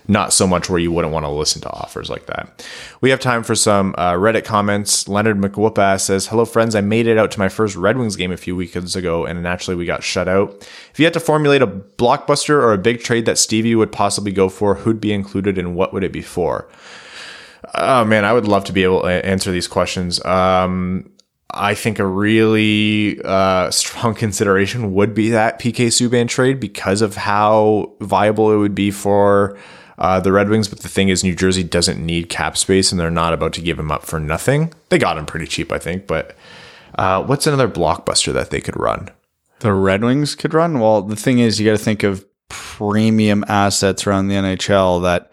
not 0.08 0.32
so 0.32 0.46
much 0.46 0.70
where 0.70 0.78
you 0.78 0.92
wouldn't 0.92 1.12
want 1.12 1.24
to 1.24 1.30
listen 1.30 1.60
to 1.62 1.70
offers 1.70 2.08
like 2.08 2.26
that. 2.26 2.66
We 3.00 3.10
have 3.10 3.20
time 3.20 3.42
for 3.42 3.54
some 3.54 3.94
uh, 3.98 4.12
Reddit 4.12 4.44
comments. 4.44 5.08
Leonard 5.08 5.38
McWhoopass 5.38 6.00
says, 6.00 6.26
Hello, 6.26 6.44
friends. 6.44 6.74
I 6.74 6.80
made 6.80 7.06
it 7.06 7.18
out 7.18 7.30
to 7.32 7.38
my 7.38 7.48
first 7.48 7.76
Red 7.76 7.98
Wings 7.98 8.16
game 8.16 8.32
a 8.32 8.36
few 8.36 8.54
weekends 8.54 8.94
ago, 8.94 9.24
and 9.26 9.42
naturally 9.42 9.76
we 9.76 9.84
got 9.84 10.02
shut 10.04 10.28
out. 10.28 10.66
If 10.92 10.98
you 10.98 11.04
had 11.04 11.14
to 11.14 11.20
formulate 11.20 11.62
a 11.62 11.66
blockbuster 11.66 12.50
or 12.50 12.72
a 12.72 12.78
big 12.78 13.00
trade 13.00 13.26
that 13.26 13.38
Stevie 13.38 13.74
would 13.74 13.92
possibly 13.92 14.32
go 14.32 14.48
for, 14.48 14.76
who'd 14.76 15.00
be 15.00 15.12
included 15.12 15.58
and 15.58 15.74
what 15.74 15.92
would 15.92 16.04
it 16.04 16.12
be 16.12 16.22
for? 16.22 16.68
Oh, 17.74 18.04
man, 18.04 18.24
I 18.24 18.32
would 18.32 18.46
love 18.46 18.64
to 18.64 18.72
be 18.72 18.84
able 18.84 19.02
to 19.02 19.26
answer 19.26 19.50
these 19.50 19.66
questions. 19.68 20.24
Um, 20.24 21.10
I 21.50 21.74
think 21.74 21.98
a 21.98 22.06
really 22.06 23.20
uh, 23.24 23.70
strong 23.70 24.14
consideration 24.16 24.94
would 24.94 25.14
be 25.14 25.30
that 25.30 25.58
PK 25.58 25.88
Subban 25.88 26.28
trade 26.28 26.60
because 26.60 27.02
of 27.02 27.16
how 27.16 27.94
viable 28.00 28.52
it 28.52 28.56
would 28.56 28.74
be 28.74 28.90
for 28.90 29.58
uh, 29.98 30.20
the 30.20 30.32
Red 30.32 30.48
Wings. 30.48 30.68
But 30.68 30.80
the 30.80 30.88
thing 30.88 31.08
is, 31.08 31.24
New 31.24 31.34
Jersey 31.34 31.62
doesn't 31.62 32.04
need 32.04 32.28
cap 32.28 32.56
space, 32.56 32.90
and 32.90 33.00
they're 33.00 33.10
not 33.10 33.32
about 33.32 33.52
to 33.54 33.60
give 33.60 33.78
him 33.78 33.90
up 33.90 34.04
for 34.04 34.20
nothing. 34.20 34.72
They 34.88 34.98
got 34.98 35.18
him 35.18 35.26
pretty 35.26 35.46
cheap, 35.46 35.72
I 35.72 35.78
think. 35.78 36.06
But 36.06 36.36
uh, 36.96 37.22
what's 37.24 37.46
another 37.46 37.68
blockbuster 37.68 38.32
that 38.32 38.50
they 38.50 38.60
could 38.60 38.78
run? 38.78 39.10
The 39.60 39.72
Red 39.72 40.04
Wings 40.04 40.34
could 40.34 40.54
run. 40.54 40.80
Well, 40.80 41.02
the 41.02 41.16
thing 41.16 41.38
is, 41.38 41.58
you 41.58 41.66
got 41.66 41.78
to 41.78 41.84
think 41.84 42.02
of 42.02 42.24
premium 42.48 43.44
assets 43.48 44.06
around 44.06 44.28
the 44.28 44.34
NHL 44.34 45.02
that 45.02 45.30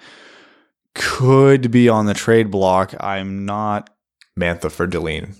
could 0.95 1.71
be 1.71 1.89
on 1.89 2.05
the 2.05 2.13
trade 2.13 2.51
block. 2.51 2.93
I'm 2.99 3.45
not. 3.45 3.89
Mantha 4.39 4.71
for 4.71 4.87
Dahlin. 4.87 5.35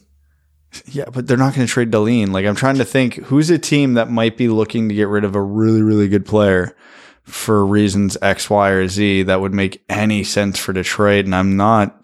Yeah, 0.86 1.05
but 1.11 1.28
they're 1.28 1.38
not 1.38 1.53
going 1.55 1.67
to 1.67 1.71
trade 1.71 1.91
Dahlin. 1.91 2.32
Like 2.32 2.45
I'm 2.45 2.55
trying 2.55 2.78
to 2.78 2.86
think 2.86 3.15
who's 3.26 3.49
a 3.49 3.59
team 3.59 3.93
that 3.93 4.09
might 4.09 4.38
be 4.38 4.47
looking 4.47 4.89
to 4.89 4.95
get 4.95 5.07
rid 5.07 5.24
of 5.24 5.36
a 5.36 5.41
really, 5.41 5.82
really 5.82 6.07
good 6.07 6.26
player 6.26 6.76
for 7.24 7.65
reasons 7.65 8.17
X, 8.21 8.49
Y, 8.49 8.69
or 8.69 8.88
Z 8.88 9.24
that 9.24 9.41
would 9.41 9.53
make 9.53 9.84
any 9.89 10.24
sense 10.24 10.59
for 10.59 10.74
Detroit. 10.74 11.26
And 11.26 11.36
I'm 11.36 11.57
not 11.57 12.03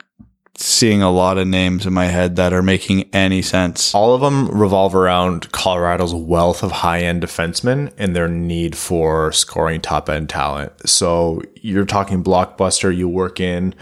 seeing 0.56 1.02
a 1.02 1.12
lot 1.12 1.38
of 1.38 1.48
names 1.48 1.86
in 1.86 1.94
my 1.94 2.06
head 2.06 2.36
that 2.36 2.52
are 2.52 2.62
making 2.62 3.10
any 3.14 3.42
sense. 3.42 3.96
All 3.96 4.14
of 4.14 4.22
them 4.22 4.50
revolve 4.50 4.94
around 4.94 5.52
Colorado's 5.54 6.14
wealth 6.14 6.64
of 6.64 6.72
high 6.72 7.00
end 7.00 7.24
defensemen 7.24 7.94
and 7.98 8.16
their 8.16 8.28
need 8.28 8.76
for 8.76 9.32
scoring 9.32 9.80
top 9.80 10.10
end 10.10 10.30
talent. 10.30 10.74
So 10.88 11.42
you're 11.56 11.86
talking 11.86 12.24
blockbuster, 12.24 12.96
you 12.96 13.08
work 13.08 13.40
in 13.40 13.74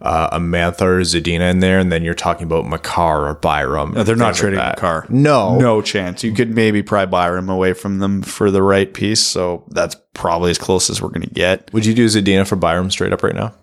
uh, 0.00 0.28
a 0.32 0.38
Mantha 0.38 0.82
or 0.82 1.00
Zadina 1.00 1.50
in 1.50 1.60
there, 1.60 1.78
and 1.78 1.90
then 1.90 2.02
you're 2.04 2.14
talking 2.14 2.44
about 2.44 2.66
Makar 2.66 3.28
or 3.28 3.34
Byram. 3.34 3.92
No, 3.92 4.02
they're 4.02 4.16
not 4.16 4.28
like 4.32 4.36
trading 4.36 4.58
that. 4.58 4.76
car. 4.76 5.06
No. 5.08 5.58
No 5.58 5.82
chance. 5.82 6.22
You 6.22 6.32
could 6.32 6.54
maybe 6.54 6.82
pry 6.82 7.06
Byram 7.06 7.48
away 7.48 7.72
from 7.72 7.98
them 7.98 8.22
for 8.22 8.50
the 8.50 8.62
right 8.62 8.92
piece. 8.92 9.20
So 9.20 9.64
that's 9.68 9.96
probably 10.14 10.50
as 10.50 10.58
close 10.58 10.90
as 10.90 11.00
we're 11.00 11.08
going 11.08 11.22
to 11.22 11.30
get. 11.34 11.72
Would 11.72 11.86
you 11.86 11.94
do 11.94 12.06
Zadina 12.06 12.46
for 12.46 12.56
Byram 12.56 12.90
straight 12.90 13.12
up 13.12 13.22
right 13.22 13.34
now? 13.34 13.54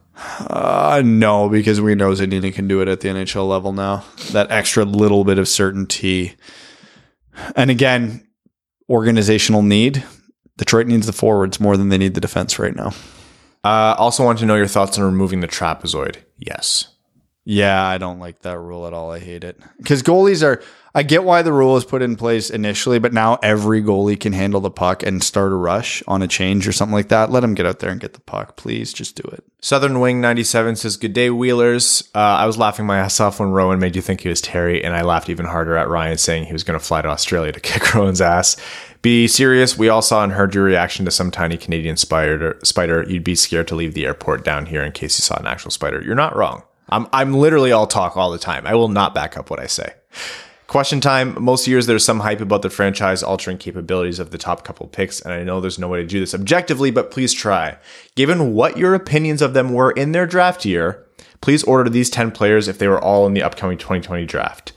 Uh, 0.48 1.02
no, 1.04 1.50
because 1.50 1.82
we 1.82 1.96
know 1.96 2.12
Zadina 2.12 2.54
can 2.54 2.68
do 2.68 2.82
it 2.82 2.88
at 2.88 3.02
the 3.02 3.08
NHL 3.10 3.48
level 3.48 3.74
now. 3.74 4.06
That 4.32 4.52
extra 4.52 4.86
little 4.86 5.24
bit 5.24 5.40
of 5.40 5.48
certainty. 5.48 6.36
And 7.56 7.72
again, 7.72 8.28
organizational 8.90 9.64
need. 9.64 10.04
Detroit 10.58 10.86
needs 10.86 11.08
the 11.08 11.14
forwards 11.14 11.60
more 11.60 11.78
than 11.78 11.90
they 11.90 11.98
need 11.98 12.14
the 12.14 12.22
defense 12.22 12.60
right 12.60 12.76
now. 12.76 12.92
Uh, 13.64 13.96
also 13.98 14.24
want 14.24 14.40
to 14.40 14.46
know 14.46 14.56
your 14.56 14.68
thoughts 14.68 14.98
on 14.98 15.06
removing 15.06 15.40
the 15.40 15.48
trapezoid. 15.48 16.18
Yes. 16.38 16.90
Yeah, 17.46 17.86
I 17.86 17.98
don't 17.98 18.20
like 18.20 18.40
that 18.40 18.58
rule 18.58 18.88
at 18.88 18.94
all. 18.94 19.12
I 19.12 19.20
hate 19.20 19.44
it. 19.44 19.60
Because 19.78 20.02
goalies 20.02 20.46
are, 20.46 20.64
I 20.96 21.04
get 21.04 21.26
why 21.26 21.42
the 21.42 21.52
rule 21.52 21.74
was 21.74 21.84
put 21.84 22.02
in 22.02 22.16
place 22.16 22.50
initially, 22.50 23.00
but 23.00 23.12
now 23.12 23.38
every 23.44 23.82
goalie 23.82 24.18
can 24.18 24.32
handle 24.32 24.62
the 24.62 24.72
puck 24.72 25.04
and 25.04 25.22
start 25.22 25.52
a 25.52 25.56
rush 25.56 26.02
on 26.08 26.22
a 26.22 26.28
change 26.28 26.68
or 26.68 26.72
something 26.72 26.94
like 26.94 27.10
that. 27.10 27.32
Let 27.32 27.42
them 27.42 27.54
get 27.54 27.66
out 27.66 27.80
there 27.80 27.90
and 27.90 28.00
get 28.00 28.14
the 28.14 28.22
puck. 28.22 28.56
Please 28.56 28.94
just 28.94 29.22
do 29.22 29.28
it. 29.30 29.44
Southern 29.60 30.00
Wing 30.00 30.22
97 30.22 30.78
says, 30.78 30.96
Good 30.96 31.12
day, 31.12 31.30
Wheelers. 31.30 32.10
Uh, 32.16 32.20
I 32.20 32.46
was 32.46 32.58
laughing 32.58 32.86
my 32.86 33.00
ass 33.00 33.20
off 33.20 33.42
when 33.42 33.50
Rowan 33.52 33.80
made 33.80 33.98
you 33.98 34.02
think 34.02 34.22
he 34.22 34.30
was 34.30 34.40
Terry, 34.40 34.82
and 34.84 34.96
I 34.96 35.02
laughed 35.02 35.30
even 35.30 35.46
harder 35.46 35.76
at 35.76 35.90
Ryan 35.90 36.18
saying 36.18 36.46
he 36.46 36.54
was 36.54 36.64
going 36.64 36.80
to 36.80 36.86
fly 36.86 37.02
to 37.02 37.10
Australia 37.10 37.52
to 37.52 37.60
kick 37.62 37.94
Rowan's 37.94 38.22
ass. 38.22 38.56
Be 39.04 39.28
serious. 39.28 39.78
We 39.78 39.90
all 39.90 40.02
saw 40.02 40.24
and 40.24 40.32
heard 40.32 40.56
your 40.56 40.64
reaction 40.64 41.04
to 41.04 41.12
some 41.12 41.30
tiny 41.30 41.58
Canadian 41.58 41.98
spider. 41.98 42.58
Spider, 42.64 43.04
you'd 43.06 43.26
be 43.26 43.36
scared 43.36 43.68
to 43.68 43.76
leave 43.76 43.94
the 43.94 44.06
airport 44.06 44.46
down 44.46 44.68
here 44.68 44.82
in 44.82 44.94
case 44.94 45.20
you 45.20 45.24
saw 45.24 45.38
an 45.38 45.46
actual 45.46 45.72
spider. 45.72 46.02
You're 46.02 46.16
not 46.16 46.38
wrong. 46.38 46.64
I'm 46.88 47.08
I'm 47.12 47.34
literally 47.34 47.74
all 47.74 47.86
talk 47.86 48.16
all 48.16 48.32
the 48.32 48.38
time. 48.38 48.66
I 48.66 48.76
will 48.76 48.88
not 48.88 49.14
back 49.14 49.36
up 49.36 49.50
what 49.50 49.60
I 49.60 49.68
say. 49.68 49.94
Question 50.68 51.02
time. 51.02 51.36
Most 51.38 51.68
years 51.68 51.86
there's 51.86 52.06
some 52.06 52.22
hype 52.22 52.40
about 52.40 52.62
the 52.62 52.70
franchise 52.70 53.22
altering 53.22 53.58
capabilities 53.58 54.20
of 54.20 54.32
the 54.32 54.38
top 54.38 54.64
couple 54.64 54.88
picks, 54.88 55.20
and 55.20 55.34
I 55.34 55.44
know 55.44 55.60
there's 55.60 55.78
no 55.78 55.90
way 55.90 56.02
to 56.02 56.08
do 56.08 56.22
this 56.22 56.34
objectively, 56.34 56.90
but 56.90 57.12
please 57.12 57.34
try. 57.34 57.78
Given 58.16 58.54
what 58.54 58.78
your 58.78 58.96
opinions 58.96 59.42
of 59.42 59.54
them 59.54 59.74
were 59.74 59.92
in 59.92 60.14
their 60.14 60.26
draft 60.26 60.64
year, 60.64 61.06
please 61.42 61.64
order 61.66 61.90
these 61.90 62.10
10 62.10 62.32
players 62.32 62.70
if 62.70 62.80
they 62.80 62.88
were 62.88 63.04
all 63.04 63.28
in 63.28 63.34
the 63.34 63.44
upcoming 63.44 63.78
2020 63.78 64.26
draft. 64.26 64.72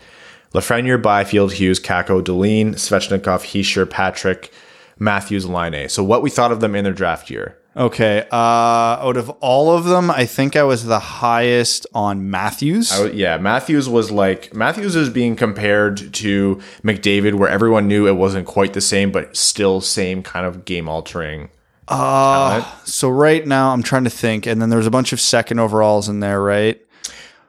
Lafreniere, 0.56 1.00
Byfield, 1.00 1.52
Hughes, 1.52 1.78
Kakko, 1.78 2.22
Dahlin, 2.22 2.74
Svechnikov, 2.74 3.44
Hischier, 3.44 3.88
Patrick, 3.88 4.50
Matthews, 4.98 5.46
Laine. 5.46 5.88
So 5.88 6.02
what 6.02 6.22
we 6.22 6.30
thought 6.30 6.50
of 6.50 6.60
them 6.60 6.74
in 6.74 6.84
their 6.84 6.94
draft 6.94 7.30
year. 7.30 7.58
Okay. 7.76 8.26
Uh, 8.32 8.96
out 9.04 9.18
of 9.18 9.28
all 9.40 9.76
of 9.76 9.84
them, 9.84 10.10
I 10.10 10.24
think 10.24 10.56
I 10.56 10.62
was 10.62 10.86
the 10.86 10.98
highest 10.98 11.86
on 11.92 12.30
Matthews. 12.30 12.90
I 12.90 13.08
yeah, 13.08 13.36
Matthews 13.36 13.86
was 13.86 14.10
like 14.10 14.54
Matthews 14.54 14.96
is 14.96 15.10
being 15.10 15.36
compared 15.36 16.14
to 16.14 16.58
McDavid, 16.82 17.34
where 17.34 17.50
everyone 17.50 17.86
knew 17.86 18.08
it 18.08 18.16
wasn't 18.16 18.46
quite 18.46 18.72
the 18.72 18.80
same, 18.80 19.12
but 19.12 19.36
still 19.36 19.82
same 19.82 20.22
kind 20.22 20.46
of 20.46 20.64
game 20.64 20.88
altering. 20.88 21.50
Uh, 21.86 22.64
so 22.84 23.10
right 23.10 23.46
now 23.46 23.72
I'm 23.72 23.82
trying 23.82 24.04
to 24.04 24.10
think, 24.10 24.46
and 24.46 24.60
then 24.60 24.70
there's 24.70 24.86
a 24.86 24.90
bunch 24.90 25.12
of 25.12 25.20
second 25.20 25.58
overalls 25.58 26.08
in 26.08 26.20
there, 26.20 26.40
right? 26.40 26.80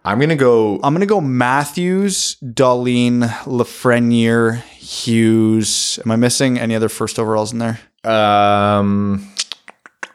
I'm 0.07 0.19
gonna 0.19 0.37
go. 0.37 0.79
I'm 0.83 0.93
gonna 0.93 1.05
go 1.05 1.19
Matthews, 1.19 2.37
Dahlin, 2.41 3.27
Lafreniere, 3.43 4.61
Hughes. 4.61 5.99
Am 6.05 6.11
I 6.11 6.15
missing 6.15 6.57
any 6.57 6.75
other 6.75 6.87
first 6.87 7.19
overalls 7.19 7.51
in 7.51 7.59
there? 7.59 7.77
Um, 8.05 9.29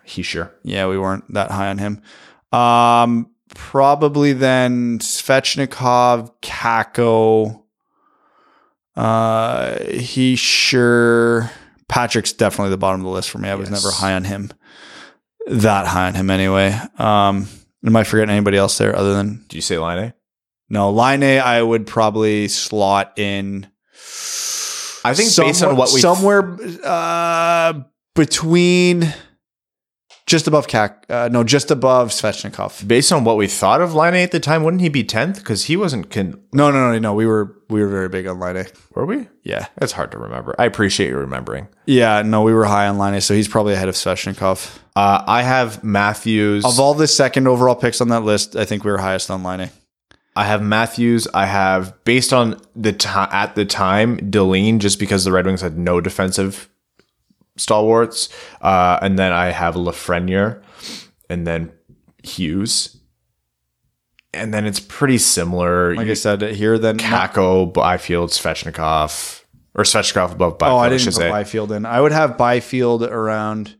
Hischier. 0.06 0.50
Yeah, 0.64 0.86
we 0.88 0.98
weren't 0.98 1.30
that 1.34 1.50
high 1.50 1.68
on 1.68 1.76
him. 1.76 2.00
Um, 2.58 3.30
probably 3.54 4.32
then 4.32 4.98
Svechnikov, 5.00 6.32
Kakko. 6.40 7.62
Uh, 8.96 9.74
Hischier. 9.90 11.50
Patrick's 11.88 12.32
definitely 12.32 12.70
the 12.70 12.78
bottom 12.78 13.00
of 13.02 13.04
the 13.04 13.10
list 13.10 13.28
for 13.28 13.36
me. 13.38 13.50
I 13.50 13.54
was 13.56 13.68
Yes. 13.68 13.84
never 13.84 13.94
high 13.94 14.14
on 14.14 14.24
him. 14.24 14.50
That 15.48 15.86
high 15.86 16.06
on 16.06 16.14
him 16.14 16.30
anyway. 16.30 16.80
Um, 16.98 17.46
am 17.84 17.96
I 17.96 18.04
forgetting 18.04 18.30
anybody 18.30 18.56
else 18.56 18.78
there 18.78 18.96
other 18.96 19.14
than 19.14 19.44
Do 19.48 19.56
you 19.56 19.62
say 19.62 19.78
Laine? 19.78 20.12
no 20.68 20.90
Laine? 20.90 21.40
I 21.40 21.62
would 21.62 21.86
probably 21.86 22.48
slot 22.48 23.18
in. 23.18 23.66
I 25.04 25.14
think 25.14 25.34
based 25.36 25.62
on 25.64 25.76
what 25.76 25.92
we 25.92 26.00
somewhere 26.00 26.56
uh, 26.84 27.80
between 28.14 29.12
just 30.26 30.46
above 30.46 30.68
Kak, 30.68 31.04
uh, 31.10 31.28
no, 31.32 31.42
just 31.42 31.70
above 31.72 32.10
Svechnikov. 32.10 32.86
based 32.86 33.10
on 33.12 33.24
what 33.24 33.36
we 33.36 33.48
thought 33.48 33.80
of 33.80 33.94
Laine 33.94 34.14
at 34.14 34.30
the 34.30 34.38
time, 34.38 34.62
wouldn't 34.62 34.80
he 34.80 34.88
be 34.88 35.02
tenth? 35.02 35.38
Because 35.38 35.64
he 35.64 35.76
wasn't. 35.76 36.10
Con- 36.10 36.40
No, 36.52 36.70
no, 36.70 36.92
no, 36.92 36.98
no. 36.98 37.12
We 37.14 37.26
were 37.26 37.56
we 37.72 37.80
were 37.82 37.88
very 37.88 38.08
big 38.08 38.26
on 38.26 38.38
Laine. 38.38 38.66
were 38.94 39.04
we? 39.06 39.26
Yeah, 39.42 39.66
It's 39.80 39.92
hard 39.92 40.12
to 40.12 40.18
remember. 40.18 40.54
I 40.58 40.66
appreciate 40.66 41.08
you 41.08 41.16
remembering. 41.16 41.66
yeah. 41.86 42.22
No, 42.22 42.42
we 42.42 42.52
were 42.52 42.64
high 42.66 42.86
on 42.86 42.98
Laine, 42.98 43.20
so 43.20 43.34
he's 43.34 43.48
probably 43.48 43.72
ahead 43.74 43.88
of 43.88 43.94
Svechnikov. 43.96 44.78
Uh, 44.94 45.24
I 45.26 45.42
have 45.42 45.82
Matthews. 45.82 46.64
Of 46.64 46.78
all 46.78 46.94
the 46.94 47.08
second 47.08 47.48
overall 47.48 47.74
picks 47.74 48.00
on 48.00 48.08
that 48.08 48.22
list, 48.22 48.54
I 48.54 48.64
think 48.64 48.84
we 48.84 48.90
were 48.92 48.98
highest 48.98 49.30
on 49.30 49.42
Laine. 49.42 49.70
I 50.36 50.44
have 50.44 50.62
Matthews. 50.62 51.26
I 51.34 51.46
have 51.46 52.02
based 52.04 52.32
on 52.32 52.60
the 52.76 52.92
time 52.92 53.28
at 53.32 53.54
the 53.54 53.64
time 53.64 54.18
Dahlin, 54.30 54.78
just 54.78 54.98
because 54.98 55.24
the 55.24 55.32
Red 55.32 55.44
Wings 55.46 55.60
had 55.60 55.76
no 55.76 56.00
defensive 56.00 56.68
stalwarts, 57.56 58.28
uh, 58.60 58.98
and 59.02 59.18
then 59.18 59.32
I 59.32 59.50
have 59.50 59.74
Lafreniere, 59.74 60.62
and 61.28 61.46
then 61.46 61.72
Hughes, 62.22 62.96
and 64.34 64.52
then 64.52 64.66
it's 64.66 64.80
pretty 64.80 65.18
similar. 65.18 65.94
Like 65.94 66.08
I 66.08 66.14
said 66.14 66.42
here, 66.42 66.78
then 66.78 66.98
Kakko, 66.98 67.72
Byfield, 67.72 68.30
Svechnikov, 68.30 69.42
or 69.74 69.84
Svechnikov 69.84 70.32
above 70.32 70.58
Byfield. 70.58 70.76
Oh, 70.76 70.78
I 70.78 70.86
I, 70.86 70.88
didn't 70.88 71.00
should 71.02 71.14
put 71.14 71.20
say. 71.20 71.30
Byfield 71.30 71.72
in. 71.72 71.86
I 71.86 72.00
would 72.00 72.12
have 72.12 72.38
Byfield 72.38 73.02
around. 73.02 73.74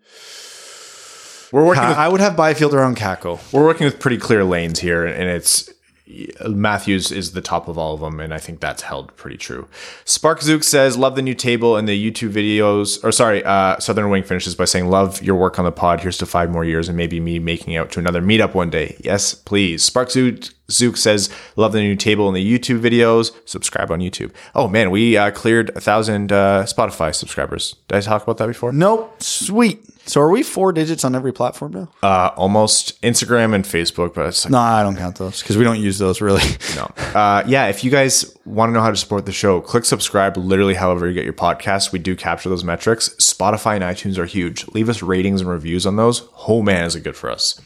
We're 1.52 1.64
working. 1.64 1.86
With, 1.86 1.96
I 1.98 2.08
would 2.08 2.20
have 2.20 2.36
Byfield 2.36 2.74
around 2.74 2.96
Kakko. 2.96 3.52
we're 3.52 3.64
working 3.64 3.84
with 3.84 4.00
pretty 4.00 4.18
clear 4.18 4.44
lanes 4.44 4.78
here, 4.80 5.04
and 5.04 5.28
it's 5.28 5.70
Matthews 6.46 7.10
is 7.10 7.32
the 7.32 7.40
top 7.40 7.68
of 7.68 7.78
all 7.78 7.94
of 7.94 8.00
them, 8.00 8.20
and 8.20 8.32
I 8.32 8.38
think 8.38 8.60
that's 8.60 8.82
held 8.82 9.14
pretty 9.16 9.36
true. 9.36 9.68
Spark 10.04 10.42
Zook 10.42 10.62
says, 10.64 10.96
"Love 10.96 11.16
the 11.16 11.22
new 11.22 11.34
table 11.34 11.76
and 11.76 11.88
the 11.88 12.10
YouTube 12.10 12.32
videos." 12.32 13.02
Or 13.04 13.12
sorry, 13.12 13.44
uh, 13.44 13.78
Southern 13.78 14.10
Wing 14.10 14.22
finishes 14.22 14.54
by 14.54 14.64
saying, 14.64 14.88
"Love 14.88 15.22
your 15.22 15.36
work 15.36 15.58
on 15.58 15.64
the 15.64 15.72
pod. 15.72 16.00
Here's 16.00 16.18
to 16.18 16.26
five 16.26 16.50
more 16.50 16.64
years, 16.64 16.88
and 16.88 16.96
maybe 16.96 17.20
me 17.20 17.38
making 17.38 17.76
out 17.76 17.90
to 17.92 18.00
another 18.00 18.22
meetup 18.22 18.54
one 18.54 18.70
day." 18.70 18.96
Yes, 19.00 19.34
please. 19.34 19.82
Spark 19.82 20.10
Zook, 20.70 20.96
says, 20.96 21.28
"Love 21.56 21.72
the 21.72 21.80
new 21.80 21.96
table 21.96 22.28
in 22.28 22.34
the 22.34 22.58
YouTube 22.58 22.80
videos. 22.80 23.32
Subscribe 23.44 23.90
on 23.90 24.00
YouTube." 24.00 24.32
Oh 24.54 24.68
man, 24.68 24.90
we 24.90 25.16
uh, 25.16 25.30
cleared 25.30 25.70
a 25.76 25.80
thousand 25.80 26.32
uh, 26.32 26.64
Spotify 26.64 27.14
subscribers. 27.14 27.76
Did 27.88 27.96
I 27.96 28.00
talk 28.00 28.22
about 28.22 28.38
that 28.38 28.46
before? 28.46 28.72
Nope. 28.72 29.22
Sweet. 29.22 29.84
So 30.04 30.20
are 30.20 30.30
we 30.30 30.42
four 30.42 30.72
digits 30.72 31.04
on 31.04 31.14
every 31.14 31.32
platform 31.32 31.72
now? 31.72 31.88
Uh, 32.02 32.30
almost 32.36 33.00
Instagram 33.02 33.54
and 33.54 33.64
Facebook, 33.64 34.14
but 34.14 34.26
it's 34.26 34.44
like, 34.44 34.50
No, 34.50 34.58
I 34.58 34.82
don't 34.82 34.96
count 34.96 35.16
those 35.16 35.40
because 35.40 35.56
we 35.56 35.62
don't 35.62 35.78
use 35.78 35.98
those 35.98 36.20
really. 36.20 36.42
No. 36.74 36.84
Uh, 37.14 37.44
yeah, 37.46 37.66
if 37.68 37.84
you 37.84 37.90
guys 37.90 38.36
want 38.46 38.70
to 38.70 38.72
know 38.72 38.80
how 38.80 38.90
to 38.90 38.96
support 38.96 39.26
the 39.26 39.32
show, 39.32 39.60
click 39.60 39.84
subscribe 39.84 40.36
literally 40.36 40.74
however 40.74 41.06
you 41.06 41.14
get 41.14 41.24
your 41.24 41.32
podcast. 41.34 41.92
We 41.92 41.98
do 41.98 42.16
capture 42.16 42.48
those 42.48 42.64
metrics. 42.64 43.10
Spotify 43.20 43.74
and 43.74 43.84
iTunes 43.84 44.16
are 44.18 44.24
huge. 44.24 44.66
Leave 44.68 44.88
us 44.88 45.02
ratings 45.02 45.40
and 45.40 45.50
reviews 45.50 45.86
on 45.86 45.96
those. 45.96 46.26
Oh 46.48 46.62
man, 46.62 46.84
is 46.86 46.96
it 46.96 47.04
good 47.04 47.16
for 47.16 47.30
us. 47.30 47.60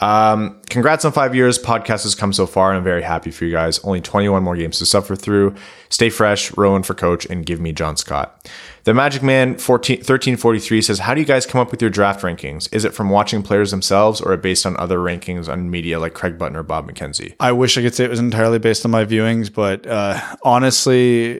Um, 0.00 0.60
congrats 0.70 1.04
on 1.04 1.12
five 1.12 1.34
years. 1.34 1.58
Podcast 1.58 2.04
has 2.04 2.14
come 2.14 2.32
so 2.32 2.46
far, 2.46 2.70
and 2.70 2.78
I'm 2.78 2.84
very 2.84 3.02
happy 3.02 3.30
for 3.30 3.44
you 3.44 3.50
guys. 3.50 3.80
Only 3.80 4.00
21 4.00 4.42
more 4.42 4.56
games 4.56 4.78
to 4.78 4.86
suffer 4.86 5.16
through. 5.16 5.56
Stay 5.88 6.08
fresh, 6.08 6.56
Rowan 6.56 6.84
for 6.84 6.94
coach, 6.94 7.26
and 7.26 7.44
give 7.44 7.60
me 7.60 7.72
John 7.72 7.96
Scott. 7.96 8.48
The 8.84 8.94
Magic 8.94 9.22
Man 9.22 9.58
14, 9.58 9.98
1343 9.98 10.82
says, 10.82 11.00
How 11.00 11.14
do 11.14 11.20
you 11.20 11.26
guys 11.26 11.46
come 11.46 11.60
up 11.60 11.72
with 11.72 11.82
your 11.82 11.90
draft 11.90 12.22
rankings? 12.22 12.72
Is 12.72 12.84
it 12.84 12.94
from 12.94 13.10
watching 13.10 13.42
players 13.42 13.72
themselves 13.72 14.20
or 14.20 14.36
based 14.36 14.64
on 14.66 14.76
other 14.76 14.98
rankings 14.98 15.48
on 15.48 15.70
media 15.70 15.98
like 15.98 16.14
Craig 16.14 16.38
Button 16.38 16.56
or 16.56 16.62
Bob 16.62 16.88
McKenzie? 16.90 17.34
I 17.40 17.52
wish 17.52 17.76
I 17.76 17.82
could 17.82 17.94
say 17.94 18.04
it 18.04 18.10
was 18.10 18.20
entirely 18.20 18.58
based 18.58 18.84
on 18.84 18.92
my 18.92 19.04
viewings, 19.04 19.52
but 19.52 19.86
uh, 19.86 20.20
honestly, 20.42 21.32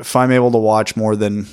if 0.00 0.16
I'm 0.16 0.32
able 0.32 0.50
to 0.52 0.58
watch 0.58 0.96
more 0.96 1.14
than, 1.14 1.46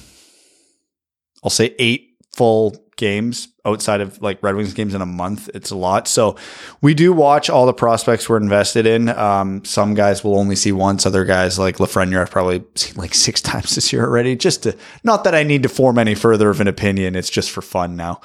I'll 1.44 1.50
say 1.50 1.76
eight 1.80 2.16
full 2.34 2.76
games 2.96 3.50
outside 3.70 4.02
of 4.02 4.22
like 4.22 4.42
Red 4.44 4.56
Wings 4.56 4.74
games 4.74 4.94
in 4.94 5.02
a 5.02 5.06
month, 5.06 5.50
it's 5.54 5.72
a 5.72 5.76
lot. 5.76 6.08
So 6.08 6.36
we 6.82 6.94
do 6.94 7.14
watch 7.14 7.50
all 7.50 7.66
the 7.66 7.74
prospects 7.74 8.28
we're 8.28 8.38
invested 8.38 8.86
in. 8.86 9.10
Um, 9.10 9.64
some 9.66 9.94
guys 9.94 10.24
will 10.24 10.38
only 10.38 10.56
see 10.56 10.72
once. 10.72 11.06
Other 11.06 11.26
guys 11.26 11.58
like 11.58 11.78
Lafreniere, 11.78 12.22
I've 12.22 12.32
probably 12.32 12.64
seen 12.76 12.96
like 12.96 13.14
six 13.30 13.42
times 13.42 13.76
this 13.76 13.94
year 13.94 14.04
already. 14.04 14.36
Just 14.36 14.64
to 14.64 14.76
not 15.04 15.24
that 15.24 15.36
I 15.36 15.44
need 15.44 15.64
to 15.64 15.70
form 15.70 15.98
any 15.98 16.16
further 16.16 16.50
of 16.50 16.62
an 16.62 16.68
opinion. 16.68 17.16
It's 17.16 17.30
just 17.30 17.52
for 17.52 17.62
fun 17.62 17.96
now. 17.96 18.22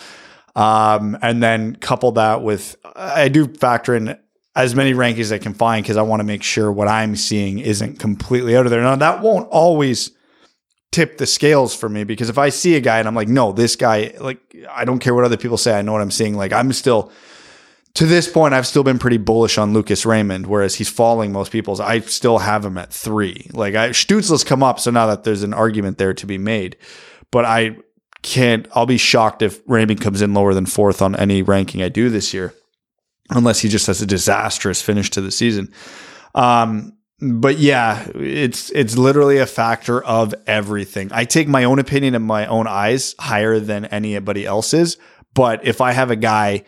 Um, 0.57 1.19
and 1.21 1.43
then 1.43 1.77
couple 1.77 2.13
that 2.13 2.43
with 2.43 2.77
I 2.95 3.29
do 3.29 3.47
factor 3.49 3.95
in 3.95 4.17
as 4.57 4.75
many 4.75 4.93
rankings 4.93 5.21
as 5.21 5.33
I 5.33 5.39
can 5.39 5.55
find 5.55 5.83
because 5.83 5.97
I 5.97 6.03
want 6.03 6.21
to 6.21 6.25
make 6.25 6.43
sure 6.43 6.71
what 6.71 6.87
I'm 6.87 7.17
seeing 7.17 7.59
isn't 7.59 7.99
completely 7.99 8.57
out 8.57 8.67
of 8.67 8.71
there. 8.71 8.81
Now 8.81 8.97
that 8.97 9.21
won't 9.21 9.49
always 9.49 10.13
tip 10.95 11.19
the 11.19 11.27
scales 11.27 11.75
for 11.75 11.89
me 11.89 12.05
because 12.05 12.29
if 12.29 12.39
I 12.39 12.51
see 12.51 12.77
a 12.77 12.81
guy 12.81 13.01
and 13.01 13.09
I'm 13.09 13.17
like, 13.17 13.27
no, 13.27 13.51
this 13.51 13.75
guy, 13.75 14.15
like, 14.21 14.39
I 14.71 14.85
don't 14.85 15.01
care 15.01 15.13
what 15.13 15.25
other 15.25 15.37
people 15.37 15.57
say. 15.57 15.77
I 15.77 15.83
know 15.83 15.93
what 15.93 16.01
I'm 16.01 16.13
seeing. 16.13 16.37
Like, 16.37 16.53
I'm 16.53 16.73
still 16.73 17.11
to 17.95 18.07
this 18.07 18.29
point, 18.29 18.55
I've 18.55 18.67
still 18.67 18.83
been 18.83 18.99
pretty 18.99 19.19
bullish 19.19 19.57
on 19.57 19.73
Lucas 19.73 20.05
Raymond, 20.05 20.47
whereas 20.47 20.75
he's 20.75 20.89
falling 20.89 21.33
most 21.33 21.53
people's. 21.53 21.79
I 21.81 22.01
still 22.01 22.39
have 22.39 22.65
him 22.65 22.77
at 22.77 22.93
three. 22.93 23.49
Like, 23.53 23.75
I 23.75 23.91
Stützle's 23.91 24.45
come 24.45 24.63
up, 24.63 24.81
so 24.81 24.91
now 24.91 25.07
that 25.07 25.25
there's 25.25 25.45
an 25.45 25.55
argument 25.55 25.99
there 25.99 26.15
to 26.15 26.27
be 26.27 26.39
made, 26.39 26.77
but 27.31 27.45
I 27.45 27.77
can't. 28.23 28.67
I'll 28.73 28.87
be 28.87 28.99
shocked 28.99 29.43
if 29.43 29.61
Raymond 29.67 30.01
comes 30.01 30.23
in 30.23 30.35
lower 30.35 30.55
than 30.55 30.67
fourth 30.67 31.03
on 31.03 31.15
any 31.15 31.43
ranking 31.43 31.83
I 31.83 31.89
do 31.89 32.09
this 32.09 32.35
year, 32.35 32.53
unless 33.31 33.61
he 33.61 33.69
just 33.69 33.87
has 33.87 34.03
a 34.03 34.07
disastrous 34.07 34.83
finish 34.83 35.11
to 35.11 35.21
the 35.21 35.31
season. 35.31 35.73
Um, 36.35 36.94
but 37.21 37.59
yeah, 37.59 38.07
it's 38.15 38.71
it's 38.71 38.97
literally 38.97 39.39
a 39.39 39.47
factor 39.47 40.03
of 40.03 40.35
everything. 40.47 41.11
I 41.13 41.25
take 41.25 41.49
my 41.49 41.65
own 41.65 41.79
opinion 41.79 42.15
in 42.15 42.23
my 42.23 42.47
own 42.47 42.67
eyes 42.67 43.15
higher 43.19 43.61
than 43.61 43.85
anybody 43.87 44.45
else's. 44.45 44.97
But 45.35 45.67
if 45.67 45.81
I 45.81 45.93
have 45.93 46.11
a 46.11 46.17
guy, 46.17 46.65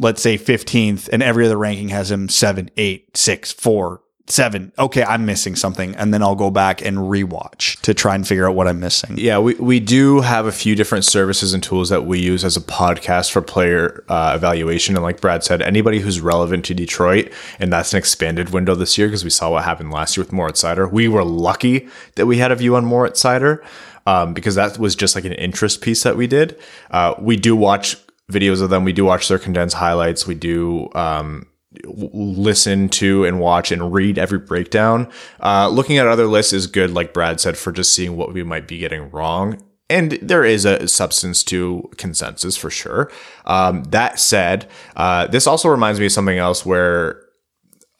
let's 0.00 0.22
say 0.22 0.38
15th, 0.38 1.08
and 1.12 1.22
every 1.22 1.44
other 1.44 1.58
ranking 1.58 1.88
has 1.90 2.10
him 2.10 2.28
seven, 2.28 2.70
eight, 2.76 3.16
six, 3.16 3.52
four, 3.52 4.02
seven, 4.30 4.72
okay, 4.78 5.02
I'm 5.02 5.26
missing 5.26 5.56
something, 5.56 5.94
and 5.96 6.12
then 6.12 6.22
I'll 6.22 6.34
go 6.34 6.50
back 6.50 6.84
and 6.84 6.98
rewatch 6.98 7.80
to 7.82 7.94
try 7.94 8.14
and 8.14 8.26
figure 8.26 8.48
out 8.48 8.54
what 8.54 8.68
I'm 8.68 8.80
missing. 8.80 9.16
Yeah, 9.18 9.38
we, 9.38 9.54
we 9.54 9.80
do 9.80 10.20
have 10.20 10.46
a 10.46 10.52
few 10.52 10.74
different 10.74 11.04
services 11.04 11.54
and 11.54 11.62
tools 11.62 11.88
that 11.88 12.04
we 12.04 12.18
use 12.18 12.44
as 12.44 12.56
a 12.56 12.60
podcast 12.60 13.30
for 13.30 13.42
player 13.42 14.04
uh, 14.08 14.32
evaluation. 14.34 14.96
And 14.96 15.02
like 15.02 15.20
Brad 15.20 15.44
said, 15.44 15.62
anybody 15.62 16.00
who's 16.00 16.20
relevant 16.20 16.64
to 16.66 16.74
Detroit, 16.74 17.32
and 17.58 17.72
that's 17.72 17.92
an 17.92 17.98
expanded 17.98 18.50
window 18.50 18.74
this 18.74 18.98
year 18.98 19.08
because 19.08 19.24
we 19.24 19.30
saw 19.30 19.50
what 19.50 19.64
happened 19.64 19.90
last 19.90 20.16
year 20.16 20.24
with 20.24 20.32
Moritz 20.32 20.62
Seider. 20.62 20.90
We 20.90 21.08
were 21.08 21.24
lucky 21.24 21.88
that 22.16 22.26
we 22.26 22.38
had 22.38 22.52
a 22.52 22.56
view 22.56 22.76
on 22.76 22.84
Moritz 22.84 23.22
Seider 23.22 23.64
um, 24.06 24.34
because 24.34 24.54
that 24.54 24.78
was 24.78 24.96
just 24.96 25.14
like 25.14 25.24
an 25.24 25.32
interest 25.32 25.80
piece 25.80 26.02
that 26.02 26.16
we 26.16 26.26
did. 26.26 26.58
Uh, 26.90 27.14
we 27.18 27.36
do 27.36 27.54
watch 27.54 27.96
videos 28.30 28.60
of 28.60 28.70
them, 28.70 28.84
we 28.84 28.92
do 28.92 29.04
watch 29.04 29.28
their 29.28 29.38
condensed 29.38 29.76
highlights, 29.76 30.26
we 30.26 30.34
do. 30.34 30.90
Um, 30.94 31.46
listen 31.84 32.88
to 32.88 33.24
and 33.24 33.40
watch 33.40 33.70
and 33.72 33.92
read 33.92 34.18
every 34.18 34.38
breakdown. 34.38 35.10
Uh, 35.40 35.68
looking 35.68 35.98
at 35.98 36.06
other 36.06 36.26
lists 36.26 36.52
is 36.52 36.66
good, 36.66 36.92
like 36.92 37.12
Brad 37.12 37.40
said, 37.40 37.56
for 37.56 37.72
just 37.72 37.92
seeing 37.92 38.16
what 38.16 38.32
we 38.32 38.42
might 38.42 38.66
be 38.66 38.78
getting 38.78 39.10
wrong. 39.10 39.62
And 39.90 40.12
there 40.20 40.44
is 40.44 40.64
a 40.64 40.86
substance 40.86 41.42
to 41.44 41.88
consensus 41.96 42.56
for 42.56 42.68
sure. 42.68 43.10
Um, 43.46 43.84
that 43.84 44.20
said, 44.20 44.68
uh, 44.96 45.26
this 45.28 45.46
also 45.46 45.68
reminds 45.68 45.98
me 45.98 46.06
of 46.06 46.12
something 46.12 46.36
else 46.36 46.66
where 46.66 47.24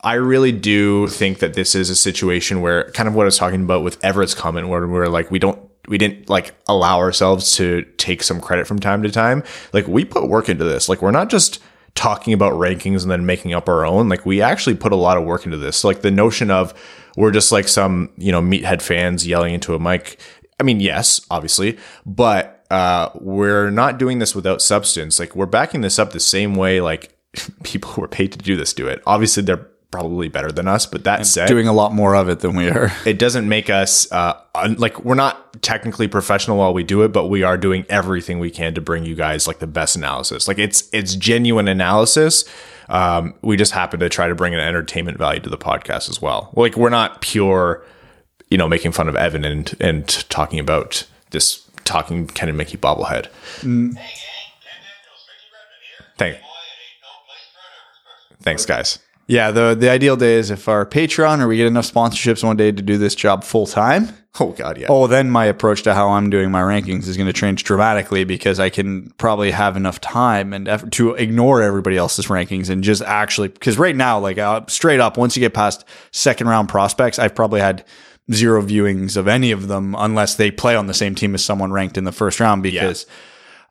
I 0.03 0.15
really 0.15 0.53
do 0.53 1.09
think 1.09 1.39
that 1.39 1.55
this 1.55 1.75
is 1.75 1.89
a 1.89 1.97
situation 1.97 2.61
where 2.61 2.91
kind 2.91 3.09
of 3.09 3.15
what 3.15 3.23
I 3.23 3.27
was 3.27 3.39
talking 3.39 3.65
about 3.65 3.83
with 3.83 4.03
Everett's 4.05 4.35
comment, 4.35 4.69
where 4.69 4.87
we're 4.87 5.09
like, 5.09 5.31
we 5.31 5.39
don't, 5.39 5.59
we 5.89 5.97
didn't 5.97 6.29
like 6.29 6.55
allow 6.67 6.99
ourselves 6.99 7.57
to 7.57 7.83
take 7.97 8.23
some 8.23 8.41
credit 8.41 8.67
from 8.67 8.79
time 8.79 9.03
to 9.03 9.11
time. 9.11 9.43
Like 9.73 9.89
we 9.89 10.05
put 10.05 10.29
work 10.29 10.51
into 10.51 10.65
this. 10.65 10.89
Like 10.89 11.01
we're 11.01 11.11
not 11.11 11.31
just 11.31 11.61
talking 11.95 12.33
about 12.33 12.53
rankings 12.55 13.03
and 13.03 13.11
then 13.11 13.27
making 13.27 13.55
up 13.55 13.69
our 13.69 13.85
own. 13.85 14.09
Like 14.09 14.25
we 14.25 14.41
actually 14.41 14.77
put 14.77 14.93
a 14.93 14.97
lot 14.97 15.17
of 15.17 15.25
work 15.25 15.45
into 15.45 15.57
this. 15.57 15.79
So, 15.79 15.89
like 15.89 16.03
the 16.03 16.11
notion 16.11 16.51
of 16.51 16.75
we're 17.17 17.31
just 17.31 17.51
like 17.51 17.69
some, 17.69 18.11
you 18.17 18.33
know, 18.33 18.41
meathead 18.41 18.83
fans 18.83 19.27
yelling 19.27 19.55
into 19.55 19.75
a 19.75 19.79
mic. 19.79 20.21
I 20.61 20.63
mean, 20.63 20.81
yes, 20.81 21.21
obviously, 21.31 21.79
but 22.05 22.65
uh, 22.71 23.11
we're 23.15 23.71
not 23.71 23.99
doing 23.99 24.19
this 24.19 24.35
without 24.35 24.61
substance. 24.61 25.19
Like 25.19 25.35
we're 25.35 25.47
backing 25.47 25.81
this 25.81 25.99
up 25.99 26.13
the 26.13 26.21
same 26.21 26.55
way 26.55 26.81
like 26.81 27.17
people 27.63 27.91
who 27.93 28.05
are 28.05 28.09
paid 28.09 28.33
to 28.33 28.39
do 28.39 28.57
this 28.57 28.73
do 28.73 28.87
it. 28.87 29.03
Obviously, 29.07 29.43
they're 29.43 29.69
probably 29.91 30.29
better 30.29 30.53
than 30.53 30.69
us, 30.69 30.85
but 30.87 31.05
that 31.05 31.27
said, 31.27 31.49
Doing 31.49 31.67
a 31.67 31.73
lot 31.73 31.93
more 31.95 32.15
of 32.15 32.29
it 32.29 32.41
than 32.41 32.55
we 32.55 32.69
are. 32.69 32.93
it 33.07 33.19
doesn't 33.19 33.49
make 33.49 33.71
us 33.71 34.11
uh, 34.13 34.35
un- 34.55 34.75
like 34.77 35.03
we're 35.05 35.15
not 35.15 35.63
technically 35.63 36.09
professional 36.09 36.59
while 36.59 36.75
we 36.75 36.83
do 36.85 37.03
it, 37.03 37.09
but 37.13 37.29
we 37.29 37.43
are 37.43 37.57
doing 37.57 37.85
everything 37.89 38.39
we 38.39 38.51
can 38.51 38.75
to 38.75 38.81
bring 38.81 39.05
you 39.05 39.15
guys 39.15 39.47
like 39.47 39.59
the 39.61 39.67
best 39.67 39.97
analysis. 39.97 40.47
Like 40.47 40.59
it's 40.59 40.89
it's 40.93 41.15
genuine 41.15 41.69
analysis. 41.69 42.45
Um, 42.91 43.35
we 43.43 43.57
just 43.57 43.73
happen 43.73 44.01
to 44.01 44.09
try 44.09 44.29
to 44.29 44.35
bring 44.35 44.55
an 44.55 44.61
entertainment 44.61 45.19
value 45.19 45.41
to 45.41 45.51
the 45.51 45.59
podcast 45.59 46.09
as 46.09 46.21
well. 46.23 46.51
Like 46.55 46.77
we're 46.77 46.89
not 46.91 47.21
pure, 47.21 47.85
you 48.51 48.57
know, 48.59 48.69
making 48.69 48.93
fun 48.93 49.09
of 49.09 49.17
Evan 49.17 49.45
and 49.45 49.75
and 49.81 50.07
talking 50.31 50.59
about 50.59 51.07
this 51.31 51.69
talking 51.85 52.27
Ken 52.27 52.49
and 52.49 52.59
Mickey 52.59 52.77
bobblehead. 52.77 53.29
Thank, 56.19 56.39
thanks, 58.43 58.67
guys. 58.67 58.99
Yeah, 59.29 59.51
the 59.51 59.77
the 59.79 59.91
ideal 59.91 60.17
day 60.17 60.35
is 60.37 60.51
if 60.51 60.69
our 60.69 60.87
Patreon 60.87 61.41
or 61.41 61.49
we 61.49 61.59
get 61.59 61.67
enough 61.67 61.93
sponsorships 61.93 62.43
one 62.43 62.57
day 62.57 62.73
to 62.73 62.83
do 62.83 62.97
this 62.97 63.15
job 63.15 63.45
full 63.45 63.67
time. 63.67 64.09
Oh 64.41 64.53
God, 64.53 64.79
yeah. 64.79 64.87
Oh, 64.89 65.07
then 65.07 65.31
my 65.31 65.45
approach 65.45 65.83
to 65.83 65.95
how 65.95 66.09
I'm 66.11 66.31
doing 66.31 66.51
my 66.51 66.63
rankings 66.63 67.09
is 67.09 67.17
going 67.17 67.27
to 67.27 67.33
change 67.33 67.65
dramatically 67.65 68.25
because 68.25 68.59
I 68.59 68.71
can 68.71 69.11
probably 69.19 69.51
have 69.51 69.77
enough 69.77 70.01
time 70.01 70.53
and 70.55 70.67
effort 70.67 70.93
to 70.93 71.15
ignore 71.15 71.61
everybody 71.61 71.97
else's 71.97 72.27
rankings 72.27 72.71
and 72.71 72.83
just 72.83 73.03
actually 73.03 73.49
because 73.49 73.79
right 73.79 73.95
now, 73.95 74.19
like 74.19 74.39
uh, 74.39 74.63
straight 74.67 75.01
up, 75.01 75.19
once 75.19 75.37
you 75.37 75.41
get 75.41 75.53
past 75.53 75.85
second 76.11 76.49
round 76.49 76.71
prospects, 76.71 77.19
I've 77.19 77.35
probably 77.35 77.61
had 77.61 77.85
zero 78.33 78.63
viewings 78.63 79.17
of 79.17 79.29
any 79.29 79.51
of 79.51 79.69
them 79.69 79.95
unless 79.99 80.37
they 80.37 80.51
play 80.51 80.75
on 80.75 80.87
the 80.87 80.95
same 80.95 81.15
team 81.15 81.35
as 81.35 81.45
someone 81.45 81.71
ranked 81.71 81.99
in 81.99 82.05
the 82.05 82.13
first 82.13 82.41
round 82.41 82.63
because 82.63 83.05
th- 83.05 83.17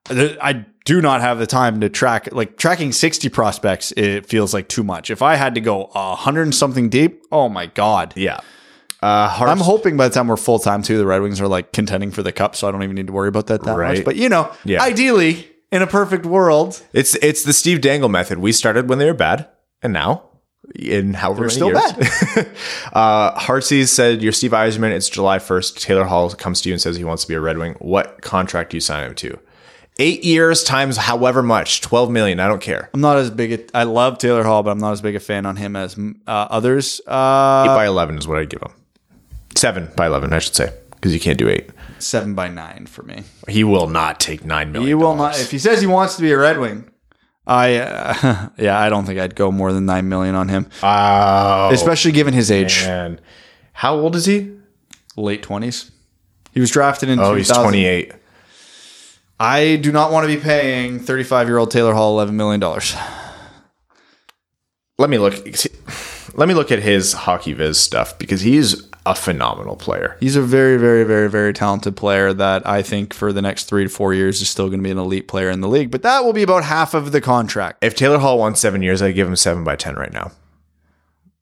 I 0.09 0.65
do 0.85 1.01
not 1.01 1.21
have 1.21 1.37
the 1.39 1.47
time 1.47 1.81
to 1.81 1.89
track 1.89 2.29
like 2.31 2.57
tracking 2.57 2.91
60 2.91 3.29
prospects 3.29 3.91
it 3.97 4.25
feels 4.25 4.53
like 4.53 4.69
too 4.69 4.83
much 4.85 5.09
if 5.11 5.21
i 5.21 5.35
had 5.35 5.53
to 5.55 5.59
go 5.61 5.91
a 5.93 6.09
100 6.11 6.43
and 6.43 6.55
something 6.55 6.87
deep 6.87 7.23
oh 7.29 7.49
my 7.49 7.65
god 7.65 8.13
yeah. 8.15 8.39
Uh, 9.01 9.29
i'm 9.41 9.57
hoping 9.59 9.97
by 9.97 10.07
the 10.07 10.13
time 10.13 10.29
we're 10.29 10.37
full 10.37 10.59
time 10.59 10.81
too 10.81 10.97
the 10.97 11.05
red 11.05 11.21
wings 11.21 11.41
are 11.41 11.47
like 11.49 11.73
contending 11.73 12.09
for 12.09 12.23
the 12.23 12.31
cup 12.31 12.55
so 12.55 12.67
i 12.67 12.71
don't 12.71 12.83
even 12.83 12.95
need 12.95 13.07
to 13.07 13.11
worry 13.13 13.27
about 13.27 13.47
that 13.47 13.61
that 13.63 13.75
Right. 13.75 13.97
much 13.97 14.05
but 14.05 14.15
you 14.15 14.29
know 14.29 14.49
Yeah. 14.63 14.81
ideally 14.81 15.45
in 15.73 15.81
a 15.81 15.87
perfect 15.87 16.25
world 16.25 16.81
It's 16.93 17.15
it's 17.15 17.43
the 17.43 17.51
Steve 17.53 17.81
Dangle 17.81 18.07
method. 18.09 18.37
We 18.39 18.53
started 18.53 18.87
when 18.87 18.97
they 18.99 19.05
were 19.05 19.13
bad, 19.13 19.49
and 19.81 19.91
now 19.91 20.23
in 20.75 21.13
however 21.15 21.41
many 21.41 21.53
still 21.53 21.67
years. 21.69 21.81
uh, 22.93 23.37
Heartsease 23.37 23.91
said, 23.91 24.21
"You're 24.21 24.31
Steve 24.31 24.51
Yzerman. 24.51 24.91
It's 24.91 25.09
July 25.09 25.39
1st. 25.39 25.79
Taylor 25.81 26.05
Hall 26.05 26.29
comes 26.31 26.61
to 26.61 26.69
you 26.69 26.73
and 26.73 26.81
says 26.81 26.95
he 26.95 27.03
wants 27.03 27.23
to 27.23 27.27
be 27.27 27.33
a 27.35 27.41
Red 27.41 27.57
Wing. 27.57 27.75
What 27.79 28.21
contract 28.21 28.69
do 28.71 28.77
you 28.77 28.81
sign 28.81 29.05
him 29.07 29.15
to? 29.15 29.37
Eight 29.99 30.23
years 30.23 30.63
times 30.63 30.95
however 30.97 31.41
much, 31.41 31.81
twelve 31.81 32.11
million. 32.11 32.39
I 32.39 32.47
don't 32.47 32.61
care. 32.61 32.89
i'm 32.93 33.01
not 33.01 33.17
as 33.17 33.31
big 33.31 33.51
a 33.53 33.77
i 33.77 33.83
love 33.83 34.17
taylor 34.19 34.43
hall 34.43 34.61
but 34.61 34.69
i'm 34.71 34.77
not 34.77 34.91
as 34.91 35.01
big 35.01 35.15
a 35.15 35.19
fan 35.19 35.45
on 35.47 35.55
him 35.55 35.75
as 35.75 35.97
uh, 35.97 36.29
others 36.49 37.01
uh 37.07 37.63
Eight 37.67 37.73
by 37.75 37.85
eleven 37.87 38.17
is 38.17 38.27
what 38.27 38.37
I'd 38.37 38.49
give 38.49 38.61
him. 38.61 38.71
Seven 39.55 39.89
by 39.95 40.05
eleven, 40.05 40.33
I 40.33 40.39
should 40.39 40.53
say, 40.55 40.71
because 40.91 41.13
you 41.15 41.19
can't 41.19 41.37
do 41.39 41.49
eight. 41.49 41.69
seven 41.97 42.35
by 42.35 42.47
nine 42.47 42.85
for 42.85 43.01
me 43.03 43.23
He 43.47 43.63
will 43.63 43.87
not 43.89 44.19
take 44.19 44.45
nine 44.45 44.71
million. 44.71 44.87
He 44.87 44.93
will 44.93 45.15
not. 45.15 45.39
If 45.39 45.49
he 45.49 45.57
says 45.57 45.81
he 45.81 45.87
wants 45.87 46.15
to 46.17 46.21
be 46.21 46.31
a 46.31 46.37
Red 46.37 46.59
Wing, 46.59 46.87
I 47.47 47.77
uh, 47.77 48.49
yeah, 48.59 48.77
I 48.79 48.89
don't 48.89 49.05
think 49.05 49.19
I'd 49.19 49.33
go 49.35 49.51
more 49.51 49.73
than 49.73 49.87
nine 49.87 50.07
million 50.09 50.35
on 50.35 50.47
him, 50.49 50.67
Oh, 50.83 51.69
especially 51.73 52.11
given 52.11 52.35
his 52.35 52.51
age, 52.51 52.83
man. 52.85 53.19
How 53.73 53.95
old 53.95 54.15
is 54.15 54.25
he? 54.25 54.51
late 55.15 55.41
twenties. 55.41 55.89
He 56.51 56.59
was 56.59 56.69
drafted 56.69 57.09
in. 57.09 57.19
Oh, 57.19 57.33
he's 57.33 57.49
twenty 57.51 57.85
eight. 57.85 58.11
I 59.39 59.75
do 59.77 59.91
not 59.91 60.11
want 60.11 60.27
to 60.29 60.35
be 60.35 60.41
paying 60.41 60.99
thirty-five-year-old 60.99 61.71
Taylor 61.71 61.93
Hall 61.93 62.13
eleven 62.13 62.35
million 62.37 62.59
dollars. 62.59 62.95
let 64.97 65.09
me 65.09 65.17
look 65.17 65.35
let 66.35 66.47
me 66.47 66.53
look 66.53 66.71
at 66.71 66.79
his 66.79 67.13
HockeyViz 67.13 67.75
stuff 67.75 68.17
because 68.17 68.41
he's 68.41 68.87
a 69.05 69.15
phenomenal 69.15 69.75
player 69.77 70.17
He's 70.19 70.35
a 70.35 70.41
very, 70.41 70.75
very, 70.77 71.03
very, 71.05 71.29
very 71.29 71.53
talented 71.53 71.95
player 71.95 72.33
that 72.33 72.67
I 72.67 72.81
think 72.81 73.13
for 73.13 73.31
the 73.31 73.41
next 73.41 73.65
three 73.65 73.83
to 73.85 73.89
four 73.89 74.13
years 74.13 74.41
is 74.41 74.49
still 74.49 74.67
going 74.67 74.79
to 74.79 74.83
be 74.83 74.91
an 74.91 74.97
elite 74.97 75.29
player 75.29 75.49
in 75.49 75.61
the 75.61 75.69
league. 75.69 75.91
But 75.91 76.01
that 76.01 76.25
will 76.25 76.33
be 76.33 76.43
about 76.43 76.65
half 76.65 76.93
of 76.93 77.11
the 77.13 77.21
contract. 77.21 77.83
if 77.83 77.95
taylor 77.95 78.17
hall 78.17 78.39
won 78.39 78.55
seven 78.55 78.81
years 78.81 79.01
i'd 79.01 79.13
give 79.15 79.27
him 79.27 79.35
seven 79.35 79.63
by 79.63 79.75
ten 79.77 79.95
right 79.95 80.11
now 80.11 80.31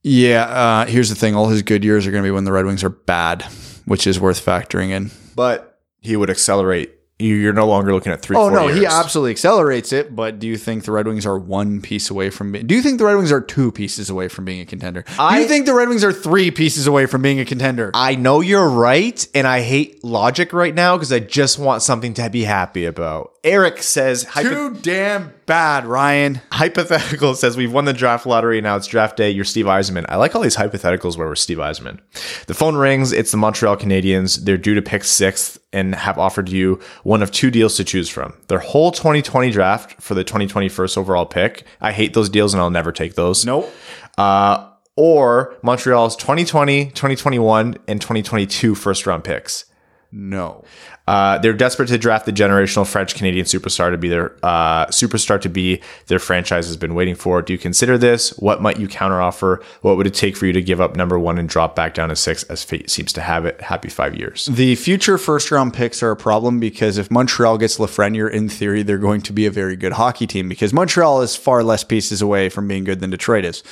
Yeah. 0.03 0.43
Uh, 0.43 0.85
here's 0.85 1.09
the 1.09 1.15
thing: 1.15 1.34
all 1.34 1.47
his 1.47 1.61
good 1.63 1.84
years 1.84 2.05
are 2.05 2.11
going 2.11 2.23
to 2.23 2.27
be 2.27 2.31
when 2.31 2.43
the 2.43 2.51
Red 2.51 2.65
Wings 2.65 2.84
are 2.84 2.89
bad, 2.89 3.41
which 3.85 4.05
is 4.05 4.19
worth 4.19 4.43
factoring 4.45 4.89
in. 4.91 5.09
but 5.35 5.80
he 6.01 6.15
would 6.15 6.30
accelerate 6.30 6.91
you're 7.18 7.54
no 7.54 7.66
longer 7.66 7.94
looking 7.94 8.12
at 8.12 8.22
three 8.22 8.36
Oh 8.36 8.50
no, 8.50 8.68
he 8.68 8.86
absolutely 8.86 9.32
accelerates 9.32 9.94
it. 9.94 10.14
But 10.16 10.38
do 10.40 10.48
you 10.48 10.58
think 10.58 10.84
the 10.84 10.92
Red 10.92 11.08
Wings 11.08 11.26
are 11.26 11.38
one 11.38 11.82
piece 11.82 12.10
away 12.10 12.30
from 12.30 12.52
being? 12.52 12.68
Do 12.68 12.76
you 12.76 12.82
think 12.82 12.98
the 12.98 13.06
Red 13.06 13.16
Wings 13.16 13.32
are 13.32 13.40
two 13.40 13.72
pieces 13.72 14.10
away 14.10 14.28
from 14.28 14.44
being 14.44 14.60
a 14.60 14.66
contender? 14.66 15.04
do 15.04 15.14
I- 15.18 15.40
you 15.40 15.48
think 15.48 15.66
the 15.66 15.74
Red 15.74 15.88
Wings 15.88 16.04
are 16.04 16.12
three 16.12 16.52
pieces 16.52 16.88
away 16.88 17.06
from 17.06 17.22
being 17.22 17.40
a 17.40 17.46
contender? 17.46 17.92
I 17.94 18.16
know 18.16 18.42
you're 18.42 18.68
right, 18.68 19.26
and 19.34 19.48
I 19.48 19.62
hate 19.62 20.04
logic 20.04 20.52
right 20.52 20.76
now 20.76 20.98
because 20.98 21.14
I 21.14 21.20
just 21.20 21.58
want 21.58 21.82
something 21.84 22.14
to 22.16 22.30
be 22.30 22.44
happy 22.44 22.84
about. 22.86 23.32
Eric 23.46 23.82
says, 23.82 24.24
hypo- 24.24 24.72
Too 24.74 24.80
damn 24.82 25.32
bad, 25.45 25.85
Ryan. 25.85 26.41
hypothetical 26.51 27.35
says 27.35 27.57
we've 27.57 27.72
won 27.72 27.85
the 27.85 27.93
draft 27.93 28.26
lottery. 28.26 28.61
Now 28.61 28.76
it's 28.76 28.88
draft 28.88 29.17
day. 29.17 29.30
You're 29.30 29.45
Steve 29.45 29.65
Yzerman. 29.65 30.05
I 30.09 30.15
like 30.15 30.35
all 30.35 30.41
these 30.41 30.55
hypotheticals 30.55 31.17
where 31.17 31.27
we're 31.27 31.35
Steve 31.35 31.57
Yzerman. 31.57 31.99
The 32.47 32.53
phone 32.53 32.76
rings. 32.76 33.11
It's 33.11 33.31
the 33.31 33.38
Montreal 33.38 33.77
Canadiens. 33.77 34.43
They're 34.43 34.57
due 34.57 34.76
to 34.76 34.81
pick 34.81 35.03
sixth 35.03 35.57
and 35.73 35.95
have 35.95 36.17
offered 36.17 36.49
you 36.49 36.80
one 37.03 37.22
of 37.22 37.31
two 37.31 37.51
deals 37.51 37.76
to 37.77 37.84
choose 37.84 38.09
from. 38.09 38.34
Their 38.47 38.59
whole 38.59 38.91
2020 38.91 39.51
draft 39.51 40.01
for 40.01 40.13
the 40.13 40.23
2020 40.23 40.69
first 40.69 40.97
overall 40.97 41.26
pick. 41.26 41.65
I 41.81 41.91
hate 41.91 42.13
those 42.13 42.30
deals 42.30 42.53
and 42.53 42.61
I'll 42.61 42.69
never 42.69 42.91
take 42.91 43.15
those. 43.15 43.45
Nope. 43.45 43.72
Uh, 44.17 44.69
or 44.95 45.55
Montreal's 45.61 46.15
2020, 46.15 46.85
2021, 46.91 47.77
and 47.88 47.99
2022 47.99 48.76
first 48.76 49.05
round 49.05 49.23
picks. 49.23 49.65
No. 50.11 50.63
Uh, 51.07 51.38
they're 51.38 51.53
desperate 51.53 51.88
to 51.88 51.98
draft 51.98 52.26
the 52.26 52.32
generational 52.32 52.88
French 52.88 53.14
Canadian 53.14 53.45
superstar 53.45 53.91
to 53.91 53.98
be 53.98 54.10
their 54.10 54.36
uh, 54.44 54.88
superstar 54.88 55.40
to 55.40 55.49
be 55.49 55.80
their 56.07 56.18
franchise 56.18 56.65
has 56.65 56.77
been 56.77 56.95
waiting 56.95 57.14
for. 57.14 57.41
Do 57.41 57.53
you 57.53 57.60
consider 57.60 57.98
this? 57.98 58.32
What 58.38 58.61
might 58.61 58.80
you 58.80 58.88
counteroffer? 58.88 59.61
What 59.82 59.98
would 59.98 60.07
it 60.07 60.15
take 60.15 60.36
for 60.36 60.48
you 60.48 60.53
to 60.53 60.61
give 60.61 60.82
up 60.82 60.95
number 60.95 61.19
one 61.19 61.38
and 61.38 61.48
drop 61.48 61.76
back 61.76 61.94
down 61.94 62.10
to 62.10 62.15
six, 62.15 62.44
as 62.44 62.64
fate 62.64 62.90
seems 62.90 63.14
to 63.14 63.22
have 63.22 63.45
it? 63.45 63.61
Happy 63.61 63.90
five 63.90 64.15
years. 64.15 64.48
The 64.48 64.76
future 64.76 65.19
first 65.19 65.52
round 65.52 65.73
picks 65.73 66.02
are 66.02 66.11
a 66.11 66.15
problem 66.15 66.60
because 66.60 66.98
if 66.98 67.11
Montreal 67.11 67.60
gets 67.60 67.77
Lafreniere, 67.77 68.32
in 68.32 68.49
theory, 68.49 68.82
they're 68.82 68.98
going 68.98 69.22
to 69.22 69.34
be 69.34 69.45
a 69.45 69.52
very 69.52 69.76
good 69.76 69.94
hockey 69.94 70.26
team 70.26 70.49
because 70.49 70.73
Montreal 70.73 71.22
is 71.22 71.36
far 71.36 71.64
less 71.64 71.84
pieces 71.84 72.22
away 72.22 72.49
from 72.49 72.68
being 72.68 72.84
good 72.84 72.99
than 72.99 73.11
Detroit 73.11 73.45
is. 73.45 73.64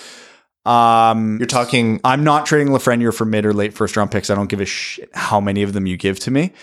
Um, 0.65 1.39
You're 1.39 1.47
talking. 1.47 1.99
I'm 2.03 2.23
not 2.23 2.45
trading 2.45 2.69
Lafreniere 2.69 3.13
for 3.13 3.25
mid 3.25 3.45
or 3.45 3.53
late 3.53 3.73
first 3.73 3.97
round 3.97 4.11
picks. 4.11 4.29
I 4.29 4.35
don't 4.35 4.49
give 4.49 4.61
a 4.61 4.65
shit 4.65 5.09
how 5.13 5.41
many 5.41 5.63
of 5.63 5.73
them 5.73 5.87
you 5.87 5.97
give 5.97 6.19
to 6.19 6.31
me. 6.31 6.53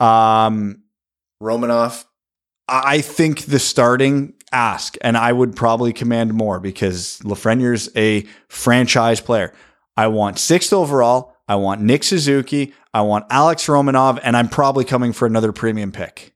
Um, 0.00 0.82
Romanov. 1.42 2.04
I 2.68 2.96
I 2.96 3.00
think 3.00 3.42
the 3.46 3.58
starting 3.58 4.34
ask, 4.52 4.96
and 5.02 5.16
I 5.16 5.32
would 5.32 5.54
probably 5.54 5.92
command 5.92 6.34
more 6.34 6.60
because 6.60 7.20
Lafreniere's 7.22 7.88
a 7.96 8.26
franchise 8.48 9.20
player. 9.20 9.52
I 9.96 10.06
want 10.08 10.38
sixth 10.38 10.72
overall. 10.72 11.36
I 11.46 11.56
want 11.56 11.80
Nick 11.80 12.04
Suzuki. 12.04 12.72
I 12.94 13.02
want 13.02 13.26
Alex 13.30 13.66
Romanov, 13.66 14.20
and 14.22 14.36
I'm 14.36 14.48
probably 14.48 14.84
coming 14.84 15.12
for 15.12 15.26
another 15.26 15.52
premium 15.52 15.92
pick. 15.92 16.34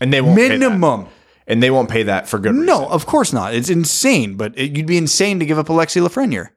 And 0.00 0.12
they 0.12 0.20
won't 0.20 0.36
pay 0.36 0.48
that. 0.48 0.58
Minimum. 0.58 1.06
And 1.46 1.62
they 1.62 1.70
won't 1.70 1.88
pay 1.88 2.02
that 2.02 2.28
for 2.28 2.38
good 2.38 2.52
reason. 2.52 2.66
No, 2.66 2.86
of 2.88 3.06
course 3.06 3.32
not. 3.32 3.54
It's 3.54 3.70
insane, 3.70 4.36
but 4.36 4.56
it, 4.58 4.76
you'd 4.76 4.86
be 4.86 4.98
insane 4.98 5.38
to 5.40 5.46
give 5.46 5.58
up 5.58 5.68
Alexi 5.68 6.06
Lafreniere. 6.06 6.50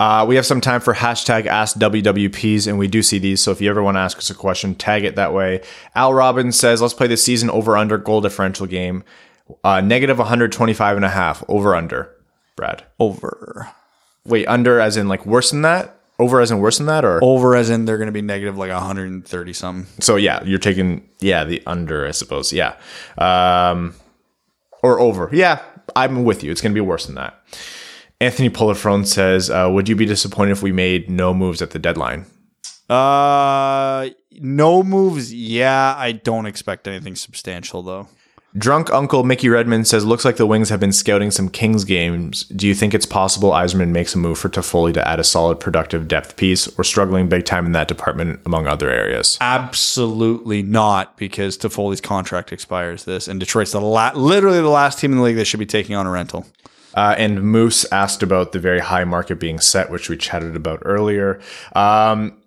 Uh, 0.00 0.24
we 0.26 0.34
have 0.36 0.46
some 0.46 0.62
time 0.62 0.80
for 0.80 0.94
hashtag 0.94 1.44
Ask 1.44 1.76
WWPs, 1.76 2.66
and 2.66 2.78
we 2.78 2.88
do 2.88 3.02
see 3.02 3.18
these. 3.18 3.42
So 3.42 3.50
if 3.50 3.60
you 3.60 3.68
ever 3.68 3.82
want 3.82 3.96
to 3.96 4.00
ask 4.00 4.16
us 4.16 4.30
a 4.30 4.34
question, 4.34 4.74
tag 4.74 5.04
it 5.04 5.14
that 5.16 5.34
way. 5.34 5.60
Al 5.94 6.14
Robbins 6.14 6.58
says, 6.58 6.80
let's 6.80 6.94
play 6.94 7.06
the 7.06 7.18
season 7.18 7.50
over 7.50 7.76
under 7.76 7.98
goal 7.98 8.22
differential 8.22 8.66
game. 8.66 9.04
Uh, 9.62 9.82
negative 9.82 10.16
125 10.16 10.96
and 10.96 11.04
a 11.04 11.10
half. 11.10 11.44
Over 11.48 11.76
under. 11.76 12.16
Brad. 12.56 12.82
Over. 12.98 13.70
Wait, 14.24 14.46
under 14.46 14.80
as 14.80 14.96
in 14.96 15.06
like 15.06 15.26
worse 15.26 15.50
than 15.50 15.60
that? 15.62 15.94
Over 16.18 16.40
as 16.40 16.50
in 16.50 16.60
worse 16.60 16.78
than 16.78 16.86
that? 16.86 17.04
Or 17.04 17.22
Over 17.22 17.54
as 17.54 17.68
in 17.68 17.84
they're 17.84 17.98
going 17.98 18.06
to 18.06 18.12
be 18.12 18.22
negative 18.22 18.56
like 18.56 18.70
130 18.70 19.52
something. 19.52 20.02
so 20.02 20.16
yeah, 20.16 20.42
you're 20.44 20.58
taking 20.58 21.06
yeah, 21.20 21.44
the 21.44 21.62
under, 21.66 22.06
I 22.06 22.12
suppose. 22.12 22.54
Yeah. 22.54 22.76
Um 23.18 23.94
or 24.82 24.98
over. 24.98 25.28
Yeah, 25.30 25.60
I'm 25.94 26.24
with 26.24 26.42
you. 26.42 26.52
It's 26.52 26.60
gonna 26.62 26.74
be 26.74 26.80
worse 26.80 27.04
than 27.06 27.16
that. 27.16 27.38
Anthony 28.20 28.50
Polifrone 28.50 29.06
says, 29.06 29.48
uh, 29.48 29.68
would 29.72 29.88
you 29.88 29.96
be 29.96 30.04
disappointed 30.04 30.52
if 30.52 30.62
we 30.62 30.72
made 30.72 31.08
no 31.08 31.32
moves 31.32 31.62
at 31.62 31.70
the 31.70 31.78
deadline? 31.78 32.26
Uh, 32.88 34.10
no 34.32 34.82
moves. 34.82 35.32
Yeah, 35.32 35.94
I 35.96 36.12
don't 36.12 36.44
expect 36.44 36.86
anything 36.86 37.16
substantial 37.16 37.82
though. 37.82 38.08
Drunk 38.58 38.92
Uncle 38.92 39.22
Mickey 39.22 39.48
Redmond 39.48 39.86
says, 39.86 40.04
looks 40.04 40.24
like 40.24 40.36
the 40.36 40.44
Wings 40.44 40.70
have 40.70 40.80
been 40.80 40.90
scouting 40.90 41.30
some 41.30 41.48
Kings 41.48 41.84
games. 41.84 42.44
Do 42.46 42.66
you 42.66 42.74
think 42.74 42.94
it's 42.94 43.06
possible 43.06 43.52
Yzerman 43.52 43.90
makes 43.90 44.12
a 44.16 44.18
move 44.18 44.40
for 44.40 44.48
Toffoli 44.48 44.92
to 44.94 45.08
add 45.08 45.20
a 45.20 45.24
solid, 45.24 45.60
productive 45.60 46.08
depth 46.08 46.36
piece? 46.36 46.66
We're 46.76 46.82
struggling 46.82 47.28
big 47.28 47.44
time 47.44 47.64
in 47.64 47.72
that 47.72 47.86
department, 47.86 48.40
among 48.44 48.66
other 48.66 48.90
areas. 48.90 49.38
Absolutely 49.40 50.64
not, 50.64 51.16
because 51.16 51.56
Toffoli's 51.56 52.00
contract 52.00 52.52
expires 52.52 53.04
this, 53.04 53.28
and 53.28 53.38
Detroit's 53.38 53.70
the 53.70 53.80
la- 53.80 54.12
literally 54.16 54.60
the 54.60 54.68
last 54.68 54.98
team 54.98 55.12
in 55.12 55.18
the 55.18 55.24
league 55.24 55.36
that 55.36 55.44
should 55.44 55.60
be 55.60 55.64
taking 55.66 55.94
on 55.94 56.08
a 56.08 56.10
rental. 56.10 56.44
Uh, 56.94 57.14
and 57.16 57.42
Moose 57.42 57.84
asked 57.92 58.22
about 58.22 58.52
the 58.52 58.58
very 58.58 58.80
high 58.80 59.04
market 59.04 59.38
being 59.38 59.60
set, 59.60 59.90
which 59.90 60.08
we 60.08 60.16
chatted 60.16 60.56
about 60.56 60.82
earlier. 60.84 61.40
Um, 61.74 62.39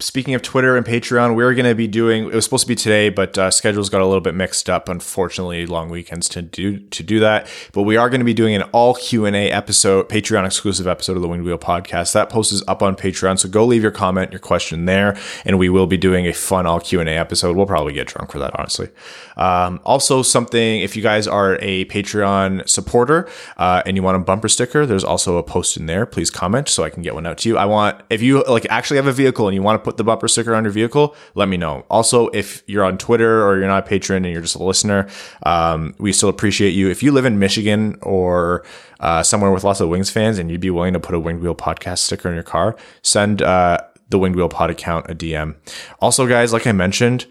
speaking 0.00 0.34
of 0.34 0.42
Twitter 0.42 0.76
and 0.76 0.84
Patreon, 0.84 1.34
we're 1.36 1.54
going 1.54 1.66
to 1.66 1.74
be 1.74 1.86
doing. 1.86 2.24
It 2.24 2.34
was 2.34 2.44
supposed 2.44 2.64
to 2.64 2.68
be 2.68 2.74
today, 2.74 3.08
but 3.08 3.36
uh, 3.38 3.50
schedules 3.50 3.88
got 3.88 4.00
a 4.00 4.06
little 4.06 4.20
bit 4.20 4.34
mixed 4.34 4.68
up. 4.68 4.88
Unfortunately, 4.88 5.66
long 5.66 5.90
weekends 5.90 6.28
to 6.30 6.42
do 6.42 6.78
to 6.78 7.02
do 7.02 7.20
that. 7.20 7.46
But 7.72 7.82
we 7.82 7.96
are 7.96 8.08
going 8.08 8.20
to 8.20 8.24
be 8.24 8.34
doing 8.34 8.54
an 8.54 8.62
all 8.72 8.94
Q 8.94 9.26
and 9.26 9.36
A 9.36 9.50
episode, 9.50 10.08
Patreon 10.08 10.44
exclusive 10.46 10.86
episode 10.86 11.16
of 11.16 11.22
the 11.22 11.28
Winged 11.28 11.44
Wheel 11.44 11.58
podcast. 11.58 12.12
That 12.12 12.30
post 12.30 12.52
is 12.52 12.62
up 12.66 12.82
on 12.82 12.96
Patreon, 12.96 13.38
so 13.38 13.48
go 13.48 13.64
leave 13.64 13.82
your 13.82 13.90
comment, 13.90 14.32
your 14.32 14.40
question 14.40 14.86
there, 14.86 15.16
and 15.44 15.58
we 15.58 15.68
will 15.68 15.86
be 15.86 15.96
doing 15.96 16.26
a 16.26 16.32
fun 16.32 16.66
all 16.66 16.80
Q 16.80 17.00
and 17.00 17.08
A 17.08 17.12
episode. 17.12 17.56
We'll 17.56 17.66
probably 17.66 17.92
get 17.92 18.08
drunk 18.08 18.32
for 18.32 18.38
that, 18.38 18.58
honestly. 18.58 18.88
Um, 19.36 19.80
also, 19.84 20.22
something 20.22 20.80
if 20.80 20.96
you 20.96 21.02
guys 21.02 21.26
are 21.26 21.58
a 21.60 21.84
Patreon 21.86 22.68
supporter 22.68 23.28
uh, 23.56 23.82
and 23.86 23.96
you 23.96 24.02
want 24.02 24.16
a 24.16 24.20
bumper 24.20 24.48
sticker, 24.48 24.86
there's 24.86 25.04
also 25.04 25.36
a 25.38 25.42
post 25.42 25.76
in 25.76 25.86
there. 25.86 26.06
Please 26.06 26.30
comment 26.30 26.68
so 26.68 26.84
I 26.84 26.90
can 26.90 27.02
get 27.02 27.14
one 27.14 27.26
out 27.26 27.38
to 27.38 27.48
you. 27.48 27.56
I 27.56 27.66
want 27.66 28.02
if 28.10 28.22
you 28.22 28.42
like 28.44 28.66
actually 28.70 28.96
have 28.96 29.06
a 29.06 29.12
vehicle 29.12 29.48
and 29.48 29.54
you 29.54 29.62
want 29.62 29.82
to 29.82 29.84
put 29.84 29.89
the 29.96 30.04
bumper 30.04 30.28
sticker 30.28 30.54
on 30.54 30.64
your 30.64 30.72
vehicle, 30.72 31.14
let 31.34 31.48
me 31.48 31.56
know. 31.56 31.84
Also, 31.90 32.28
if 32.28 32.62
you're 32.66 32.84
on 32.84 32.98
Twitter 32.98 33.44
or 33.46 33.58
you're 33.58 33.68
not 33.68 33.84
a 33.84 33.86
patron 33.86 34.24
and 34.24 34.32
you're 34.32 34.42
just 34.42 34.56
a 34.56 34.62
listener, 34.62 35.08
um, 35.44 35.94
we 35.98 36.12
still 36.12 36.28
appreciate 36.28 36.70
you. 36.70 36.90
If 36.90 37.02
you 37.02 37.12
live 37.12 37.24
in 37.24 37.38
Michigan 37.38 37.98
or 38.02 38.64
uh, 39.00 39.22
somewhere 39.22 39.50
with 39.50 39.64
lots 39.64 39.80
of 39.80 39.88
Wings 39.88 40.10
fans 40.10 40.38
and 40.38 40.50
you'd 40.50 40.60
be 40.60 40.70
willing 40.70 40.92
to 40.92 41.00
put 41.00 41.14
a 41.14 41.20
Winged 41.20 41.40
Wheel 41.42 41.54
podcast 41.54 41.98
sticker 41.98 42.28
in 42.28 42.34
your 42.34 42.44
car, 42.44 42.76
send 43.02 43.42
uh, 43.42 43.78
the 44.08 44.18
Winged 44.18 44.36
Wheel 44.36 44.48
Pod 44.48 44.70
account 44.70 45.10
a 45.10 45.14
DM. 45.14 45.56
Also, 46.00 46.26
guys, 46.26 46.52
like 46.52 46.66
I 46.66 46.72
mentioned, 46.72 47.26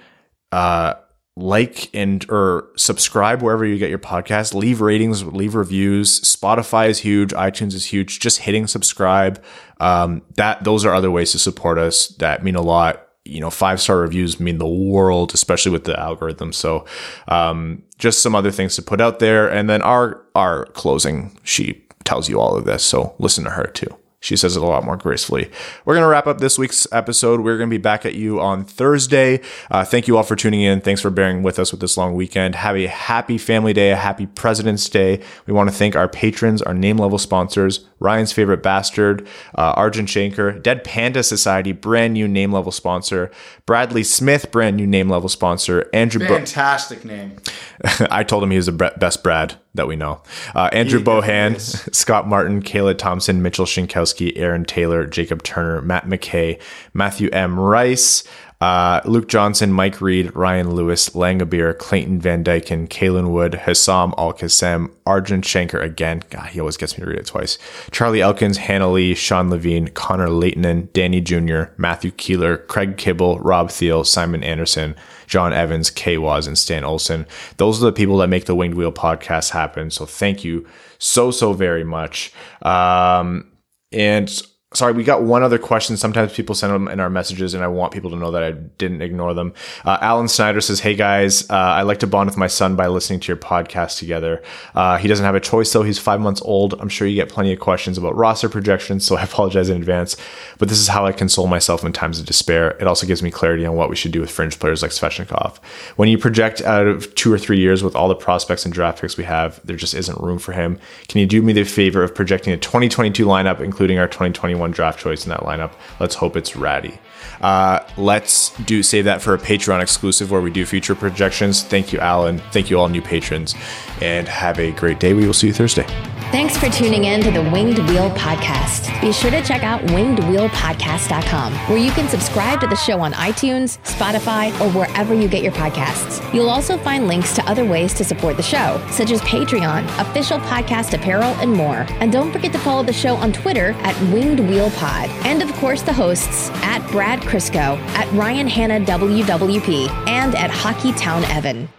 uh, 0.51 0.95
like 1.39 1.89
and 1.93 2.29
or 2.29 2.67
subscribe 2.75 3.41
wherever 3.41 3.65
you 3.65 3.77
get 3.77 3.89
your 3.89 3.99
podcast. 3.99 4.53
Leave 4.53 4.81
ratings 4.81 5.23
leave 5.23 5.55
reviews. 5.55 6.19
Spotify 6.21 6.89
is 6.89 6.99
huge. 6.99 7.31
itunes 7.31 7.73
is 7.73 7.85
huge. 7.85 8.19
Just 8.19 8.39
hitting 8.39 8.67
subscribe. 8.67 9.41
Um, 9.79 10.21
that 10.35 10.63
those 10.63 10.85
are 10.85 10.93
other 10.93 11.09
ways 11.09 11.31
to 11.31 11.39
support 11.39 11.77
us 11.77 12.09
that 12.19 12.43
mean 12.43 12.55
a 12.55 12.61
lot. 12.61 13.05
You 13.25 13.39
know 13.39 13.49
five 13.49 13.79
star 13.79 13.99
reviews 13.99 14.39
mean 14.39 14.57
the 14.57 14.67
world 14.67 15.33
especially 15.33 15.71
with 15.71 15.85
the 15.85 15.97
algorithm. 15.99 16.51
So 16.51 16.85
um, 17.27 17.83
just 17.97 18.21
some 18.21 18.35
other 18.35 18.51
things 18.51 18.75
to 18.75 18.81
put 18.81 18.99
out 18.99 19.19
there. 19.19 19.49
And 19.49 19.69
then 19.69 19.81
our 19.81 20.21
our 20.35 20.65
closing 20.67 21.37
she 21.43 21.85
tells 22.03 22.27
you 22.27 22.39
all 22.39 22.57
of 22.57 22.65
this. 22.65 22.83
So 22.83 23.15
listen 23.19 23.43
to 23.45 23.51
her 23.51 23.65
too 23.67 23.95
she 24.21 24.35
says 24.35 24.57
it 24.57 24.61
a 24.61 24.65
lot 24.65 24.83
more 24.83 24.97
gracefully. 24.97 25.49
We're 25.85 25.93
going 25.93 26.03
to 26.03 26.09
wrap 26.09 26.27
up 26.27 26.39
this 26.39 26.57
week's 26.57 26.85
episode. 26.91 27.39
We're 27.39 27.57
going 27.57 27.69
to 27.69 27.73
be 27.73 27.81
back 27.81 28.05
at 28.05 28.15
you 28.15 28.41
on 28.41 28.65
Thursday. 28.65 29.41
Uh, 29.71 29.85
thank 29.85 30.07
you 30.07 30.17
all 30.17 30.23
for 30.23 30.35
tuning 30.35 30.61
in. 30.61 30.81
Thanks 30.81 31.01
for 31.01 31.09
bearing 31.09 31.41
with 31.41 31.57
us 31.57 31.71
with 31.71 31.79
this 31.79 31.95
long 31.95 32.15
weekend. 32.15 32.55
Have 32.55 32.75
a 32.75 32.87
happy 32.87 33.37
family 33.37 33.71
day, 33.71 33.91
a 33.91 33.95
happy 33.95 34.25
President's 34.25 34.89
Day. 34.89 35.23
We 35.45 35.53
want 35.53 35.69
to 35.69 35.75
thank 35.75 35.95
our 35.95 36.09
patrons, 36.09 36.61
our 36.61 36.73
name 36.73 36.97
level 36.97 37.17
sponsors, 37.17 37.85
Ryan's 37.99 38.33
favorite 38.33 38.61
bastard, 38.61 39.25
uh, 39.55 39.73
Arjun 39.77 40.05
Shankar, 40.05 40.51
Dead 40.51 40.83
Panda 40.83 41.23
Society, 41.23 41.71
brand 41.71 42.13
new 42.13 42.27
name 42.27 42.51
level 42.51 42.73
sponsor, 42.73 43.31
Bradley 43.65 44.03
Smith, 44.03 44.51
brand 44.51 44.75
new 44.75 44.87
name 44.87 45.09
level 45.09 45.29
sponsor, 45.29 45.89
Andrew. 45.93 46.27
Fantastic 46.27 47.05
name. 47.05 47.37
I 48.11 48.23
told 48.23 48.43
him 48.43 48.51
he 48.51 48.57
was 48.57 48.65
the 48.65 48.93
best 48.97 49.23
Brad 49.23 49.55
that 49.75 49.87
we 49.87 49.95
know. 49.95 50.21
Uh, 50.55 50.69
Andrew 50.71 51.01
Bohan, 51.01 51.55
is. 51.55 51.87
Scott 51.91 52.27
Martin, 52.27 52.61
Kayla 52.61 52.97
Thompson, 52.97 53.41
Mitchell 53.41 53.65
Shinkowski, 53.65 54.33
Aaron 54.35 54.65
Taylor, 54.65 55.05
Jacob 55.05 55.43
Turner, 55.43 55.81
Matt 55.81 56.05
McKay, 56.07 56.61
Matthew 56.93 57.29
M. 57.31 57.59
Rice, 57.59 58.23
uh, 58.61 58.99
Luke 59.05 59.29
Johnson, 59.29 59.71
Mike 59.71 60.01
Reed, 60.01 60.35
Ryan 60.35 60.71
Lewis, 60.75 61.09
Langabir, 61.11 61.77
Clayton 61.77 62.19
Van 62.19 62.43
Dyken, 62.43 62.89
Kalen 62.89 63.29
Wood, 63.29 63.53
Hassam 63.53 64.13
Al 64.17 64.33
Qassem, 64.33 64.91
Arjun 65.05 65.41
Shankar 65.41 65.79
again. 65.79 66.23
God, 66.29 66.47
he 66.47 66.59
always 66.59 66.75
gets 66.75 66.97
me 66.97 67.05
to 67.05 67.09
read 67.09 67.19
it 67.19 67.25
twice. 67.25 67.57
Charlie 67.91 68.21
Elkins, 68.21 68.57
Hannah 68.57 68.91
Lee, 68.91 69.15
Sean 69.15 69.49
Levine, 69.49 69.87
Connor 69.89 70.29
Leighton, 70.29 70.89
Danny 70.91 71.21
Jr., 71.21 71.63
Matthew 71.77 72.11
Keeler, 72.11 72.57
Craig 72.57 72.97
Kibble, 72.97 73.39
Rob 73.39 73.71
Thiel, 73.71 74.03
Simon 74.03 74.43
Anderson, 74.43 74.95
John 75.29 75.53
Evans, 75.53 75.89
Kay 75.89 76.17
Waz, 76.17 76.47
and 76.47 76.57
Stan 76.57 76.83
Olson. 76.83 77.25
Those 77.57 77.81
are 77.81 77.85
the 77.85 77.93
people 77.93 78.17
that 78.17 78.27
make 78.27 78.45
the 78.45 78.55
Winged 78.55 78.75
Wheel 78.75 78.91
podcast 78.91 79.51
happen. 79.51 79.91
So 79.91 80.05
thank 80.05 80.43
you 80.43 80.67
so, 80.97 81.31
so 81.31 81.53
very 81.53 81.83
much. 81.83 82.33
Um, 82.63 83.49
and 83.91 84.41
sorry, 84.73 84.93
we 84.93 85.03
got 85.03 85.23
one 85.23 85.41
other 85.41 85.57
question. 85.57 85.97
Sometimes 85.97 86.31
people 86.31 86.53
send 86.53 86.71
them 86.71 86.87
in 86.87 86.99
our 86.99 87.09
messages, 87.09 87.55
and 87.55 87.63
I 87.63 87.67
want 87.67 87.91
people 87.91 88.11
to 88.11 88.15
know 88.15 88.29
that 88.31 88.43
I 88.43 88.51
didn't 88.51 89.01
ignore 89.01 89.33
them. 89.33 89.53
Uh, 89.83 89.97
Alan 89.99 90.27
Snyder 90.27 90.61
says, 90.61 90.79
Hey 90.79 90.93
guys, 90.93 91.49
uh, 91.49 91.53
I 91.53 91.81
like 91.81 91.99
to 91.99 92.07
bond 92.07 92.29
with 92.29 92.37
my 92.37 92.45
son 92.45 92.75
by 92.75 92.87
listening 92.87 93.19
to 93.21 93.27
your 93.27 93.37
podcast 93.37 93.97
together. 93.97 94.43
Uh, 94.75 94.97
he 94.97 95.07
doesn't 95.07 95.25
have 95.25 95.33
a 95.33 95.39
choice 95.39 95.73
though. 95.73 95.81
He's 95.81 95.97
five 95.97 96.21
months 96.21 96.41
old. 96.43 96.79
I'm 96.79 96.89
sure 96.89 97.07
you 97.07 97.15
get 97.15 97.29
plenty 97.29 97.51
of 97.51 97.59
questions 97.59 97.97
about 97.97 98.15
roster 98.15 98.47
projections, 98.47 99.05
so 99.05 99.17
I 99.17 99.23
apologize 99.29 99.69
in 99.69 99.77
advance. 99.77 100.15
But 100.59 100.69
this 100.69 100.79
is 100.79 100.87
how 100.87 101.05
I 101.05 101.13
console 101.13 101.47
myself 101.47 101.83
in 101.83 101.91
times 101.91 102.19
of 102.19 102.27
despair. 102.27 102.71
It 102.79 102.85
also 102.85 103.07
gives 103.07 103.23
me 103.23 103.31
clarity 103.31 103.65
on 103.65 103.75
what 103.75 103.89
we 103.89 103.95
should 103.95 104.11
do 104.11 104.21
with 104.21 104.29
fringe 104.29 104.59
players 104.59 104.83
like 104.83 104.91
Svechnikov. 104.91 105.57
When 105.95 106.09
you 106.09 106.19
project 106.19 106.61
out 106.61 106.85
of 106.85 107.13
two 107.15 107.33
or 107.33 107.39
three 107.39 107.59
years 107.59 107.83
with 107.83 107.95
all 107.95 108.07
the 108.07 108.15
prospects 108.15 108.65
and 108.65 108.73
draft 108.73 109.01
picks 109.01 109.17
we 109.17 109.23
have, 109.23 109.59
there 109.65 109.75
just 109.75 109.95
isn't 109.95 110.21
room 110.21 110.37
for 110.37 110.51
him. 110.51 110.79
Can 111.07 111.19
you 111.21 111.25
do 111.25 111.41
me 111.41 111.53
the 111.53 111.63
favor 111.63 112.03
of 112.03 112.13
projecting 112.13 112.53
a 112.53 112.57
2022 112.57 113.25
lineup, 113.25 113.61
including 113.61 113.97
our 113.97 114.07
2021 114.07 114.58
draft 114.71 114.99
choice 114.99 115.25
in 115.25 115.29
that 115.29 115.41
lineup? 115.41 115.71
Let's 115.99 116.15
hope 116.15 116.35
it's 116.35 116.55
ratty. 116.55 116.99
Uh, 117.41 117.79
let's 117.97 118.49
do 118.59 118.83
save 118.83 119.05
that 119.05 119.21
for 119.21 119.33
a 119.33 119.37
Patreon 119.37 119.81
exclusive 119.81 120.31
where 120.31 120.41
we 120.41 120.51
do 120.51 120.65
future 120.65 120.95
projections. 120.95 121.63
Thank 121.63 121.93
you, 121.93 121.99
Alan. 121.99 122.39
Thank 122.51 122.69
you, 122.69 122.79
all 122.79 122.89
new 122.89 123.01
patrons, 123.01 123.55
and 124.01 124.27
have 124.27 124.59
a 124.59 124.71
great 124.71 124.99
day. 124.99 125.13
We 125.13 125.25
will 125.25 125.33
see 125.33 125.47
you 125.47 125.53
Thursday. 125.53 125.85
Thanks 126.31 126.55
for 126.57 126.69
tuning 126.69 127.05
in 127.05 127.21
to 127.23 127.31
the 127.31 127.41
Winged 127.41 127.79
Wheel 127.89 128.11
Podcast. 128.11 129.01
Be 129.01 129.11
sure 129.11 129.31
to 129.31 129.41
check 129.41 129.63
out 129.63 129.81
wingedwheelpodcast.com, 129.87 131.53
where 131.53 131.77
you 131.79 131.89
can 131.91 132.07
subscribe 132.07 132.59
to 132.61 132.67
the 132.67 132.75
show 132.75 132.99
on 132.99 133.13
iTunes, 133.13 133.79
Spotify, 133.79 134.51
or 134.61 134.69
wherever 134.77 135.15
you 135.15 135.27
get 135.27 135.41
your 135.41 135.53
podcasts. 135.53 136.21
You'll 136.31 136.49
also 136.51 136.77
find 136.77 137.07
links 137.07 137.33
to 137.33 137.43
other 137.49 137.65
ways 137.65 137.95
to 137.95 138.03
support 138.03 138.37
the 138.37 138.43
show, 138.43 138.79
such 138.91 139.09
as 139.09 139.21
Patreon, 139.21 139.85
official 139.99 140.37
podcast 140.41 140.93
apparel, 140.93 141.33
and 141.39 141.51
more. 141.51 141.87
And 141.99 142.11
don't 142.11 142.31
forget 142.31 142.51
to 142.51 142.59
follow 142.59 142.83
the 142.83 142.93
show 142.93 143.15
on 143.15 143.33
Twitter 143.33 143.71
at 143.79 143.99
Winged 144.13 144.39
Wheel 144.41 144.69
Pod. 144.71 145.09
And 145.25 145.41
of 145.41 145.51
course, 145.53 145.81
the 145.81 145.93
hosts 145.93 146.51
at 146.61 146.87
Brad 146.91 147.21
Crisco, 147.29 147.77
at 147.93 148.11
Ryan 148.13 148.47
Hanna 148.47 148.79
WWP, 148.79 149.87
and 150.07 150.33
at 150.33 150.49
Hockey 150.49 150.91
Town 150.93 151.23
Evan. 151.25 151.78